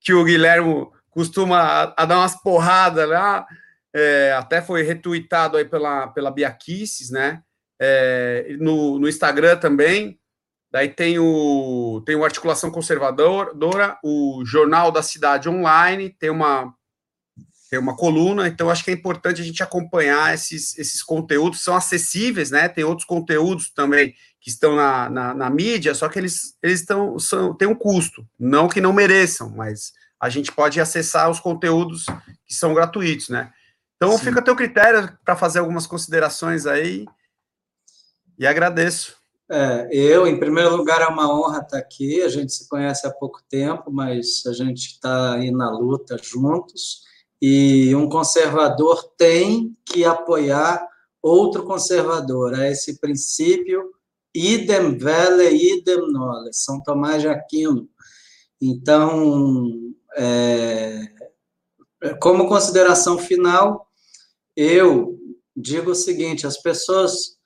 que 0.02 0.14
o 0.14 0.24
Guilherme 0.24 0.88
costuma 1.10 1.60
a, 1.60 1.94
a 1.98 2.06
dar 2.06 2.20
umas 2.20 2.36
porradas 2.42 3.08
lá, 3.08 3.46
é, 3.94 4.34
até 4.38 4.62
foi 4.62 4.84
retweetado 4.84 5.58
aí 5.58 5.66
pela, 5.66 6.08
pela 6.08 6.32
Biaquices, 6.32 7.12
né? 7.12 7.42
é, 7.82 8.56
no, 8.60 9.00
no 9.00 9.10
Instagram 9.10 9.58
também. 9.58 10.20
Daí 10.72 10.88
tem 10.88 11.18
o, 11.20 12.02
tem 12.06 12.16
o 12.16 12.24
Articulação 12.24 12.72
Conservadora, 12.72 13.98
o 14.04 14.44
Jornal 14.46 14.92
da 14.92 15.02
Cidade 15.02 15.50
Online, 15.50 16.12
tem 16.12 16.30
uma, 16.30 16.74
tem 17.72 17.80
uma 17.80 17.96
coluna, 17.96 18.50
então 18.50 18.70
acho 18.70 18.84
que 18.84 18.92
é 18.92 18.94
importante 18.94 19.40
a 19.40 19.46
gente 19.46 19.64
acompanhar 19.64 20.34
esses, 20.34 20.78
esses 20.78 21.02
conteúdos, 21.02 21.64
são 21.64 21.74
acessíveis, 21.74 22.52
né? 22.52 22.68
Tem 22.68 22.84
outros 22.84 23.08
conteúdos 23.08 23.72
também 23.72 24.14
que 24.42 24.50
estão 24.50 24.76
na, 24.76 25.10
na, 25.10 25.34
na 25.34 25.50
mídia, 25.50 25.96
só 25.96 26.10
que 26.10 26.20
eles, 26.20 26.58
eles 26.62 26.82
estão, 26.82 27.18
são, 27.18 27.56
têm 27.56 27.70
um 27.70 27.74
custo, 27.76 28.28
não 28.38 28.68
que 28.68 28.82
não 28.82 28.92
mereçam, 28.92 29.50
mas 29.50 29.94
a 30.20 30.28
gente 30.28 30.52
pode 30.52 30.82
acessar 30.82 31.32
os 31.32 31.40
conteúdos 31.40 32.06
que 32.46 32.54
são 32.54 32.74
gratuitos, 32.74 33.30
né? 33.30 33.54
Então 33.96 34.18
Sim. 34.18 34.26
fica 34.26 34.42
a 34.42 34.44
teu 34.44 34.56
critério 34.56 35.18
para 35.24 35.38
fazer 35.38 35.60
algumas 35.60 35.88
considerações 35.88 36.66
aí 36.66 37.06
e 38.38 38.46
agradeço. 38.46 39.16
É, 39.50 39.88
eu, 39.94 40.28
em 40.28 40.38
primeiro 40.38 40.76
lugar, 40.76 41.02
é 41.02 41.08
uma 41.08 41.34
honra 41.34 41.60
estar 41.60 41.78
aqui. 41.78 42.22
A 42.22 42.28
gente 42.28 42.52
se 42.52 42.68
conhece 42.68 43.08
há 43.08 43.12
pouco 43.12 43.42
tempo, 43.50 43.90
mas 43.90 44.46
a 44.46 44.52
gente 44.52 44.88
está 44.88 45.36
aí 45.36 45.52
na 45.52 45.70
luta 45.72 46.18
juntos. 46.22 47.10
E 47.42 47.96
um 47.96 48.08
conservador 48.08 49.04
tem 49.18 49.76
que 49.86 50.06
apoiar 50.06 50.88
outro 51.22 51.64
conservador. 51.64 52.60
É 52.60 52.72
esse 52.72 53.00
princípio 53.00 53.92
idem 54.34 54.98
vele, 54.98 55.50
idem 55.50 56.12
nole, 56.12 56.54
São 56.54 56.82
Tomás 56.82 57.22
de 57.22 57.28
Aquino. 57.28 57.90
Então, 58.62 59.94
é, 60.16 61.08
como 62.20 62.48
consideração 62.48 63.18
final, 63.18 63.90
eu 64.56 65.20
digo 65.56 65.92
o 65.92 65.96
seguinte: 65.96 66.46
as 66.46 66.58
pessoas 66.58 67.40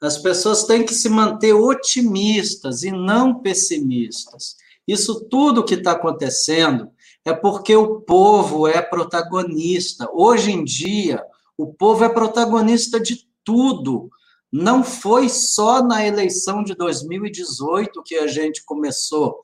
as 0.00 0.18
pessoas 0.18 0.64
têm 0.64 0.84
que 0.84 0.92
se 0.92 1.08
manter 1.08 1.52
otimistas 1.52 2.82
e 2.82 2.90
não 2.90 3.40
pessimistas. 3.40 4.56
Isso 4.86 5.26
tudo 5.26 5.64
que 5.64 5.74
está 5.74 5.92
acontecendo 5.92 6.90
é 7.24 7.32
porque 7.32 7.74
o 7.74 8.00
povo 8.00 8.66
é 8.66 8.82
protagonista. 8.82 10.08
Hoje 10.12 10.50
em 10.50 10.64
dia, 10.64 11.22
o 11.56 11.72
povo 11.72 12.04
é 12.04 12.08
protagonista 12.08 12.98
de 12.98 13.26
tudo. 13.44 14.10
Não 14.50 14.82
foi 14.82 15.28
só 15.28 15.82
na 15.82 16.04
eleição 16.04 16.62
de 16.62 16.74
2018 16.74 18.02
que 18.02 18.16
a 18.16 18.26
gente 18.26 18.64
começou. 18.64 19.40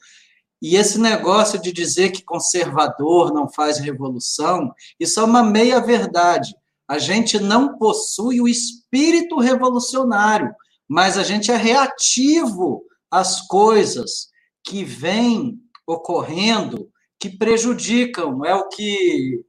E 0.60 0.74
esse 0.74 0.98
negócio 0.98 1.60
de 1.60 1.72
dizer 1.72 2.10
que 2.10 2.24
conservador 2.24 3.32
não 3.32 3.48
faz 3.48 3.78
revolução, 3.78 4.72
isso 4.98 5.20
é 5.20 5.22
uma 5.22 5.42
meia-verdade. 5.42 6.54
A 6.88 6.98
gente 6.98 7.38
não 7.38 7.78
possui 7.78 8.40
o 8.40 8.48
espírito 8.48 9.38
revolucionário, 9.38 10.52
mas 10.88 11.16
a 11.16 11.22
gente 11.22 11.52
é 11.52 11.56
reativo 11.56 12.82
às 13.10 13.46
coisas 13.46 14.28
que 14.64 14.82
vêm 14.84 15.60
ocorrendo 15.86 16.90
que 17.18 17.36
prejudicam. 17.36 18.44
É 18.44 18.54
o 18.54 18.68
que 18.68 19.42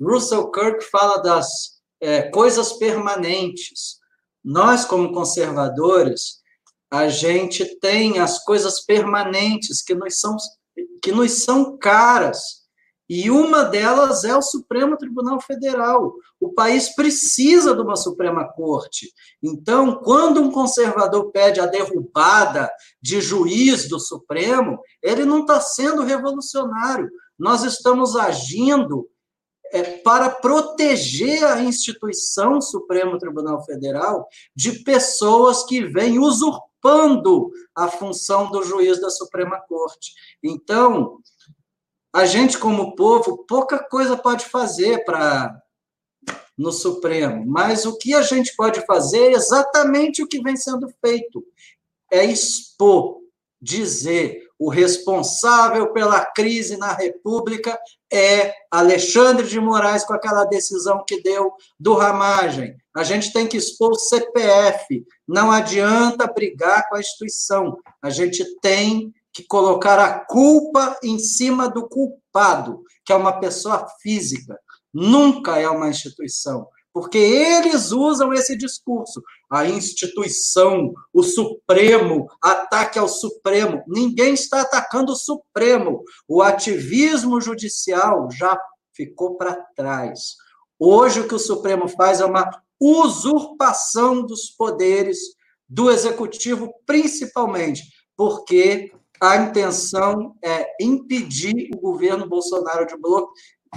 Russell 0.00 0.50
Kirk 0.50 0.84
fala 0.90 1.18
das 1.18 1.48
é, 2.00 2.22
coisas 2.30 2.72
permanentes. 2.74 3.98
Nós, 4.42 4.84
como 4.84 5.12
conservadores, 5.12 6.40
a 6.90 7.08
gente 7.08 7.78
tem 7.78 8.18
as 8.18 8.42
coisas 8.42 8.84
permanentes 8.84 9.82
que 9.82 9.94
nos 9.94 10.18
são, 10.18 10.36
que 11.02 11.12
nos 11.12 11.44
são 11.44 11.76
caras 11.78 12.59
e 13.12 13.28
uma 13.28 13.64
delas 13.64 14.22
é 14.22 14.36
o 14.36 14.40
Supremo 14.40 14.96
Tribunal 14.96 15.40
Federal. 15.40 16.14
O 16.38 16.52
país 16.52 16.94
precisa 16.94 17.74
de 17.74 17.82
uma 17.82 17.96
Suprema 17.96 18.44
Corte. 18.52 19.12
Então, 19.42 19.96
quando 19.96 20.40
um 20.40 20.52
conservador 20.52 21.32
pede 21.32 21.58
a 21.58 21.66
derrubada 21.66 22.70
de 23.02 23.20
juiz 23.20 23.88
do 23.88 23.98
Supremo, 23.98 24.78
ele 25.02 25.24
não 25.24 25.40
está 25.40 25.60
sendo 25.60 26.04
revolucionário. 26.04 27.10
Nós 27.36 27.64
estamos 27.64 28.14
agindo 28.14 29.08
é, 29.72 29.82
para 29.82 30.30
proteger 30.30 31.42
a 31.42 31.60
instituição 31.60 32.60
Supremo 32.60 33.18
Tribunal 33.18 33.64
Federal 33.64 34.28
de 34.54 34.84
pessoas 34.84 35.64
que 35.64 35.84
vêm 35.84 36.20
usurpando 36.20 37.50
a 37.74 37.88
função 37.88 38.52
do 38.52 38.62
juiz 38.62 39.00
da 39.00 39.10
Suprema 39.10 39.58
Corte. 39.68 40.12
Então, 40.44 41.18
a 42.12 42.26
gente, 42.26 42.58
como 42.58 42.94
povo, 42.94 43.44
pouca 43.46 43.78
coisa 43.78 44.16
pode 44.16 44.46
fazer 44.46 45.04
para 45.04 45.56
no 46.58 46.72
Supremo, 46.72 47.44
mas 47.46 47.86
o 47.86 47.96
que 47.96 48.12
a 48.12 48.20
gente 48.20 48.54
pode 48.54 48.84
fazer 48.84 49.30
é 49.30 49.32
exatamente 49.32 50.22
o 50.22 50.28
que 50.28 50.42
vem 50.42 50.56
sendo 50.56 50.92
feito: 51.00 51.42
é 52.12 52.24
expor, 52.24 53.20
dizer, 53.60 54.42
o 54.58 54.68
responsável 54.68 55.90
pela 55.90 56.22
crise 56.22 56.76
na 56.76 56.92
República 56.92 57.78
é 58.12 58.52
Alexandre 58.70 59.46
de 59.46 59.58
Moraes 59.58 60.04
com 60.04 60.12
aquela 60.12 60.44
decisão 60.44 61.02
que 61.06 61.22
deu 61.22 61.50
do 61.78 61.94
ramagem. 61.94 62.76
A 62.94 63.02
gente 63.04 63.32
tem 63.32 63.46
que 63.46 63.56
expor 63.56 63.92
o 63.92 63.98
CPF. 63.98 65.02
Não 65.26 65.50
adianta 65.50 66.26
brigar 66.26 66.86
com 66.90 66.96
a 66.96 67.00
instituição. 67.00 67.78
A 68.02 68.10
gente 68.10 68.44
tem 68.60 69.14
que 69.40 69.46
colocar 69.46 69.98
a 69.98 70.24
culpa 70.24 70.98
em 71.02 71.18
cima 71.18 71.68
do 71.68 71.88
culpado, 71.88 72.82
que 73.04 73.12
é 73.12 73.16
uma 73.16 73.38
pessoa 73.38 73.86
física, 74.02 74.58
nunca 74.92 75.58
é 75.58 75.68
uma 75.68 75.88
instituição, 75.88 76.66
porque 76.92 77.18
eles 77.18 77.92
usam 77.92 78.32
esse 78.34 78.56
discurso. 78.56 79.22
A 79.48 79.64
instituição, 79.64 80.92
o 81.12 81.22
Supremo, 81.22 82.26
ataque 82.42 82.98
ao 82.98 83.08
Supremo. 83.08 83.82
Ninguém 83.86 84.34
está 84.34 84.62
atacando 84.62 85.12
o 85.12 85.16
Supremo. 85.16 86.02
O 86.26 86.42
ativismo 86.42 87.40
judicial 87.40 88.28
já 88.32 88.58
ficou 88.92 89.36
para 89.36 89.54
trás. 89.76 90.34
Hoje, 90.78 91.20
o 91.20 91.28
que 91.28 91.34
o 91.34 91.38
Supremo 91.38 91.86
faz 91.88 92.20
é 92.20 92.24
uma 92.24 92.50
usurpação 92.80 94.24
dos 94.24 94.50
poderes 94.50 95.18
do 95.68 95.90
executivo, 95.90 96.72
principalmente, 96.84 97.84
porque 98.16 98.92
a 99.20 99.36
intenção 99.36 100.34
é 100.42 100.66
impedir 100.80 101.70
o 101.74 101.80
governo 101.80 102.26
Bolsonaro 102.26 102.86
de, 102.86 102.94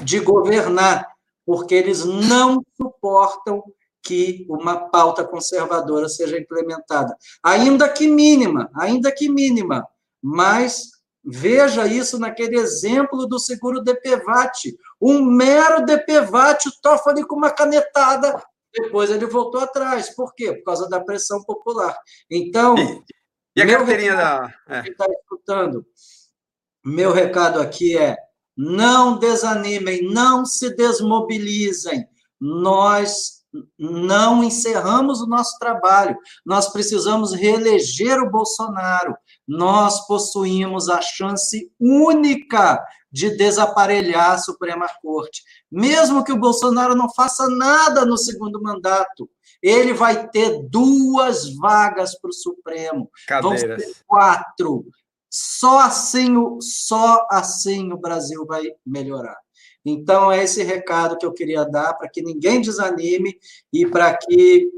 de 0.03 0.20
governar, 0.20 1.07
porque 1.45 1.76
eles 1.76 2.06
não 2.06 2.64
suportam 2.78 3.61
que 4.02 4.45
uma 4.49 4.90
pauta 4.90 5.24
conservadora 5.24 6.07
seja 6.10 6.38
implementada, 6.38 7.15
ainda 7.41 7.90
que 7.90 8.07
mínima, 8.07 8.70
ainda 8.76 9.11
que 9.11 9.30
mínima, 9.30 9.88
mas 10.22 10.91
veja 11.24 11.88
isso 11.88 12.20
naquele 12.20 12.57
exemplo 12.57 13.26
do 13.26 13.40
seguro 13.40 13.82
DPVAT, 13.82 14.76
um 15.02 15.24
mero 15.24 15.86
DPVAT, 15.86 16.68
o 16.68 16.82
Toffoli 16.82 17.26
com 17.26 17.36
uma 17.36 17.49
canetada, 17.49 18.41
depois 18.74 19.10
ele 19.10 19.26
voltou 19.26 19.61
atrás, 19.61 20.10
por 20.14 20.34
quê? 20.34 20.53
Por 20.53 20.64
causa 20.64 20.90
da 20.90 20.99
pressão 20.99 21.41
popular. 21.44 21.95
Então, 22.30 22.76
e, 23.56 23.62
a 23.62 23.68
carteirinha 23.68 24.16
da... 24.16 24.54
É. 24.68 24.80
Está 24.88 25.06
escutando, 25.10 25.86
meu 26.84 27.12
recado 27.12 27.60
aqui 27.60 27.98
é, 27.98 28.18
não 28.56 29.18
desanimem, 29.18 30.04
não 30.12 30.46
se 30.46 30.76
desmobilizem, 30.76 32.08
nós 32.40 33.44
não 33.78 34.44
encerramos 34.44 35.22
o 35.22 35.28
nosso 35.28 35.58
trabalho. 35.60 36.18
Nós 36.46 36.70
precisamos 36.70 37.34
reeleger 37.34 38.20
o 38.20 38.30
Bolsonaro. 38.30 39.16
Nós 39.48 40.06
possuímos 40.08 40.90
a 40.90 41.02
chance 41.02 41.72
única 41.80 42.84
de 43.12 43.30
desaparelhar 43.38 44.32
a 44.32 44.38
Suprema 44.40 44.88
Corte. 45.02 45.44
Mesmo 45.72 46.24
que 46.24 46.32
o 46.32 46.40
Bolsonaro 46.40 46.96
não 46.96 47.14
faça 47.14 47.48
nada 47.48 48.06
no 48.06 48.18
segundo 48.18 48.62
mandato, 48.62 49.30
ele 49.64 49.94
vai 49.94 50.27
ter 50.30 50.61
duas 50.69 51.56
vagas 51.56 52.19
para 52.19 52.30
o 52.30 52.34
Supremo. 52.34 53.10
Cadeiras. 53.26 53.81
Vão 53.81 53.94
quatro. 54.06 54.85
Só 55.31 55.80
assim, 55.80 56.35
só 56.60 57.26
assim 57.31 57.94
o 57.94 57.98
Brasil 57.98 58.45
vai 58.45 58.64
melhorar. 58.85 59.38
Então, 59.85 60.30
é 60.30 60.44
esse 60.44 60.64
recado 60.64 61.18
que 61.18 61.26
eu 61.26 61.34
queria 61.34 61.64
dar 61.64 61.94
para 61.94 62.10
que 62.10 62.22
ninguém 62.22 62.61
desanime 62.61 63.38
e 63.72 63.85
para 63.85 64.15
que, 64.15 64.69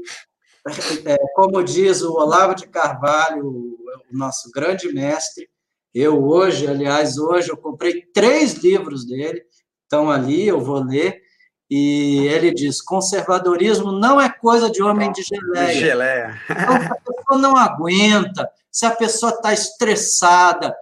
é, 1.04 1.16
como 1.34 1.62
diz 1.62 2.02
o 2.02 2.14
Olavo 2.14 2.54
de 2.54 2.68
Carvalho, 2.68 3.44
o 3.44 3.76
nosso 4.12 4.50
grande 4.52 4.92
mestre, 4.92 5.48
eu 5.92 6.24
hoje, 6.24 6.66
aliás, 6.66 7.18
hoje 7.18 7.50
eu 7.50 7.56
comprei 7.56 8.02
três 8.12 8.54
livros 8.54 9.06
dele, 9.06 9.42
estão 9.82 10.10
ali, 10.10 10.46
eu 10.46 10.60
vou 10.60 10.82
ler, 10.82 11.22
e 11.70 12.26
ele 12.28 12.52
diz: 12.52 12.80
conservadorismo 12.80 13.92
não 13.92 14.20
é 14.20 14.28
coisa 14.28 14.70
de 14.70 14.82
homem 14.82 15.10
de 15.12 15.22
geleia. 15.22 15.72
De 15.72 15.80
geleia. 15.80 16.40
Então, 16.50 16.80
se 16.80 16.86
a 16.86 16.94
pessoa 16.94 17.38
não 17.38 17.56
aguenta, 17.56 18.50
se 18.70 18.86
a 18.86 18.90
pessoa 18.90 19.32
está 19.32 19.52
estressada, 19.52 20.74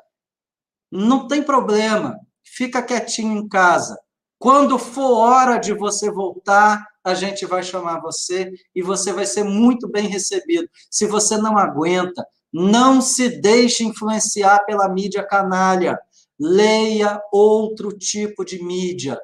não 0.90 1.26
tem 1.26 1.42
problema, 1.42 2.18
fica 2.42 2.82
quietinho 2.82 3.38
em 3.38 3.48
casa. 3.48 3.98
Quando 4.38 4.78
for 4.78 5.14
hora 5.14 5.56
de 5.58 5.72
você 5.72 6.10
voltar, 6.10 6.86
a 7.02 7.14
gente 7.14 7.46
vai 7.46 7.62
chamar 7.62 8.00
você 8.00 8.52
e 8.74 8.82
você 8.82 9.12
vai 9.12 9.26
ser 9.26 9.44
muito 9.44 9.88
bem 9.88 10.06
recebido. 10.06 10.68
Se 10.90 11.06
você 11.06 11.36
não 11.36 11.56
aguenta, 11.56 12.26
não 12.52 13.00
se 13.00 13.40
deixe 13.40 13.84
influenciar 13.84 14.64
pela 14.66 14.88
mídia 14.88 15.26
canalha. 15.26 15.98
Leia 16.38 17.20
outro 17.32 17.96
tipo 17.96 18.44
de 18.44 18.62
mídia. 18.62 19.18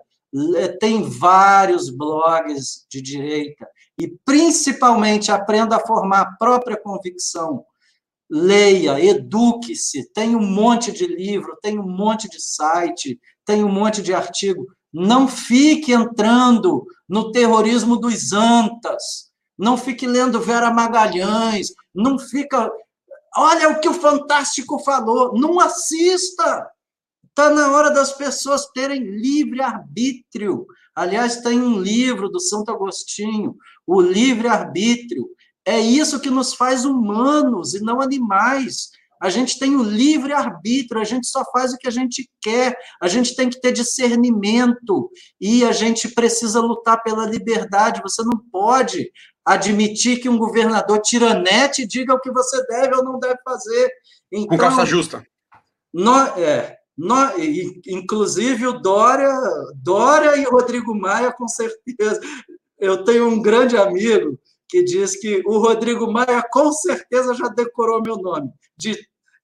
Tem 0.78 1.02
vários 1.02 1.90
blogs 1.90 2.86
de 2.88 3.02
direita. 3.02 3.66
E, 4.00 4.08
principalmente, 4.24 5.30
aprenda 5.30 5.76
a 5.76 5.86
formar 5.86 6.20
a 6.20 6.32
própria 6.36 6.76
convicção. 6.76 7.64
Leia, 8.30 9.02
eduque-se. 9.04 10.10
Tem 10.12 10.36
um 10.36 10.46
monte 10.46 10.92
de 10.92 11.06
livro, 11.06 11.58
tem 11.60 11.78
um 11.78 11.88
monte 11.88 12.28
de 12.28 12.40
site, 12.40 13.20
tem 13.44 13.64
um 13.64 13.68
monte 13.68 14.00
de 14.00 14.14
artigo. 14.14 14.66
Não 14.92 15.28
fique 15.28 15.92
entrando 15.92 16.86
no 17.08 17.32
terrorismo 17.32 17.96
dos 17.96 18.32
antas. 18.32 19.30
Não 19.58 19.76
fique 19.76 20.06
lendo 20.06 20.40
Vera 20.40 20.70
Magalhães. 20.70 21.74
Não 21.94 22.18
fica. 22.18 22.70
Olha 23.36 23.68
o 23.70 23.80
que 23.80 23.88
o 23.88 23.94
Fantástico 23.94 24.78
falou. 24.78 25.34
Não 25.34 25.60
assista. 25.60 26.70
Está 27.30 27.50
na 27.50 27.72
hora 27.72 27.90
das 27.90 28.12
pessoas 28.12 28.66
terem 28.74 29.02
livre 29.02 29.62
arbítrio. 29.62 30.66
Aliás, 30.94 31.40
tem 31.40 31.60
um 31.60 31.80
livro 31.80 32.28
do 32.28 32.40
Santo 32.40 32.70
Agostinho, 32.70 33.56
O 33.86 34.00
Livre 34.00 34.48
Arbítrio. 34.48 35.28
É 35.64 35.78
isso 35.78 36.20
que 36.20 36.30
nos 36.30 36.54
faz 36.54 36.84
humanos 36.84 37.74
e 37.74 37.80
não 37.80 38.00
animais. 38.00 38.90
A 39.22 39.28
gente 39.28 39.58
tem 39.58 39.76
o 39.76 39.82
livre 39.82 40.32
arbítrio, 40.32 40.98
a 40.98 41.04
gente 41.04 41.26
só 41.26 41.44
faz 41.52 41.74
o 41.74 41.76
que 41.76 41.86
a 41.86 41.90
gente 41.90 42.28
quer, 42.40 42.74
a 43.02 43.06
gente 43.06 43.36
tem 43.36 43.50
que 43.50 43.60
ter 43.60 43.70
discernimento 43.70 45.10
e 45.38 45.62
a 45.62 45.72
gente 45.72 46.08
precisa 46.08 46.58
lutar 46.60 47.02
pela 47.02 47.26
liberdade. 47.26 48.00
Você 48.02 48.22
não 48.22 48.38
pode 48.50 49.12
admitir 49.44 50.20
que 50.20 50.28
um 50.28 50.38
governador 50.38 51.00
tiranete 51.02 51.86
diga 51.86 52.14
o 52.14 52.20
que 52.20 52.32
você 52.32 52.66
deve 52.66 52.96
ou 52.96 53.04
não 53.04 53.18
deve 53.18 53.38
fazer. 53.44 53.90
Então, 54.32 54.56
Com 54.56 54.56
calça 54.56 54.86
justa. 54.86 55.22
Nós, 55.92 56.38
é, 56.38 56.79
inclusive 57.86 58.66
o 58.66 58.80
Dória, 58.80 59.32
Dória 59.76 60.36
e 60.36 60.44
Rodrigo 60.44 60.94
Maia, 60.94 61.32
com 61.32 61.48
certeza. 61.48 62.20
Eu 62.78 63.04
tenho 63.04 63.28
um 63.28 63.40
grande 63.40 63.76
amigo 63.76 64.38
que 64.68 64.82
diz 64.82 65.18
que 65.18 65.42
o 65.46 65.58
Rodrigo 65.58 66.10
Maia 66.10 66.42
com 66.50 66.72
certeza 66.72 67.34
já 67.34 67.48
decorou 67.48 68.02
meu 68.02 68.16
nome, 68.16 68.50
de 68.76 68.98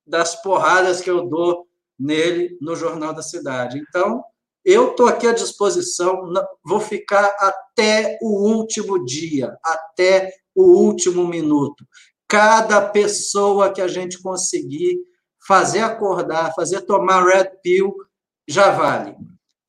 das 0.07 0.41
porradas 0.41 1.01
que 1.01 1.11
eu 1.11 1.29
dou 1.29 1.67
nele 1.99 2.57
no 2.61 2.77
Jornal 2.77 3.13
da 3.13 3.23
Cidade. 3.23 3.83
Então, 3.89 4.23
eu 4.65 4.91
estou 4.91 5.07
aqui 5.07 5.27
à 5.27 5.33
disposição, 5.33 6.33
vou 6.65 6.81
ficar 6.81 7.25
até 7.39 8.19
o 8.23 8.49
último 8.49 9.05
dia, 9.05 9.57
até 9.65 10.33
o 10.55 10.65
último 10.65 11.27
minuto. 11.27 11.85
Cada 12.29 12.81
pessoa 12.81 13.73
que 13.73 13.81
a 13.81 13.89
gente 13.89 14.21
conseguir 14.21 14.99
fazer 15.47 15.81
acordar, 15.81 16.55
fazer 16.55 16.83
tomar 16.83 17.25
red 17.25 17.51
pill, 17.63 17.95
já 18.49 18.71
vale. 18.71 19.17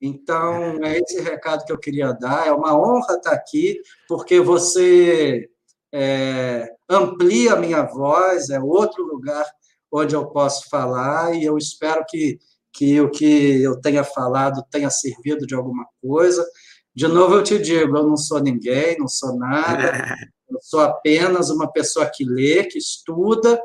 Então, 0.02 0.84
é 0.84 0.99
esse 0.99 1.22
recado 1.22 1.66
que 1.66 1.72
eu 1.72 1.78
queria 1.78 2.14
dar. 2.14 2.48
É 2.48 2.52
uma 2.52 2.78
honra 2.78 3.16
estar 3.16 3.32
aqui, 3.32 3.80
porque 4.08 4.40
você 4.40 5.49
é, 5.94 6.70
amplia 6.90 7.54
a 7.54 7.58
minha 7.58 7.84
voz, 7.84 8.49
é 8.49 8.60
outro 8.60 9.04
lugar 9.04 9.45
onde 9.91 10.16
eu 10.16 10.28
posso 10.28 10.70
falar, 10.70 11.34
e 11.34 11.45
eu 11.45 11.58
espero 11.58 12.04
que, 12.08 12.38
que 12.74 12.99
o 12.99 13.10
que 13.10 13.64
eu 13.64 13.80
tenha 13.80 14.04
falado 14.04 14.66
tenha 14.70 14.90
servido 14.90 15.48
de 15.48 15.56
alguma 15.56 15.86
coisa. 16.02 16.45
De 16.94 17.08
novo, 17.08 17.36
eu 17.36 17.44
te 17.44 17.58
digo, 17.58 17.98
eu 17.98 18.08
não 18.08 18.18
sou 18.18 18.40
ninguém, 18.40 18.98
não 18.98 19.08
sou 19.08 19.38
nada, 19.38 19.91
eu 20.49 20.60
sou 20.62 20.82
apenas 20.82 21.49
uma 21.49 21.72
pessoa 21.72 22.10
que 22.14 22.26
lê, 22.26 22.64
que 22.66 22.78
estuda 22.78 23.60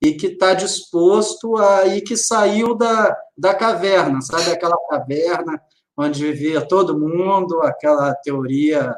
e 0.00 0.14
que 0.14 0.28
está 0.28 0.54
disposto 0.54 1.56
a 1.56 1.86
e 1.86 2.00
que 2.00 2.16
saiu 2.16 2.74
da, 2.74 3.16
da 3.36 3.54
caverna, 3.54 4.20
sabe 4.20 4.50
aquela 4.50 4.76
caverna 4.88 5.60
onde 5.96 6.24
vivia 6.24 6.66
todo 6.66 6.98
mundo, 6.98 7.60
aquela 7.62 8.14
teoria 8.14 8.94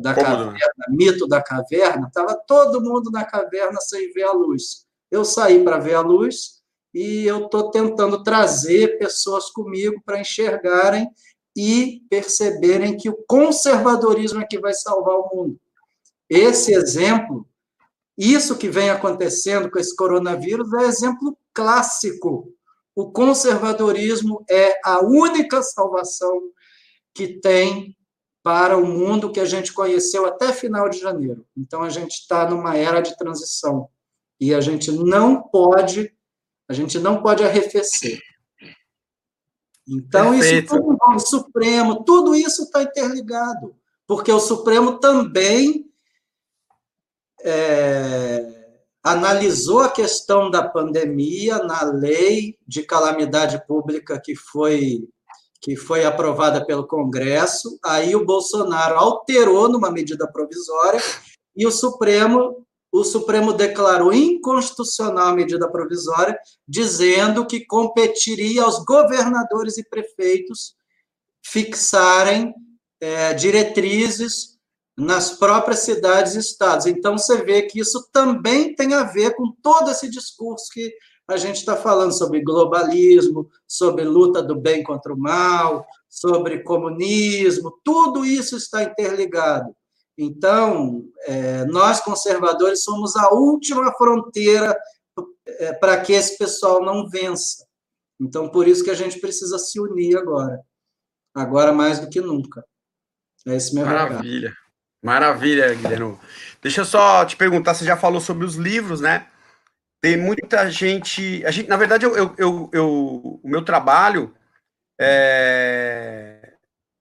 da 0.00 0.14
Como 0.14 0.26
caverna, 0.26 0.84
não? 0.88 0.96
mito 0.96 1.28
da 1.28 1.40
caverna, 1.40 2.08
estava 2.08 2.34
todo 2.46 2.80
mundo 2.80 3.10
na 3.10 3.24
caverna 3.24 3.80
sem 3.80 4.12
ver 4.12 4.24
a 4.24 4.32
luz. 4.32 4.84
Eu 5.10 5.24
saí 5.24 5.62
para 5.62 5.78
ver 5.78 5.94
a 5.94 6.00
luz 6.00 6.62
e 6.92 7.24
eu 7.26 7.44
estou 7.44 7.70
tentando 7.70 8.22
trazer 8.22 8.98
pessoas 8.98 9.50
comigo 9.50 10.02
para 10.04 10.20
enxergarem 10.20 11.08
e 11.56 12.02
perceberem 12.08 12.96
que 12.96 13.08
o 13.08 13.24
conservadorismo 13.26 14.40
é 14.40 14.46
que 14.46 14.58
vai 14.58 14.72
salvar 14.74 15.16
o 15.16 15.30
mundo. 15.32 15.60
Esse 16.28 16.72
exemplo, 16.72 17.46
isso 18.16 18.58
que 18.58 18.68
vem 18.68 18.90
acontecendo 18.90 19.70
com 19.70 19.78
esse 19.78 19.94
coronavírus 19.96 20.72
é 20.74 20.82
exemplo 20.84 21.36
clássico. 21.52 22.52
O 22.94 23.10
conservadorismo 23.10 24.44
é 24.48 24.78
a 24.84 25.02
única 25.02 25.62
salvação 25.62 26.42
que 27.14 27.40
tem 27.40 27.96
para 28.42 28.76
o 28.76 28.84
mundo 28.84 29.30
que 29.30 29.40
a 29.40 29.44
gente 29.44 29.72
conheceu 29.72 30.26
até 30.26 30.52
final 30.52 30.88
de 30.88 30.98
janeiro. 30.98 31.46
Então, 31.56 31.82
a 31.82 31.88
gente 31.88 32.12
está 32.12 32.48
numa 32.48 32.76
era 32.76 33.00
de 33.00 33.16
transição 33.16 33.88
e 34.40 34.52
a 34.52 34.60
gente 34.60 34.90
não 34.90 35.40
pode, 35.40 36.12
a 36.68 36.72
gente 36.72 36.98
não 36.98 37.22
pode 37.22 37.44
arrefecer. 37.44 38.20
Então, 39.88 40.32
Perfeito. 40.32 40.74
isso 40.74 40.82
tudo, 40.82 40.98
o 41.14 41.18
Supremo, 41.18 42.04
tudo 42.04 42.34
isso 42.34 42.64
está 42.64 42.82
interligado, 42.82 43.76
porque 44.06 44.32
o 44.32 44.40
Supremo 44.40 44.98
também 44.98 45.91
é, 47.44 48.62
analisou 49.02 49.80
a 49.80 49.90
questão 49.90 50.50
da 50.50 50.62
pandemia 50.66 51.58
na 51.58 51.82
lei 51.82 52.56
de 52.66 52.82
calamidade 52.82 53.64
pública 53.66 54.20
que 54.22 54.34
foi 54.36 55.08
que 55.60 55.76
foi 55.76 56.04
aprovada 56.04 56.66
pelo 56.66 56.88
Congresso. 56.88 57.78
Aí 57.84 58.16
o 58.16 58.24
Bolsonaro 58.24 58.96
alterou 58.96 59.68
numa 59.68 59.92
medida 59.92 60.26
provisória 60.26 61.00
e 61.56 61.64
o 61.64 61.70
Supremo 61.70 62.66
o 62.94 63.04
Supremo 63.04 63.54
declarou 63.54 64.12
inconstitucional 64.12 65.28
a 65.28 65.34
medida 65.34 65.66
provisória, 65.66 66.38
dizendo 66.68 67.46
que 67.46 67.64
competiria 67.64 68.64
aos 68.64 68.84
governadores 68.84 69.78
e 69.78 69.88
prefeitos 69.88 70.74
fixarem 71.42 72.54
é, 73.00 73.32
diretrizes 73.32 74.51
nas 74.96 75.30
próprias 75.30 75.80
cidades 75.80 76.34
e 76.34 76.38
estados. 76.38 76.86
Então, 76.86 77.16
você 77.16 77.42
vê 77.42 77.62
que 77.62 77.80
isso 77.80 78.08
também 78.12 78.74
tem 78.74 78.94
a 78.94 79.04
ver 79.04 79.34
com 79.34 79.52
todo 79.62 79.90
esse 79.90 80.08
discurso 80.10 80.66
que 80.72 80.94
a 81.28 81.36
gente 81.36 81.56
está 81.56 81.76
falando 81.76 82.12
sobre 82.12 82.42
globalismo, 82.42 83.48
sobre 83.66 84.04
luta 84.04 84.42
do 84.42 84.54
bem 84.54 84.82
contra 84.82 85.14
o 85.14 85.18
mal, 85.18 85.86
sobre 86.08 86.62
comunismo, 86.62 87.78
tudo 87.82 88.24
isso 88.24 88.56
está 88.56 88.82
interligado. 88.82 89.74
Então, 90.18 91.04
é, 91.22 91.64
nós 91.64 92.00
conservadores 92.00 92.84
somos 92.84 93.16
a 93.16 93.30
última 93.30 93.90
fronteira 93.94 94.78
é, 95.46 95.72
para 95.72 96.00
que 96.00 96.12
esse 96.12 96.36
pessoal 96.36 96.84
não 96.84 97.08
vença. 97.08 97.66
Então, 98.20 98.48
por 98.48 98.68
isso 98.68 98.84
que 98.84 98.90
a 98.90 98.94
gente 98.94 99.18
precisa 99.20 99.58
se 99.58 99.80
unir 99.80 100.16
agora. 100.18 100.60
Agora 101.34 101.72
mais 101.72 101.98
do 101.98 102.10
que 102.10 102.20
nunca. 102.20 102.64
É 103.46 103.56
esse 103.56 103.74
meu 103.74 103.86
Maravilha. 103.86 104.50
Recado. 104.50 104.61
Maravilha, 105.02 105.74
Guilherme. 105.74 106.18
Deixa 106.62 106.82
eu 106.82 106.84
só 106.84 107.24
te 107.24 107.36
perguntar, 107.36 107.74
você 107.74 107.84
já 107.84 107.96
falou 107.96 108.20
sobre 108.20 108.44
os 108.44 108.54
livros, 108.54 109.00
né? 109.00 109.26
Tem 110.00 110.16
muita 110.16 110.70
gente. 110.70 111.44
A 111.44 111.50
gente, 111.50 111.68
na 111.68 111.76
verdade, 111.76 112.04
eu, 112.04 112.16
eu, 112.16 112.34
eu, 112.38 112.70
eu 112.72 112.88
o 113.42 113.48
meu 113.48 113.64
trabalho 113.64 114.34
é, 115.00 116.54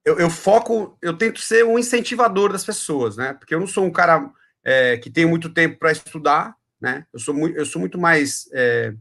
eu, 0.04 0.18
eu, 0.18 0.30
foco, 0.30 0.98
eu 1.02 1.16
tento 1.16 1.40
ser 1.40 1.64
um 1.64 1.78
incentivador 1.78 2.52
das 2.52 2.66
pessoas, 2.66 3.16
né? 3.16 3.34
Porque 3.34 3.54
eu 3.54 3.60
não 3.60 3.68
sou 3.68 3.86
um 3.86 3.92
cara 3.92 4.32
é, 4.64 4.98
que 4.98 5.10
tem 5.10 5.26
muito 5.26 5.54
tempo 5.54 5.78
para 5.78 5.92
estudar, 5.92 6.56
né? 6.82 7.06
Eu 7.14 7.20
sou 7.20 7.34
muito, 7.34 7.56
eu 7.56 7.66
sou 7.66 7.80
muito 7.80 8.00
mais 8.00 8.50
é, 8.54 8.94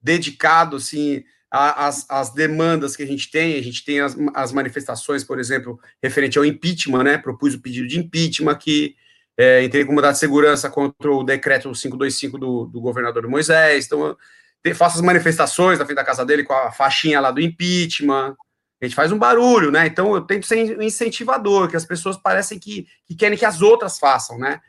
dedicado, 0.00 0.76
assim, 0.76 1.24
às, 1.52 2.06
às 2.08 2.30
demandas 2.30 2.96
que 2.96 3.02
a 3.02 3.06
gente 3.06 3.30
tem. 3.30 3.58
A 3.58 3.62
gente 3.62 3.84
tem 3.84 4.00
as, 4.00 4.16
as 4.34 4.52
manifestações, 4.52 5.22
por 5.22 5.38
exemplo, 5.38 5.78
referente 6.02 6.38
ao 6.38 6.44
impeachment, 6.44 7.04
né? 7.04 7.18
Propus 7.18 7.54
o 7.54 7.60
pedido 7.60 7.86
de 7.86 7.98
impeachment 7.98 8.54
que 8.56 8.96
é, 9.36 9.62
entrei 9.62 9.84
com 9.84 9.92
mandado 9.92 10.14
de 10.14 10.18
segurança 10.18 10.70
contra 10.70 11.10
o 11.10 11.22
decreto 11.22 11.70
525 11.70 12.38
do, 12.38 12.64
do 12.64 12.80
governador 12.80 13.28
Moisés. 13.28 13.86
Então, 13.86 14.16
eu 14.64 14.74
faço 14.74 14.96
as 14.96 15.02
manifestações 15.02 15.78
na 15.78 15.84
frente 15.84 15.96
da 15.96 16.04
casa 16.04 16.24
dele 16.24 16.44
com 16.44 16.54
a 16.54 16.72
faixinha 16.72 17.20
lá 17.20 17.30
do 17.30 17.40
impeachment. 17.40 18.34
A 18.80 18.84
gente 18.84 18.94
faz 18.94 19.12
um 19.12 19.18
barulho, 19.18 19.70
né? 19.70 19.86
Então, 19.86 20.14
eu 20.14 20.22
tento 20.22 20.46
ser 20.46 20.78
um 20.78 20.82
incentivador, 20.82 21.68
que 21.68 21.76
as 21.76 21.84
pessoas 21.84 22.16
parecem 22.16 22.58
que, 22.58 22.86
que 23.06 23.14
querem 23.14 23.38
que 23.38 23.44
as 23.44 23.60
outras 23.60 23.98
façam, 23.98 24.38
né? 24.38 24.60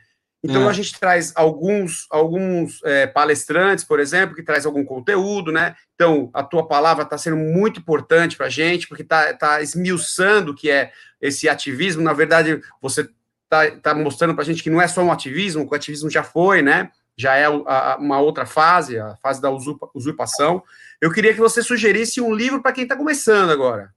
Então, 0.44 0.66
é. 0.66 0.68
a 0.68 0.72
gente 0.74 1.00
traz 1.00 1.32
alguns, 1.34 2.06
alguns 2.10 2.78
é, 2.84 3.06
palestrantes, 3.06 3.82
por 3.82 3.98
exemplo, 3.98 4.36
que 4.36 4.42
traz 4.42 4.66
algum 4.66 4.84
conteúdo, 4.84 5.50
né? 5.50 5.74
Então, 5.94 6.28
a 6.34 6.42
tua 6.42 6.68
palavra 6.68 7.02
está 7.02 7.16
sendo 7.16 7.38
muito 7.38 7.80
importante 7.80 8.36
para 8.36 8.44
a 8.44 8.50
gente, 8.50 8.86
porque 8.86 9.02
está 9.02 9.32
tá 9.32 9.62
esmiuçando 9.62 10.52
o 10.52 10.54
que 10.54 10.70
é 10.70 10.92
esse 11.18 11.48
ativismo. 11.48 12.02
Na 12.02 12.12
verdade, 12.12 12.60
você 12.78 13.08
está 13.44 13.70
tá 13.80 13.94
mostrando 13.94 14.34
para 14.34 14.42
a 14.42 14.44
gente 14.44 14.62
que 14.62 14.68
não 14.68 14.82
é 14.82 14.86
só 14.86 15.02
um 15.02 15.10
ativismo, 15.10 15.66
que 15.66 15.72
o 15.72 15.76
ativismo 15.76 16.10
já 16.10 16.22
foi, 16.22 16.60
né? 16.60 16.90
Já 17.16 17.36
é 17.36 17.46
a, 17.46 17.96
uma 17.98 18.20
outra 18.20 18.44
fase, 18.44 18.98
a 18.98 19.16
fase 19.22 19.40
da 19.40 19.50
usurpa, 19.50 19.88
usurpação. 19.94 20.62
Eu 21.00 21.10
queria 21.10 21.32
que 21.32 21.40
você 21.40 21.62
sugerisse 21.62 22.20
um 22.20 22.34
livro 22.34 22.60
para 22.60 22.72
quem 22.72 22.82
está 22.82 22.94
começando 22.94 23.48
agora. 23.48 23.94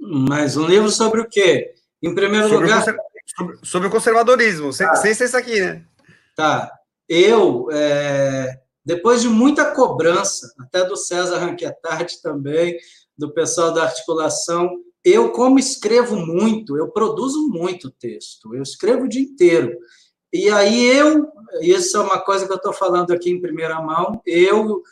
Mas 0.00 0.56
um 0.56 0.66
livro 0.66 0.88
sobre 0.88 1.20
o 1.20 1.28
quê? 1.28 1.74
Em 2.02 2.14
primeiro 2.14 2.48
sobre 2.48 2.68
lugar. 2.68 2.80
O 2.80 3.17
sobre, 3.36 3.58
sobre, 3.62 3.88
o 3.88 3.90
conservadorismo, 3.90 4.72
sem, 4.72 4.86
tá. 4.86 4.96
sem 4.96 5.14
ser 5.14 5.24
isso 5.24 5.36
aqui, 5.36 5.60
né? 5.60 5.84
Tá. 6.34 6.70
Eu, 7.08 7.68
é, 7.72 8.60
depois 8.84 9.22
de 9.22 9.28
muita 9.28 9.72
cobrança, 9.72 10.52
até 10.60 10.84
do 10.84 10.96
César 10.96 11.38
Ranquetati 11.38 12.22
também, 12.22 12.76
do 13.16 13.32
pessoal 13.32 13.72
da 13.72 13.84
articulação, 13.84 14.70
eu, 15.04 15.32
como 15.32 15.58
escrevo 15.58 16.16
muito, 16.16 16.76
eu 16.76 16.88
produzo 16.90 17.48
muito 17.48 17.90
texto, 17.90 18.54
eu 18.54 18.62
escrevo 18.62 19.04
o 19.04 19.08
dia 19.08 19.22
inteiro. 19.22 19.76
E 20.32 20.50
aí 20.50 20.86
eu, 20.86 21.26
isso 21.62 21.96
é 21.96 22.00
uma 22.00 22.20
coisa 22.20 22.46
que 22.46 22.52
eu 22.52 22.56
estou 22.56 22.72
falando 22.72 23.12
aqui 23.12 23.30
em 23.30 23.40
primeira 23.40 23.80
mão, 23.80 24.20
eu, 24.26 24.82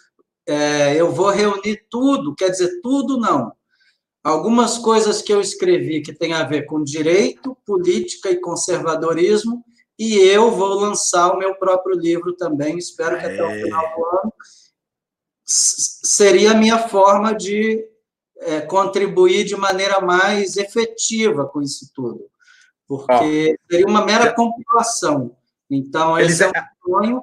é, 0.46 0.94
eu 0.94 1.12
vou 1.12 1.30
reunir 1.30 1.86
tudo, 1.90 2.34
quer 2.34 2.50
dizer, 2.50 2.80
tudo 2.80 3.18
não. 3.18 3.52
Algumas 4.26 4.76
coisas 4.76 5.22
que 5.22 5.32
eu 5.32 5.40
escrevi 5.40 6.02
que 6.02 6.12
tem 6.12 6.32
a 6.32 6.42
ver 6.42 6.62
com 6.62 6.82
direito, 6.82 7.56
política 7.64 8.28
e 8.28 8.40
conservadorismo, 8.40 9.64
e 9.96 10.16
eu 10.16 10.50
vou 10.50 10.80
lançar 10.80 11.30
o 11.30 11.38
meu 11.38 11.54
próprio 11.54 11.96
livro 11.96 12.32
também, 12.34 12.76
espero 12.76 13.20
que 13.20 13.24
até 13.24 13.40
o 13.40 13.62
final 13.62 13.96
do 13.96 14.04
ano. 14.04 14.32
Seria 15.44 16.50
a 16.50 16.54
minha 16.54 16.88
forma 16.88 17.36
de 17.36 17.88
é, 18.38 18.62
contribuir 18.62 19.44
de 19.44 19.54
maneira 19.54 20.00
mais 20.00 20.56
efetiva 20.56 21.46
com 21.46 21.62
isso 21.62 21.92
tudo, 21.94 22.26
porque 22.84 23.56
seria 23.70 23.86
uma 23.86 24.04
mera 24.04 24.34
compilação. 24.34 25.36
Então, 25.70 26.18
esse 26.18 26.42
é 26.42 26.48
um 26.48 26.52
sonho, 26.84 27.22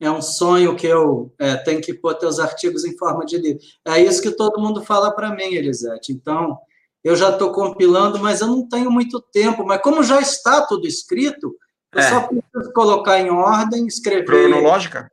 é 0.00 0.10
um 0.10 0.22
sonho 0.22 0.76
que 0.76 0.86
eu 0.86 1.32
é, 1.38 1.56
tenho 1.56 1.80
que 1.80 1.92
pôr 1.92 2.14
teus 2.14 2.38
artigos 2.38 2.84
em 2.84 2.96
forma 2.96 3.24
de 3.24 3.36
livro. 3.36 3.60
É 3.84 4.00
isso 4.00 4.22
que 4.22 4.30
todo 4.30 4.60
mundo 4.60 4.84
fala 4.84 5.10
para 5.10 5.34
mim, 5.34 5.54
Elisete. 5.54 6.12
Então, 6.12 6.56
eu 7.02 7.16
já 7.16 7.30
estou 7.30 7.52
compilando, 7.52 8.18
mas 8.18 8.40
eu 8.40 8.46
não 8.46 8.68
tenho 8.68 8.90
muito 8.90 9.20
tempo. 9.20 9.64
Mas 9.64 9.82
como 9.82 10.02
já 10.02 10.20
está 10.20 10.62
tudo 10.62 10.86
escrito, 10.86 11.54
eu 11.92 12.00
é. 12.00 12.08
só 12.08 12.20
preciso 12.20 12.72
colocar 12.72 13.18
em 13.18 13.30
ordem, 13.30 13.86
escrever. 13.86 14.24
Cronológica? 14.24 15.10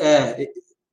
É, 0.00 0.48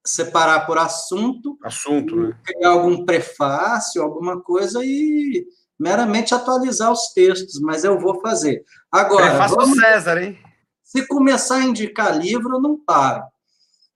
separar 0.05 0.65
por 0.65 0.77
assunto, 0.77 1.57
assunto, 1.63 2.15
né? 2.15 2.37
criar 2.43 2.69
algum 2.69 3.05
prefácio, 3.05 4.01
alguma 4.01 4.41
coisa 4.41 4.79
e 4.83 5.45
meramente 5.79 6.33
atualizar 6.33 6.91
os 6.91 7.13
textos, 7.13 7.59
mas 7.59 7.83
eu 7.83 7.99
vou 7.99 8.19
fazer. 8.21 8.63
Agora, 8.91 9.29
prefácio 9.29 9.55
vamos... 9.57 9.79
César, 9.79 10.17
hein? 10.21 10.39
Se 10.85 11.05
começar 11.07 11.57
a 11.57 11.63
indicar 11.63 12.17
livro, 12.17 12.55
eu 12.55 12.61
não 12.61 12.79
paro. 12.79 13.23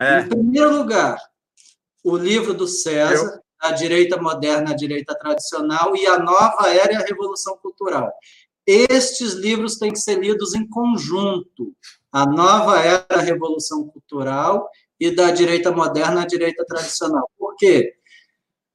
É. 0.01 0.21
Em 0.21 0.27
primeiro 0.27 0.75
lugar, 0.75 1.17
o 2.03 2.17
livro 2.17 2.53
do 2.53 2.67
César, 2.67 3.35
eu... 3.35 3.39
A 3.61 3.71
Direita 3.73 4.19
Moderna, 4.19 4.71
a 4.71 4.75
Direita 4.75 5.13
Tradicional 5.13 5.95
e 5.95 6.07
a 6.07 6.17
Nova 6.17 6.69
Era 6.69 6.93
e 6.93 6.95
a 6.95 7.05
Revolução 7.05 7.57
Cultural. 7.57 8.11
Estes 8.65 9.33
livros 9.33 9.77
têm 9.77 9.91
que 9.91 9.99
ser 9.99 10.17
lidos 10.17 10.55
em 10.55 10.67
conjunto. 10.67 11.75
A 12.11 12.25
Nova 12.25 12.79
Era, 12.79 13.05
a 13.09 13.21
Revolução 13.21 13.87
Cultural 13.87 14.69
e 14.99 15.11
da 15.11 15.29
direita 15.31 15.71
moderna 15.71 16.23
à 16.23 16.25
direita 16.25 16.65
tradicional. 16.65 17.29
Por 17.37 17.55
quê? 17.55 17.93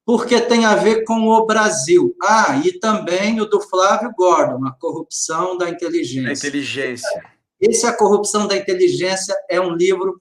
Porque 0.05 0.41
tem 0.41 0.67
a 0.67 0.75
ver 0.75 1.05
com 1.05 1.29
o 1.29 1.47
Brasil. 1.47 2.15
Ah, 2.23 2.61
e 2.63 2.79
também 2.79 3.41
o 3.41 3.47
do 3.47 3.61
Flávio 3.61 4.13
Gordon, 4.17 4.67
a 4.67 4.73
corrupção 4.73 5.57
da 5.57 5.69
inteligência. 5.69 6.31
A 6.31 6.49
inteligência. 6.49 7.34
Esse 7.69 7.87
A 7.87 7.97
Corrupção 7.97 8.47
da 8.47 8.57
Inteligência 8.57 9.35
é 9.49 9.61
um 9.61 9.75
livro 9.75 10.21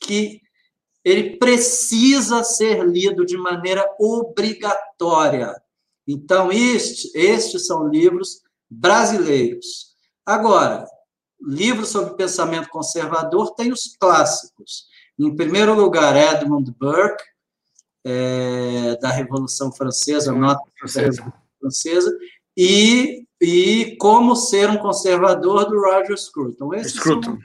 que 0.00 0.40
ele 1.04 1.36
precisa 1.38 2.44
ser 2.44 2.86
lido 2.86 3.24
de 3.24 3.36
maneira 3.36 3.84
obrigatória. 3.98 5.54
Então, 6.06 6.52
este, 6.52 7.10
estes 7.14 7.66
são 7.66 7.88
livros 7.88 8.42
brasileiros. 8.68 9.96
Agora, 10.26 10.86
livros 11.40 11.88
sobre 11.88 12.14
pensamento 12.14 12.68
conservador 12.68 13.54
tem 13.54 13.72
os 13.72 13.96
clássicos. 13.98 14.86
Em 15.18 15.34
primeiro 15.34 15.74
lugar, 15.74 16.14
Edmund 16.16 16.70
Burke, 16.78 17.24
é, 18.04 18.96
da 18.96 19.10
Revolução 19.10 19.72
Francesa, 19.72 20.32
nota 20.32 20.62
da 20.94 21.00
Revolução 21.00 21.32
Francesa, 21.58 22.18
e, 22.56 23.26
e 23.40 23.96
Como 23.96 24.36
Ser 24.36 24.68
um 24.68 24.76
Conservador, 24.76 25.68
do 25.68 25.80
Roger 25.80 26.16
Scruton. 26.16 26.74
Esses 26.74 26.94
Scruton. 26.94 27.32
São, 27.32 27.38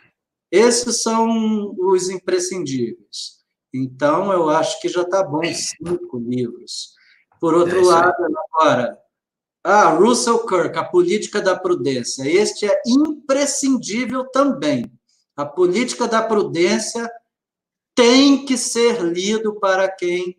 esses 0.51 1.01
são 1.01 1.75
os 1.77 2.09
imprescindíveis. 2.09 3.35
Então, 3.73 4.31
eu 4.31 4.49
acho 4.49 4.79
que 4.81 4.89
já 4.89 5.01
está 5.01 5.23
bom, 5.23 5.41
cinco 5.43 6.17
livros. 6.17 6.93
Por 7.39 7.53
outro 7.53 7.79
é 7.79 7.83
lado, 7.83 8.13
agora, 8.53 8.97
ah, 9.63 9.89
Russell 9.89 10.45
Kirk, 10.45 10.77
A 10.77 10.83
Política 10.83 11.41
da 11.41 11.57
Prudência. 11.57 12.23
Este 12.23 12.65
é 12.65 12.81
imprescindível 12.85 14.25
também. 14.29 14.91
A 15.35 15.45
Política 15.45 16.07
da 16.07 16.21
Prudência 16.21 17.09
tem 17.93 18.45
que 18.45 18.57
ser 18.57 19.01
lido 19.01 19.59
para 19.59 19.89
quem 19.89 20.37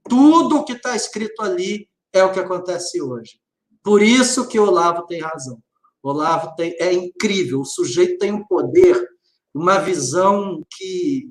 Tudo 0.07 0.57
o 0.57 0.63
que 0.63 0.73
está 0.73 0.95
escrito 0.95 1.41
ali 1.41 1.89
é 2.13 2.23
o 2.23 2.31
que 2.31 2.39
acontece 2.39 3.01
hoje. 3.01 3.39
Por 3.83 4.03
isso 4.03 4.47
que 4.47 4.59
Olavo 4.59 5.07
tem 5.07 5.21
razão. 5.21 5.59
Olavo 6.03 6.55
tem, 6.55 6.75
é 6.79 6.91
incrível, 6.91 7.61
o 7.61 7.65
sujeito 7.65 8.17
tem 8.17 8.31
um 8.31 8.43
poder, 8.45 9.07
uma 9.53 9.79
visão 9.79 10.63
que 10.77 11.29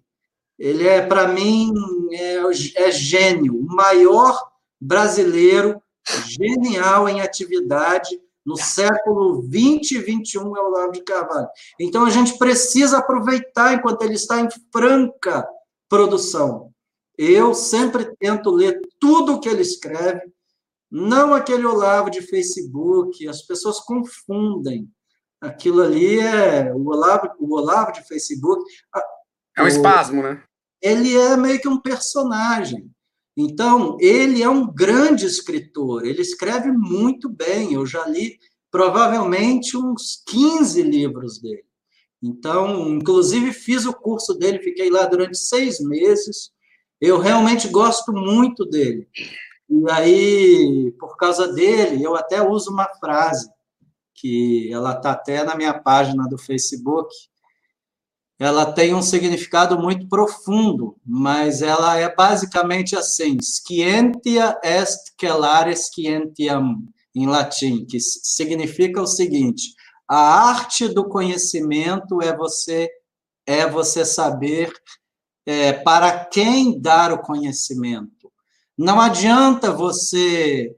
ele 0.58 0.86
é, 0.86 1.04
para 1.04 1.28
mim, 1.28 1.72
é, 2.12 2.42
é 2.76 2.90
gênio, 2.90 3.58
o 3.58 3.66
maior 3.66 4.38
brasileiro 4.80 5.80
genial 6.26 7.08
em 7.08 7.20
atividade 7.20 8.20
no 8.44 8.56
século 8.56 9.42
20 9.42 9.92
e 9.92 9.98
21 9.98 10.56
é 10.56 10.60
o 10.60 10.66
Olavo 10.66 10.92
de 10.92 11.02
Carvalho. 11.02 11.48
Então 11.78 12.04
a 12.04 12.10
gente 12.10 12.38
precisa 12.38 12.98
aproveitar 12.98 13.74
enquanto 13.74 14.02
ele 14.02 14.14
está 14.14 14.40
em 14.40 14.48
franca 14.72 15.46
produção. 15.88 16.72
Eu 17.16 17.54
sempre 17.54 18.16
tento 18.16 18.50
ler 18.50 18.80
tudo 18.98 19.34
o 19.34 19.40
que 19.40 19.48
ele 19.48 19.62
escreve, 19.62 20.22
não 20.90 21.34
aquele 21.34 21.64
Olavo 21.64 22.10
de 22.10 22.20
Facebook, 22.20 23.26
as 23.28 23.42
pessoas 23.42 23.78
confundem. 23.80 24.88
Aquilo 25.40 25.82
ali 25.82 26.18
é 26.18 26.72
o 26.74 26.88
Olavo, 26.88 27.30
o 27.38 27.54
Olavo 27.54 27.92
de 27.92 28.02
Facebook. 28.06 28.64
É 29.56 29.62
um 29.62 29.68
espasmo, 29.68 30.22
né? 30.22 30.42
Ele 30.82 31.16
é 31.16 31.36
meio 31.36 31.60
que 31.60 31.68
um 31.68 31.80
personagem. 31.80 32.90
Então, 33.36 33.96
ele 34.00 34.42
é 34.42 34.48
um 34.48 34.66
grande 34.70 35.24
escritor, 35.24 36.04
ele 36.04 36.20
escreve 36.20 36.72
muito 36.72 37.28
bem. 37.28 37.72
Eu 37.72 37.86
já 37.86 38.06
li 38.06 38.38
provavelmente 38.70 39.76
uns 39.76 40.22
15 40.26 40.82
livros 40.82 41.40
dele. 41.40 41.64
Então, 42.22 42.88
inclusive, 42.88 43.52
fiz 43.52 43.86
o 43.86 43.94
curso 43.94 44.34
dele, 44.34 44.62
fiquei 44.62 44.90
lá 44.90 45.06
durante 45.06 45.38
seis 45.38 45.80
meses. 45.80 46.50
Eu 47.00 47.18
realmente 47.18 47.66
gosto 47.68 48.12
muito 48.12 48.66
dele. 48.66 49.08
E 49.70 49.90
aí, 49.90 50.92
por 50.98 51.16
causa 51.16 51.52
dele, 51.52 52.02
eu 52.02 52.16
até 52.16 52.42
uso 52.42 52.72
uma 52.72 52.88
frase, 52.98 53.48
que 54.14 54.68
ela 54.72 54.96
está 54.96 55.12
até 55.12 55.44
na 55.44 55.54
minha 55.54 55.72
página 55.72 56.28
do 56.28 56.36
Facebook. 56.36 57.14
Ela 58.36 58.72
tem 58.72 58.94
um 58.94 59.02
significado 59.02 59.78
muito 59.78 60.08
profundo, 60.08 60.96
mas 61.06 61.62
ela 61.62 61.96
é 61.96 62.12
basicamente 62.12 62.96
assim: 62.96 63.38
scientia 63.40 64.58
est 64.64 65.12
celare 65.18 65.76
scientiam, 65.76 66.82
em 67.14 67.26
latim, 67.26 67.84
que 67.84 68.00
significa 68.00 69.00
o 69.00 69.06
seguinte: 69.06 69.74
a 70.08 70.48
arte 70.48 70.88
do 70.88 71.08
conhecimento 71.08 72.20
é 72.20 72.36
você 72.36 72.90
é 73.46 73.66
você 73.68 74.04
saber 74.04 74.72
é, 75.46 75.72
para 75.72 76.24
quem 76.24 76.80
dar 76.80 77.12
o 77.12 77.22
conhecimento. 77.22 78.19
Não 78.82 78.98
adianta 78.98 79.70
você, 79.70 80.74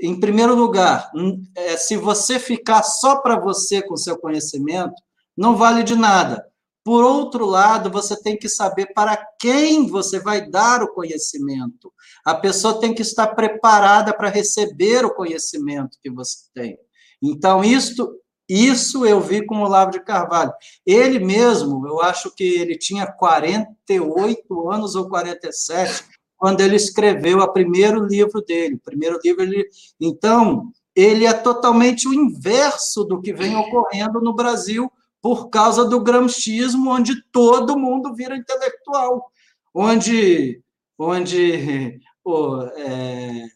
em 0.00 0.18
primeiro 0.18 0.54
lugar, 0.54 1.10
é, 1.54 1.76
se 1.76 1.94
você 1.94 2.38
ficar 2.38 2.82
só 2.82 3.16
para 3.16 3.38
você 3.38 3.82
com 3.82 3.98
seu 3.98 4.18
conhecimento, 4.18 4.94
não 5.36 5.54
vale 5.54 5.82
de 5.82 5.94
nada. 5.94 6.42
Por 6.82 7.04
outro 7.04 7.44
lado, 7.44 7.90
você 7.90 8.18
tem 8.18 8.34
que 8.34 8.48
saber 8.48 8.94
para 8.94 9.22
quem 9.38 9.86
você 9.86 10.18
vai 10.18 10.48
dar 10.48 10.82
o 10.82 10.94
conhecimento. 10.94 11.92
A 12.24 12.34
pessoa 12.34 12.80
tem 12.80 12.94
que 12.94 13.02
estar 13.02 13.26
preparada 13.34 14.16
para 14.16 14.30
receber 14.30 15.04
o 15.04 15.14
conhecimento 15.14 15.98
que 16.02 16.08
você 16.08 16.46
tem. 16.54 16.78
Então, 17.22 17.62
isto, 17.62 18.10
isso 18.48 19.04
eu 19.04 19.20
vi 19.20 19.44
com 19.44 19.58
o 19.58 19.64
Olavo 19.64 19.90
de 19.90 20.00
Carvalho. 20.00 20.54
Ele 20.86 21.18
mesmo, 21.18 21.86
eu 21.86 22.00
acho 22.00 22.34
que 22.34 22.44
ele 22.44 22.78
tinha 22.78 23.06
48 23.06 24.70
anos 24.70 24.94
ou 24.94 25.10
47, 25.10 26.13
quando 26.44 26.60
ele 26.60 26.76
escreveu 26.76 27.38
o 27.38 27.52
primeiro 27.54 28.04
livro 28.04 28.42
dele. 28.42 28.74
O 28.74 28.80
primeiro 28.80 29.18
livro, 29.24 29.44
ele... 29.44 29.66
Então, 29.98 30.70
ele 30.94 31.24
é 31.24 31.32
totalmente 31.32 32.06
o 32.06 32.12
inverso 32.12 33.02
do 33.02 33.18
que 33.18 33.32
vem 33.32 33.56
ocorrendo 33.56 34.20
no 34.20 34.34
Brasil 34.34 34.92
por 35.22 35.48
causa 35.48 35.86
do 35.86 36.02
gramscismo, 36.02 36.90
onde 36.90 37.14
todo 37.32 37.78
mundo 37.78 38.14
vira 38.14 38.36
intelectual, 38.36 39.24
onde, 39.72 40.60
onde 40.98 41.98
pô, 42.22 42.60
é, 42.76 43.46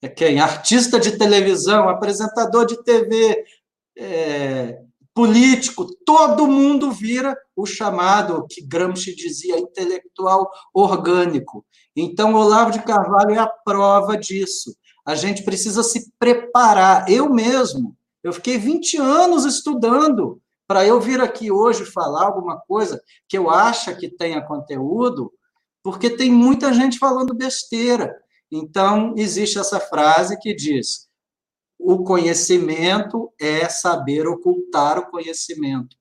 é 0.00 0.08
quem? 0.08 0.40
Artista 0.40 0.98
de 0.98 1.18
televisão, 1.18 1.86
apresentador 1.86 2.64
de 2.64 2.82
TV, 2.82 3.44
é, 3.98 4.80
político, 5.12 5.86
todo 6.06 6.46
mundo 6.46 6.90
vira 6.90 7.36
o 7.54 7.66
chamado, 7.66 8.46
que 8.48 8.62
Gramsci 8.62 9.14
dizia, 9.14 9.58
intelectual 9.58 10.50
orgânico. 10.72 11.62
Então, 11.96 12.34
Olavo 12.34 12.70
de 12.70 12.82
Carvalho 12.82 13.30
é 13.30 13.38
a 13.38 13.46
prova 13.46 14.18
disso. 14.18 14.76
A 15.04 15.14
gente 15.14 15.42
precisa 15.42 15.82
se 15.82 16.12
preparar. 16.18 17.08
Eu 17.08 17.30
mesmo, 17.30 17.96
eu 18.22 18.32
fiquei 18.32 18.58
20 18.58 18.98
anos 18.98 19.46
estudando 19.46 20.40
para 20.66 20.84
eu 20.84 21.00
vir 21.00 21.20
aqui 21.20 21.50
hoje 21.50 21.84
falar 21.84 22.26
alguma 22.26 22.60
coisa 22.60 23.00
que 23.28 23.38
eu 23.38 23.48
acho 23.48 23.96
que 23.96 24.10
tenha 24.10 24.42
conteúdo, 24.42 25.32
porque 25.82 26.10
tem 26.10 26.30
muita 26.30 26.74
gente 26.74 26.98
falando 26.98 27.32
besteira. 27.32 28.14
Então, 28.50 29.14
existe 29.16 29.58
essa 29.58 29.80
frase 29.80 30.38
que 30.38 30.54
diz: 30.54 31.08
o 31.78 32.02
conhecimento 32.02 33.32
é 33.40 33.68
saber 33.68 34.26
ocultar 34.26 34.98
o 34.98 35.10
conhecimento. 35.10 35.96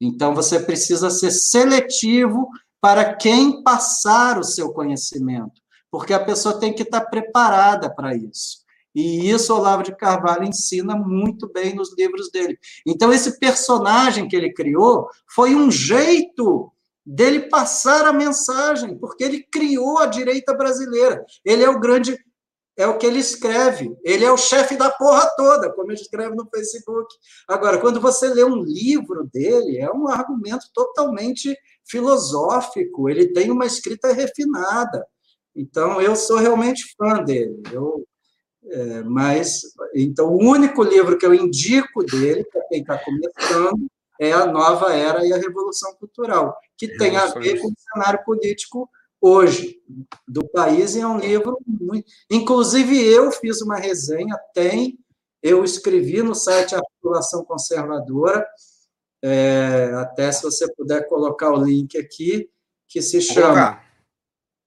Então, 0.00 0.34
você 0.34 0.60
precisa 0.60 1.10
ser 1.10 1.30
seletivo 1.30 2.48
para 2.80 3.14
quem 3.14 3.62
passar 3.62 4.38
o 4.38 4.44
seu 4.44 4.72
conhecimento, 4.72 5.60
porque 5.90 6.12
a 6.12 6.24
pessoa 6.24 6.58
tem 6.58 6.74
que 6.74 6.82
estar 6.82 7.02
preparada 7.02 7.92
para 7.94 8.14
isso. 8.14 8.66
E 8.94 9.28
isso 9.30 9.54
Olavo 9.54 9.82
de 9.82 9.94
Carvalho 9.94 10.44
ensina 10.44 10.96
muito 10.96 11.52
bem 11.52 11.74
nos 11.74 11.94
livros 11.98 12.30
dele. 12.30 12.58
Então, 12.86 13.12
esse 13.12 13.38
personagem 13.38 14.26
que 14.26 14.34
ele 14.34 14.54
criou 14.54 15.06
foi 15.28 15.54
um 15.54 15.70
jeito 15.70 16.72
dele 17.04 17.48
passar 17.48 18.06
a 18.06 18.12
mensagem, 18.12 18.96
porque 18.98 19.22
ele 19.22 19.46
criou 19.52 19.98
a 19.98 20.06
direita 20.06 20.54
brasileira. 20.54 21.24
Ele 21.44 21.62
é 21.62 21.68
o 21.68 21.78
grande. 21.78 22.18
É 22.76 22.86
o 22.86 22.98
que 22.98 23.06
ele 23.06 23.18
escreve. 23.18 23.96
Ele 24.04 24.24
é 24.24 24.30
o 24.30 24.36
chefe 24.36 24.76
da 24.76 24.90
porra 24.90 25.26
toda, 25.36 25.72
como 25.72 25.90
ele 25.90 26.00
escreve 26.00 26.36
no 26.36 26.48
Facebook. 26.48 27.14
Agora, 27.48 27.78
quando 27.78 28.00
você 28.00 28.28
lê 28.28 28.44
um 28.44 28.62
livro 28.62 29.24
dele, 29.32 29.78
é 29.78 29.90
um 29.90 30.08
argumento 30.08 30.66
totalmente 30.74 31.56
filosófico, 31.84 33.08
ele 33.08 33.28
tem 33.28 33.50
uma 33.50 33.64
escrita 33.64 34.12
refinada. 34.12 35.06
Então, 35.54 36.02
eu 36.02 36.14
sou 36.14 36.36
realmente 36.36 36.94
fã 36.98 37.22
dele. 37.22 37.62
Eu, 37.72 38.06
é, 38.68 39.02
mas, 39.04 39.62
então, 39.94 40.28
o 40.28 40.38
único 40.38 40.82
livro 40.82 41.16
que 41.16 41.24
eu 41.24 41.32
indico 41.32 42.04
dele, 42.04 42.44
para 42.44 42.66
quem 42.68 42.80
está 42.80 42.98
começando, 42.98 43.86
é 44.20 44.32
A 44.32 44.46
Nova 44.46 44.92
Era 44.92 45.26
e 45.26 45.32
a 45.32 45.38
Revolução 45.38 45.94
Cultural, 45.94 46.56
que 46.76 46.88
tem 46.96 47.16
a 47.16 47.26
ver 47.26 47.60
com 47.60 47.68
o 47.68 47.74
cenário 47.92 48.22
político 48.24 48.88
hoje 49.20 49.80
do 50.26 50.46
país, 50.48 50.94
e 50.94 51.00
é 51.00 51.06
um 51.06 51.18
livro 51.18 51.58
muito... 51.66 52.06
Inclusive, 52.30 53.02
eu 53.04 53.30
fiz 53.32 53.60
uma 53.62 53.76
resenha, 53.76 54.38
tem, 54.54 54.98
eu 55.42 55.64
escrevi 55.64 56.22
no 56.22 56.34
site 56.34 56.74
Articulação 56.74 57.44
Conservadora, 57.44 58.46
é, 59.22 59.90
até 59.94 60.30
se 60.30 60.42
você 60.42 60.72
puder 60.74 61.08
colocar 61.08 61.50
o 61.50 61.64
link 61.64 61.96
aqui, 61.96 62.48
que 62.88 63.02
se 63.02 63.20
chama 63.20 63.80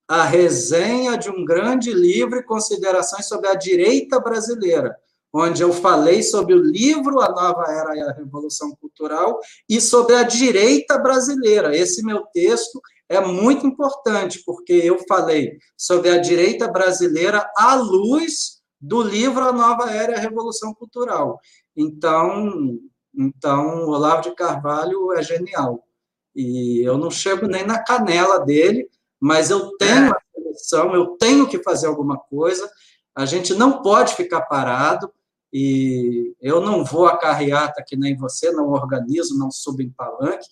A 0.07 0.23
Resenha 0.23 1.17
de 1.17 1.29
um 1.29 1.45
Grande 1.45 1.93
Livro 1.93 2.39
e 2.39 2.43
Considerações 2.43 3.27
sobre 3.27 3.47
a 3.47 3.55
Direita 3.55 4.19
Brasileira, 4.19 4.97
onde 5.31 5.61
eu 5.61 5.71
falei 5.71 6.23
sobre 6.23 6.53
o 6.53 6.61
livro 6.61 7.21
A 7.21 7.29
Nova 7.29 7.71
Era 7.71 7.95
e 7.95 8.01
a 8.01 8.11
Revolução 8.11 8.75
Cultural 8.75 9.39
e 9.69 9.79
sobre 9.79 10.15
a 10.15 10.23
direita 10.23 10.97
brasileira. 10.97 11.75
Esse 11.75 12.03
meu 12.03 12.25
texto 12.33 12.81
é 13.09 13.19
muito 13.19 13.65
importante, 13.65 14.41
porque 14.45 14.71
eu 14.71 14.99
falei 15.07 15.57
sobre 15.75 16.09
a 16.11 16.19
direita 16.19 16.67
brasileira 16.67 17.49
à 17.57 17.75
luz 17.75 18.59
do 18.79 19.01
livro 19.01 19.43
A 19.43 19.51
Nova 19.51 19.91
Era 19.91 20.13
e 20.13 20.15
a 20.15 20.19
Revolução 20.19 20.73
Cultural. 20.73 21.39
Então, 21.75 22.79
então, 23.13 23.85
o 23.85 23.89
Olavo 23.89 24.21
de 24.21 24.35
Carvalho 24.35 25.11
é 25.13 25.23
genial. 25.23 25.83
E 26.35 26.81
eu 26.81 26.97
não 26.97 27.09
chego 27.09 27.47
nem 27.47 27.65
na 27.65 27.83
canela 27.83 28.39
dele, 28.39 28.87
mas 29.19 29.49
eu 29.49 29.75
tenho 29.77 30.13
a 30.13 30.21
seleção, 30.33 30.93
eu 30.93 31.17
tenho 31.17 31.47
que 31.47 31.61
fazer 31.61 31.87
alguma 31.87 32.17
coisa. 32.17 32.69
A 33.15 33.25
gente 33.25 33.53
não 33.53 33.81
pode 33.81 34.15
ficar 34.15 34.41
parado. 34.41 35.11
E 35.51 36.35
eu 36.39 36.61
não 36.61 36.85
vou 36.85 37.07
a 37.07 37.17
carreata 37.17 37.83
que 37.85 37.97
nem 37.97 38.15
você, 38.15 38.51
não 38.51 38.69
organizo, 38.69 39.37
não 39.37 39.49
subo 39.49 39.81
em 39.81 39.89
palanque. 39.89 40.47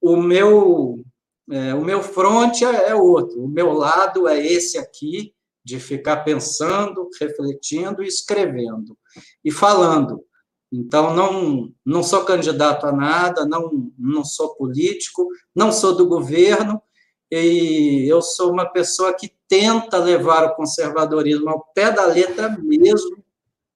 O 0.00 0.16
meu, 0.16 1.04
é, 1.50 1.74
o 1.74 1.84
meu 1.84 2.02
front 2.02 2.62
é, 2.62 2.90
é 2.90 2.94
outro, 2.94 3.42
o 3.42 3.48
meu 3.48 3.72
lado 3.72 4.28
é 4.28 4.38
esse 4.44 4.78
aqui, 4.78 5.34
de 5.64 5.78
ficar 5.78 6.18
pensando, 6.18 7.10
refletindo 7.20 8.02
e 8.02 8.06
escrevendo 8.06 8.96
e 9.44 9.50
falando. 9.50 10.24
Então, 10.72 11.14
não, 11.14 11.72
não 11.84 12.02
sou 12.02 12.24
candidato 12.24 12.86
a 12.86 12.92
nada, 12.92 13.44
não, 13.46 13.90
não 13.98 14.24
sou 14.24 14.54
político, 14.54 15.28
não 15.54 15.70
sou 15.70 15.94
do 15.94 16.06
governo, 16.06 16.80
e 17.30 18.06
eu 18.08 18.22
sou 18.22 18.50
uma 18.50 18.66
pessoa 18.66 19.12
que 19.12 19.30
tenta 19.46 19.98
levar 19.98 20.44
o 20.44 20.54
conservadorismo 20.54 21.48
ao 21.50 21.62
pé 21.74 21.90
da 21.90 22.06
letra 22.06 22.56
mesmo, 22.62 23.22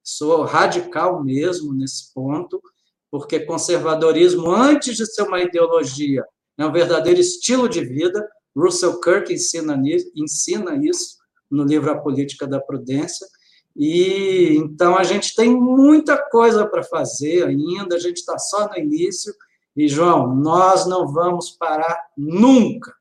sou 0.02 0.44
radical 0.44 1.22
mesmo 1.22 1.72
nesse 1.74 2.12
ponto, 2.14 2.62
porque 3.10 3.40
conservadorismo, 3.40 4.50
antes 4.50 4.96
de 4.96 5.06
ser 5.06 5.22
uma 5.22 5.40
ideologia, 5.40 6.24
é 6.62 6.66
um 6.66 6.72
verdadeiro 6.72 7.20
estilo 7.20 7.68
de 7.68 7.84
vida. 7.84 8.26
Russell 8.56 9.00
Kirk 9.00 9.32
ensina, 9.32 9.80
ensina 10.14 10.76
isso 10.76 11.16
no 11.50 11.64
livro 11.64 11.90
A 11.90 11.98
Política 11.98 12.46
da 12.46 12.60
Prudência. 12.60 13.26
E 13.74 14.54
então 14.56 14.96
a 14.96 15.02
gente 15.02 15.34
tem 15.34 15.54
muita 15.54 16.16
coisa 16.16 16.66
para 16.66 16.82
fazer 16.82 17.46
ainda, 17.46 17.96
a 17.96 17.98
gente 17.98 18.18
está 18.18 18.38
só 18.38 18.68
no 18.68 18.76
início. 18.76 19.34
E, 19.74 19.88
João, 19.88 20.34
nós 20.34 20.86
não 20.86 21.10
vamos 21.10 21.50
parar 21.50 21.98
nunca. 22.16 22.94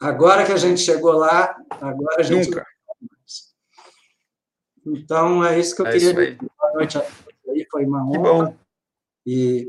Agora 0.00 0.44
que 0.44 0.52
a 0.52 0.56
gente 0.56 0.80
chegou 0.80 1.12
lá, 1.12 1.54
agora 1.80 2.20
a 2.20 2.22
gente. 2.22 2.48
Nunca. 2.48 2.66
Então, 4.86 5.44
é 5.44 5.58
isso 5.58 5.76
que 5.76 5.82
eu 5.82 5.86
é 5.86 5.92
queria 5.92 6.14
dizer. 6.14 6.38
Boa 6.38 6.72
noite 6.74 6.96
a 6.96 7.00
todos 7.00 7.48
aí, 7.48 7.66
foi 7.70 7.84
uma 7.84 8.08
honra. 8.08 8.58
E 9.26 9.68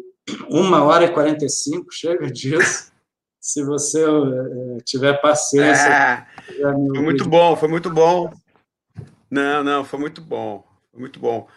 uma 0.49 0.83
hora 0.83 1.05
e 1.05 1.13
quarenta 1.13 1.45
e 1.45 1.49
cinco, 1.49 1.91
chega 1.91 2.29
disso. 2.31 2.91
Se 3.39 3.63
você 3.63 4.03
uh, 4.03 4.77
tiver 4.83 5.21
paciência. 5.21 5.87
É, 5.87 6.27
foi 6.59 7.01
muito 7.01 7.27
bom, 7.27 7.55
foi 7.55 7.69
muito 7.69 7.89
bom. 7.89 8.33
Não, 9.31 9.63
não, 9.63 9.85
foi 9.85 9.99
muito 9.99 10.21
bom. 10.21 10.65
Foi 10.91 10.99
muito 10.99 11.19
bom. 11.19 11.47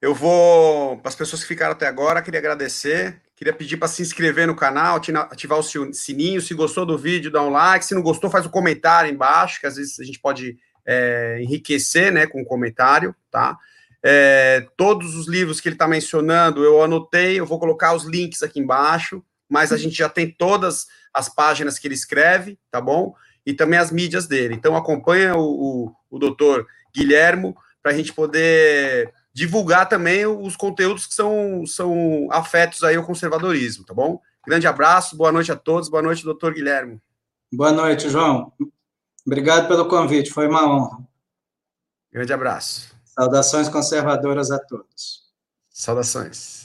Eu 0.00 0.14
vou, 0.14 0.98
para 0.98 1.08
as 1.08 1.14
pessoas 1.14 1.42
que 1.42 1.48
ficaram 1.48 1.72
até 1.72 1.86
agora, 1.86 2.22
queria 2.22 2.40
agradecer. 2.40 3.20
Queria 3.34 3.52
pedir 3.52 3.76
para 3.76 3.88
se 3.88 4.02
inscrever 4.02 4.46
no 4.46 4.54
canal, 4.54 5.00
ativar 5.30 5.58
o 5.58 5.92
sininho. 5.92 6.40
Se 6.40 6.54
gostou 6.54 6.84
do 6.84 6.98
vídeo, 6.98 7.30
dá 7.30 7.42
um 7.42 7.50
like. 7.50 7.84
Se 7.84 7.94
não 7.94 8.02
gostou, 8.02 8.28
faz 8.28 8.44
um 8.44 8.50
comentário 8.50 9.10
embaixo, 9.10 9.60
que 9.60 9.66
às 9.66 9.76
vezes 9.76 9.98
a 10.00 10.04
gente 10.04 10.20
pode 10.20 10.56
é, 10.84 11.38
enriquecer 11.40 12.12
né, 12.12 12.26
com 12.26 12.42
um 12.42 12.44
comentário, 12.44 13.14
tá? 13.30 13.56
É, 14.04 14.66
todos 14.76 15.14
os 15.16 15.26
livros 15.26 15.60
que 15.60 15.68
ele 15.68 15.74
está 15.74 15.88
mencionando, 15.88 16.62
eu 16.62 16.82
anotei, 16.82 17.38
eu 17.38 17.46
vou 17.46 17.58
colocar 17.58 17.94
os 17.94 18.04
links 18.04 18.42
aqui 18.42 18.60
embaixo, 18.60 19.22
mas 19.48 19.72
a 19.72 19.76
gente 19.76 19.96
já 19.96 20.08
tem 20.08 20.30
todas 20.30 20.86
as 21.12 21.28
páginas 21.28 21.78
que 21.78 21.88
ele 21.88 21.94
escreve, 21.94 22.58
tá 22.70 22.80
bom? 22.80 23.14
E 23.44 23.54
também 23.54 23.78
as 23.78 23.90
mídias 23.90 24.26
dele. 24.26 24.54
Então 24.54 24.76
acompanha 24.76 25.34
o, 25.36 25.86
o, 25.86 25.92
o 26.10 26.18
doutor 26.18 26.66
Guilhermo 26.94 27.56
para 27.82 27.92
a 27.92 27.94
gente 27.94 28.12
poder 28.12 29.12
divulgar 29.32 29.88
também 29.88 30.26
os 30.26 30.56
conteúdos 30.56 31.06
que 31.06 31.14
são, 31.14 31.64
são 31.66 32.28
afetos 32.30 32.82
aí 32.82 32.96
ao 32.96 33.04
conservadorismo, 33.04 33.84
tá 33.84 33.94
bom? 33.94 34.20
Grande 34.46 34.66
abraço, 34.66 35.16
boa 35.16 35.30
noite 35.30 35.52
a 35.52 35.56
todos, 35.56 35.88
boa 35.88 36.02
noite, 36.02 36.24
doutor 36.24 36.54
Guilherme. 36.54 37.00
Boa 37.52 37.72
noite, 37.72 38.08
João. 38.10 38.52
Obrigado 39.26 39.68
pelo 39.68 39.88
convite, 39.88 40.30
foi 40.30 40.48
uma 40.48 40.66
honra. 40.66 40.98
Grande 42.12 42.32
abraço. 42.32 42.97
Saudações 43.18 43.68
conservadoras 43.68 44.52
a 44.52 44.60
todos. 44.60 45.24
Saudações. 45.70 46.57